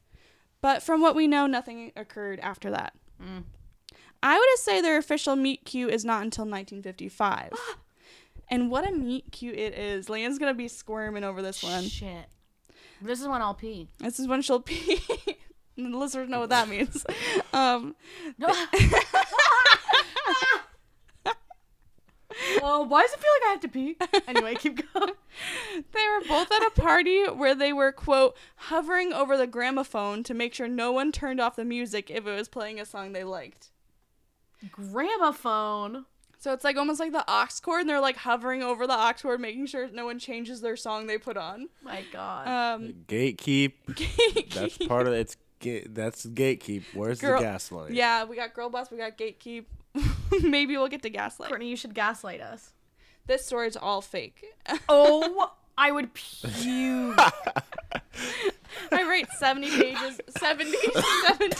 But 0.60 0.82
from 0.82 1.00
what 1.00 1.16
we 1.16 1.26
know, 1.26 1.46
nothing 1.46 1.92
occurred 1.96 2.38
after 2.40 2.70
that. 2.70 2.92
Mm. 3.22 3.44
I 4.22 4.36
would 4.36 4.58
say 4.58 4.80
their 4.80 4.98
official 4.98 5.36
meet 5.36 5.64
cute 5.64 5.92
is 5.92 6.04
not 6.04 6.22
until 6.22 6.44
1955. 6.44 7.52
and 8.50 8.70
what 8.70 8.86
a 8.86 8.92
meet 8.92 9.32
cute 9.32 9.58
it 9.58 9.74
is. 9.74 10.08
Leanne's 10.08 10.38
gonna 10.38 10.52
be 10.52 10.68
squirming 10.68 11.24
over 11.24 11.40
this 11.40 11.62
one. 11.62 11.84
Shit. 11.84 12.26
This 13.00 13.20
is 13.20 13.28
when 13.28 13.40
I'll 13.40 13.54
pee. 13.54 13.88
This 14.00 14.18
is 14.18 14.26
when 14.26 14.42
she'll 14.42 14.60
pee. 14.62 15.00
And 15.78 15.94
the 15.94 15.98
listeners 15.98 16.28
know 16.28 16.40
what 16.40 16.50
that 16.50 16.68
means. 16.68 17.06
Um, 17.52 17.96
oh, 18.42 18.66
why 22.82 23.02
does 23.02 23.12
it 23.12 23.20
feel 23.20 23.30
like 23.40 23.46
I 23.46 23.50
have 23.50 23.60
to 23.60 23.68
pee? 23.68 23.96
Anyway, 24.28 24.54
keep 24.54 24.92
going. 24.92 25.12
they 25.92 26.08
were 26.08 26.28
both 26.28 26.52
at 26.52 26.66
a 26.66 26.70
party 26.78 27.24
where 27.24 27.54
they 27.54 27.72
were, 27.72 27.90
quote, 27.90 28.36
hovering 28.56 29.12
over 29.12 29.36
the 29.36 29.46
gramophone 29.46 30.22
to 30.24 30.34
make 30.34 30.54
sure 30.54 30.68
no 30.68 30.92
one 30.92 31.10
turned 31.10 31.40
off 31.40 31.56
the 31.56 31.64
music 31.64 32.10
if 32.10 32.26
it 32.26 32.36
was 32.36 32.48
playing 32.48 32.78
a 32.78 32.84
song 32.84 33.12
they 33.12 33.24
liked. 33.24 33.70
Gramophone. 34.70 36.04
So 36.38 36.52
it's 36.52 36.64
like 36.64 36.76
almost 36.76 37.00
like 37.00 37.12
the 37.12 37.24
aux 37.26 37.48
cord, 37.62 37.80
and 37.80 37.90
they're 37.90 38.00
like 38.00 38.18
hovering 38.18 38.62
over 38.62 38.86
the 38.86 38.96
aux 38.96 39.14
cord, 39.20 39.40
making 39.40 39.66
sure 39.66 39.88
no 39.88 40.04
one 40.04 40.18
changes 40.18 40.60
their 40.60 40.76
song 40.76 41.06
they 41.06 41.18
put 41.18 41.36
on. 41.36 41.68
My 41.82 42.04
God. 42.12 42.46
Um, 42.46 42.94
Gatekeep. 43.08 44.50
That's 44.54 44.78
part 44.78 45.08
of 45.08 45.14
it's. 45.14 45.36
Ga- 45.60 45.86
That's 45.88 46.24
gatekeep. 46.26 46.84
Where's 46.94 47.20
Girl- 47.20 47.38
the 47.40 47.44
gaslight? 47.46 47.92
yeah, 47.92 48.24
we 48.24 48.36
got 48.36 48.54
girl 48.54 48.70
boss, 48.70 48.90
we 48.90 48.96
got 48.98 49.16
gatekeep. 49.18 49.64
Maybe 50.42 50.76
we'll 50.76 50.88
get 50.88 51.02
to 51.02 51.10
gaslight. 51.10 51.50
Kourtney, 51.50 51.68
you 51.68 51.76
should 51.76 51.94
gaslight 51.94 52.40
us. 52.40 52.72
This 53.26 53.44
story's 53.44 53.76
all 53.76 54.00
fake. 54.00 54.44
Oh, 54.88 55.52
I 55.76 55.90
would 55.92 56.12
puke. 56.14 57.16
I 57.18 57.32
write 58.92 59.30
70 59.38 59.70
pages. 59.70 60.20
70. 60.38 60.70
70. 60.72 61.56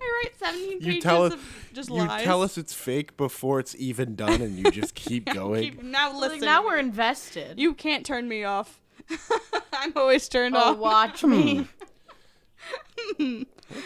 I 0.00 0.22
write 0.24 0.36
17 0.38 0.78
pages 0.80 0.86
You 0.86 1.00
tell 1.00 1.24
us. 1.24 1.34
of 1.34 1.68
just 1.72 1.90
You 1.90 1.96
lies. 1.96 2.22
tell 2.24 2.42
us 2.42 2.56
it's 2.58 2.72
fake 2.72 3.16
before 3.16 3.60
it's 3.60 3.74
even 3.76 4.14
done, 4.14 4.40
and 4.40 4.56
you 4.58 4.70
just 4.70 4.94
keep 4.94 5.26
going. 5.32 5.62
Keep- 5.62 5.82
now 5.82 6.18
like, 6.18 6.40
now 6.40 6.64
we're 6.64 6.78
invested. 6.78 7.58
You 7.58 7.74
can't 7.74 8.04
turn 8.06 8.28
me 8.28 8.44
off. 8.44 8.80
I'm 9.72 9.92
always 9.96 10.28
turned 10.28 10.56
oh, 10.56 10.60
off. 10.60 10.78
watch 10.78 11.24
me. 11.24 11.66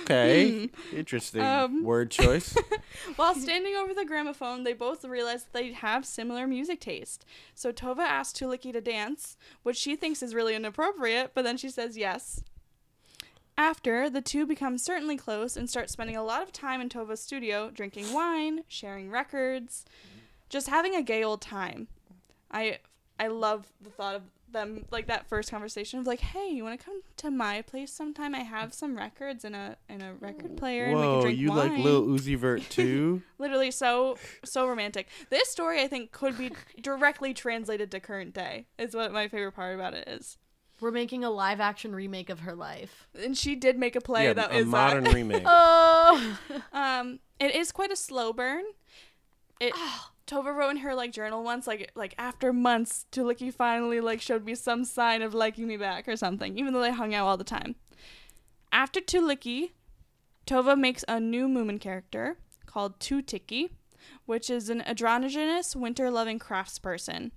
Okay. 0.03 0.71
Interesting 0.95 1.43
Um, 1.43 1.85
word 1.85 2.11
choice. 2.11 2.57
While 3.17 3.35
standing 3.35 3.75
over 3.75 3.95
the 3.95 4.05
gramophone, 4.05 4.65
they 4.65 4.73
both 4.73 5.05
realize 5.05 5.45
that 5.45 5.53
they 5.53 5.73
have 5.73 6.05
similar 6.05 6.47
music 6.47 6.81
taste. 6.81 7.25
So 7.55 7.73
Tove 7.73 7.99
asks 7.99 8.39
Tuulikki 8.39 8.73
to 8.73 8.81
dance, 8.81 9.37
which 9.63 9.77
she 9.77 9.97
thinks 9.97 10.23
is 10.23 10.35
really 10.35 10.55
inappropriate, 10.55 11.33
but 11.35 11.45
then 11.45 11.57
she 11.57 11.71
says 11.71 11.97
yes. 11.97 12.43
After, 13.57 14.09
the 14.09 14.21
two 14.21 14.47
become 14.47 14.79
certainly 14.79 15.17
close 15.17 15.57
and 15.57 15.69
start 15.69 15.91
spending 15.91 16.17
a 16.17 16.23
lot 16.23 16.43
of 16.43 16.53
time 16.53 16.81
in 16.81 16.89
Tove's 16.89 17.21
studio, 17.21 17.71
drinking 17.71 18.13
wine, 18.13 18.63
sharing 18.69 19.11
records, 19.11 19.85
just 20.49 20.69
having 20.69 20.95
a 20.95 21.03
gay 21.03 21.25
old 21.25 21.41
time. 21.41 21.89
I 22.51 22.79
I 23.19 23.27
love 23.27 23.73
the 23.81 23.91
thought 23.91 24.15
of 24.15 24.23
them 24.53 24.85
like 24.91 25.07
that 25.09 25.29
first 25.29 25.51
conversation 25.51 25.99
of 26.01 26.07
like, 26.07 26.21
"Hey, 26.21 26.49
you 26.51 26.65
want 26.65 26.79
to 26.79 26.85
come 26.85 27.01
to 27.19 27.31
my 27.31 27.63
place 27.63 27.93
sometime? 27.93 28.35
I 28.35 28.41
have 28.41 28.73
some 28.75 28.97
records 28.97 29.45
and 29.45 29.55
a 29.57 29.77
and 29.89 30.03
a 30.03 30.15
record 30.21 30.57
player, 30.57 30.85
and 30.87 30.97
we 30.97 31.03
can 31.03 31.11
Whoa, 31.13 31.21
drink 31.23 31.39
you 31.39 31.49
wine." 31.51 31.71
like 31.75 31.79
Lil 31.85 32.07
Uzi 32.07 32.37
Vert 32.37 32.63
too? 32.71 33.23
literally 33.39 33.71
so 33.71 34.17
so 34.45 34.67
romantic 34.67 35.07
this 35.31 35.49
story 35.49 35.81
i 35.81 35.87
think 35.87 36.11
could 36.13 36.37
be 36.37 36.51
directly 36.83 37.33
translated 37.33 37.91
to 37.91 38.01
current 38.01 38.35
day 38.35 38.67
is 38.79 38.95
what 38.95 39.13
my 39.13 39.29
favorite 39.29 39.53
part 39.53 39.75
about 39.75 39.95
it 39.95 40.09
is 40.09 40.37
We're 40.81 40.91
making 40.91 41.23
a 41.25 41.31
live 41.31 41.61
action 41.61 41.95
remake 41.95 42.31
of 42.31 42.41
her 42.41 42.55
life. 42.55 43.07
and 43.21 43.37
she 43.37 43.55
did 43.57 43.79
make 43.79 43.95
a 43.97 44.01
play 44.01 44.25
yeah, 44.25 44.33
that 44.35 44.51
a 44.53 44.57
is 44.59 44.67
modern 44.67 45.05
that. 45.05 45.15
remake. 45.21 45.43
Oh. 45.47 46.39
um 46.73 47.21
it 47.39 47.55
is 47.55 47.71
quite 47.73 47.93
a 47.93 47.97
slow 47.97 48.33
burn 48.33 48.65
it 49.61 49.73
tove 50.29 50.55
wrote 50.55 50.71
in 50.71 50.77
her 50.77 50.95
like 50.95 51.11
journal 51.11 51.43
once 51.43 51.67
like 51.67 51.91
like 51.95 52.15
after 52.19 52.53
months 52.53 53.07
Tuulikki 53.11 53.53
finally 53.53 54.01
like 54.01 54.21
showed 54.21 54.45
me 54.45 54.55
some 54.55 54.85
sign 54.85 55.23
of 55.23 55.35
liking 55.35 55.67
me 55.67 55.77
back 55.77 56.07
or 56.07 56.17
something 56.17 56.59
even 56.59 56.73
though 56.75 56.83
they 56.83 56.93
hung 56.93 57.15
out 57.15 57.27
all 57.27 57.37
the 57.37 57.45
time 57.45 57.75
after 58.73 59.01
Tuulikki, 59.01 59.71
Tove 60.47 60.79
makes 60.79 61.05
a 61.09 61.21
new 61.21 61.49
Moomin 61.49 61.81
character 61.81 62.39
called 62.67 63.01
Too-ticky, 63.01 63.71
which 64.27 64.51
is 64.51 64.69
an 64.69 64.83
androgynous, 64.83 65.75
winter-loving 65.75 66.39
craftsperson. 66.39 67.31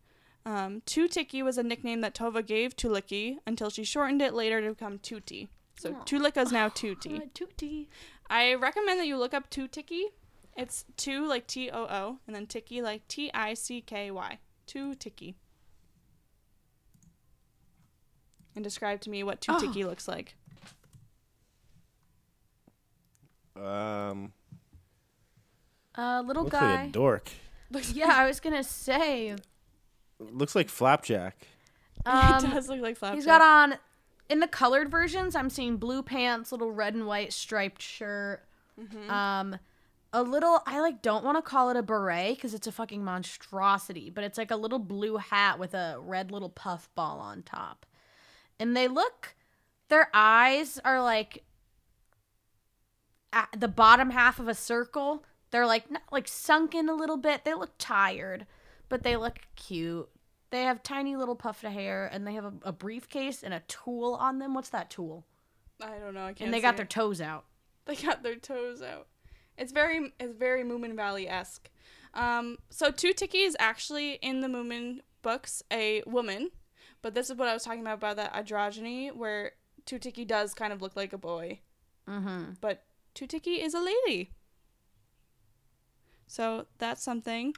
Um, 0.45 0.81
Too-ticky 0.85 1.43
was 1.43 1.57
a 1.57 1.63
nickname 1.63 2.01
that 2.01 2.15
Tove 2.15 2.45
gave 2.45 2.75
Tuulikki 2.75 3.37
until 3.45 3.69
she 3.69 3.83
shortened 3.83 4.21
it 4.21 4.33
later 4.33 4.61
to 4.61 4.69
become 4.69 4.99
Tuti. 4.99 5.47
So 5.79 5.93
Aw. 5.93 6.03
Tuulikki 6.03 6.41
is 6.41 6.51
now 6.51 6.69
Tuti. 6.69 7.21
Tootie. 7.33 7.87
I 8.29 8.53
recommend 8.55 8.99
that 8.99 9.07
you 9.07 9.17
look 9.17 9.33
up 9.33 9.49
Too-ticky. 9.49 10.05
It's 10.57 10.85
two 10.97 11.25
like 11.27 11.47
T 11.47 11.69
O 11.71 11.83
O 11.85 12.19
and 12.27 12.35
then 12.35 12.45
Tiki 12.45 12.81
like 12.81 13.07
T 13.07 13.31
I 13.33 13.53
C 13.53 13.81
K 13.81 14.11
Y. 14.11 14.37
Too-ticky. 14.67 15.35
And 18.55 18.63
describe 18.63 19.01
to 19.01 19.09
me 19.09 19.23
what 19.23 19.41
Too-ticky 19.41 19.83
looks 19.83 20.07
like. 20.07 20.35
Um, 23.55 24.31
Uh, 25.97 26.23
little 26.25 26.43
looks 26.43 26.57
guy. 26.57 26.75
like 26.81 26.89
a 26.89 26.91
dork. 26.91 27.31
yeah, 27.93 28.11
I 28.13 28.27
was 28.27 28.39
gonna 28.39 28.63
say. 28.63 29.35
Looks 30.19 30.55
like 30.55 30.69
Flapjack. 30.69 31.47
Um, 32.03 32.43
it 32.43 32.49
does 32.49 32.67
look 32.67 32.81
like 32.81 32.97
Flapjack. 32.97 33.15
He's 33.15 33.27
got 33.27 33.41
on 33.41 33.77
in 34.27 34.39
the 34.39 34.47
colored 34.47 34.89
versions. 34.89 35.35
I'm 35.35 35.51
seeing 35.51 35.77
blue 35.77 36.01
pants, 36.01 36.51
little 36.51 36.71
red 36.71 36.95
and 36.95 37.05
white 37.05 37.31
striped 37.31 37.79
shirt. 37.79 38.43
Mm-hmm. 38.81 39.11
Um, 39.11 39.57
a 40.13 40.23
little. 40.23 40.61
I 40.65 40.79
like 40.81 41.01
don't 41.01 41.23
want 41.23 41.37
to 41.37 41.41
call 41.41 41.69
it 41.69 41.77
a 41.77 41.83
beret 41.83 42.35
because 42.35 42.53
it's 42.53 42.67
a 42.67 42.71
fucking 42.71 43.03
monstrosity, 43.03 44.09
but 44.09 44.23
it's 44.23 44.37
like 44.37 44.51
a 44.51 44.55
little 44.55 44.79
blue 44.79 45.17
hat 45.17 45.59
with 45.59 45.73
a 45.73 45.97
red 45.99 46.31
little 46.31 46.49
puff 46.49 46.89
ball 46.95 47.19
on 47.19 47.43
top. 47.43 47.85
And 48.59 48.75
they 48.75 48.87
look. 48.87 49.35
Their 49.89 50.09
eyes 50.13 50.79
are 50.85 51.01
like 51.01 51.43
at 53.33 53.49
the 53.57 53.67
bottom 53.67 54.11
half 54.11 54.39
of 54.39 54.47
a 54.47 54.55
circle. 54.55 55.25
They're 55.51 55.67
like 55.67 55.91
not 55.91 56.03
like 56.11 56.27
sunken 56.27 56.89
a 56.89 56.93
little 56.93 57.17
bit. 57.17 57.43
They 57.43 57.53
look 57.53 57.73
tired, 57.77 58.45
but 58.89 59.03
they 59.03 59.17
look 59.17 59.39
cute. 59.55 60.09
They 60.49 60.63
have 60.63 60.83
tiny 60.83 61.15
little 61.15 61.35
puffed 61.35 61.63
hair, 61.63 62.09
and 62.11 62.27
they 62.27 62.33
have 62.33 62.45
a, 62.45 62.53
a 62.63 62.71
briefcase 62.73 63.41
and 63.41 63.53
a 63.53 63.61
tool 63.67 64.17
on 64.19 64.39
them. 64.39 64.53
What's 64.53 64.69
that 64.69 64.89
tool? 64.89 65.25
I 65.81 65.97
don't 65.97 66.13
know. 66.13 66.25
I 66.25 66.33
can't. 66.33 66.41
And 66.41 66.53
they 66.53 66.59
got 66.61 66.73
it. 66.73 66.77
their 66.77 66.85
toes 66.85 67.21
out. 67.21 67.45
They 67.85 67.95
got 67.95 68.21
their 68.21 68.35
toes 68.35 68.81
out. 68.81 69.07
It's 69.61 69.71
very 69.71 70.11
it's 70.19 70.33
very 70.37 70.63
Moomin 70.63 70.95
Valley 70.95 71.29
esque. 71.29 71.69
Um, 72.13 72.57
so 72.69 72.91
Too-ticky 72.91 73.39
is 73.39 73.55
actually 73.59 74.13
in 74.15 74.41
the 74.41 74.47
Moomin 74.49 74.99
books 75.21 75.63
a 75.71 76.03
woman, 76.05 76.49
but 77.01 77.13
this 77.13 77.29
is 77.29 77.37
what 77.37 77.47
I 77.47 77.53
was 77.53 77.63
talking 77.63 77.79
about 77.81 77.93
about 77.95 78.17
that 78.17 78.33
androgyny 78.33 79.15
where 79.15 79.51
Too-ticky 79.85 80.25
does 80.25 80.53
kind 80.53 80.73
of 80.73 80.81
look 80.81 80.95
like 80.95 81.13
a 81.13 81.17
boy, 81.17 81.59
Mm-hmm. 82.09 82.53
but 82.59 82.83
Too-ticky 83.13 83.61
is 83.61 83.73
a 83.73 83.79
lady. 83.79 84.31
So 86.27 86.65
that's 86.77 87.03
something. 87.03 87.53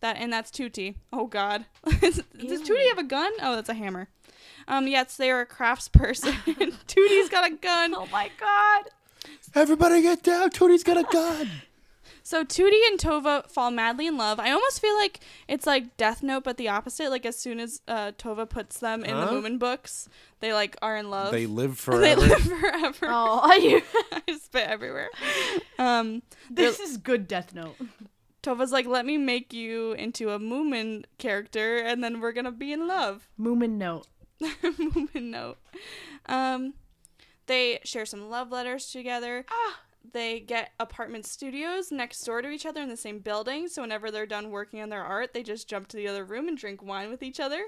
That 0.00 0.16
and 0.18 0.32
that's 0.32 0.50
Tuti. 0.52 0.94
Oh 1.12 1.26
God, 1.26 1.64
does 2.00 2.18
Ew. 2.38 2.64
Tuti 2.64 2.88
have 2.88 2.98
a 2.98 3.02
gun? 3.02 3.32
Oh, 3.42 3.56
that's 3.56 3.68
a 3.68 3.74
hammer. 3.74 4.08
Um, 4.68 4.86
yes, 4.86 5.16
they 5.16 5.28
are 5.30 5.40
a 5.40 5.46
craftsperson. 5.46 6.34
Tuti's 6.86 7.28
got 7.28 7.50
a 7.50 7.54
gun. 7.54 7.94
Oh 7.96 8.06
my 8.12 8.30
god. 8.38 8.84
Everybody 9.54 10.02
get 10.02 10.22
down. 10.22 10.50
Tooty's 10.50 10.84
got 10.84 10.96
a 10.96 11.04
gun. 11.04 11.50
So 12.22 12.44
Tootie 12.44 12.86
and 12.90 12.98
Tove 12.98 13.50
fall 13.50 13.70
madly 13.70 14.06
in 14.06 14.18
love. 14.18 14.38
I 14.38 14.50
almost 14.50 14.80
feel 14.80 14.94
like 14.96 15.20
it's 15.48 15.66
like 15.66 15.96
Death 15.96 16.22
Note, 16.22 16.44
but 16.44 16.58
the 16.58 16.68
opposite. 16.68 17.08
Like 17.10 17.24
as 17.24 17.38
soon 17.38 17.58
as 17.58 17.80
uh, 17.88 18.12
Tove 18.18 18.46
puts 18.50 18.78
them 18.80 19.02
in 19.02 19.14
the 19.16 19.26
Huh? 19.26 19.32
Moomin 19.32 19.58
books, 19.58 20.08
they 20.40 20.52
like 20.52 20.76
are 20.82 20.96
in 20.98 21.08
love. 21.08 21.32
they 21.32 21.46
live 21.46 21.78
forever. 21.78 22.02
They 22.02 22.14
live 22.16 22.42
forever. 22.42 23.06
Oh, 23.08 23.54
you. 23.54 23.80
I 24.28 24.36
spit 24.36 24.68
everywhere. 24.68 25.08
Um, 25.78 26.20
this 26.50 26.78
is 26.80 26.98
good 26.98 27.26
Death 27.28 27.54
Note. 27.54 27.76
Tove's 28.42 28.72
like, 28.72 28.86
let 28.86 29.06
me 29.06 29.16
make 29.16 29.52
you 29.54 29.92
into 29.92 30.30
a 30.30 30.38
Moomin 30.38 31.04
character, 31.16 31.78
and 31.78 32.04
then 32.04 32.20
we're 32.20 32.32
gonna 32.32 32.52
be 32.52 32.72
in 32.72 32.86
love. 32.86 33.26
Moomin 33.40 33.78
Note. 33.78 34.06
Moomin 34.42 35.22
note. 35.30 35.58
Um, 36.26 36.74
they 37.48 37.80
share 37.84 38.06
some 38.06 38.30
love 38.30 38.52
letters 38.52 38.90
together. 38.90 39.44
Ah. 39.50 39.80
They 40.12 40.40
get 40.40 40.70
apartment 40.78 41.26
studios 41.26 41.90
next 41.90 42.24
door 42.24 42.40
to 42.40 42.48
each 42.48 42.64
other 42.64 42.80
in 42.80 42.88
the 42.88 42.96
same 42.96 43.18
building, 43.18 43.68
so 43.68 43.82
whenever 43.82 44.10
they're 44.10 44.24
done 44.24 44.50
working 44.50 44.80
on 44.80 44.88
their 44.88 45.02
art, 45.02 45.34
they 45.34 45.42
just 45.42 45.68
jump 45.68 45.88
to 45.88 45.96
the 45.96 46.08
other 46.08 46.24
room 46.24 46.48
and 46.48 46.56
drink 46.56 46.82
wine 46.82 47.10
with 47.10 47.22
each 47.22 47.40
other. 47.40 47.66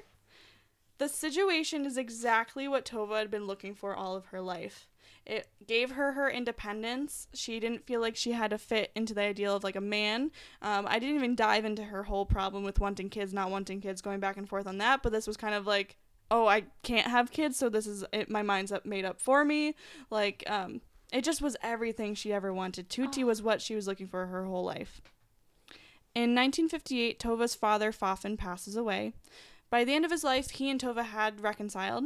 The 0.98 1.09
situation 1.09 1.85
is 1.85 1.97
exactly 1.97 2.69
what 2.69 2.85
Tove 2.85 3.16
had 3.16 3.31
been 3.31 3.47
looking 3.47 3.74
for 3.74 3.94
all 3.94 4.16
of 4.16 4.27
her 4.27 4.40
life. 4.40 4.86
It 5.27 5.48
gave 5.66 5.93
her 5.93 6.12
her 6.12 6.31
independence. 6.31 7.28
She 7.35 7.61
didn't 7.61 7.86
feel 7.86 8.01
like 8.01 8.16
she 8.16 8.32
had 8.32 8.51
to 8.51 8.59
fit 8.59 8.90
into 8.94 9.15
the 9.15 9.23
ideal 9.23 9.57
of 9.57 9.65
like 9.65 9.77
a 9.77 9.81
man. 9.81 10.31
Um, 10.62 10.86
I 10.89 10.98
didn't 10.98 11.16
even 11.16 11.35
dive 11.35 11.65
into 11.65 11.85
her 11.85 12.05
whole 12.05 12.27
problem 12.27 12.65
with 12.65 12.81
wanting 12.81 13.11
kids, 13.11 13.32
not 13.32 13.51
wanting 13.51 13.81
kids, 13.81 14.02
going 14.02 14.20
back 14.20 14.36
and 14.36 14.48
forth 14.48 14.66
on 14.66 14.78
that. 14.78 15.02
But 15.02 15.12
this 15.12 15.27
was 15.27 15.36
kind 15.36 15.55
of 15.55 15.66
like, 15.66 15.97
oh, 16.31 16.47
I 16.47 16.65
can't 16.82 17.07
have 17.07 17.31
kids, 17.31 17.57
so 17.57 17.69
this 17.69 17.86
is 17.86 18.05
it, 18.12 18.31
my 18.31 18.43
mind's 18.43 18.73
up 18.73 18.86
made 18.86 19.05
up 19.05 19.20
for 19.20 19.44
me. 19.44 19.74
Like, 20.11 20.44
um, 20.47 20.81
it 21.12 21.24
just 21.24 21.43
was 21.43 21.57
everything 21.62 22.15
she 22.15 22.32
ever 22.32 22.52
wanted. 22.52 22.89
Tuti 22.89 23.24
was 23.24 23.43
what 23.43 23.61
she 23.61 23.74
was 23.74 23.86
looking 23.86 24.07
for 24.07 24.27
her 24.27 24.44
whole 24.44 24.65
life. 24.65 25.01
In 26.15 26.35
1958, 26.35 27.20
Tove's 27.20 27.55
father, 27.55 27.93
Faffan, 27.93 28.36
passes 28.36 28.77
away. 28.77 29.12
By 29.70 29.85
the 29.85 29.94
end 29.94 30.05
of 30.05 30.11
his 30.11 30.24
life, 30.24 30.51
he 30.51 30.69
and 30.70 30.81
Tove 30.81 31.02
had 31.02 31.40
reconciled. 31.40 32.05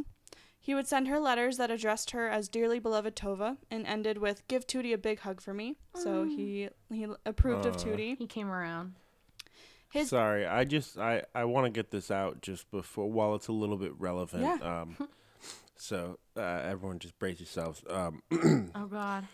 He 0.60 0.74
would 0.74 0.86
send 0.86 1.08
her 1.08 1.20
letters 1.20 1.58
that 1.58 1.70
addressed 1.70 2.12
her 2.12 2.28
as 2.28 2.48
dearly 2.48 2.78
beloved 2.78 3.16
Tove 3.16 3.58
and 3.70 3.86
ended 3.86 4.16
with 4.18 4.46
"Give 4.48 4.66
Tootie 4.66 4.94
a 4.94 4.98
big 4.98 5.20
hug 5.20 5.42
for 5.42 5.52
me." 5.52 5.76
So 5.94 6.24
he 6.24 6.70
he 6.90 7.06
approved 7.26 7.66
of 7.66 7.76
Aw. 7.76 7.78
Tootie. 7.78 8.16
He 8.16 8.26
came 8.26 8.50
around. 8.50 8.94
His 9.94 10.08
Sorry, 10.08 10.44
I 10.44 10.64
just 10.64 10.98
I 10.98 11.22
I 11.36 11.44
want 11.44 11.66
to 11.66 11.70
get 11.70 11.92
this 11.92 12.10
out 12.10 12.40
just 12.42 12.68
before 12.72 13.08
while 13.08 13.36
it's 13.36 13.46
a 13.46 13.52
little 13.52 13.76
bit 13.76 13.92
relevant. 13.96 14.42
Yeah. 14.42 14.80
Um, 14.80 15.08
so 15.76 16.18
uh, 16.36 16.40
everyone 16.40 16.98
just 16.98 17.16
brace 17.20 17.38
yourselves. 17.38 17.80
Um, 17.88 18.20
Oh 18.74 18.86
God. 18.86 19.28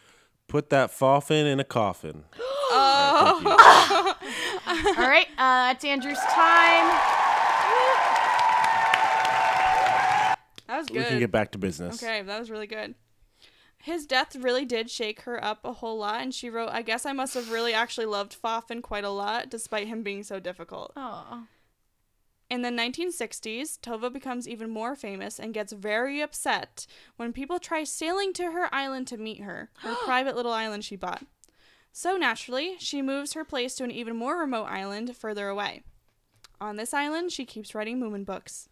put 0.48 0.68
that 0.68 0.90
foffin 0.90 1.46
in 1.46 1.60
a 1.60 1.64
coffin. 1.64 2.24
oh, 2.38 4.14
Thank. 4.66 4.98
All 4.98 5.08
right, 5.08 5.28
uh, 5.38 5.72
it's 5.74 5.84
Andrew's 5.86 6.18
time. 6.18 6.88
that 10.66 10.78
was 10.78 10.88
good. 10.88 10.96
we 10.98 11.04
can 11.04 11.18
get 11.20 11.32
back 11.32 11.52
to 11.52 11.58
business. 11.58 12.02
Okay, 12.02 12.20
that 12.20 12.38
was 12.38 12.50
really 12.50 12.66
good. 12.66 12.94
His 13.82 14.04
death 14.04 14.36
really 14.36 14.66
did 14.66 14.90
shake 14.90 15.22
her 15.22 15.42
up 15.42 15.64
a 15.64 15.72
whole 15.74 15.98
lot, 15.98 16.20
and 16.20 16.34
she 16.34 16.50
wrote, 16.50 16.68
I 16.68 16.82
guess 16.82 17.06
I 17.06 17.12
must 17.12 17.32
have 17.32 17.50
really 17.50 17.72
actually 17.72 18.06
loved 18.06 18.36
Faffan 18.40 18.82
quite 18.82 19.04
a 19.04 19.10
lot, 19.10 19.48
despite 19.48 19.86
him 19.88 20.02
being 20.02 20.22
so 20.22 20.38
difficult. 20.38 20.92
Oh. 20.96 21.44
In 22.50 22.62
the 22.62 22.68
1960s, 22.68 23.78
Tove 23.80 24.12
becomes 24.12 24.46
even 24.46 24.68
more 24.68 24.94
famous 24.94 25.38
and 25.38 25.54
gets 25.54 25.72
very 25.72 26.20
upset 26.20 26.86
when 27.16 27.32
people 27.32 27.58
try 27.58 27.84
sailing 27.84 28.34
to 28.34 28.50
her 28.50 28.72
island 28.74 29.06
to 29.06 29.16
meet 29.16 29.40
her, 29.40 29.70
her 29.78 29.94
private 30.04 30.36
little 30.36 30.52
island 30.52 30.84
she 30.84 30.96
bought. 30.96 31.24
So 31.92 32.16
naturally, 32.16 32.76
she 32.78 33.00
moves 33.00 33.32
her 33.32 33.44
place 33.44 33.74
to 33.76 33.84
an 33.84 33.90
even 33.90 34.14
more 34.14 34.36
remote 34.36 34.64
island 34.64 35.16
further 35.16 35.48
away. 35.48 35.84
On 36.60 36.76
this 36.76 36.92
island, 36.92 37.32
she 37.32 37.46
keeps 37.46 37.74
writing 37.74 37.98
Moomin 37.98 38.26
books. 38.26 38.68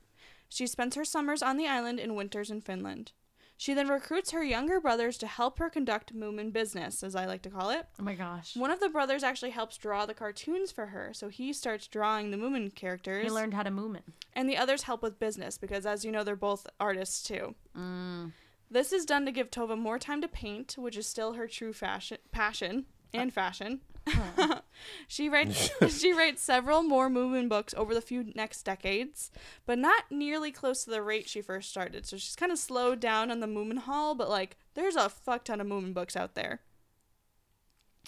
She 0.51 0.67
spends 0.67 0.97
her 0.97 1.05
summers 1.05 1.43
on 1.43 1.57
the 1.57 1.67
island 1.67 1.99
and 1.99 2.15
winters 2.15 2.51
in 2.51 2.61
Finland. 2.61 3.13
She 3.61 3.75
then 3.75 3.89
recruits 3.89 4.31
her 4.31 4.45
younger 4.45 4.81
brothers 4.81 5.19
to 5.19 5.27
help 5.27 5.59
her 5.59 5.69
conduct 5.69 6.15
Moomin 6.15 6.53
business, 6.53 7.03
as 7.03 7.17
I 7.17 7.27
like 7.27 7.43
to 7.43 7.51
call 7.51 7.71
it. 7.71 7.87
Oh 7.99 8.05
my 8.05 8.15
gosh. 8.15 8.57
One 8.57 8.71
of 8.71 8.79
the 8.79 8.89
brothers 8.89 9.25
actually 9.25 9.51
helps 9.51 9.77
draw 9.77 10.07
the 10.07 10.15
cartoons 10.15 10.71
for 10.71 10.87
her, 10.87 11.11
so 11.13 11.29
he 11.29 11.53
starts 11.53 11.89
drawing 11.89 12.31
the 12.31 12.37
Moomin 12.37 12.73
characters. 12.73 13.25
He 13.25 13.31
learned 13.31 13.55
how 13.55 13.65
to 13.65 13.71
moomin. 13.71 14.03
and 14.33 14.49
the 14.49 14.57
others 14.57 14.85
help 14.85 15.03
with 15.03 15.19
business 15.19 15.59
because, 15.59 15.87
as 15.87 16.05
you 16.05 16.13
know, 16.13 16.23
they're 16.23 16.37
both 16.37 16.69
artists 16.79 17.21
too. 17.21 17.57
Mm. 17.77 18.31
This 18.71 18.93
is 18.93 19.05
done 19.05 19.27
to 19.27 19.33
give 19.33 19.51
Tove 19.51 19.77
more 19.77 19.99
time 19.99 20.21
to 20.23 20.29
paint, 20.29 20.77
which 20.79 20.97
is 20.97 21.09
still 21.09 21.33
her 21.33 21.49
true 21.49 21.73
fashion, 21.73 22.19
passion 22.31 22.87
and 23.13 23.33
fashion. 23.33 23.81
she 25.09 25.29
writes 25.29 25.71
she 26.01 26.13
writes 26.13 26.43
several 26.43 26.83
more 26.83 27.09
Moomin 27.09 27.49
books 27.49 27.75
over 27.77 27.95
the 27.95 28.01
few 28.01 28.33
next 28.35 28.63
decades, 28.63 29.31
but 29.67 29.79
not 29.79 30.05
nearly 30.11 30.51
close 30.51 30.85
to 30.85 30.91
the 30.91 31.03
rate 31.03 31.29
she 31.29 31.41
first 31.41 31.71
started. 31.71 32.07
So 32.07 32.17
she's 32.17 32.37
kind 32.37 32.53
of 32.53 32.59
slowed 32.59 33.01
down 33.01 33.31
on 33.31 33.41
the 33.41 33.47
Moomin 33.47 33.79
haul, 33.79 34.15
but 34.15 34.29
like 34.29 34.57
there's 34.75 34.97
a 34.97 35.09
fuck 35.09 35.45
ton 35.45 35.61
of 35.61 35.67
Moomin 35.67 35.95
books 35.95 36.17
out 36.17 36.35
there. 36.35 36.61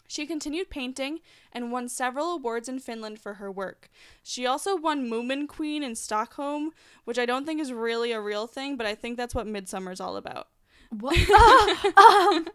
She 0.08 0.26
continued 0.26 0.70
painting 0.70 1.20
and 1.52 1.70
won 1.70 1.88
several 1.88 2.32
awards 2.32 2.68
in 2.68 2.80
Finland 2.80 3.20
for 3.20 3.34
her 3.34 3.50
work. 3.50 3.88
She 4.24 4.44
also 4.44 4.74
won 4.74 5.08
Moomin 5.08 5.46
Queen 5.46 5.84
in 5.84 5.94
Stockholm, 5.94 6.72
which 7.04 7.16
I 7.16 7.26
don't 7.26 7.46
think 7.46 7.60
is 7.60 7.72
really 7.72 8.10
a 8.10 8.20
real 8.20 8.48
thing, 8.48 8.76
but 8.76 8.88
I 8.88 8.96
think 8.96 9.16
that's 9.16 9.36
what 9.36 9.46
Midsummer's 9.46 10.00
all 10.00 10.16
about. 10.16 10.48
What? 10.90 11.16
Oh, 11.30 12.32
um, 12.34 12.48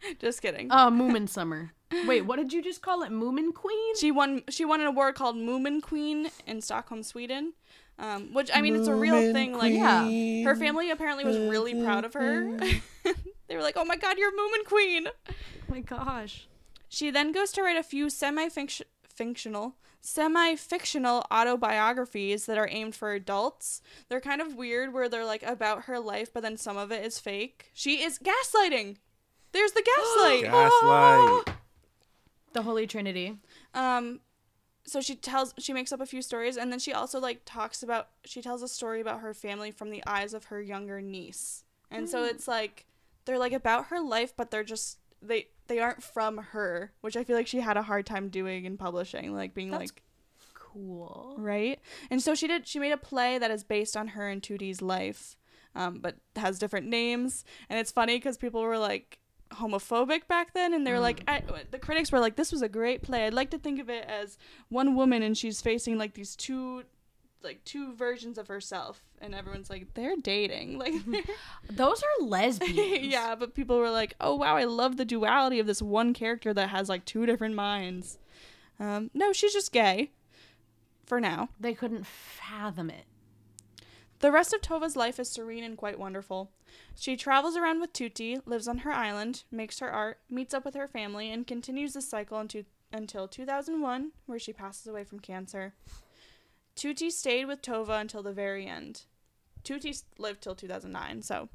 Just 0.20 0.42
kidding. 0.42 0.70
uh, 0.70 0.90
Moomin 0.90 1.28
Summer. 1.28 1.72
Wait, 2.06 2.22
what 2.22 2.36
did 2.36 2.52
you 2.52 2.62
just 2.62 2.82
call 2.82 3.02
it? 3.02 3.10
Moomin 3.10 3.54
Queen? 3.54 3.96
She 3.96 4.10
won. 4.10 4.42
She 4.50 4.64
won 4.64 4.80
an 4.80 4.86
award 4.86 5.14
called 5.14 5.36
Moomin 5.36 5.80
Queen 5.80 6.30
in 6.46 6.60
Stockholm, 6.60 7.02
Sweden. 7.02 7.54
Um, 7.98 8.32
which 8.34 8.50
I 8.54 8.60
mean, 8.60 8.76
it's 8.76 8.88
a 8.88 8.94
real 8.94 9.14
Moomin 9.14 9.32
thing. 9.32 9.52
Like, 9.56 9.72
yeah. 9.72 10.44
her 10.44 10.54
family 10.54 10.90
apparently 10.90 11.24
was 11.24 11.38
really 11.38 11.82
proud 11.82 12.04
of 12.04 12.12
her. 12.14 12.58
they 13.48 13.56
were 13.56 13.62
like, 13.62 13.76
"Oh 13.76 13.84
my 13.86 13.96
God, 13.96 14.18
you're 14.18 14.32
Moomin 14.32 14.64
Queen." 14.66 15.08
Oh 15.08 15.32
my 15.68 15.80
gosh. 15.80 16.46
She 16.88 17.10
then 17.10 17.32
goes 17.32 17.52
to 17.52 17.62
write 17.62 17.76
a 17.76 17.82
few 17.82 18.08
semi-fictional, 18.08 19.74
semi-fictional 20.00 21.26
autobiographies 21.30 22.46
that 22.46 22.56
are 22.56 22.68
aimed 22.70 22.94
for 22.94 23.12
adults. 23.12 23.82
They're 24.08 24.20
kind 24.20 24.40
of 24.40 24.54
weird, 24.54 24.94
where 24.94 25.08
they're 25.08 25.24
like 25.26 25.42
about 25.42 25.82
her 25.84 26.00
life, 26.00 26.32
but 26.32 26.42
then 26.42 26.56
some 26.56 26.76
of 26.76 26.90
it 26.90 27.04
is 27.04 27.18
fake. 27.18 27.70
She 27.74 28.02
is 28.02 28.18
gaslighting. 28.18 28.96
There's 29.52 29.72
the 29.72 29.82
gaslight. 29.82 30.42
Gaslight. 30.52 31.54
The 32.54 32.62
Holy 32.62 32.86
Trinity. 32.86 33.36
um 33.74 34.20
so 34.84 35.02
she 35.02 35.14
tells 35.14 35.52
she 35.58 35.74
makes 35.74 35.92
up 35.92 36.00
a 36.00 36.06
few 36.06 36.22
stories 36.22 36.56
and 36.56 36.72
then 36.72 36.78
she 36.78 36.94
also 36.94 37.20
like 37.20 37.42
talks 37.44 37.82
about 37.82 38.08
she 38.24 38.40
tells 38.40 38.62
a 38.62 38.68
story 38.68 39.00
about 39.02 39.20
her 39.20 39.34
family 39.34 39.70
from 39.70 39.90
the 39.90 40.02
eyes 40.06 40.32
of 40.32 40.44
her 40.46 40.60
younger 40.62 41.02
niece 41.02 41.62
and 41.90 42.08
so 42.08 42.24
it's 42.24 42.48
like 42.48 42.86
they're 43.26 43.38
like 43.38 43.52
about 43.52 43.86
her 43.88 44.00
life 44.00 44.32
but 44.34 44.50
they're 44.50 44.64
just 44.64 44.98
they 45.20 45.46
they 45.66 45.78
aren't 45.78 46.02
from 46.02 46.38
her 46.38 46.90
which 47.02 47.16
i 47.18 47.22
feel 47.22 47.36
like 47.36 47.46
she 47.46 47.60
had 47.60 47.76
a 47.76 47.82
hard 47.82 48.06
time 48.06 48.30
doing 48.30 48.64
and 48.66 48.78
publishing 48.78 49.34
like 49.34 49.52
being 49.52 49.70
That's 49.70 49.80
like 49.82 50.02
Cool. 50.54 51.34
right 51.38 51.78
and 52.10 52.22
so 52.22 52.34
she 52.34 52.46
did 52.46 52.66
she 52.66 52.78
made 52.78 52.92
a 52.92 52.96
play 52.96 53.36
that 53.38 53.50
is 53.50 53.62
based 53.62 53.94
on 53.96 54.08
her 54.08 54.26
and 54.26 54.40
2d's 54.42 54.80
life 54.80 55.36
um, 55.74 56.00
but 56.00 56.16
has 56.34 56.58
different 56.58 56.86
names 56.86 57.44
and 57.68 57.78
it's 57.78 57.92
funny 57.92 58.16
because 58.16 58.38
people 58.38 58.62
were 58.62 58.78
like 58.78 59.18
homophobic 59.52 60.26
back 60.28 60.52
then 60.54 60.74
and 60.74 60.86
they 60.86 60.92
were 60.92 61.00
like 61.00 61.22
I, 61.26 61.42
the 61.70 61.78
critics 61.78 62.12
were 62.12 62.20
like 62.20 62.36
this 62.36 62.52
was 62.52 62.62
a 62.62 62.68
great 62.68 63.02
play 63.02 63.26
i'd 63.26 63.34
like 63.34 63.50
to 63.50 63.58
think 63.58 63.80
of 63.80 63.88
it 63.88 64.04
as 64.06 64.36
one 64.68 64.94
woman 64.94 65.22
and 65.22 65.36
she's 65.36 65.60
facing 65.60 65.96
like 65.96 66.14
these 66.14 66.36
two 66.36 66.84
like 67.42 67.64
two 67.64 67.94
versions 67.94 68.36
of 68.36 68.48
herself 68.48 69.02
and 69.20 69.34
everyone's 69.34 69.70
like 69.70 69.94
they're 69.94 70.16
dating 70.16 70.78
like 70.84 70.92
Those 71.70 72.02
are 72.02 72.24
lesbians. 72.26 73.06
yeah 73.06 73.34
but 73.34 73.54
people 73.54 73.78
were 73.78 73.90
like 73.90 74.14
oh 74.20 74.34
wow 74.34 74.56
i 74.56 74.64
love 74.64 74.96
the 74.96 75.04
duality 75.04 75.58
of 75.58 75.66
this 75.66 75.80
one 75.80 76.12
character 76.12 76.52
that 76.52 76.68
has 76.68 76.88
like 76.88 77.04
two 77.04 77.24
different 77.26 77.54
minds 77.54 78.18
um, 78.80 79.10
no 79.14 79.32
she's 79.32 79.52
just 79.52 79.72
gay 79.72 80.10
for 81.06 81.20
now 81.20 81.48
They 81.58 81.72
couldn't 81.72 82.06
fathom 82.06 82.90
it. 82.90 83.06
The 84.20 84.30
rest 84.30 84.52
of 84.52 84.60
Tove's 84.60 84.94
life 84.94 85.18
is 85.18 85.30
serene 85.30 85.64
and 85.64 85.76
quite 85.76 85.98
wonderful. 85.98 86.50
She 86.96 87.16
travels 87.16 87.56
around 87.56 87.80
with 87.80 87.92
Tuti, 87.92 88.38
lives 88.46 88.68
on 88.68 88.78
her 88.78 88.92
island, 88.92 89.44
makes 89.50 89.78
her 89.78 89.90
art, 89.90 90.18
meets 90.30 90.54
up 90.54 90.64
with 90.64 90.74
her 90.74 90.88
family, 90.88 91.30
and 91.32 91.46
continues 91.46 91.94
this 91.94 92.08
cycle 92.08 92.38
into, 92.40 92.64
until 92.92 93.28
2001, 93.28 94.12
where 94.26 94.38
she 94.38 94.52
passes 94.52 94.86
away 94.86 95.04
from 95.04 95.20
cancer. 95.20 95.74
Tuti 96.76 97.10
stayed 97.10 97.46
with 97.46 97.62
Tove 97.62 97.88
until 97.88 98.22
the 98.22 98.32
very 98.32 98.66
end. 98.66 99.02
Tuti 99.64 99.90
s- 99.90 100.04
lived 100.18 100.42
till 100.42 100.54
2009, 100.54 101.22
so. 101.22 101.48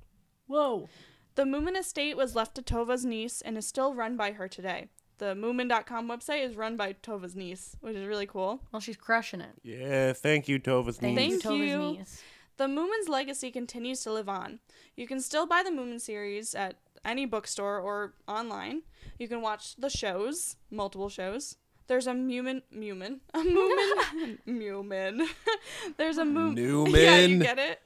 Whoa. 0.47 0.89
The 1.35 1.43
Moomin 1.43 1.77
estate 1.77 2.17
was 2.17 2.35
left 2.35 2.55
to 2.55 2.61
Tove's 2.61 3.05
niece 3.05 3.41
and 3.41 3.57
is 3.57 3.65
still 3.65 3.93
run 3.95 4.17
by 4.17 4.33
her 4.33 4.47
today. 4.47 4.89
The 5.19 5.33
Moomin.com 5.35 6.09
website 6.09 6.43
is 6.43 6.55
run 6.55 6.75
by 6.75 6.93
Tove's 6.93 7.35
niece, 7.35 7.75
which 7.81 7.95
is 7.95 8.05
really 8.05 8.25
cool. 8.25 8.61
Well, 8.71 8.81
she's 8.81 8.97
crushing 8.97 9.41
it. 9.41 9.51
Yeah, 9.63 10.13
thank 10.13 10.47
you, 10.47 10.59
Tove's 10.59 10.97
Thank, 10.97 11.15
niece. 11.15 11.31
you, 11.31 11.39
Tove's 11.39 11.97
niece. 11.99 12.23
The 12.63 12.69
Moomin's 12.69 13.09
legacy 13.09 13.51
continues 13.51 13.99
to 14.03 14.13
live 14.13 14.29
on. 14.29 14.59
You 14.95 15.05
can 15.05 15.19
still 15.19 15.45
buy 15.45 15.63
the 15.63 15.69
Moomin 15.69 15.99
series 15.99 16.55
at 16.55 16.77
any 17.03 17.25
bookstore 17.25 17.77
or 17.81 18.13
online. 18.25 18.83
You 19.19 19.27
can 19.27 19.41
watch 19.41 19.75
the 19.75 19.89
shows, 19.89 20.55
multiple 20.71 21.09
shows. 21.09 21.57
There's 21.87 22.07
a 22.07 22.13
Moomin, 22.13 22.61
Moomin, 22.73 23.19
a 23.33 23.39
Moomin, 23.39 24.37
Moomin. 24.47 25.27
There's 25.97 26.17
a 26.17 26.23
Moomin. 26.23 26.95
Yeah, 26.95 27.17
you 27.17 27.39
get 27.39 27.59
it. 27.59 27.81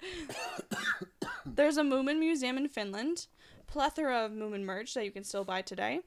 There's 1.47 1.77
a 1.77 1.81
Moomin 1.81 2.19
museum 2.19 2.55
in 2.57 2.67
Finland. 2.67 3.25
Plethora 3.65 4.25
of 4.25 4.31
Moomin 4.31 4.61
merch 4.61 4.93
that 4.93 5.05
you 5.05 5.11
can 5.11 5.23
still 5.23 5.43
buy 5.43 5.63
today. 5.63 6.01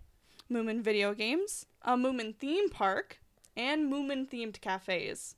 Moomin 0.48 0.80
video 0.80 1.12
games, 1.12 1.66
a 1.82 1.96
Moomin 1.96 2.36
theme 2.36 2.68
park, 2.68 3.18
and 3.56 3.92
Moomin 3.92 4.30
themed 4.30 4.60
cafes. 4.60 5.34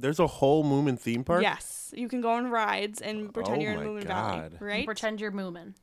There's 0.00 0.18
a 0.20 0.26
whole 0.26 0.64
Moomin 0.64 0.98
theme 0.98 1.24
park. 1.24 1.42
Yes, 1.42 1.92
you 1.96 2.08
can 2.08 2.20
go 2.20 2.30
on 2.32 2.50
rides 2.50 3.00
and 3.00 3.32
pretend 3.32 3.58
Oh 3.58 3.60
you're 3.62 3.72
in 3.72 3.78
oh 3.78 3.82
my 3.82 3.86
Oh 3.86 3.92
Moomin 3.94 4.04
Valley, 4.04 4.38
God. 4.50 4.56
right? 4.60 4.84
Pretend 4.86 5.20
you're 5.20 5.32
Moomin. 5.32 5.74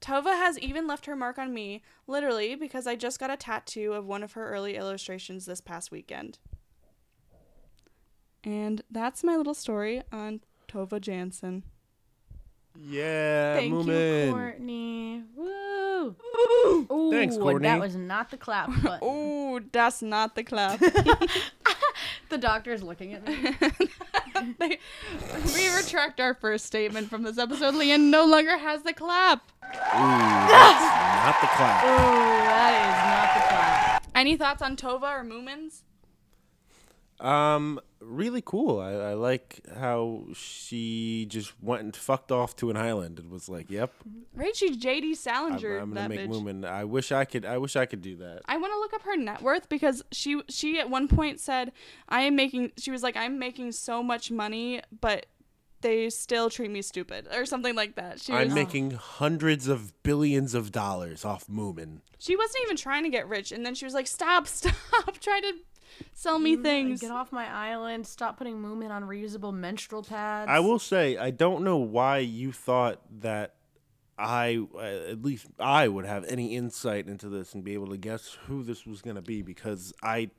Tove 0.00 0.24
has 0.24 0.58
even 0.58 0.86
left 0.88 1.06
her 1.06 1.14
mark 1.14 1.38
on 1.38 1.54
me, 1.54 1.80
literally, 2.08 2.56
because 2.56 2.86
I 2.88 2.96
just 2.96 3.20
got 3.20 3.30
a 3.30 3.36
tattoo 3.36 3.92
of 3.92 4.04
one 4.04 4.22
of 4.24 4.32
her 4.32 4.48
early 4.48 4.76
illustrations 4.76 5.46
this 5.46 5.60
past 5.60 5.90
weekend. 5.92 6.38
And 8.44 8.82
that's 8.90 9.22
my 9.22 9.36
little 9.36 9.54
story 9.54 10.02
on 10.10 10.40
Tove 10.68 10.90
Jansson. 11.00 11.62
Yeah, 12.74 13.56
Thank 13.56 13.72
Moomin. 13.72 14.26
you, 14.26 14.34
Kourtney. 14.34 15.24
Woo. 15.36 16.16
Ooh, 16.90 17.10
Thanks, 17.12 17.36
Kourtney. 17.36 17.62
That 17.62 17.80
was 17.80 17.94
not 17.94 18.30
the 18.30 18.36
clap 18.38 18.70
button. 18.82 18.98
Oh, 19.02 19.60
that's 19.70 20.00
not 20.02 20.34
the 20.34 20.42
clap. 20.42 20.80
the 22.32 22.38
doctor's 22.38 22.82
looking 22.82 23.12
at 23.14 23.26
me. 23.26 23.54
They- 24.58 24.78
we 25.54 25.68
retract 25.76 26.18
our 26.20 26.34
first 26.34 26.66
statement 26.66 27.08
from 27.08 27.22
this 27.22 27.38
episode. 27.38 27.74
Leanne 27.74 28.10
no 28.10 28.24
longer 28.26 28.58
has 28.58 28.82
the 28.82 28.92
clap. 28.92 29.40
Ooh, 29.62 29.68
that's 29.70 30.82
not 31.24 31.40
the 31.40 31.46
clap. 31.46 31.84
Ooh, 31.84 31.88
that 32.48 32.74
is 32.88 32.98
not 33.06 33.34
the 33.36 33.48
clap. 33.48 34.06
Any 34.16 34.36
thoughts 34.36 34.60
on 34.60 34.74
Tove 34.76 35.02
or 35.02 35.22
Moomins? 35.24 35.82
Um, 37.22 37.80
really 38.00 38.42
cool. 38.44 38.80
I, 38.80 38.90
I 38.92 39.14
like 39.14 39.60
how 39.78 40.24
she 40.34 41.26
just 41.28 41.52
went 41.62 41.82
and 41.82 41.94
fucked 41.94 42.32
off 42.32 42.56
to 42.56 42.70
an 42.70 42.76
island 42.76 43.18
and 43.18 43.30
was 43.30 43.48
like, 43.48 43.70
"Yep, 43.70 43.92
Right? 44.34 44.56
She's 44.56 44.76
JD 44.76 45.10
I'm, 45.10 45.14
Salinger. 45.14 45.78
I'm 45.78 45.94
gonna 45.94 46.08
make 46.08 46.20
bitch. 46.20 46.28
Moomin." 46.28 46.64
I 46.66 46.84
wish 46.84 47.12
I 47.12 47.24
could. 47.24 47.44
I 47.44 47.58
wish 47.58 47.76
I 47.76 47.86
could 47.86 48.02
do 48.02 48.16
that. 48.16 48.42
I 48.46 48.56
want 48.56 48.72
to 48.72 48.78
look 48.78 48.92
up 48.92 49.02
her 49.02 49.16
net 49.16 49.40
worth 49.40 49.68
because 49.68 50.02
she 50.10 50.42
she 50.48 50.80
at 50.80 50.90
one 50.90 51.06
point 51.06 51.38
said 51.38 51.72
I 52.08 52.22
am 52.22 52.34
making 52.34 52.72
she 52.76 52.90
was 52.90 53.02
like 53.02 53.16
I'm 53.16 53.38
making 53.38 53.72
so 53.72 54.02
much 54.02 54.30
money 54.30 54.82
but 55.00 55.26
they 55.80 56.10
still 56.10 56.48
treat 56.48 56.70
me 56.70 56.80
stupid 56.80 57.28
or 57.34 57.44
something 57.44 57.74
like 57.74 57.96
that. 57.96 58.20
She 58.20 58.32
was, 58.32 58.40
I'm 58.40 58.54
making 58.54 58.92
hundreds 58.92 59.68
of 59.68 60.00
billions 60.02 60.54
of 60.54 60.72
dollars 60.72 61.24
off 61.24 61.46
Moomin. 61.48 62.00
she 62.18 62.36
wasn't 62.36 62.64
even 62.64 62.76
trying 62.76 63.02
to 63.02 63.10
get 63.10 63.28
rich 63.28 63.52
and 63.52 63.66
then 63.66 63.74
she 63.74 63.84
was 63.84 63.94
like 63.94 64.06
stop 64.06 64.46
stop 64.48 65.18
trying 65.20 65.42
to 65.42 65.54
sell 66.14 66.38
me 66.38 66.56
things. 66.56 67.00
Get 67.00 67.10
off 67.10 67.32
my 67.32 67.46
island. 67.46 68.06
Stop 68.06 68.38
putting 68.38 68.60
Moomin 68.60 68.90
on 68.90 69.04
reusable 69.04 69.52
menstrual 69.52 70.02
pads. 70.02 70.50
I 70.50 70.60
will 70.60 70.78
say, 70.78 71.16
I 71.16 71.30
don't 71.30 71.64
know 71.64 71.76
why 71.78 72.18
you 72.18 72.52
thought 72.52 73.00
that 73.20 73.54
I, 74.18 74.64
uh, 74.74 75.10
at 75.10 75.22
least 75.22 75.46
I, 75.58 75.88
would 75.88 76.04
have 76.06 76.24
any 76.26 76.54
insight 76.54 77.08
into 77.08 77.28
this 77.28 77.54
and 77.54 77.64
be 77.64 77.74
able 77.74 77.88
to 77.88 77.96
guess 77.96 78.36
who 78.46 78.62
this 78.62 78.86
was 78.86 79.02
going 79.02 79.16
to 79.16 79.22
be 79.22 79.42
because 79.42 79.92
I 80.02 80.30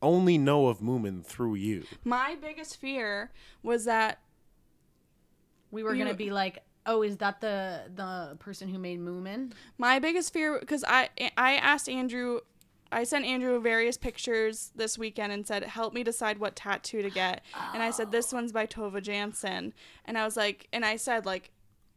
only 0.00 0.38
know 0.38 0.68
of 0.68 0.78
Moomin 0.80 1.24
through 1.24 1.56
you. 1.56 1.84
My 2.04 2.36
biggest 2.40 2.76
fear 2.80 3.30
was 3.62 3.84
that 3.84 4.20
We 5.70 5.82
were 5.82 5.94
gonna 5.96 6.14
be 6.14 6.30
like, 6.30 6.62
oh, 6.86 7.02
is 7.02 7.16
that 7.18 7.40
the 7.40 7.82
the 7.94 8.36
person 8.38 8.68
who 8.68 8.78
made 8.78 9.00
Moomin? 9.00 9.52
My 9.78 9.98
biggest 9.98 10.32
fear, 10.32 10.58
because 10.58 10.84
I 10.86 11.08
I 11.36 11.56
asked 11.56 11.88
Andrew, 11.88 12.40
I 12.92 13.04
sent 13.04 13.24
Andrew 13.24 13.60
various 13.60 13.96
pictures 13.96 14.70
this 14.76 14.98
weekend 14.98 15.32
and 15.32 15.46
said, 15.46 15.64
help 15.64 15.94
me 15.94 16.04
decide 16.04 16.38
what 16.38 16.54
tattoo 16.54 17.02
to 17.02 17.10
get. 17.10 17.42
And 17.72 17.82
I 17.82 17.90
said, 17.90 18.12
this 18.12 18.32
one's 18.32 18.52
by 18.52 18.66
Tove 18.66 19.02
Jansson. 19.02 19.72
And 20.04 20.18
I 20.18 20.24
was 20.24 20.36
like, 20.36 20.68
and 20.72 20.84
I 20.84 20.96
said 20.96 21.26
like, 21.26 21.50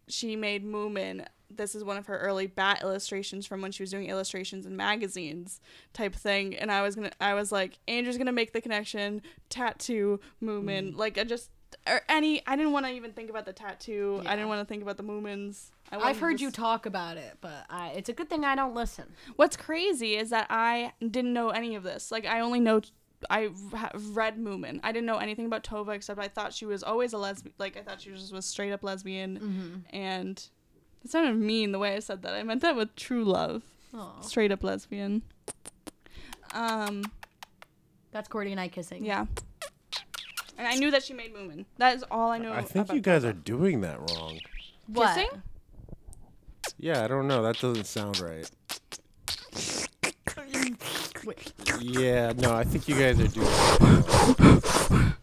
she 0.07 0.35
made 0.35 0.65
Moomin. 0.65 1.25
This 1.49 1.75
is 1.75 1.83
one 1.83 1.97
of 1.97 2.07
her 2.07 2.17
early 2.17 2.47
bat 2.47 2.81
illustrations 2.81 3.45
from 3.45 3.61
when 3.61 3.71
she 3.71 3.83
was 3.83 3.91
doing 3.91 4.09
illustrations 4.09 4.65
in 4.65 4.75
magazines 4.75 5.59
type 5.93 6.15
thing. 6.15 6.55
And 6.55 6.71
I 6.71 6.81
was 6.81 6.95
gonna, 6.95 7.11
I 7.21 7.33
was 7.33 7.51
like, 7.51 7.77
Andrew's 7.87 8.17
gonna 8.17 8.31
make 8.31 8.53
the 8.53 8.61
connection, 8.61 9.21
tattoo, 9.49 10.19
Moomin. 10.43 10.93
Mm. 10.93 10.97
Like 10.97 11.17
I 11.17 11.23
just, 11.23 11.51
or 11.87 12.01
any, 12.09 12.41
I 12.47 12.55
didn't 12.55 12.71
want 12.71 12.85
to 12.85 12.91
even 12.91 13.11
think 13.11 13.29
about 13.29 13.45
the 13.45 13.53
tattoo. 13.53 14.21
I 14.25 14.35
didn't 14.35 14.47
want 14.47 14.61
to 14.61 14.65
think 14.65 14.81
about 14.81 14.97
the 14.97 15.03
Moomins. 15.03 15.71
I 15.91 15.97
I've 15.97 16.19
heard 16.19 16.37
to 16.39 16.43
you 16.43 16.51
talk 16.51 16.85
about 16.85 17.17
it, 17.17 17.37
but 17.41 17.65
I, 17.69 17.89
it's 17.89 18.09
a 18.09 18.13
good 18.13 18.29
thing 18.29 18.43
I 18.43 18.55
don't 18.55 18.73
listen. 18.73 19.05
What's 19.35 19.55
crazy 19.55 20.15
is 20.15 20.29
that 20.31 20.47
I 20.49 20.93
didn't 20.99 21.33
know 21.33 21.49
any 21.49 21.75
of 21.75 21.83
this. 21.83 22.11
Like 22.11 22.25
I 22.25 22.39
only 22.39 22.59
know 22.59 22.81
I 23.29 23.49
read 23.93 24.37
Moomin. 24.37 24.79
I 24.83 24.91
didn't 24.91 25.05
know 25.05 25.17
anything 25.17 25.45
about 25.45 25.63
Tove 25.63 25.93
except 25.93 26.19
I 26.19 26.27
thought 26.27 26.53
she 26.53 26.65
was 26.65 26.83
always 26.83 27.13
a 27.13 27.17
lesbian. 27.17 27.53
Like 27.57 27.77
I 27.77 27.81
thought 27.81 28.01
she 28.01 28.11
was, 28.11 28.31
was 28.31 28.45
straight 28.45 28.71
up 28.71 28.83
lesbian. 28.83 29.39
Mm-hmm. 29.39 29.95
And 29.95 30.49
it 31.03 31.11
sounded 31.11 31.35
mean 31.35 31.71
the 31.71 31.79
way 31.79 31.95
I 31.95 31.99
said 31.99 32.21
that. 32.23 32.33
I 32.33 32.43
meant 32.43 32.61
that 32.61 32.75
with 32.75 32.95
true 32.95 33.23
love. 33.23 33.63
Oh, 33.93 34.15
Straight 34.21 34.51
up 34.51 34.63
lesbian. 34.63 35.21
Um. 36.53 37.03
that's 38.11 38.27
Cordy 38.27 38.51
and 38.51 38.59
I 38.59 38.67
kissing. 38.67 39.05
Yeah. 39.05 39.25
And 40.57 40.67
I 40.67 40.75
knew 40.75 40.89
that 40.91 41.03
she 41.03 41.13
made 41.13 41.33
Moomin. 41.33 41.65
That 41.77 41.95
is 41.95 42.03
all 42.09 42.31
I 42.31 42.37
know. 42.37 42.53
I 42.53 42.61
think 42.61 42.85
about 42.85 42.95
you 42.95 43.01
guys 43.01 43.23
Tove. 43.23 43.29
are 43.29 43.33
doing 43.33 43.81
that 43.81 43.99
wrong. 44.11 44.39
What? 44.87 45.15
Kissing? 45.15 45.41
Yeah, 46.85 47.03
I 47.03 47.07
don't 47.07 47.27
know. 47.27 47.41
That 47.41 47.57
doesn't 47.57 47.85
sound 47.85 48.19
right. 48.19 48.47
Yeah, 51.81 52.31
no, 52.37 52.53
I 52.53 52.63
think 52.63 52.87
you 52.87 52.93
guys 52.93 53.19
are 53.19 53.27
doing 53.27 53.47
that. 53.47 55.15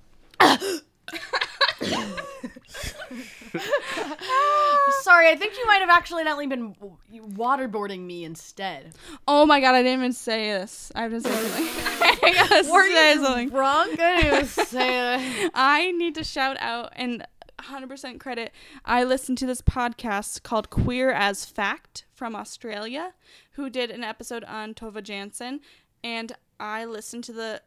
Sorry, 5.03 5.29
I 5.29 5.37
think 5.37 5.57
you 5.57 5.67
might 5.67 5.81
have 5.81 5.91
accidentally 5.91 6.49
been 6.49 6.75
waterboarding 7.13 8.01
me 8.01 8.25
instead. 8.25 8.93
Oh 9.29 9.47
my 9.47 9.61
god! 9.61 9.77
I 9.77 9.83
didn't 9.83 10.01
even 10.01 10.13
say 10.13 10.53
this. 10.53 10.91
I 10.95 11.03
have 11.03 11.13
to 11.13 11.21
say 11.21 11.31
something. 11.31 11.65
I 12.23 12.33
gotta 12.35 12.73
Were 12.73 12.87
say 12.87 13.15
you 13.15 13.25
something. 13.25 13.49
drunk? 13.51 14.01
I 14.01 14.21
didn't 14.21 14.35
even 14.35 14.47
say 14.47 14.89
that. 14.89 15.51
I 15.55 15.93
need 15.93 16.15
to 16.17 16.25
shout 16.25 16.57
out 16.61 16.93
and 16.97 17.25
100% 17.65 18.21
credit. 18.21 18.53
I 18.85 19.05
listened 19.05 19.39
to 19.39 19.47
this 19.47 19.63
podcast 19.63 20.43
called 20.43 20.71
Queer 20.71 21.11
as 21.11 21.45
Fact 21.45 22.05
from 22.13 22.35
Australia, 22.35 23.15
who 23.53 23.71
did 23.71 23.91
an 23.91 24.05
episode 24.05 24.45
on 24.45 24.75
Tove 24.75 25.03
Jansson, 25.03 25.61
and 26.03 26.33
I 26.59 26.85
listened 26.85 27.25
to 27.25 27.33
the 27.33 27.63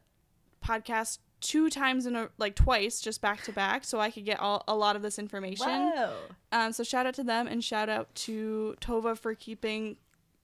podcast 0.64 1.18
two 1.40 1.68
times 1.68 2.06
in 2.06 2.16
a 2.16 2.28
like 2.38 2.54
twice, 2.54 3.00
just 3.00 3.20
back 3.20 3.42
to 3.42 3.52
back, 3.52 3.84
so 3.84 4.00
I 4.00 4.10
could 4.10 4.24
get 4.24 4.40
all, 4.40 4.64
a 4.66 4.74
lot 4.74 4.96
of 4.96 5.02
this 5.02 5.18
information. 5.18 5.66
Whoa. 5.66 6.14
Um, 6.52 6.72
so 6.72 6.82
shout 6.82 7.06
out 7.06 7.14
to 7.14 7.22
them 7.22 7.46
and 7.46 7.62
shout 7.62 7.88
out 7.88 8.14
to 8.16 8.74
Tove 8.80 9.18
for 9.18 9.34
keeping 9.34 9.96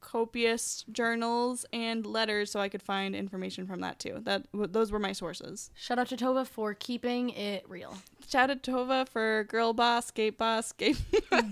copious 0.03 0.85
journals 0.93 1.65
and 1.73 2.05
letters 2.05 2.51
so 2.51 2.61
I 2.61 2.69
could 2.69 2.83
find 2.83 3.15
information 3.15 3.67
from 3.67 3.81
that 3.81 3.99
too. 3.99 4.19
That 4.25 4.51
w- 4.53 4.71
those 4.71 4.93
were 4.93 4.99
my 4.99 5.13
sources. 5.13 5.71
Shout 5.75 5.99
out 5.99 6.09
to 6.09 6.17
Tove 6.17 6.47
for 6.47 6.75
keeping 6.75 7.31
it 7.31 7.65
real. 7.69 7.97
Shout 8.29 8.51
out 8.51 8.63
to 8.63 8.71
Tove 8.73 9.09
for 9.09 9.45
girl 9.45 9.73
boss, 9.73 10.11
gate 10.11 10.37
boss, 10.37 10.73
gate 10.73 11.01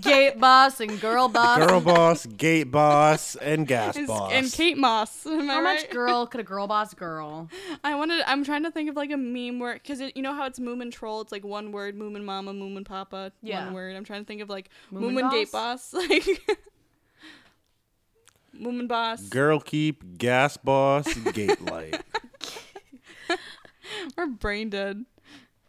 Gate 0.01 0.39
boss 0.39 0.79
and 0.79 0.99
girl 1.01 1.27
boss. 1.27 1.57
Girl 1.57 1.81
boss, 1.81 2.25
gate 2.25 2.69
boss, 2.71 3.35
and 3.37 3.67
gas 3.67 3.95
and, 3.95 4.07
boss. 4.07 4.31
and 4.31 4.51
Kate 4.51 4.77
Moss. 4.77 5.25
Am 5.25 5.49
I 5.49 5.53
How 5.53 5.61
much 5.63 5.81
right? 5.81 5.91
girl 5.91 6.25
could 6.27 6.41
a 6.41 6.43
girl 6.43 6.67
boss 6.67 6.93
girl? 6.93 7.49
I 7.83 7.95
wanted. 7.95 8.21
I'm 8.27 8.43
trying 8.43 8.63
to 8.63 8.71
think 8.71 8.89
of 8.89 8.95
like 8.95 9.11
a 9.11 9.17
meme 9.17 9.59
where, 9.59 9.73
because 9.73 10.01
you 10.15 10.21
know 10.21 10.33
how 10.33 10.45
it's 10.45 10.59
Moomin 10.59 10.91
Troll. 10.91 11.21
It's 11.21 11.31
like 11.31 11.43
one 11.43 11.71
word, 11.71 11.97
Moomin 11.97 12.23
Mama, 12.23 12.53
Moomin 12.53 12.85
Papa. 12.85 13.31
Yeah. 13.41 13.65
One 13.65 13.73
word. 13.73 13.95
I'm 13.95 14.03
trying 14.03 14.21
to 14.21 14.25
think 14.27 14.41
of 14.41 14.49
like 14.49 14.69
Moomin 14.93 15.13
Moomin, 15.21 15.31
Gate 15.31 15.51
Boss, 15.51 15.93
like 15.93 16.25
Moomin 18.61 18.87
Boss. 18.87 19.21
Girl 19.23 19.59
keep, 19.59 20.17
gas 20.17 20.55
boss, 20.57 21.11
gate 21.13 21.61
light. 21.61 22.01
We're 24.17 24.27
brain 24.27 24.69
dead. 24.69 25.05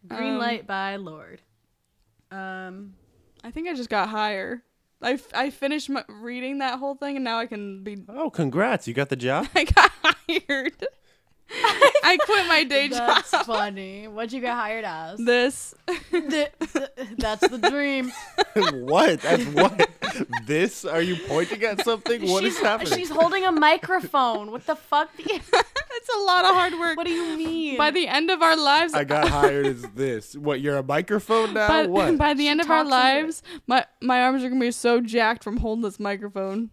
Green 0.07 0.35
Um, 0.35 0.39
light 0.39 0.67
by 0.67 0.97
Lorde. 0.97 1.41
Um, 2.31 2.95
I 3.45 3.51
think 3.51 3.69
I 3.69 3.75
just 3.75 3.89
got 3.91 4.09
higher. 4.09 4.63
I, 5.01 5.13
f- 5.15 5.35
I 5.35 5.51
finished 5.51 5.91
my, 5.91 6.05
reading 6.09 6.59
that 6.59 6.79
whole 6.79 6.95
thing 6.95 7.17
and 7.17 7.25
now 7.25 7.39
I 7.39 7.47
can 7.47 7.83
be. 7.83 7.99
Oh, 8.09 8.31
congrats. 8.31 8.87
You 8.87 8.95
got 8.95 9.09
the 9.09 9.17
job? 9.17 9.49
I 9.55 9.65
got 9.65 9.91
hired. 10.03 10.87
I 12.05 12.19
quit 12.25 12.47
my 12.47 12.65
day 12.65 12.89
that's 12.89 13.31
job. 13.31 13.45
funny. 13.47 14.09
What'd 14.09 14.33
you 14.33 14.41
get 14.41 14.55
hired 14.55 14.85
as? 14.85 15.19
This. 15.19 15.75
Th- 16.11 16.51
th- 16.61 16.89
that's 17.19 17.47
the 17.49 17.59
dream. 17.59 18.11
what? 18.73 19.21
That's 19.21 19.45
what? 19.47 19.91
this? 20.47 20.85
Are 20.85 21.03
you 21.03 21.17
pointing 21.29 21.63
at 21.65 21.85
something? 21.85 22.23
What 22.31 22.45
is 22.45 22.55
she's, 22.55 22.63
happening? 22.63 22.99
She's 22.99 23.11
holding 23.11 23.45
a 23.45 23.53
microphone. 23.53 24.51
What 24.51 24.67
the 24.67 24.77
fuck? 24.77 25.11
do 25.17 25.23
you- 25.25 25.41
It's 25.95 26.09
a 26.17 26.21
lot 26.21 26.45
of 26.47 26.53
hard 26.55 26.73
work. 26.81 26.97
what 26.97 27.07
do 27.07 27.13
you 27.13 27.37
mean? 27.37 27.77
By 27.77 27.91
the 27.91 28.09
end 28.09 28.31
of 28.31 28.41
our 28.43 28.57
lives, 28.57 28.93
I 28.95 29.05
got 29.05 29.29
hired 29.29 29.67
as 29.67 29.83
this. 29.95 30.35
What? 30.35 30.61
You're 30.61 30.79
a 30.79 30.83
microphone 30.83 31.53
now? 31.55 31.69
by, 31.69 31.87
what? 31.87 32.17
by 32.19 32.35
the 32.35 32.45
She 32.45 32.49
end 32.49 32.61
of 32.61 32.71
our 32.71 32.83
talks 32.83 32.87
into 32.95 32.97
it. 32.97 33.23
lives, 33.23 33.43
my 33.67 33.85
my 34.01 34.23
arms 34.23 34.43
are 34.43 34.49
gonna 34.49 34.59
be 34.59 34.73
so 34.73 35.01
jacked 35.01 35.45
from 35.45 35.59
holding 35.59 35.83
this 35.83 36.01
microphone. 36.01 36.71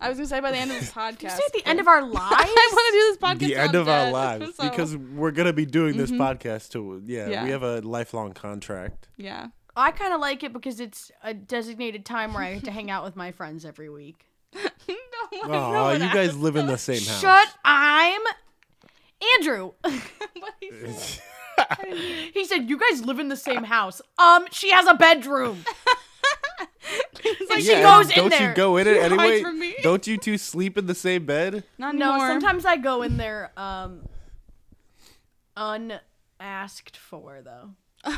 I 0.00 0.08
was 0.08 0.18
gonna 0.18 0.28
say 0.28 0.40
by 0.40 0.50
the 0.52 0.58
end 0.58 0.70
of 0.70 0.78
this 0.80 0.92
podcast. 0.92 1.22
you 1.22 1.28
say 1.30 1.42
at 1.46 1.52
the 1.52 1.62
but- 1.64 1.70
end 1.70 1.80
of 1.80 1.88
our 1.88 2.02
lives? 2.06 2.34
I 2.36 2.70
want 2.72 2.86
to 2.86 2.98
do 2.98 3.06
this 3.08 3.16
podcast. 3.18 3.48
the 3.48 3.56
end 3.56 3.74
I'm 3.74 3.80
of 3.82 3.88
our 3.88 4.10
lives 4.10 4.54
so- 4.56 4.68
because 4.68 4.96
we're 4.96 5.30
gonna 5.32 5.52
be 5.52 5.66
doing 5.66 5.96
this 5.96 6.10
podcast 6.10 6.70
too. 6.70 7.02
Yeah, 7.04 7.28
Yeah. 7.28 7.44
we 7.44 7.50
have 7.50 7.62
a 7.62 7.80
lifelong 7.80 8.32
contract. 8.32 9.08
yeah. 9.16 9.48
I 9.76 9.92
kind 9.92 10.12
of 10.12 10.20
like 10.20 10.42
it 10.42 10.52
because 10.52 10.80
it's 10.80 11.12
a 11.22 11.32
designated 11.32 12.04
time 12.04 12.34
where 12.34 12.42
I 12.42 12.54
get 12.54 12.64
to 12.64 12.72
hang 12.72 12.90
out 12.90 13.04
with 13.04 13.14
my 13.14 13.30
friends 13.30 13.64
every 13.64 13.88
week. 13.88 14.26
no, 14.54 14.60
one- 15.42 15.50
no 15.50 15.54
Oh, 15.54 15.82
one 15.84 16.02
you 16.02 16.12
guys 16.12 16.36
live 16.36 16.56
in 16.56 16.66
the 16.66 16.76
same 16.78 16.96
house. 17.00 17.20
Shut. 17.20 17.48
I'm 17.64 18.20
Andrew. 19.38 19.72
He 20.60 20.70
said. 20.92 21.22
he 22.34 22.44
said, 22.44 22.68
"You 22.70 22.78
guys 22.78 23.04
live 23.04 23.18
in 23.18 23.28
the 23.28 23.36
same 23.36 23.64
house." 23.64 24.00
Um, 24.18 24.46
she 24.50 24.70
has 24.70 24.86
a 24.86 24.94
bedroom. 24.94 25.64
Like, 27.50 27.60
she 27.60 27.74
goes 27.74 28.06
and 28.06 28.12
in 28.12 28.16
don't 28.16 28.30
there. 28.30 28.48
you 28.50 28.54
go 28.54 28.76
in 28.76 28.86
it 28.86 28.94
She 28.94 29.00
anyway? 29.00 29.42
from 29.42 29.58
me. 29.58 29.74
Don't 29.82 30.06
you 30.06 30.16
two 30.16 30.38
sleep 30.38 30.76
in 30.78 30.86
the 30.86 30.94
same 30.94 31.26
bed? 31.26 31.64
Not 31.78 31.94
No, 31.94 32.10
anymore. 32.12 32.28
sometimes 32.28 32.64
I 32.64 32.76
go 32.76 33.02
in 33.02 33.16
there 33.16 33.50
um 33.56 34.02
unasked 35.56 36.96
for 36.96 37.40
though. 37.42 37.70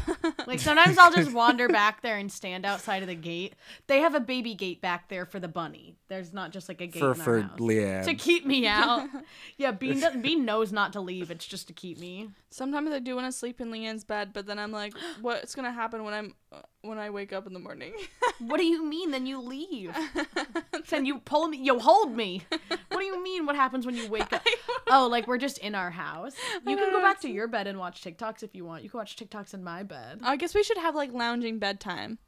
like 0.46 0.60
sometimes 0.60 0.98
I'll 0.98 1.10
just 1.10 1.32
wander 1.32 1.66
back 1.66 2.02
there 2.02 2.18
and 2.18 2.30
stand 2.30 2.66
outside 2.66 3.00
of 3.02 3.08
the 3.08 3.14
gate. 3.14 3.54
They 3.86 4.00
have 4.00 4.14
a 4.14 4.20
baby 4.20 4.54
gate 4.54 4.82
back 4.82 5.08
there 5.08 5.24
for 5.24 5.40
the 5.40 5.48
bunny. 5.48 5.96
There's 6.08 6.34
not 6.34 6.50
just 6.52 6.68
like 6.68 6.82
a 6.82 6.86
gate 6.86 7.00
For 7.00 7.12
in 7.12 7.14
for 7.14 7.40
house. 7.40 7.58
Leanne. 7.58 8.04
to 8.04 8.14
keep 8.14 8.44
me 8.44 8.66
out. 8.66 9.08
yeah, 9.56 9.70
Bean 9.70 9.98
doesn't, 9.98 10.20
Bean 10.20 10.44
knows 10.44 10.70
not 10.70 10.92
to 10.92 11.00
leave. 11.00 11.30
It's 11.30 11.46
just 11.46 11.66
to 11.68 11.72
keep 11.72 11.98
me. 11.98 12.28
Sometimes 12.50 12.90
I 12.90 12.98
do 12.98 13.16
want 13.16 13.26
to 13.26 13.32
sleep 13.32 13.58
in 13.58 13.70
Leanne's 13.72 14.04
bed, 14.04 14.32
but 14.34 14.46
then 14.46 14.58
I'm 14.58 14.70
like, 14.70 14.92
what's 15.22 15.54
gonna 15.54 15.72
happen 15.72 16.04
when 16.04 16.12
I'm 16.12 16.34
when 16.82 16.98
I 16.98 17.10
wake 17.10 17.32
up 17.32 17.46
in 17.46 17.52
the 17.52 17.58
morning? 17.60 17.92
What 18.38 18.56
do 18.56 18.64
you 18.64 18.84
mean? 18.84 19.10
Then 19.10 19.26
you 19.26 19.40
leave. 19.40 19.94
then 20.88 21.04
you 21.04 21.18
pull 21.18 21.48
me. 21.48 21.58
You 21.58 21.78
hold 21.78 22.16
me. 22.16 22.42
What 22.88 23.00
do 23.00 23.04
you 23.04 23.22
mean? 23.22 23.46
What 23.46 23.56
happens 23.56 23.84
when 23.84 23.96
you 23.96 24.06
wake 24.10 24.32
up? 24.32 24.42
Oh, 24.88 25.08
like 25.10 25.26
we're 25.26 25.38
just 25.38 25.58
in 25.58 25.74
our 25.74 25.90
house. 25.90 26.34
You 26.66 26.76
can 26.76 26.90
go 26.90 27.00
back 27.00 27.20
to 27.20 27.28
your 27.30 27.48
bed 27.48 27.66
and 27.66 27.78
watch 27.78 28.02
TikToks 28.02 28.42
if 28.42 28.54
you 28.54 28.64
want. 28.64 28.82
You 28.82 28.90
can 28.90 28.98
watch 28.98 29.16
TikToks 29.16 29.54
in 29.54 29.62
my 29.62 29.82
bed. 29.82 30.20
I 30.22 30.36
guess 30.36 30.54
we 30.54 30.62
should 30.62 30.78
have 30.78 30.94
like 30.94 31.12
lounging 31.12 31.58
bedtime. 31.58 32.18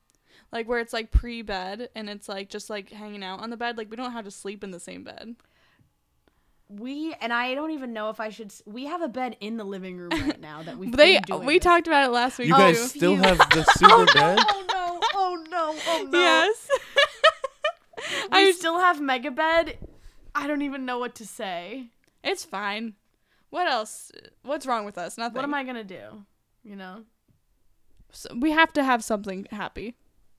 Like 0.52 0.68
where 0.68 0.80
it's 0.80 0.92
like 0.92 1.10
pre-bed 1.10 1.88
and 1.94 2.10
it's 2.10 2.28
like 2.28 2.50
just 2.50 2.68
like 2.68 2.90
hanging 2.90 3.24
out 3.24 3.40
on 3.40 3.50
the 3.50 3.56
bed. 3.56 3.78
Like 3.78 3.90
we 3.90 3.96
don't 3.96 4.12
have 4.12 4.26
to 4.26 4.30
sleep 4.30 4.62
in 4.62 4.70
the 4.70 4.80
same 4.80 5.02
bed. 5.02 5.36
We 6.78 7.14
and 7.20 7.32
I 7.32 7.54
don't 7.54 7.72
even 7.72 7.92
know 7.92 8.08
if 8.10 8.18
I 8.20 8.30
should. 8.30 8.52
We 8.64 8.86
have 8.86 9.02
a 9.02 9.08
bed 9.08 9.36
in 9.40 9.56
the 9.56 9.64
living 9.64 9.96
room 9.98 10.10
right 10.10 10.40
now 10.40 10.62
that 10.62 10.78
we've 10.78 10.90
They 10.96 11.14
been 11.14 11.22
doing 11.22 11.44
we 11.46 11.54
this. 11.58 11.64
talked 11.64 11.86
about 11.86 12.06
it 12.06 12.10
last 12.12 12.38
week. 12.38 12.48
you 12.48 12.54
too. 12.54 12.60
guys 12.60 12.90
still 12.90 13.14
phew. 13.16 13.22
have 13.22 13.38
the 13.38 13.64
super 13.76 13.92
oh, 13.92 14.06
bed? 14.14 14.38
Oh 14.40 14.64
no! 14.72 15.00
Oh 15.14 15.44
no! 15.50 15.74
Oh 15.86 16.08
no! 16.10 16.18
Yes. 16.18 16.68
We 18.32 18.38
I 18.38 18.50
still 18.52 18.78
have 18.80 19.00
mega 19.00 19.30
bed. 19.30 19.78
I 20.34 20.46
don't 20.46 20.62
even 20.62 20.84
know 20.86 20.98
what 20.98 21.14
to 21.16 21.26
say. 21.26 21.88
it's 22.24 22.44
fine. 22.44 22.94
What 23.50 23.68
else? 23.68 24.10
What's 24.42 24.66
wrong 24.66 24.84
with 24.84 24.96
us? 24.98 25.18
Nothing. 25.18 25.34
What 25.36 25.44
am 25.44 25.54
I 25.54 25.62
gonna 25.62 25.84
do? 25.84 26.24
You 26.64 26.76
know, 26.76 27.04
So 28.12 28.34
we 28.38 28.50
have 28.52 28.72
to 28.74 28.82
have 28.84 29.04
something 29.04 29.46
happy. 29.50 29.94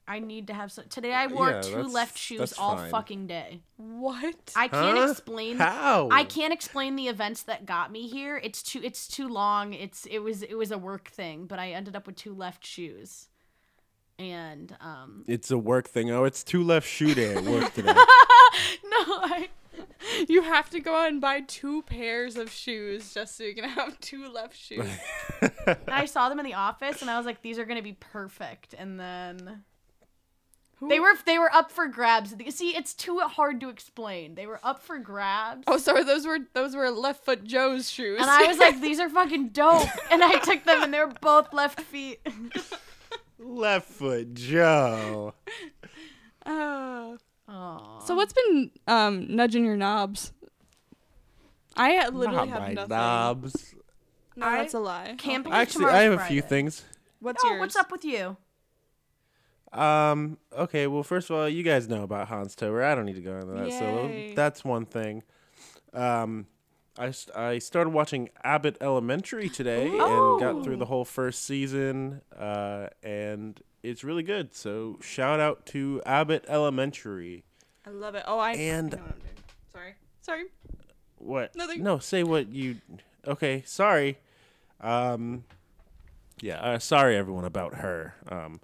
I 0.08 0.20
need 0.20 0.48
to 0.48 0.54
have 0.54 0.72
some. 0.72 0.86
Today 0.90 1.14
I 1.14 1.28
wore 1.28 1.50
Yeah, 1.50 1.62
two 1.62 1.84
left 1.84 2.18
shoes 2.18 2.54
all 2.58 2.78
fine. 2.78 2.92
fucking 2.92 3.28
day. 3.28 3.62
What? 3.78 4.52
I 4.56 4.68
can't 4.68 4.98
Huh? 4.98 5.10
explain. 5.12 5.58
How? 5.58 6.10
I 6.12 6.24
can't 6.26 6.52
explain 6.54 6.96
the 6.96 7.08
events 7.08 7.44
that 7.44 7.66
got 7.66 7.92
me 7.92 8.08
here. 8.08 8.40
It's 8.44 8.62
too 8.62 8.82
it's 8.84 9.08
too 9.08 9.28
long. 9.30 9.74
It's 9.74 10.06
it 10.08 10.20
was 10.20 10.44
it 10.44 10.56
was 10.58 10.72
a 10.72 10.78
work 10.78 11.08
thing, 11.10 11.46
but 11.46 11.58
I 11.60 11.72
ended 11.72 11.96
up 11.96 12.06
with 12.06 12.16
two 12.18 12.34
left 12.34 12.66
shoes. 12.66 13.28
And 14.20 14.76
um 14.82 15.24
It's 15.28 15.52
a 15.52 15.58
work 15.58 15.88
thing. 15.88 16.12
Oh, 16.12 16.26
it's 16.26 16.44
two 16.44 16.64
left 16.64 16.88
shoe 16.88 17.14
day 17.14 17.36
at 17.36 17.44
work 17.46 17.74
today. 17.76 17.94
no, 17.94 19.00
I 19.08 19.50
You 20.28 20.44
have 20.44 20.70
to 20.72 20.80
go 20.82 20.96
out 20.96 21.08
and 21.10 21.22
buy 21.22 21.42
two 21.42 21.82
pairs 21.84 22.36
of 22.36 22.52
shoes 22.52 23.14
just 23.14 23.38
so 23.38 23.44
you 23.46 23.56
can 23.56 23.64
have 23.70 24.00
two 24.02 24.28
left 24.28 24.56
shoes. 24.58 24.86
I 25.88 26.06
saw 26.06 26.28
them 26.30 26.40
in 26.40 26.46
the 26.46 26.54
office 26.56 27.02
and 27.02 27.10
I 27.10 27.18
was 27.18 27.26
like 27.26 27.42
these 27.42 27.58
are 27.58 27.66
going 27.66 27.78
to 27.78 27.84
be 27.84 27.94
perfect. 28.00 28.76
And 28.78 29.00
then 29.00 29.64
They 30.90 31.00
were 31.00 31.14
they 31.26 31.38
were 31.38 31.54
up 31.54 31.72
for 31.72 31.88
grabs. 31.88 32.34
See, 32.56 32.76
it's 32.76 32.94
too 32.94 33.20
hard 33.20 33.60
to 33.62 33.70
explain. 33.70 34.36
They 34.36 34.48
were 34.48 34.60
up 34.64 34.82
for 34.82 34.98
grabs. 35.00 35.64
Oh, 35.68 35.78
sorry. 35.78 36.04
Those 36.04 36.26
were 36.26 36.40
those 36.54 36.76
were 36.76 36.90
left 36.90 37.26
foot 37.26 37.44
Joe's 37.44 37.90
shoes. 37.90 38.20
And 38.22 38.30
I 38.30 38.48
was 38.48 38.58
like, 38.58 38.80
these 38.82 39.00
are 39.00 39.10
fucking 39.10 39.50
dope. 39.50 39.88
And 40.12 40.24
I 40.24 40.40
took 40.40 40.64
them 40.64 40.84
and 40.84 40.94
they 40.94 41.00
were 41.00 41.14
both 41.22 41.54
left 41.54 41.82
feet. 41.82 42.20
Left 43.40 43.88
foot 43.90 44.34
Joe. 44.34 45.34
oh. 46.46 47.18
Oh. 47.48 48.00
So 48.06 48.16
what's 48.16 48.34
been 48.34 48.72
um 48.88 49.28
nudging 49.36 49.66
your 49.66 49.76
knobs? 49.76 50.32
I 51.76 51.98
uh, 51.98 52.12
literally 52.12 52.38
Not 52.38 52.50
have 52.50 52.62
my 52.62 52.74
nothing. 52.74 52.90
knobs. 52.90 53.76
No, 54.36 54.46
I 54.46 54.58
that's 54.58 54.74
a 54.74 54.80
lie. 54.80 55.16
can't 55.18 55.46
Actually, 55.48 55.86
tomorrow's 55.86 55.96
I 55.96 56.02
have 56.04 56.14
a 56.14 56.26
few 56.26 56.42
things. 56.42 56.84
What's 57.20 57.44
Oh, 57.44 57.50
yours? 57.50 57.60
what's 57.60 57.76
up 57.76 57.92
with 57.92 58.04
you? 58.06 58.38
Um. 59.74 60.38
Okay. 60.56 60.88
Well, 60.88 61.04
first 61.04 61.30
of 61.30 61.36
all, 61.36 61.50
you 61.50 61.64
guys 61.64 61.88
know 61.90 62.04
about 62.04 62.28
Hans 62.28 62.56
Tober. 62.56 62.84
I 62.84 62.96
don't 62.96 63.06
need 63.06 63.16
to 63.16 63.22
go 63.22 63.36
into 63.36 63.54
that. 63.54 63.68
Yay. 63.70 63.80
So 64.32 64.36
that's 64.36 64.64
one 64.64 64.86
thing. 64.86 65.24
Um, 65.94 66.48
I 66.98 67.12
I 67.36 67.60
started 67.60 67.90
watching 67.92 68.30
Abbott 68.44 68.78
Elementary 68.82 69.50
today 69.50 69.88
and 69.88 70.40
got 70.40 70.64
through 70.64 70.78
the 70.78 70.86
whole 70.86 71.06
first 71.06 71.44
season. 71.46 72.22
Uh, 72.38 72.88
and 73.02 73.60
it's 73.82 74.04
really 74.04 74.24
good. 74.24 74.56
So 74.56 75.00
shout 75.02 75.40
out 75.40 75.66
to 75.68 76.02
Abbott 76.06 76.46
Elementary. 76.48 77.44
I 77.86 77.90
love 77.90 78.16
it. 78.16 78.24
Oh, 78.28 78.40
I. 78.40 78.54
And- 78.54 78.94
I 78.94 78.98
know 78.98 79.04
what 79.04 79.12
I'm 79.14 79.20
doing. 79.20 79.34
Sorry. 79.74 79.96
Sorry. 80.22 80.44
What? 81.18 81.56
Nothing. 81.56 81.84
No, 81.84 82.00
say 82.00 82.24
what 82.24 82.50
you. 82.50 82.78
Okay, 83.28 83.64
sorry. 83.66 84.20
Um, 84.82 85.46
yeah, 86.42 86.60
uh, 86.60 86.80
sorry 86.80 87.16
everyone 87.16 87.46
about 87.46 87.76
her. 87.76 88.16
Um, 88.30 88.60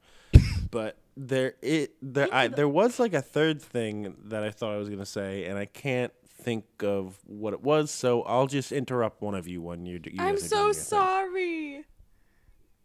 but 0.72 0.98
there 1.18 1.56
it 1.62 1.96
there 2.02 2.28
I 2.34 2.48
there 2.48 2.68
was 2.70 3.00
like 3.00 3.14
a 3.14 3.22
third 3.22 3.62
thing 3.62 4.16
that 4.26 4.44
I 4.44 4.52
thought 4.52 4.74
I 4.74 4.78
was 4.78 4.90
gonna 4.90 5.06
say, 5.06 5.46
and 5.46 5.58
I 5.58 5.66
can't 5.66 6.14
think 6.28 6.66
of 6.82 7.20
what 7.26 7.54
it 7.54 7.62
was. 7.62 7.92
So 7.92 8.24
I'll 8.24 8.48
just 8.48 8.72
interrupt 8.72 9.22
one 9.22 9.36
of 9.36 9.48
you 9.48 9.62
when 9.62 9.86
you're. 9.86 10.00
You 10.04 10.14
I'm 10.20 10.38
so 10.38 10.58
doing 10.64 10.74
thing. 10.74 10.84
sorry. 10.84 11.86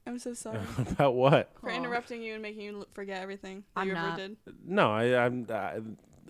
I'm 0.06 0.18
so 0.18 0.34
sorry 0.34 0.60
about 0.78 1.14
what? 1.14 1.50
for 1.60 1.70
Aw. 1.70 1.74
interrupting 1.76 2.22
you 2.22 2.34
and 2.34 2.42
making 2.42 2.60
you 2.62 2.84
forget 2.92 3.22
everything 3.22 3.64
that 3.74 3.80
I'm 3.80 3.88
you 3.88 3.94
not. 3.94 4.18
ever 4.18 4.28
did. 4.28 4.36
No, 4.66 4.90
I 4.90 5.24
I'm. 5.24 5.46
I, 5.50 5.80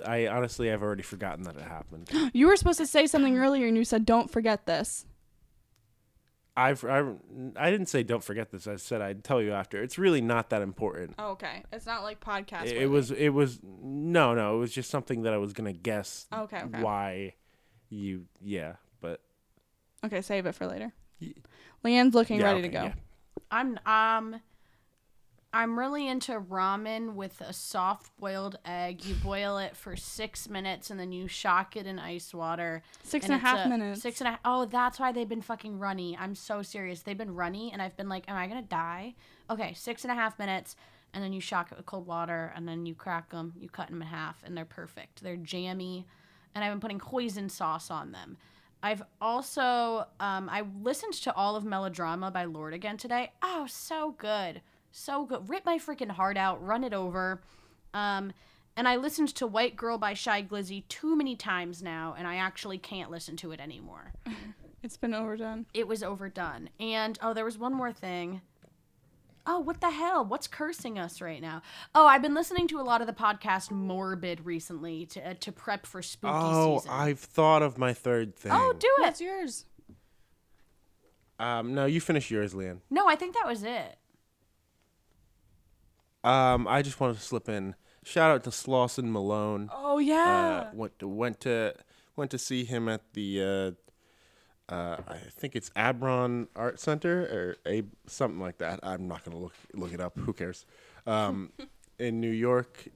I 0.05 0.26
honestly 0.26 0.68
have 0.68 0.82
already 0.82 1.02
forgotten 1.02 1.44
that 1.44 1.56
it 1.56 1.62
happened. 1.62 2.10
You 2.35 2.48
were 2.48 2.56
supposed 2.56 2.78
to 2.78 2.86
say 2.86 3.06
something 3.06 3.39
earlier, 3.39 3.66
and 3.66 3.76
you 3.76 3.85
said, 3.85 4.05
"Don't 4.05 4.31
forget 4.31 4.66
this." 4.66 5.06
I've 6.56 6.85
I, 6.85 7.02
I 7.56 7.70
didn't 7.70 7.86
say 7.89 8.02
don't 8.05 8.22
forget 8.22 8.51
this. 8.52 8.66
I 8.68 8.76
said 8.76 9.01
I'd 9.02 9.24
tell 9.24 9.43
you 9.43 9.52
after. 9.52 9.82
It's 9.82 9.98
really 9.98 10.20
not 10.20 10.51
that 10.51 10.62
important. 10.62 11.14
Oh, 11.18 11.31
okay. 11.32 11.64
It's 11.72 11.86
not 11.86 12.02
like 12.05 12.20
podcast. 12.20 12.66
It, 12.66 12.76
it 12.82 12.86
was 12.86 13.10
it 13.10 13.31
was 13.31 13.59
no 13.62 14.35
no 14.35 14.56
it 14.56 14.60
was 14.60 14.72
just 14.72 14.90
something 14.90 15.22
that 15.22 15.32
I 15.32 15.39
was 15.39 15.52
gonna 15.52 15.72
guess 15.72 16.26
Okay, 16.32 16.60
okay. 16.62 16.81
why 16.82 17.35
you 17.90 18.26
yeah 18.40 18.74
but 19.01 19.20
Okay, 20.05 20.20
save 20.22 20.47
it 20.47 20.55
for 20.55 20.66
later. 20.66 20.93
Ye- 21.18 21.35
Leanne's 21.85 22.14
looking 22.14 22.39
yeah, 22.40 22.47
ready 22.52 22.62
to 22.62 22.68
okay, 22.68 22.76
go. 22.76 22.85
yeah. 22.85 22.93
I'm 23.51 23.78
um 23.86 24.40
I'm 25.55 25.78
really 25.78 26.09
into 26.09 26.32
ramen 26.40 27.14
with 27.14 27.40
a 27.40 27.52
soft 27.52 28.10
boiled 28.18 28.59
egg. 28.64 29.05
You 29.05 29.14
boil 29.14 29.59
it 29.59 29.76
for 29.76 29.94
six 29.94 30.48
minutes 30.48 30.90
and 30.90 30.98
then 30.98 31.12
you 31.12 31.28
shock 31.28 31.76
it 31.76 31.86
in 31.86 32.01
ice 32.01 32.35
water. 32.35 32.82
Six 33.05 33.26
and 33.26 33.35
a 33.35 33.36
it's 33.36 33.44
half 33.44 33.68
minutes. 33.68 34.02
Six 34.02 34.20
and 34.20 34.36
Oh, 34.44 34.64
that's 34.64 34.98
why 34.98 35.12
they've 35.12 35.28
been 35.28 35.40
fucking 35.40 35.78
runny. 35.78 36.18
I'm 36.18 36.35
so 36.35 36.62
serious. 36.62 37.02
They've 37.02 37.16
been 37.16 37.36
runny 37.36 37.70
and 37.72 37.81
I've 37.81 37.97
been 37.97 38.09
like, 38.09 38.28
Am 38.28 38.36
I 38.36 38.48
gonna 38.48 38.62
die? 38.62 39.14
Okay, 39.48 39.74
six 39.74 40.02
and 40.02 40.10
a 40.10 40.16
half 40.16 40.40
minutes 40.40 40.74
and 41.12 41.22
then 41.22 41.32
you 41.32 41.40
shock 41.40 41.70
it 41.70 41.76
with 41.76 41.86
cold 41.86 42.09
water 42.09 42.52
and 42.56 42.66
then 42.66 42.85
you 42.85 42.97
crack 42.97 43.31
them, 43.31 43.52
you 43.56 43.68
cut 43.68 43.90
them 43.90 44.02
in 44.02 44.09
half 44.09 44.43
and 44.43 44.56
they're 44.56 44.64
perfect. 44.64 45.22
They're 45.22 45.36
jammy 45.36 46.05
and 46.56 46.64
I've 46.64 46.72
been 46.72 46.81
putting 46.81 46.98
hoisin 46.98 47.48
sauce 47.48 47.93
on 47.93 48.10
them. 48.10 48.39
I've 48.82 49.05
also 49.20 50.09
um, 50.18 50.51
I 50.51 50.64
listened 50.82 51.14
to 51.14 51.35
all 51.36 51.55
of 51.55 51.64
Melodrama 51.64 52.32
by 52.32 52.44
Lorde 52.44 52.74
again 52.74 52.97
today. 52.97 53.31
Oh, 53.40 53.66
so 53.68 54.16
good, 54.18 54.60
so 54.95 55.25
good. 55.25 55.49
Rip 55.49 55.65
my 55.66 55.79
freaking 55.79 56.11
heart 56.11 56.37
out, 56.37 56.65
run 56.65 56.85
it 56.85 56.95
over. 56.95 57.41
Um, 57.93 58.33
and 58.77 58.89
I 58.89 58.97
listened 58.97 59.35
to 59.37 59.47
White 59.47 59.77
Girl 59.77 59.99
by 59.99 60.15
Shy 60.15 60.43
Glizzy 60.43 60.87
too 60.89 61.16
many 61.16 61.37
times 61.37 61.83
now, 61.83 62.15
and 62.16 62.27
I 62.27 62.37
actually 62.37 62.79
can't 62.79 63.11
listen 63.11 63.37
to 63.39 63.53
it 63.53 63.61
anymore. 63.61 64.12
It's 64.85 64.99
been 64.99 65.15
overdone. 65.15 65.65
It 65.73 65.89
was 65.89 66.03
overdone. 66.03 66.69
And 66.79 67.19
oh, 67.23 67.33
there 67.33 67.47
was 67.47 67.57
one 67.57 67.73
more 67.73 67.91
thing. 67.91 68.43
Oh, 69.47 69.59
what 69.59 69.81
the 69.81 69.89
hell? 69.89 70.23
What's 70.27 70.47
cursing 70.47 70.99
us 70.99 71.23
right 71.23 71.41
now? 71.41 71.62
Oh, 71.95 72.07
I've 72.07 72.21
been 72.21 72.35
listening 72.35 72.69
to 72.69 72.79
a 72.79 72.83
lot 72.83 73.01
of 73.01 73.07
the 73.07 73.15
podcast 73.15 73.71
Morbid 73.71 74.45
recently 74.45 75.07
to 75.07 75.31
uh, 75.31 75.35
to 75.41 75.53
prep 75.53 75.87
for 75.87 76.03
spooky 76.03 76.35
oh 76.37 76.81
season. 76.81 76.91
I've 76.93 77.19
thought 77.19 77.62
of 77.62 77.79
my 77.79 77.95
third 77.95 78.37
thing 78.37 78.53
oh, 78.53 78.75
do 78.79 78.87
it. 78.99 79.01
What's 79.01 79.23
yours? 79.23 79.65
um 81.41 81.75
no 81.75 81.85
you 81.87 82.01
finish 82.01 82.31
yours 82.31 82.55
Leanne 82.55 82.79
No, 82.91 83.09
I 83.09 83.16
think 83.16 83.35
that 83.35 83.47
was 83.47 83.65
it. 83.65 83.97
Um 86.24 86.66
I 86.66 86.82
just 86.82 86.98
wanted 86.98 87.16
to 87.16 87.22
slip 87.22 87.48
in 87.48 87.74
shout 88.05 88.30
out 88.30 88.44
to 88.44 88.51
Slauson 88.51 89.10
Malone 89.10 89.70
Oh 89.72 89.96
uh 89.96 90.01
yeah. 90.01 90.70
went 90.72 90.98
to 90.98 91.09
went 91.09 91.40
to 91.40 91.74
went 92.16 92.30
to 92.32 92.38
see 92.38 92.64
him 92.64 92.88
at 92.88 93.12
the 93.12 93.42
uh 93.42 93.80
uh, 94.66 94.96
I 95.06 95.16
think 95.30 95.56
it's 95.56 95.68
Abron 95.76 96.48
Art 96.56 96.80
Center 96.80 97.20
or 97.24 97.56
a 97.70 97.82
something 98.06 98.40
like 98.40 98.56
that. 98.59 98.80
I'm 98.82 99.06
not 99.06 99.22
gonna 99.22 99.36
look 99.36 99.52
look 99.74 99.92
it 99.92 100.01
up. 100.01 100.18
Who 100.18 100.32
cares? 100.32 100.64
Um, 101.06 101.52
in 101.98 102.18
New 102.20 102.30
York 102.30 102.88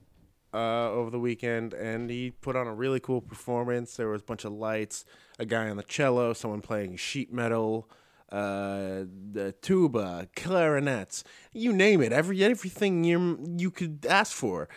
uh, 0.51 0.89
over 0.89 1.11
the 1.11 1.19
weekend, 1.19 1.73
and 1.73 2.09
he 2.09 2.31
put 2.31 2.55
on 2.55 2.65
a 2.65 2.73
really 2.73 2.99
cool 2.99 3.21
performance. 3.21 3.95
There 3.95 4.09
was 4.09 4.21
a 4.21 4.25
bunch 4.25 4.45
of 4.45 4.51
lights, 4.53 5.05
a 5.37 5.45
guy 5.45 5.69
on 5.69 5.77
the 5.77 5.83
cello, 5.83 6.33
someone 6.33 6.61
playing 6.61 6.95
sheet 6.97 7.31
metal, 7.31 7.87
uh, 8.31 9.05
the 9.31 9.53
tuba, 9.61 10.27
clarinets, 10.35 11.23
you 11.53 11.73
name 11.73 12.01
it. 12.01 12.11
Every 12.11 12.43
everything 12.43 13.03
you 13.03 13.39
you 13.57 13.71
could 13.71 14.05
ask 14.07 14.33
for, 14.33 14.69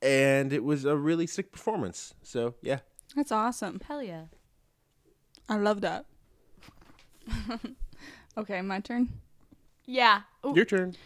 and 0.00 0.52
it 0.52 0.64
was 0.64 0.84
a 0.84 0.96
really 0.96 1.26
sick 1.26 1.52
performance. 1.52 2.14
So 2.22 2.54
yeah, 2.62 2.80
That's 3.14 3.32
awesome. 3.32 3.80
Hell 3.86 4.02
yeah. 4.02 4.24
I 5.48 5.56
love 5.56 5.80
that. 5.82 6.06
okay, 8.38 8.62
my 8.62 8.80
turn. 8.80 9.08
Yeah. 9.84 10.22
Ooh, 10.44 10.54
your 10.54 10.64
turn. 10.64 10.96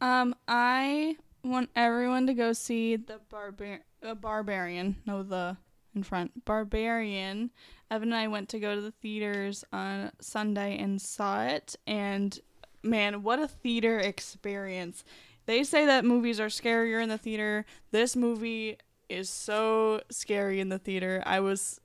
Um, 0.00 0.34
I 0.46 1.16
want 1.42 1.70
everyone 1.74 2.26
to 2.26 2.34
go 2.34 2.52
see 2.52 2.96
the 2.96 3.20
barbar 3.28 3.80
uh, 4.02 4.14
barbarian. 4.14 4.96
No, 5.06 5.22
the 5.22 5.56
in 5.94 6.02
front 6.02 6.44
barbarian. 6.44 7.50
Evan 7.90 8.08
and 8.12 8.14
I 8.16 8.28
went 8.28 8.48
to 8.50 8.60
go 8.60 8.74
to 8.74 8.80
the 8.80 8.92
theaters 8.92 9.64
on 9.72 10.12
Sunday 10.20 10.78
and 10.78 11.00
saw 11.02 11.42
it, 11.44 11.76
and 11.86 12.38
man, 12.82 13.22
what 13.22 13.38
a 13.38 13.48
theater 13.48 13.98
experience! 13.98 15.04
They 15.46 15.64
say 15.64 15.86
that 15.86 16.04
movies 16.04 16.38
are 16.38 16.46
scarier 16.46 17.02
in 17.02 17.08
the 17.08 17.18
theater. 17.18 17.64
This 17.90 18.14
movie 18.14 18.76
is 19.08 19.28
so 19.28 20.02
scary 20.10 20.60
in 20.60 20.68
the 20.68 20.78
theater. 20.78 21.22
I 21.26 21.40
was. 21.40 21.80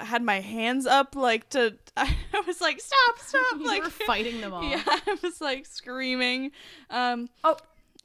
I 0.00 0.04
had 0.04 0.22
my 0.22 0.38
hands 0.38 0.86
up 0.86 1.16
like 1.16 1.48
to 1.50 1.74
I 1.96 2.14
was 2.46 2.60
like 2.60 2.80
stop 2.80 3.18
stop 3.18 3.42
you 3.58 3.66
like 3.66 3.82
were 3.82 3.90
fighting 3.90 4.40
them 4.40 4.52
all. 4.54 4.62
yeah, 4.62 4.80
I 4.86 5.16
was 5.24 5.40
like 5.40 5.66
screaming. 5.66 6.52
Um, 6.88 7.28
Oh. 7.42 7.56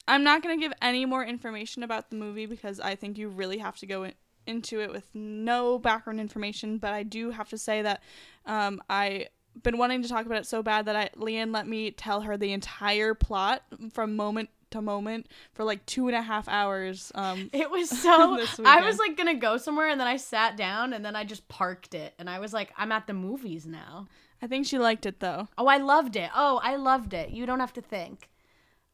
I'm 0.06 0.24
not 0.24 0.42
gonna 0.42 0.58
give 0.58 0.74
any 0.82 1.06
more 1.06 1.24
information 1.24 1.82
about 1.84 2.10
the 2.10 2.18
movie 2.18 2.46
because 2.48 2.80
I 2.82 2.96
think 2.96 3.18
you 3.18 3.30
really 3.30 3.60
have 3.60 3.78
to 3.78 3.86
go 3.86 4.04
in, 4.04 4.14
into 4.48 4.80
it 4.80 4.92
with 4.92 5.08
no 5.14 5.80
background 5.80 6.20
information. 6.20 6.78
But 6.78 6.94
I 6.94 7.04
do 7.04 7.32
have 7.32 7.50
to 7.50 7.58
say 7.58 7.82
that 7.82 8.02
um, 8.46 8.82
I 8.90 9.28
been 9.62 9.78
wanting 9.78 10.02
to 10.02 10.10
talk 10.10 10.26
about 10.26 10.40
it 10.40 10.48
so 10.48 10.64
bad 10.64 10.86
that 10.88 10.96
I 10.96 11.10
Leanne 11.16 11.54
let 11.54 11.68
me 11.68 11.92
tell 11.92 12.22
her 12.22 12.38
the 12.38 12.54
entire 12.54 13.14
plot 13.14 13.64
from 13.92 14.16
moment 14.16 14.50
to 14.72 14.82
moment 14.82 15.28
for 15.54 15.64
like 15.64 15.86
two 15.86 16.08
and 16.08 16.16
a 16.16 16.22
half 16.22 16.48
hours. 16.48 17.12
Um, 17.16 17.50
It 17.54 17.70
was 17.70 17.90
so. 18.02 18.38
I 18.66 18.82
was 18.82 18.98
like 18.98 19.16
gonna 19.16 19.36
go 19.36 19.58
somewhere, 19.58 19.88
and 19.88 20.00
then 20.00 20.08
I 20.08 20.18
sat 20.18 20.58
down, 20.58 20.94
and 20.94 21.06
then 21.06 21.16
I 21.16 21.24
just 21.24 21.48
parked 21.48 21.94
it, 21.94 22.14
and 22.20 22.30
I 22.30 22.40
was 22.40 22.54
like, 22.54 22.74
I'm 22.78 22.92
at 22.92 23.08
the 23.08 23.14
movies 23.14 23.66
now. 23.66 24.08
I 24.42 24.48
think 24.48 24.66
she 24.66 24.78
liked 24.78 25.06
it 25.06 25.20
though. 25.20 25.48
Oh, 25.58 25.68
I 25.68 25.78
loved 25.78 26.16
it. 26.16 26.30
Oh, 26.36 26.60
I 26.62 26.76
loved 26.76 27.14
it. 27.14 27.30
You 27.30 27.46
don't 27.46 27.62
have 27.62 27.74
to 27.74 27.82
think. 27.82 28.30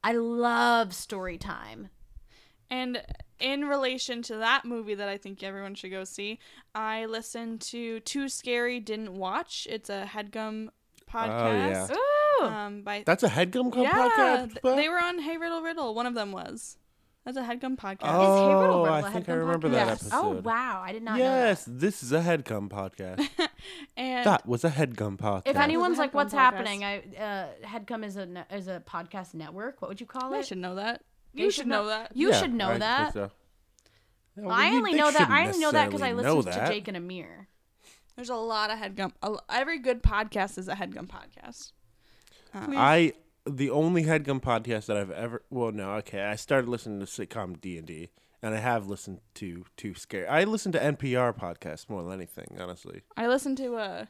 I 0.04 0.14
love 0.14 0.94
story 0.94 1.38
time. 1.38 1.90
And 2.70 3.02
in 3.40 3.66
relation 3.66 4.22
to 4.24 4.38
that 4.38 4.66
movie 4.66 4.96
that 4.96 5.08
I 5.10 5.18
think 5.18 5.44
everyone 5.44 5.76
should 5.76 5.92
go 5.92 6.04
see, 6.04 6.40
I 6.76 7.06
listened 7.06 7.62
to 7.62 8.00
Too 8.02 8.30
Scary 8.30 8.80
Didn't 8.80 9.14
Watch. 9.18 9.68
It's 9.70 9.90
a 9.90 10.08
headgum 10.14 10.70
podcast. 11.12 11.92
Ooh. 11.96 12.46
Um, 12.46 12.82
by 12.84 13.04
That's 13.06 13.24
a 13.24 13.30
headgum 13.30 13.72
Club 13.72 13.86
yeah, 13.86 14.10
podcast. 14.10 14.62
th- 14.62 14.76
they 14.76 14.88
were 14.88 15.00
on 15.02 15.20
Hey 15.20 15.38
Riddle 15.38 15.62
Riddle. 15.62 15.94
One 15.96 16.06
of 16.06 16.14
them 16.14 16.32
was. 16.32 16.78
That's 17.26 17.38
a 17.38 17.42
headgum 17.42 17.78
podcast. 17.78 17.98
Oh, 18.04 18.36
Is 18.36 18.40
Hey 18.42 18.56
Riddle 18.56 18.84
Riddle 18.84 18.86
I 18.86 19.00
a 19.00 19.12
think 19.12 19.30
I 19.30 19.32
headgum 19.34 19.40
remember 19.40 19.70
podcast? 19.70 19.72
that 19.72 19.88
Yes. 19.88 20.10
Oh 20.14 20.30
wow, 20.44 20.82
I 20.86 20.94
did 20.94 21.04
not 21.04 21.18
yes, 21.18 21.68
know 21.68 21.74
this 21.78 22.02
is 22.02 22.12
a 22.12 22.22
headgum 22.22 22.70
podcast. 22.70 23.28
and 23.98 24.26
that 24.26 24.46
was 24.48 24.64
a 24.64 24.70
headgum 24.70 25.18
podcast. 25.18 25.44
If 25.48 25.58
anyone's 25.58 25.98
like, 25.98 26.14
"What's 26.14 26.34
podcast. 26.34 26.38
happening?" 26.38 26.84
I 26.86 26.98
uh, 27.20 27.48
Headgum 27.68 28.06
is 28.06 28.16
a 28.16 28.26
ne- 28.26 28.46
is 28.52 28.68
a 28.68 28.82
podcast 28.88 29.34
network. 29.34 29.82
What 29.82 29.90
would 29.90 30.00
you 30.00 30.08
call 30.08 30.34
I 30.34 30.38
it? 30.38 30.40
I 30.40 30.42
should 30.44 30.60
know 30.60 30.76
that. 30.76 31.04
They 31.34 31.44
You 31.44 31.52
should 31.52 31.56
should 31.62 31.68
know- 31.68 31.84
know 31.84 31.88
that. 31.90 32.16
You 32.16 32.30
Yeah, 32.32 32.40
should 32.40 32.54
know 32.54 32.68
I 32.68 32.72
think 32.72 32.80
that. 32.82 33.14
so. 33.14 33.32
Well, 34.36 34.52
I 34.56 34.70
you- 34.70 34.78
only 34.78 34.92
they 34.92 34.98
know 34.98 35.06
that. 35.12 35.14
shouldn't 35.20 35.32
I 35.32 35.46
only 35.48 35.60
know 35.60 35.72
that 35.72 35.86
because 35.88 36.02
I 36.02 36.12
necessarily 36.12 36.24
know 36.24 36.36
listened 36.38 36.54
to 36.54 36.60
that. 36.60 36.72
Jake 36.72 36.88
and 36.88 36.98
Amir. 36.98 37.48
There's 38.16 38.30
a 38.30 38.36
lot 38.36 38.70
of 38.72 38.80
headgum. 38.80 39.12
a 39.22 39.26
l- 39.28 39.44
Every 39.50 39.80
good 39.80 40.02
podcast 40.04 40.58
is 40.58 40.68
a 40.68 40.76
headgum 40.76 41.08
podcast. 41.08 41.72
I 42.54 43.14
the 43.46 43.70
only 43.70 44.04
headgum 44.04 44.42
podcast 44.42 44.88
that 44.88 44.98
I've 44.98 45.12
ever 45.12 45.44
well 45.50 45.72
no 45.72 45.92
okay 45.94 46.24
I 46.24 46.36
started 46.36 46.70
listening 46.70 47.00
to 47.00 47.06
sitcom 47.06 47.60
D 47.62 47.78
and 47.78 47.88
D 47.88 48.10
and 48.42 48.54
I 48.56 48.58
have 48.60 48.88
listened 48.88 49.20
to 49.36 49.66
Too 49.78 49.94
Scary. 49.96 50.26
I 50.28 50.44
listen 50.46 50.72
to 50.74 50.80
NPR 50.80 51.34
podcasts 51.38 51.90
more 51.90 52.04
than 52.04 52.14
anything 52.14 52.58
honestly. 52.60 53.02
I 53.18 53.28
listen 53.28 53.56
to 53.58 53.76
uh, 53.76 54.06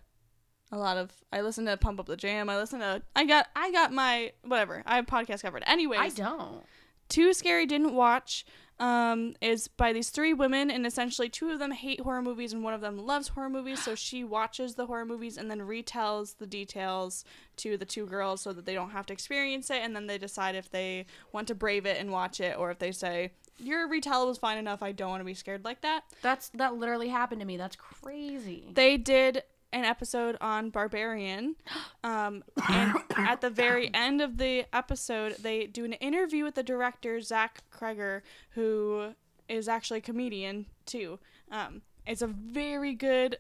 a 0.72 0.78
lot 0.78 0.98
of. 0.98 1.12
I 1.34 1.42
listen 1.42 1.66
to 1.66 1.76
Pump 1.78 2.00
Up 2.00 2.06
the 2.06 2.16
Jam. 2.16 2.48
I 2.50 2.58
listen 2.58 2.80
to. 2.80 3.02
I 3.16 3.26
got. 3.26 3.48
I 3.56 3.72
got 3.72 3.92
my 3.92 4.32
whatever. 4.44 4.84
I 4.86 4.98
have 4.98 5.08
podcast 5.08 5.42
covered. 5.42 5.64
Anyways, 5.66 6.00
I 6.00 6.10
don't. 6.10 6.64
Too 7.10 7.34
Scary 7.34 7.66
Didn't 7.66 7.94
Watch 7.94 8.46
um, 8.80 9.36
is 9.42 9.68
by 9.68 9.92
these 9.92 10.10
three 10.10 10.34
women, 10.34 10.72
and 10.72 10.86
essentially 10.86 11.28
two 11.28 11.50
of 11.50 11.60
them 11.60 11.72
hate 11.72 12.00
horror 12.00 12.22
movies 12.22 12.54
and 12.54 12.64
one 12.64 12.74
of 12.74 12.82
them 12.82 12.98
loves 12.98 13.30
horror 13.30 13.50
movies. 13.50 13.84
So 13.84 13.94
she 13.94 14.24
watches 14.24 14.76
the 14.76 14.86
horror 14.86 15.06
movies 15.06 15.38
and 15.38 15.52
then 15.52 15.60
retells 15.60 16.38
the 16.38 16.48
details 16.48 17.26
to 17.58 17.78
the 17.78 17.86
two 17.86 18.06
girls 18.06 18.42
so 18.42 18.54
that 18.54 18.66
they 18.66 18.74
don't 18.74 18.92
have 18.92 19.06
to 19.08 19.14
experience 19.14 19.70
it. 19.70 19.82
And 19.84 19.96
then 19.96 20.08
they 20.08 20.18
decide 20.18 20.56
if 20.56 20.72
they 20.72 21.08
want 21.34 21.48
to 21.50 21.56
brave 21.56 21.86
it 21.86 22.00
and 22.00 22.12
watch 22.12 22.40
it, 22.40 22.58
or 22.58 22.72
if 22.72 22.80
they 22.80 22.92
say, 22.92 23.32
Your 23.58 23.88
retell 23.90 24.28
was 24.28 24.38
fine 24.38 24.58
enough, 24.58 24.82
I 24.82 24.94
don't 24.94 25.10
want 25.10 25.22
to 25.22 25.26
be 25.26 25.34
scared 25.34 25.66
like 25.66 25.82
that. 25.82 26.04
That's 26.22 26.50
that 26.50 26.76
literally 26.76 27.10
happened 27.10 27.42
to 27.42 27.48
me. 27.48 27.58
That's 27.58 27.76
crazy. 27.76 28.72
They 28.74 28.96
did 28.98 29.44
an 29.72 29.86
episode 29.86 30.38
on 30.42 30.70
Barbarian. 30.70 31.56
Um, 32.04 32.44
and 32.68 32.96
at 33.16 33.42
the 33.42 33.50
very 33.50 33.90
end 33.94 34.22
of 34.22 34.38
the 34.38 34.66
episode, 34.74 35.36
they 35.42 35.68
do 35.68 35.86
an 35.86 35.94
interview 35.94 36.44
with 36.44 36.56
the 36.56 36.64
director, 36.64 37.22
Zach 37.22 37.64
Cregger, 37.72 38.22
who 38.52 39.14
is 39.48 39.68
actually 39.68 40.00
a 40.00 40.02
comedian 40.02 40.66
too. 40.86 41.20
Um, 41.52 41.82
it's 42.06 42.22
a 42.22 42.28
very 42.28 42.94
good 42.94 43.38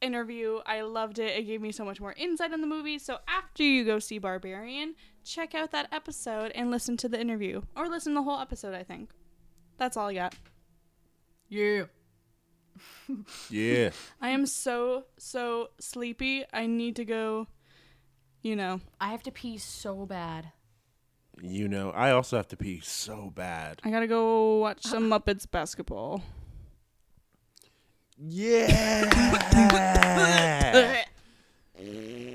interview. 0.00 0.60
I 0.66 0.82
loved 0.82 1.18
it. 1.18 1.36
It 1.36 1.44
gave 1.44 1.60
me 1.60 1.72
so 1.72 1.84
much 1.84 2.00
more 2.00 2.12
insight 2.16 2.52
on 2.52 2.60
the 2.60 2.66
movie. 2.66 2.98
So 2.98 3.18
after 3.28 3.62
you 3.62 3.84
go 3.84 3.98
see 3.98 4.18
Barbarian, 4.18 4.94
check 5.24 5.54
out 5.54 5.70
that 5.72 5.88
episode 5.92 6.52
and 6.52 6.70
listen 6.70 6.96
to 6.98 7.08
the 7.08 7.20
interview. 7.20 7.62
Or 7.76 7.88
listen 7.88 8.12
to 8.12 8.20
the 8.20 8.22
whole 8.24 8.40
episode, 8.40 8.74
I 8.74 8.82
think. 8.82 9.10
That's 9.78 9.96
all 9.96 10.08
I 10.08 10.14
got. 10.14 10.34
Yeah. 11.48 11.84
Yeah. 13.50 13.90
I 14.20 14.30
am 14.30 14.46
so, 14.46 15.04
so 15.18 15.70
sleepy. 15.78 16.44
I 16.52 16.66
need 16.66 16.96
to 16.96 17.04
go, 17.04 17.46
you 18.42 18.56
know. 18.56 18.80
I 19.00 19.08
have 19.08 19.22
to 19.24 19.30
pee 19.30 19.58
so 19.58 20.06
bad. 20.06 20.52
you 21.40 21.68
know, 21.68 21.90
I 21.90 22.10
also 22.12 22.36
have 22.36 22.48
to 22.48 22.56
pee 22.56 22.80
so 22.80 23.30
bad. 23.34 23.80
I 23.84 23.90
gotta 23.90 24.06
go 24.06 24.58
watch 24.58 24.84
some 24.84 25.12
ah. 25.12 25.18
Muppets 25.18 25.50
basketball. 25.50 26.22
Yeah. 28.18 29.08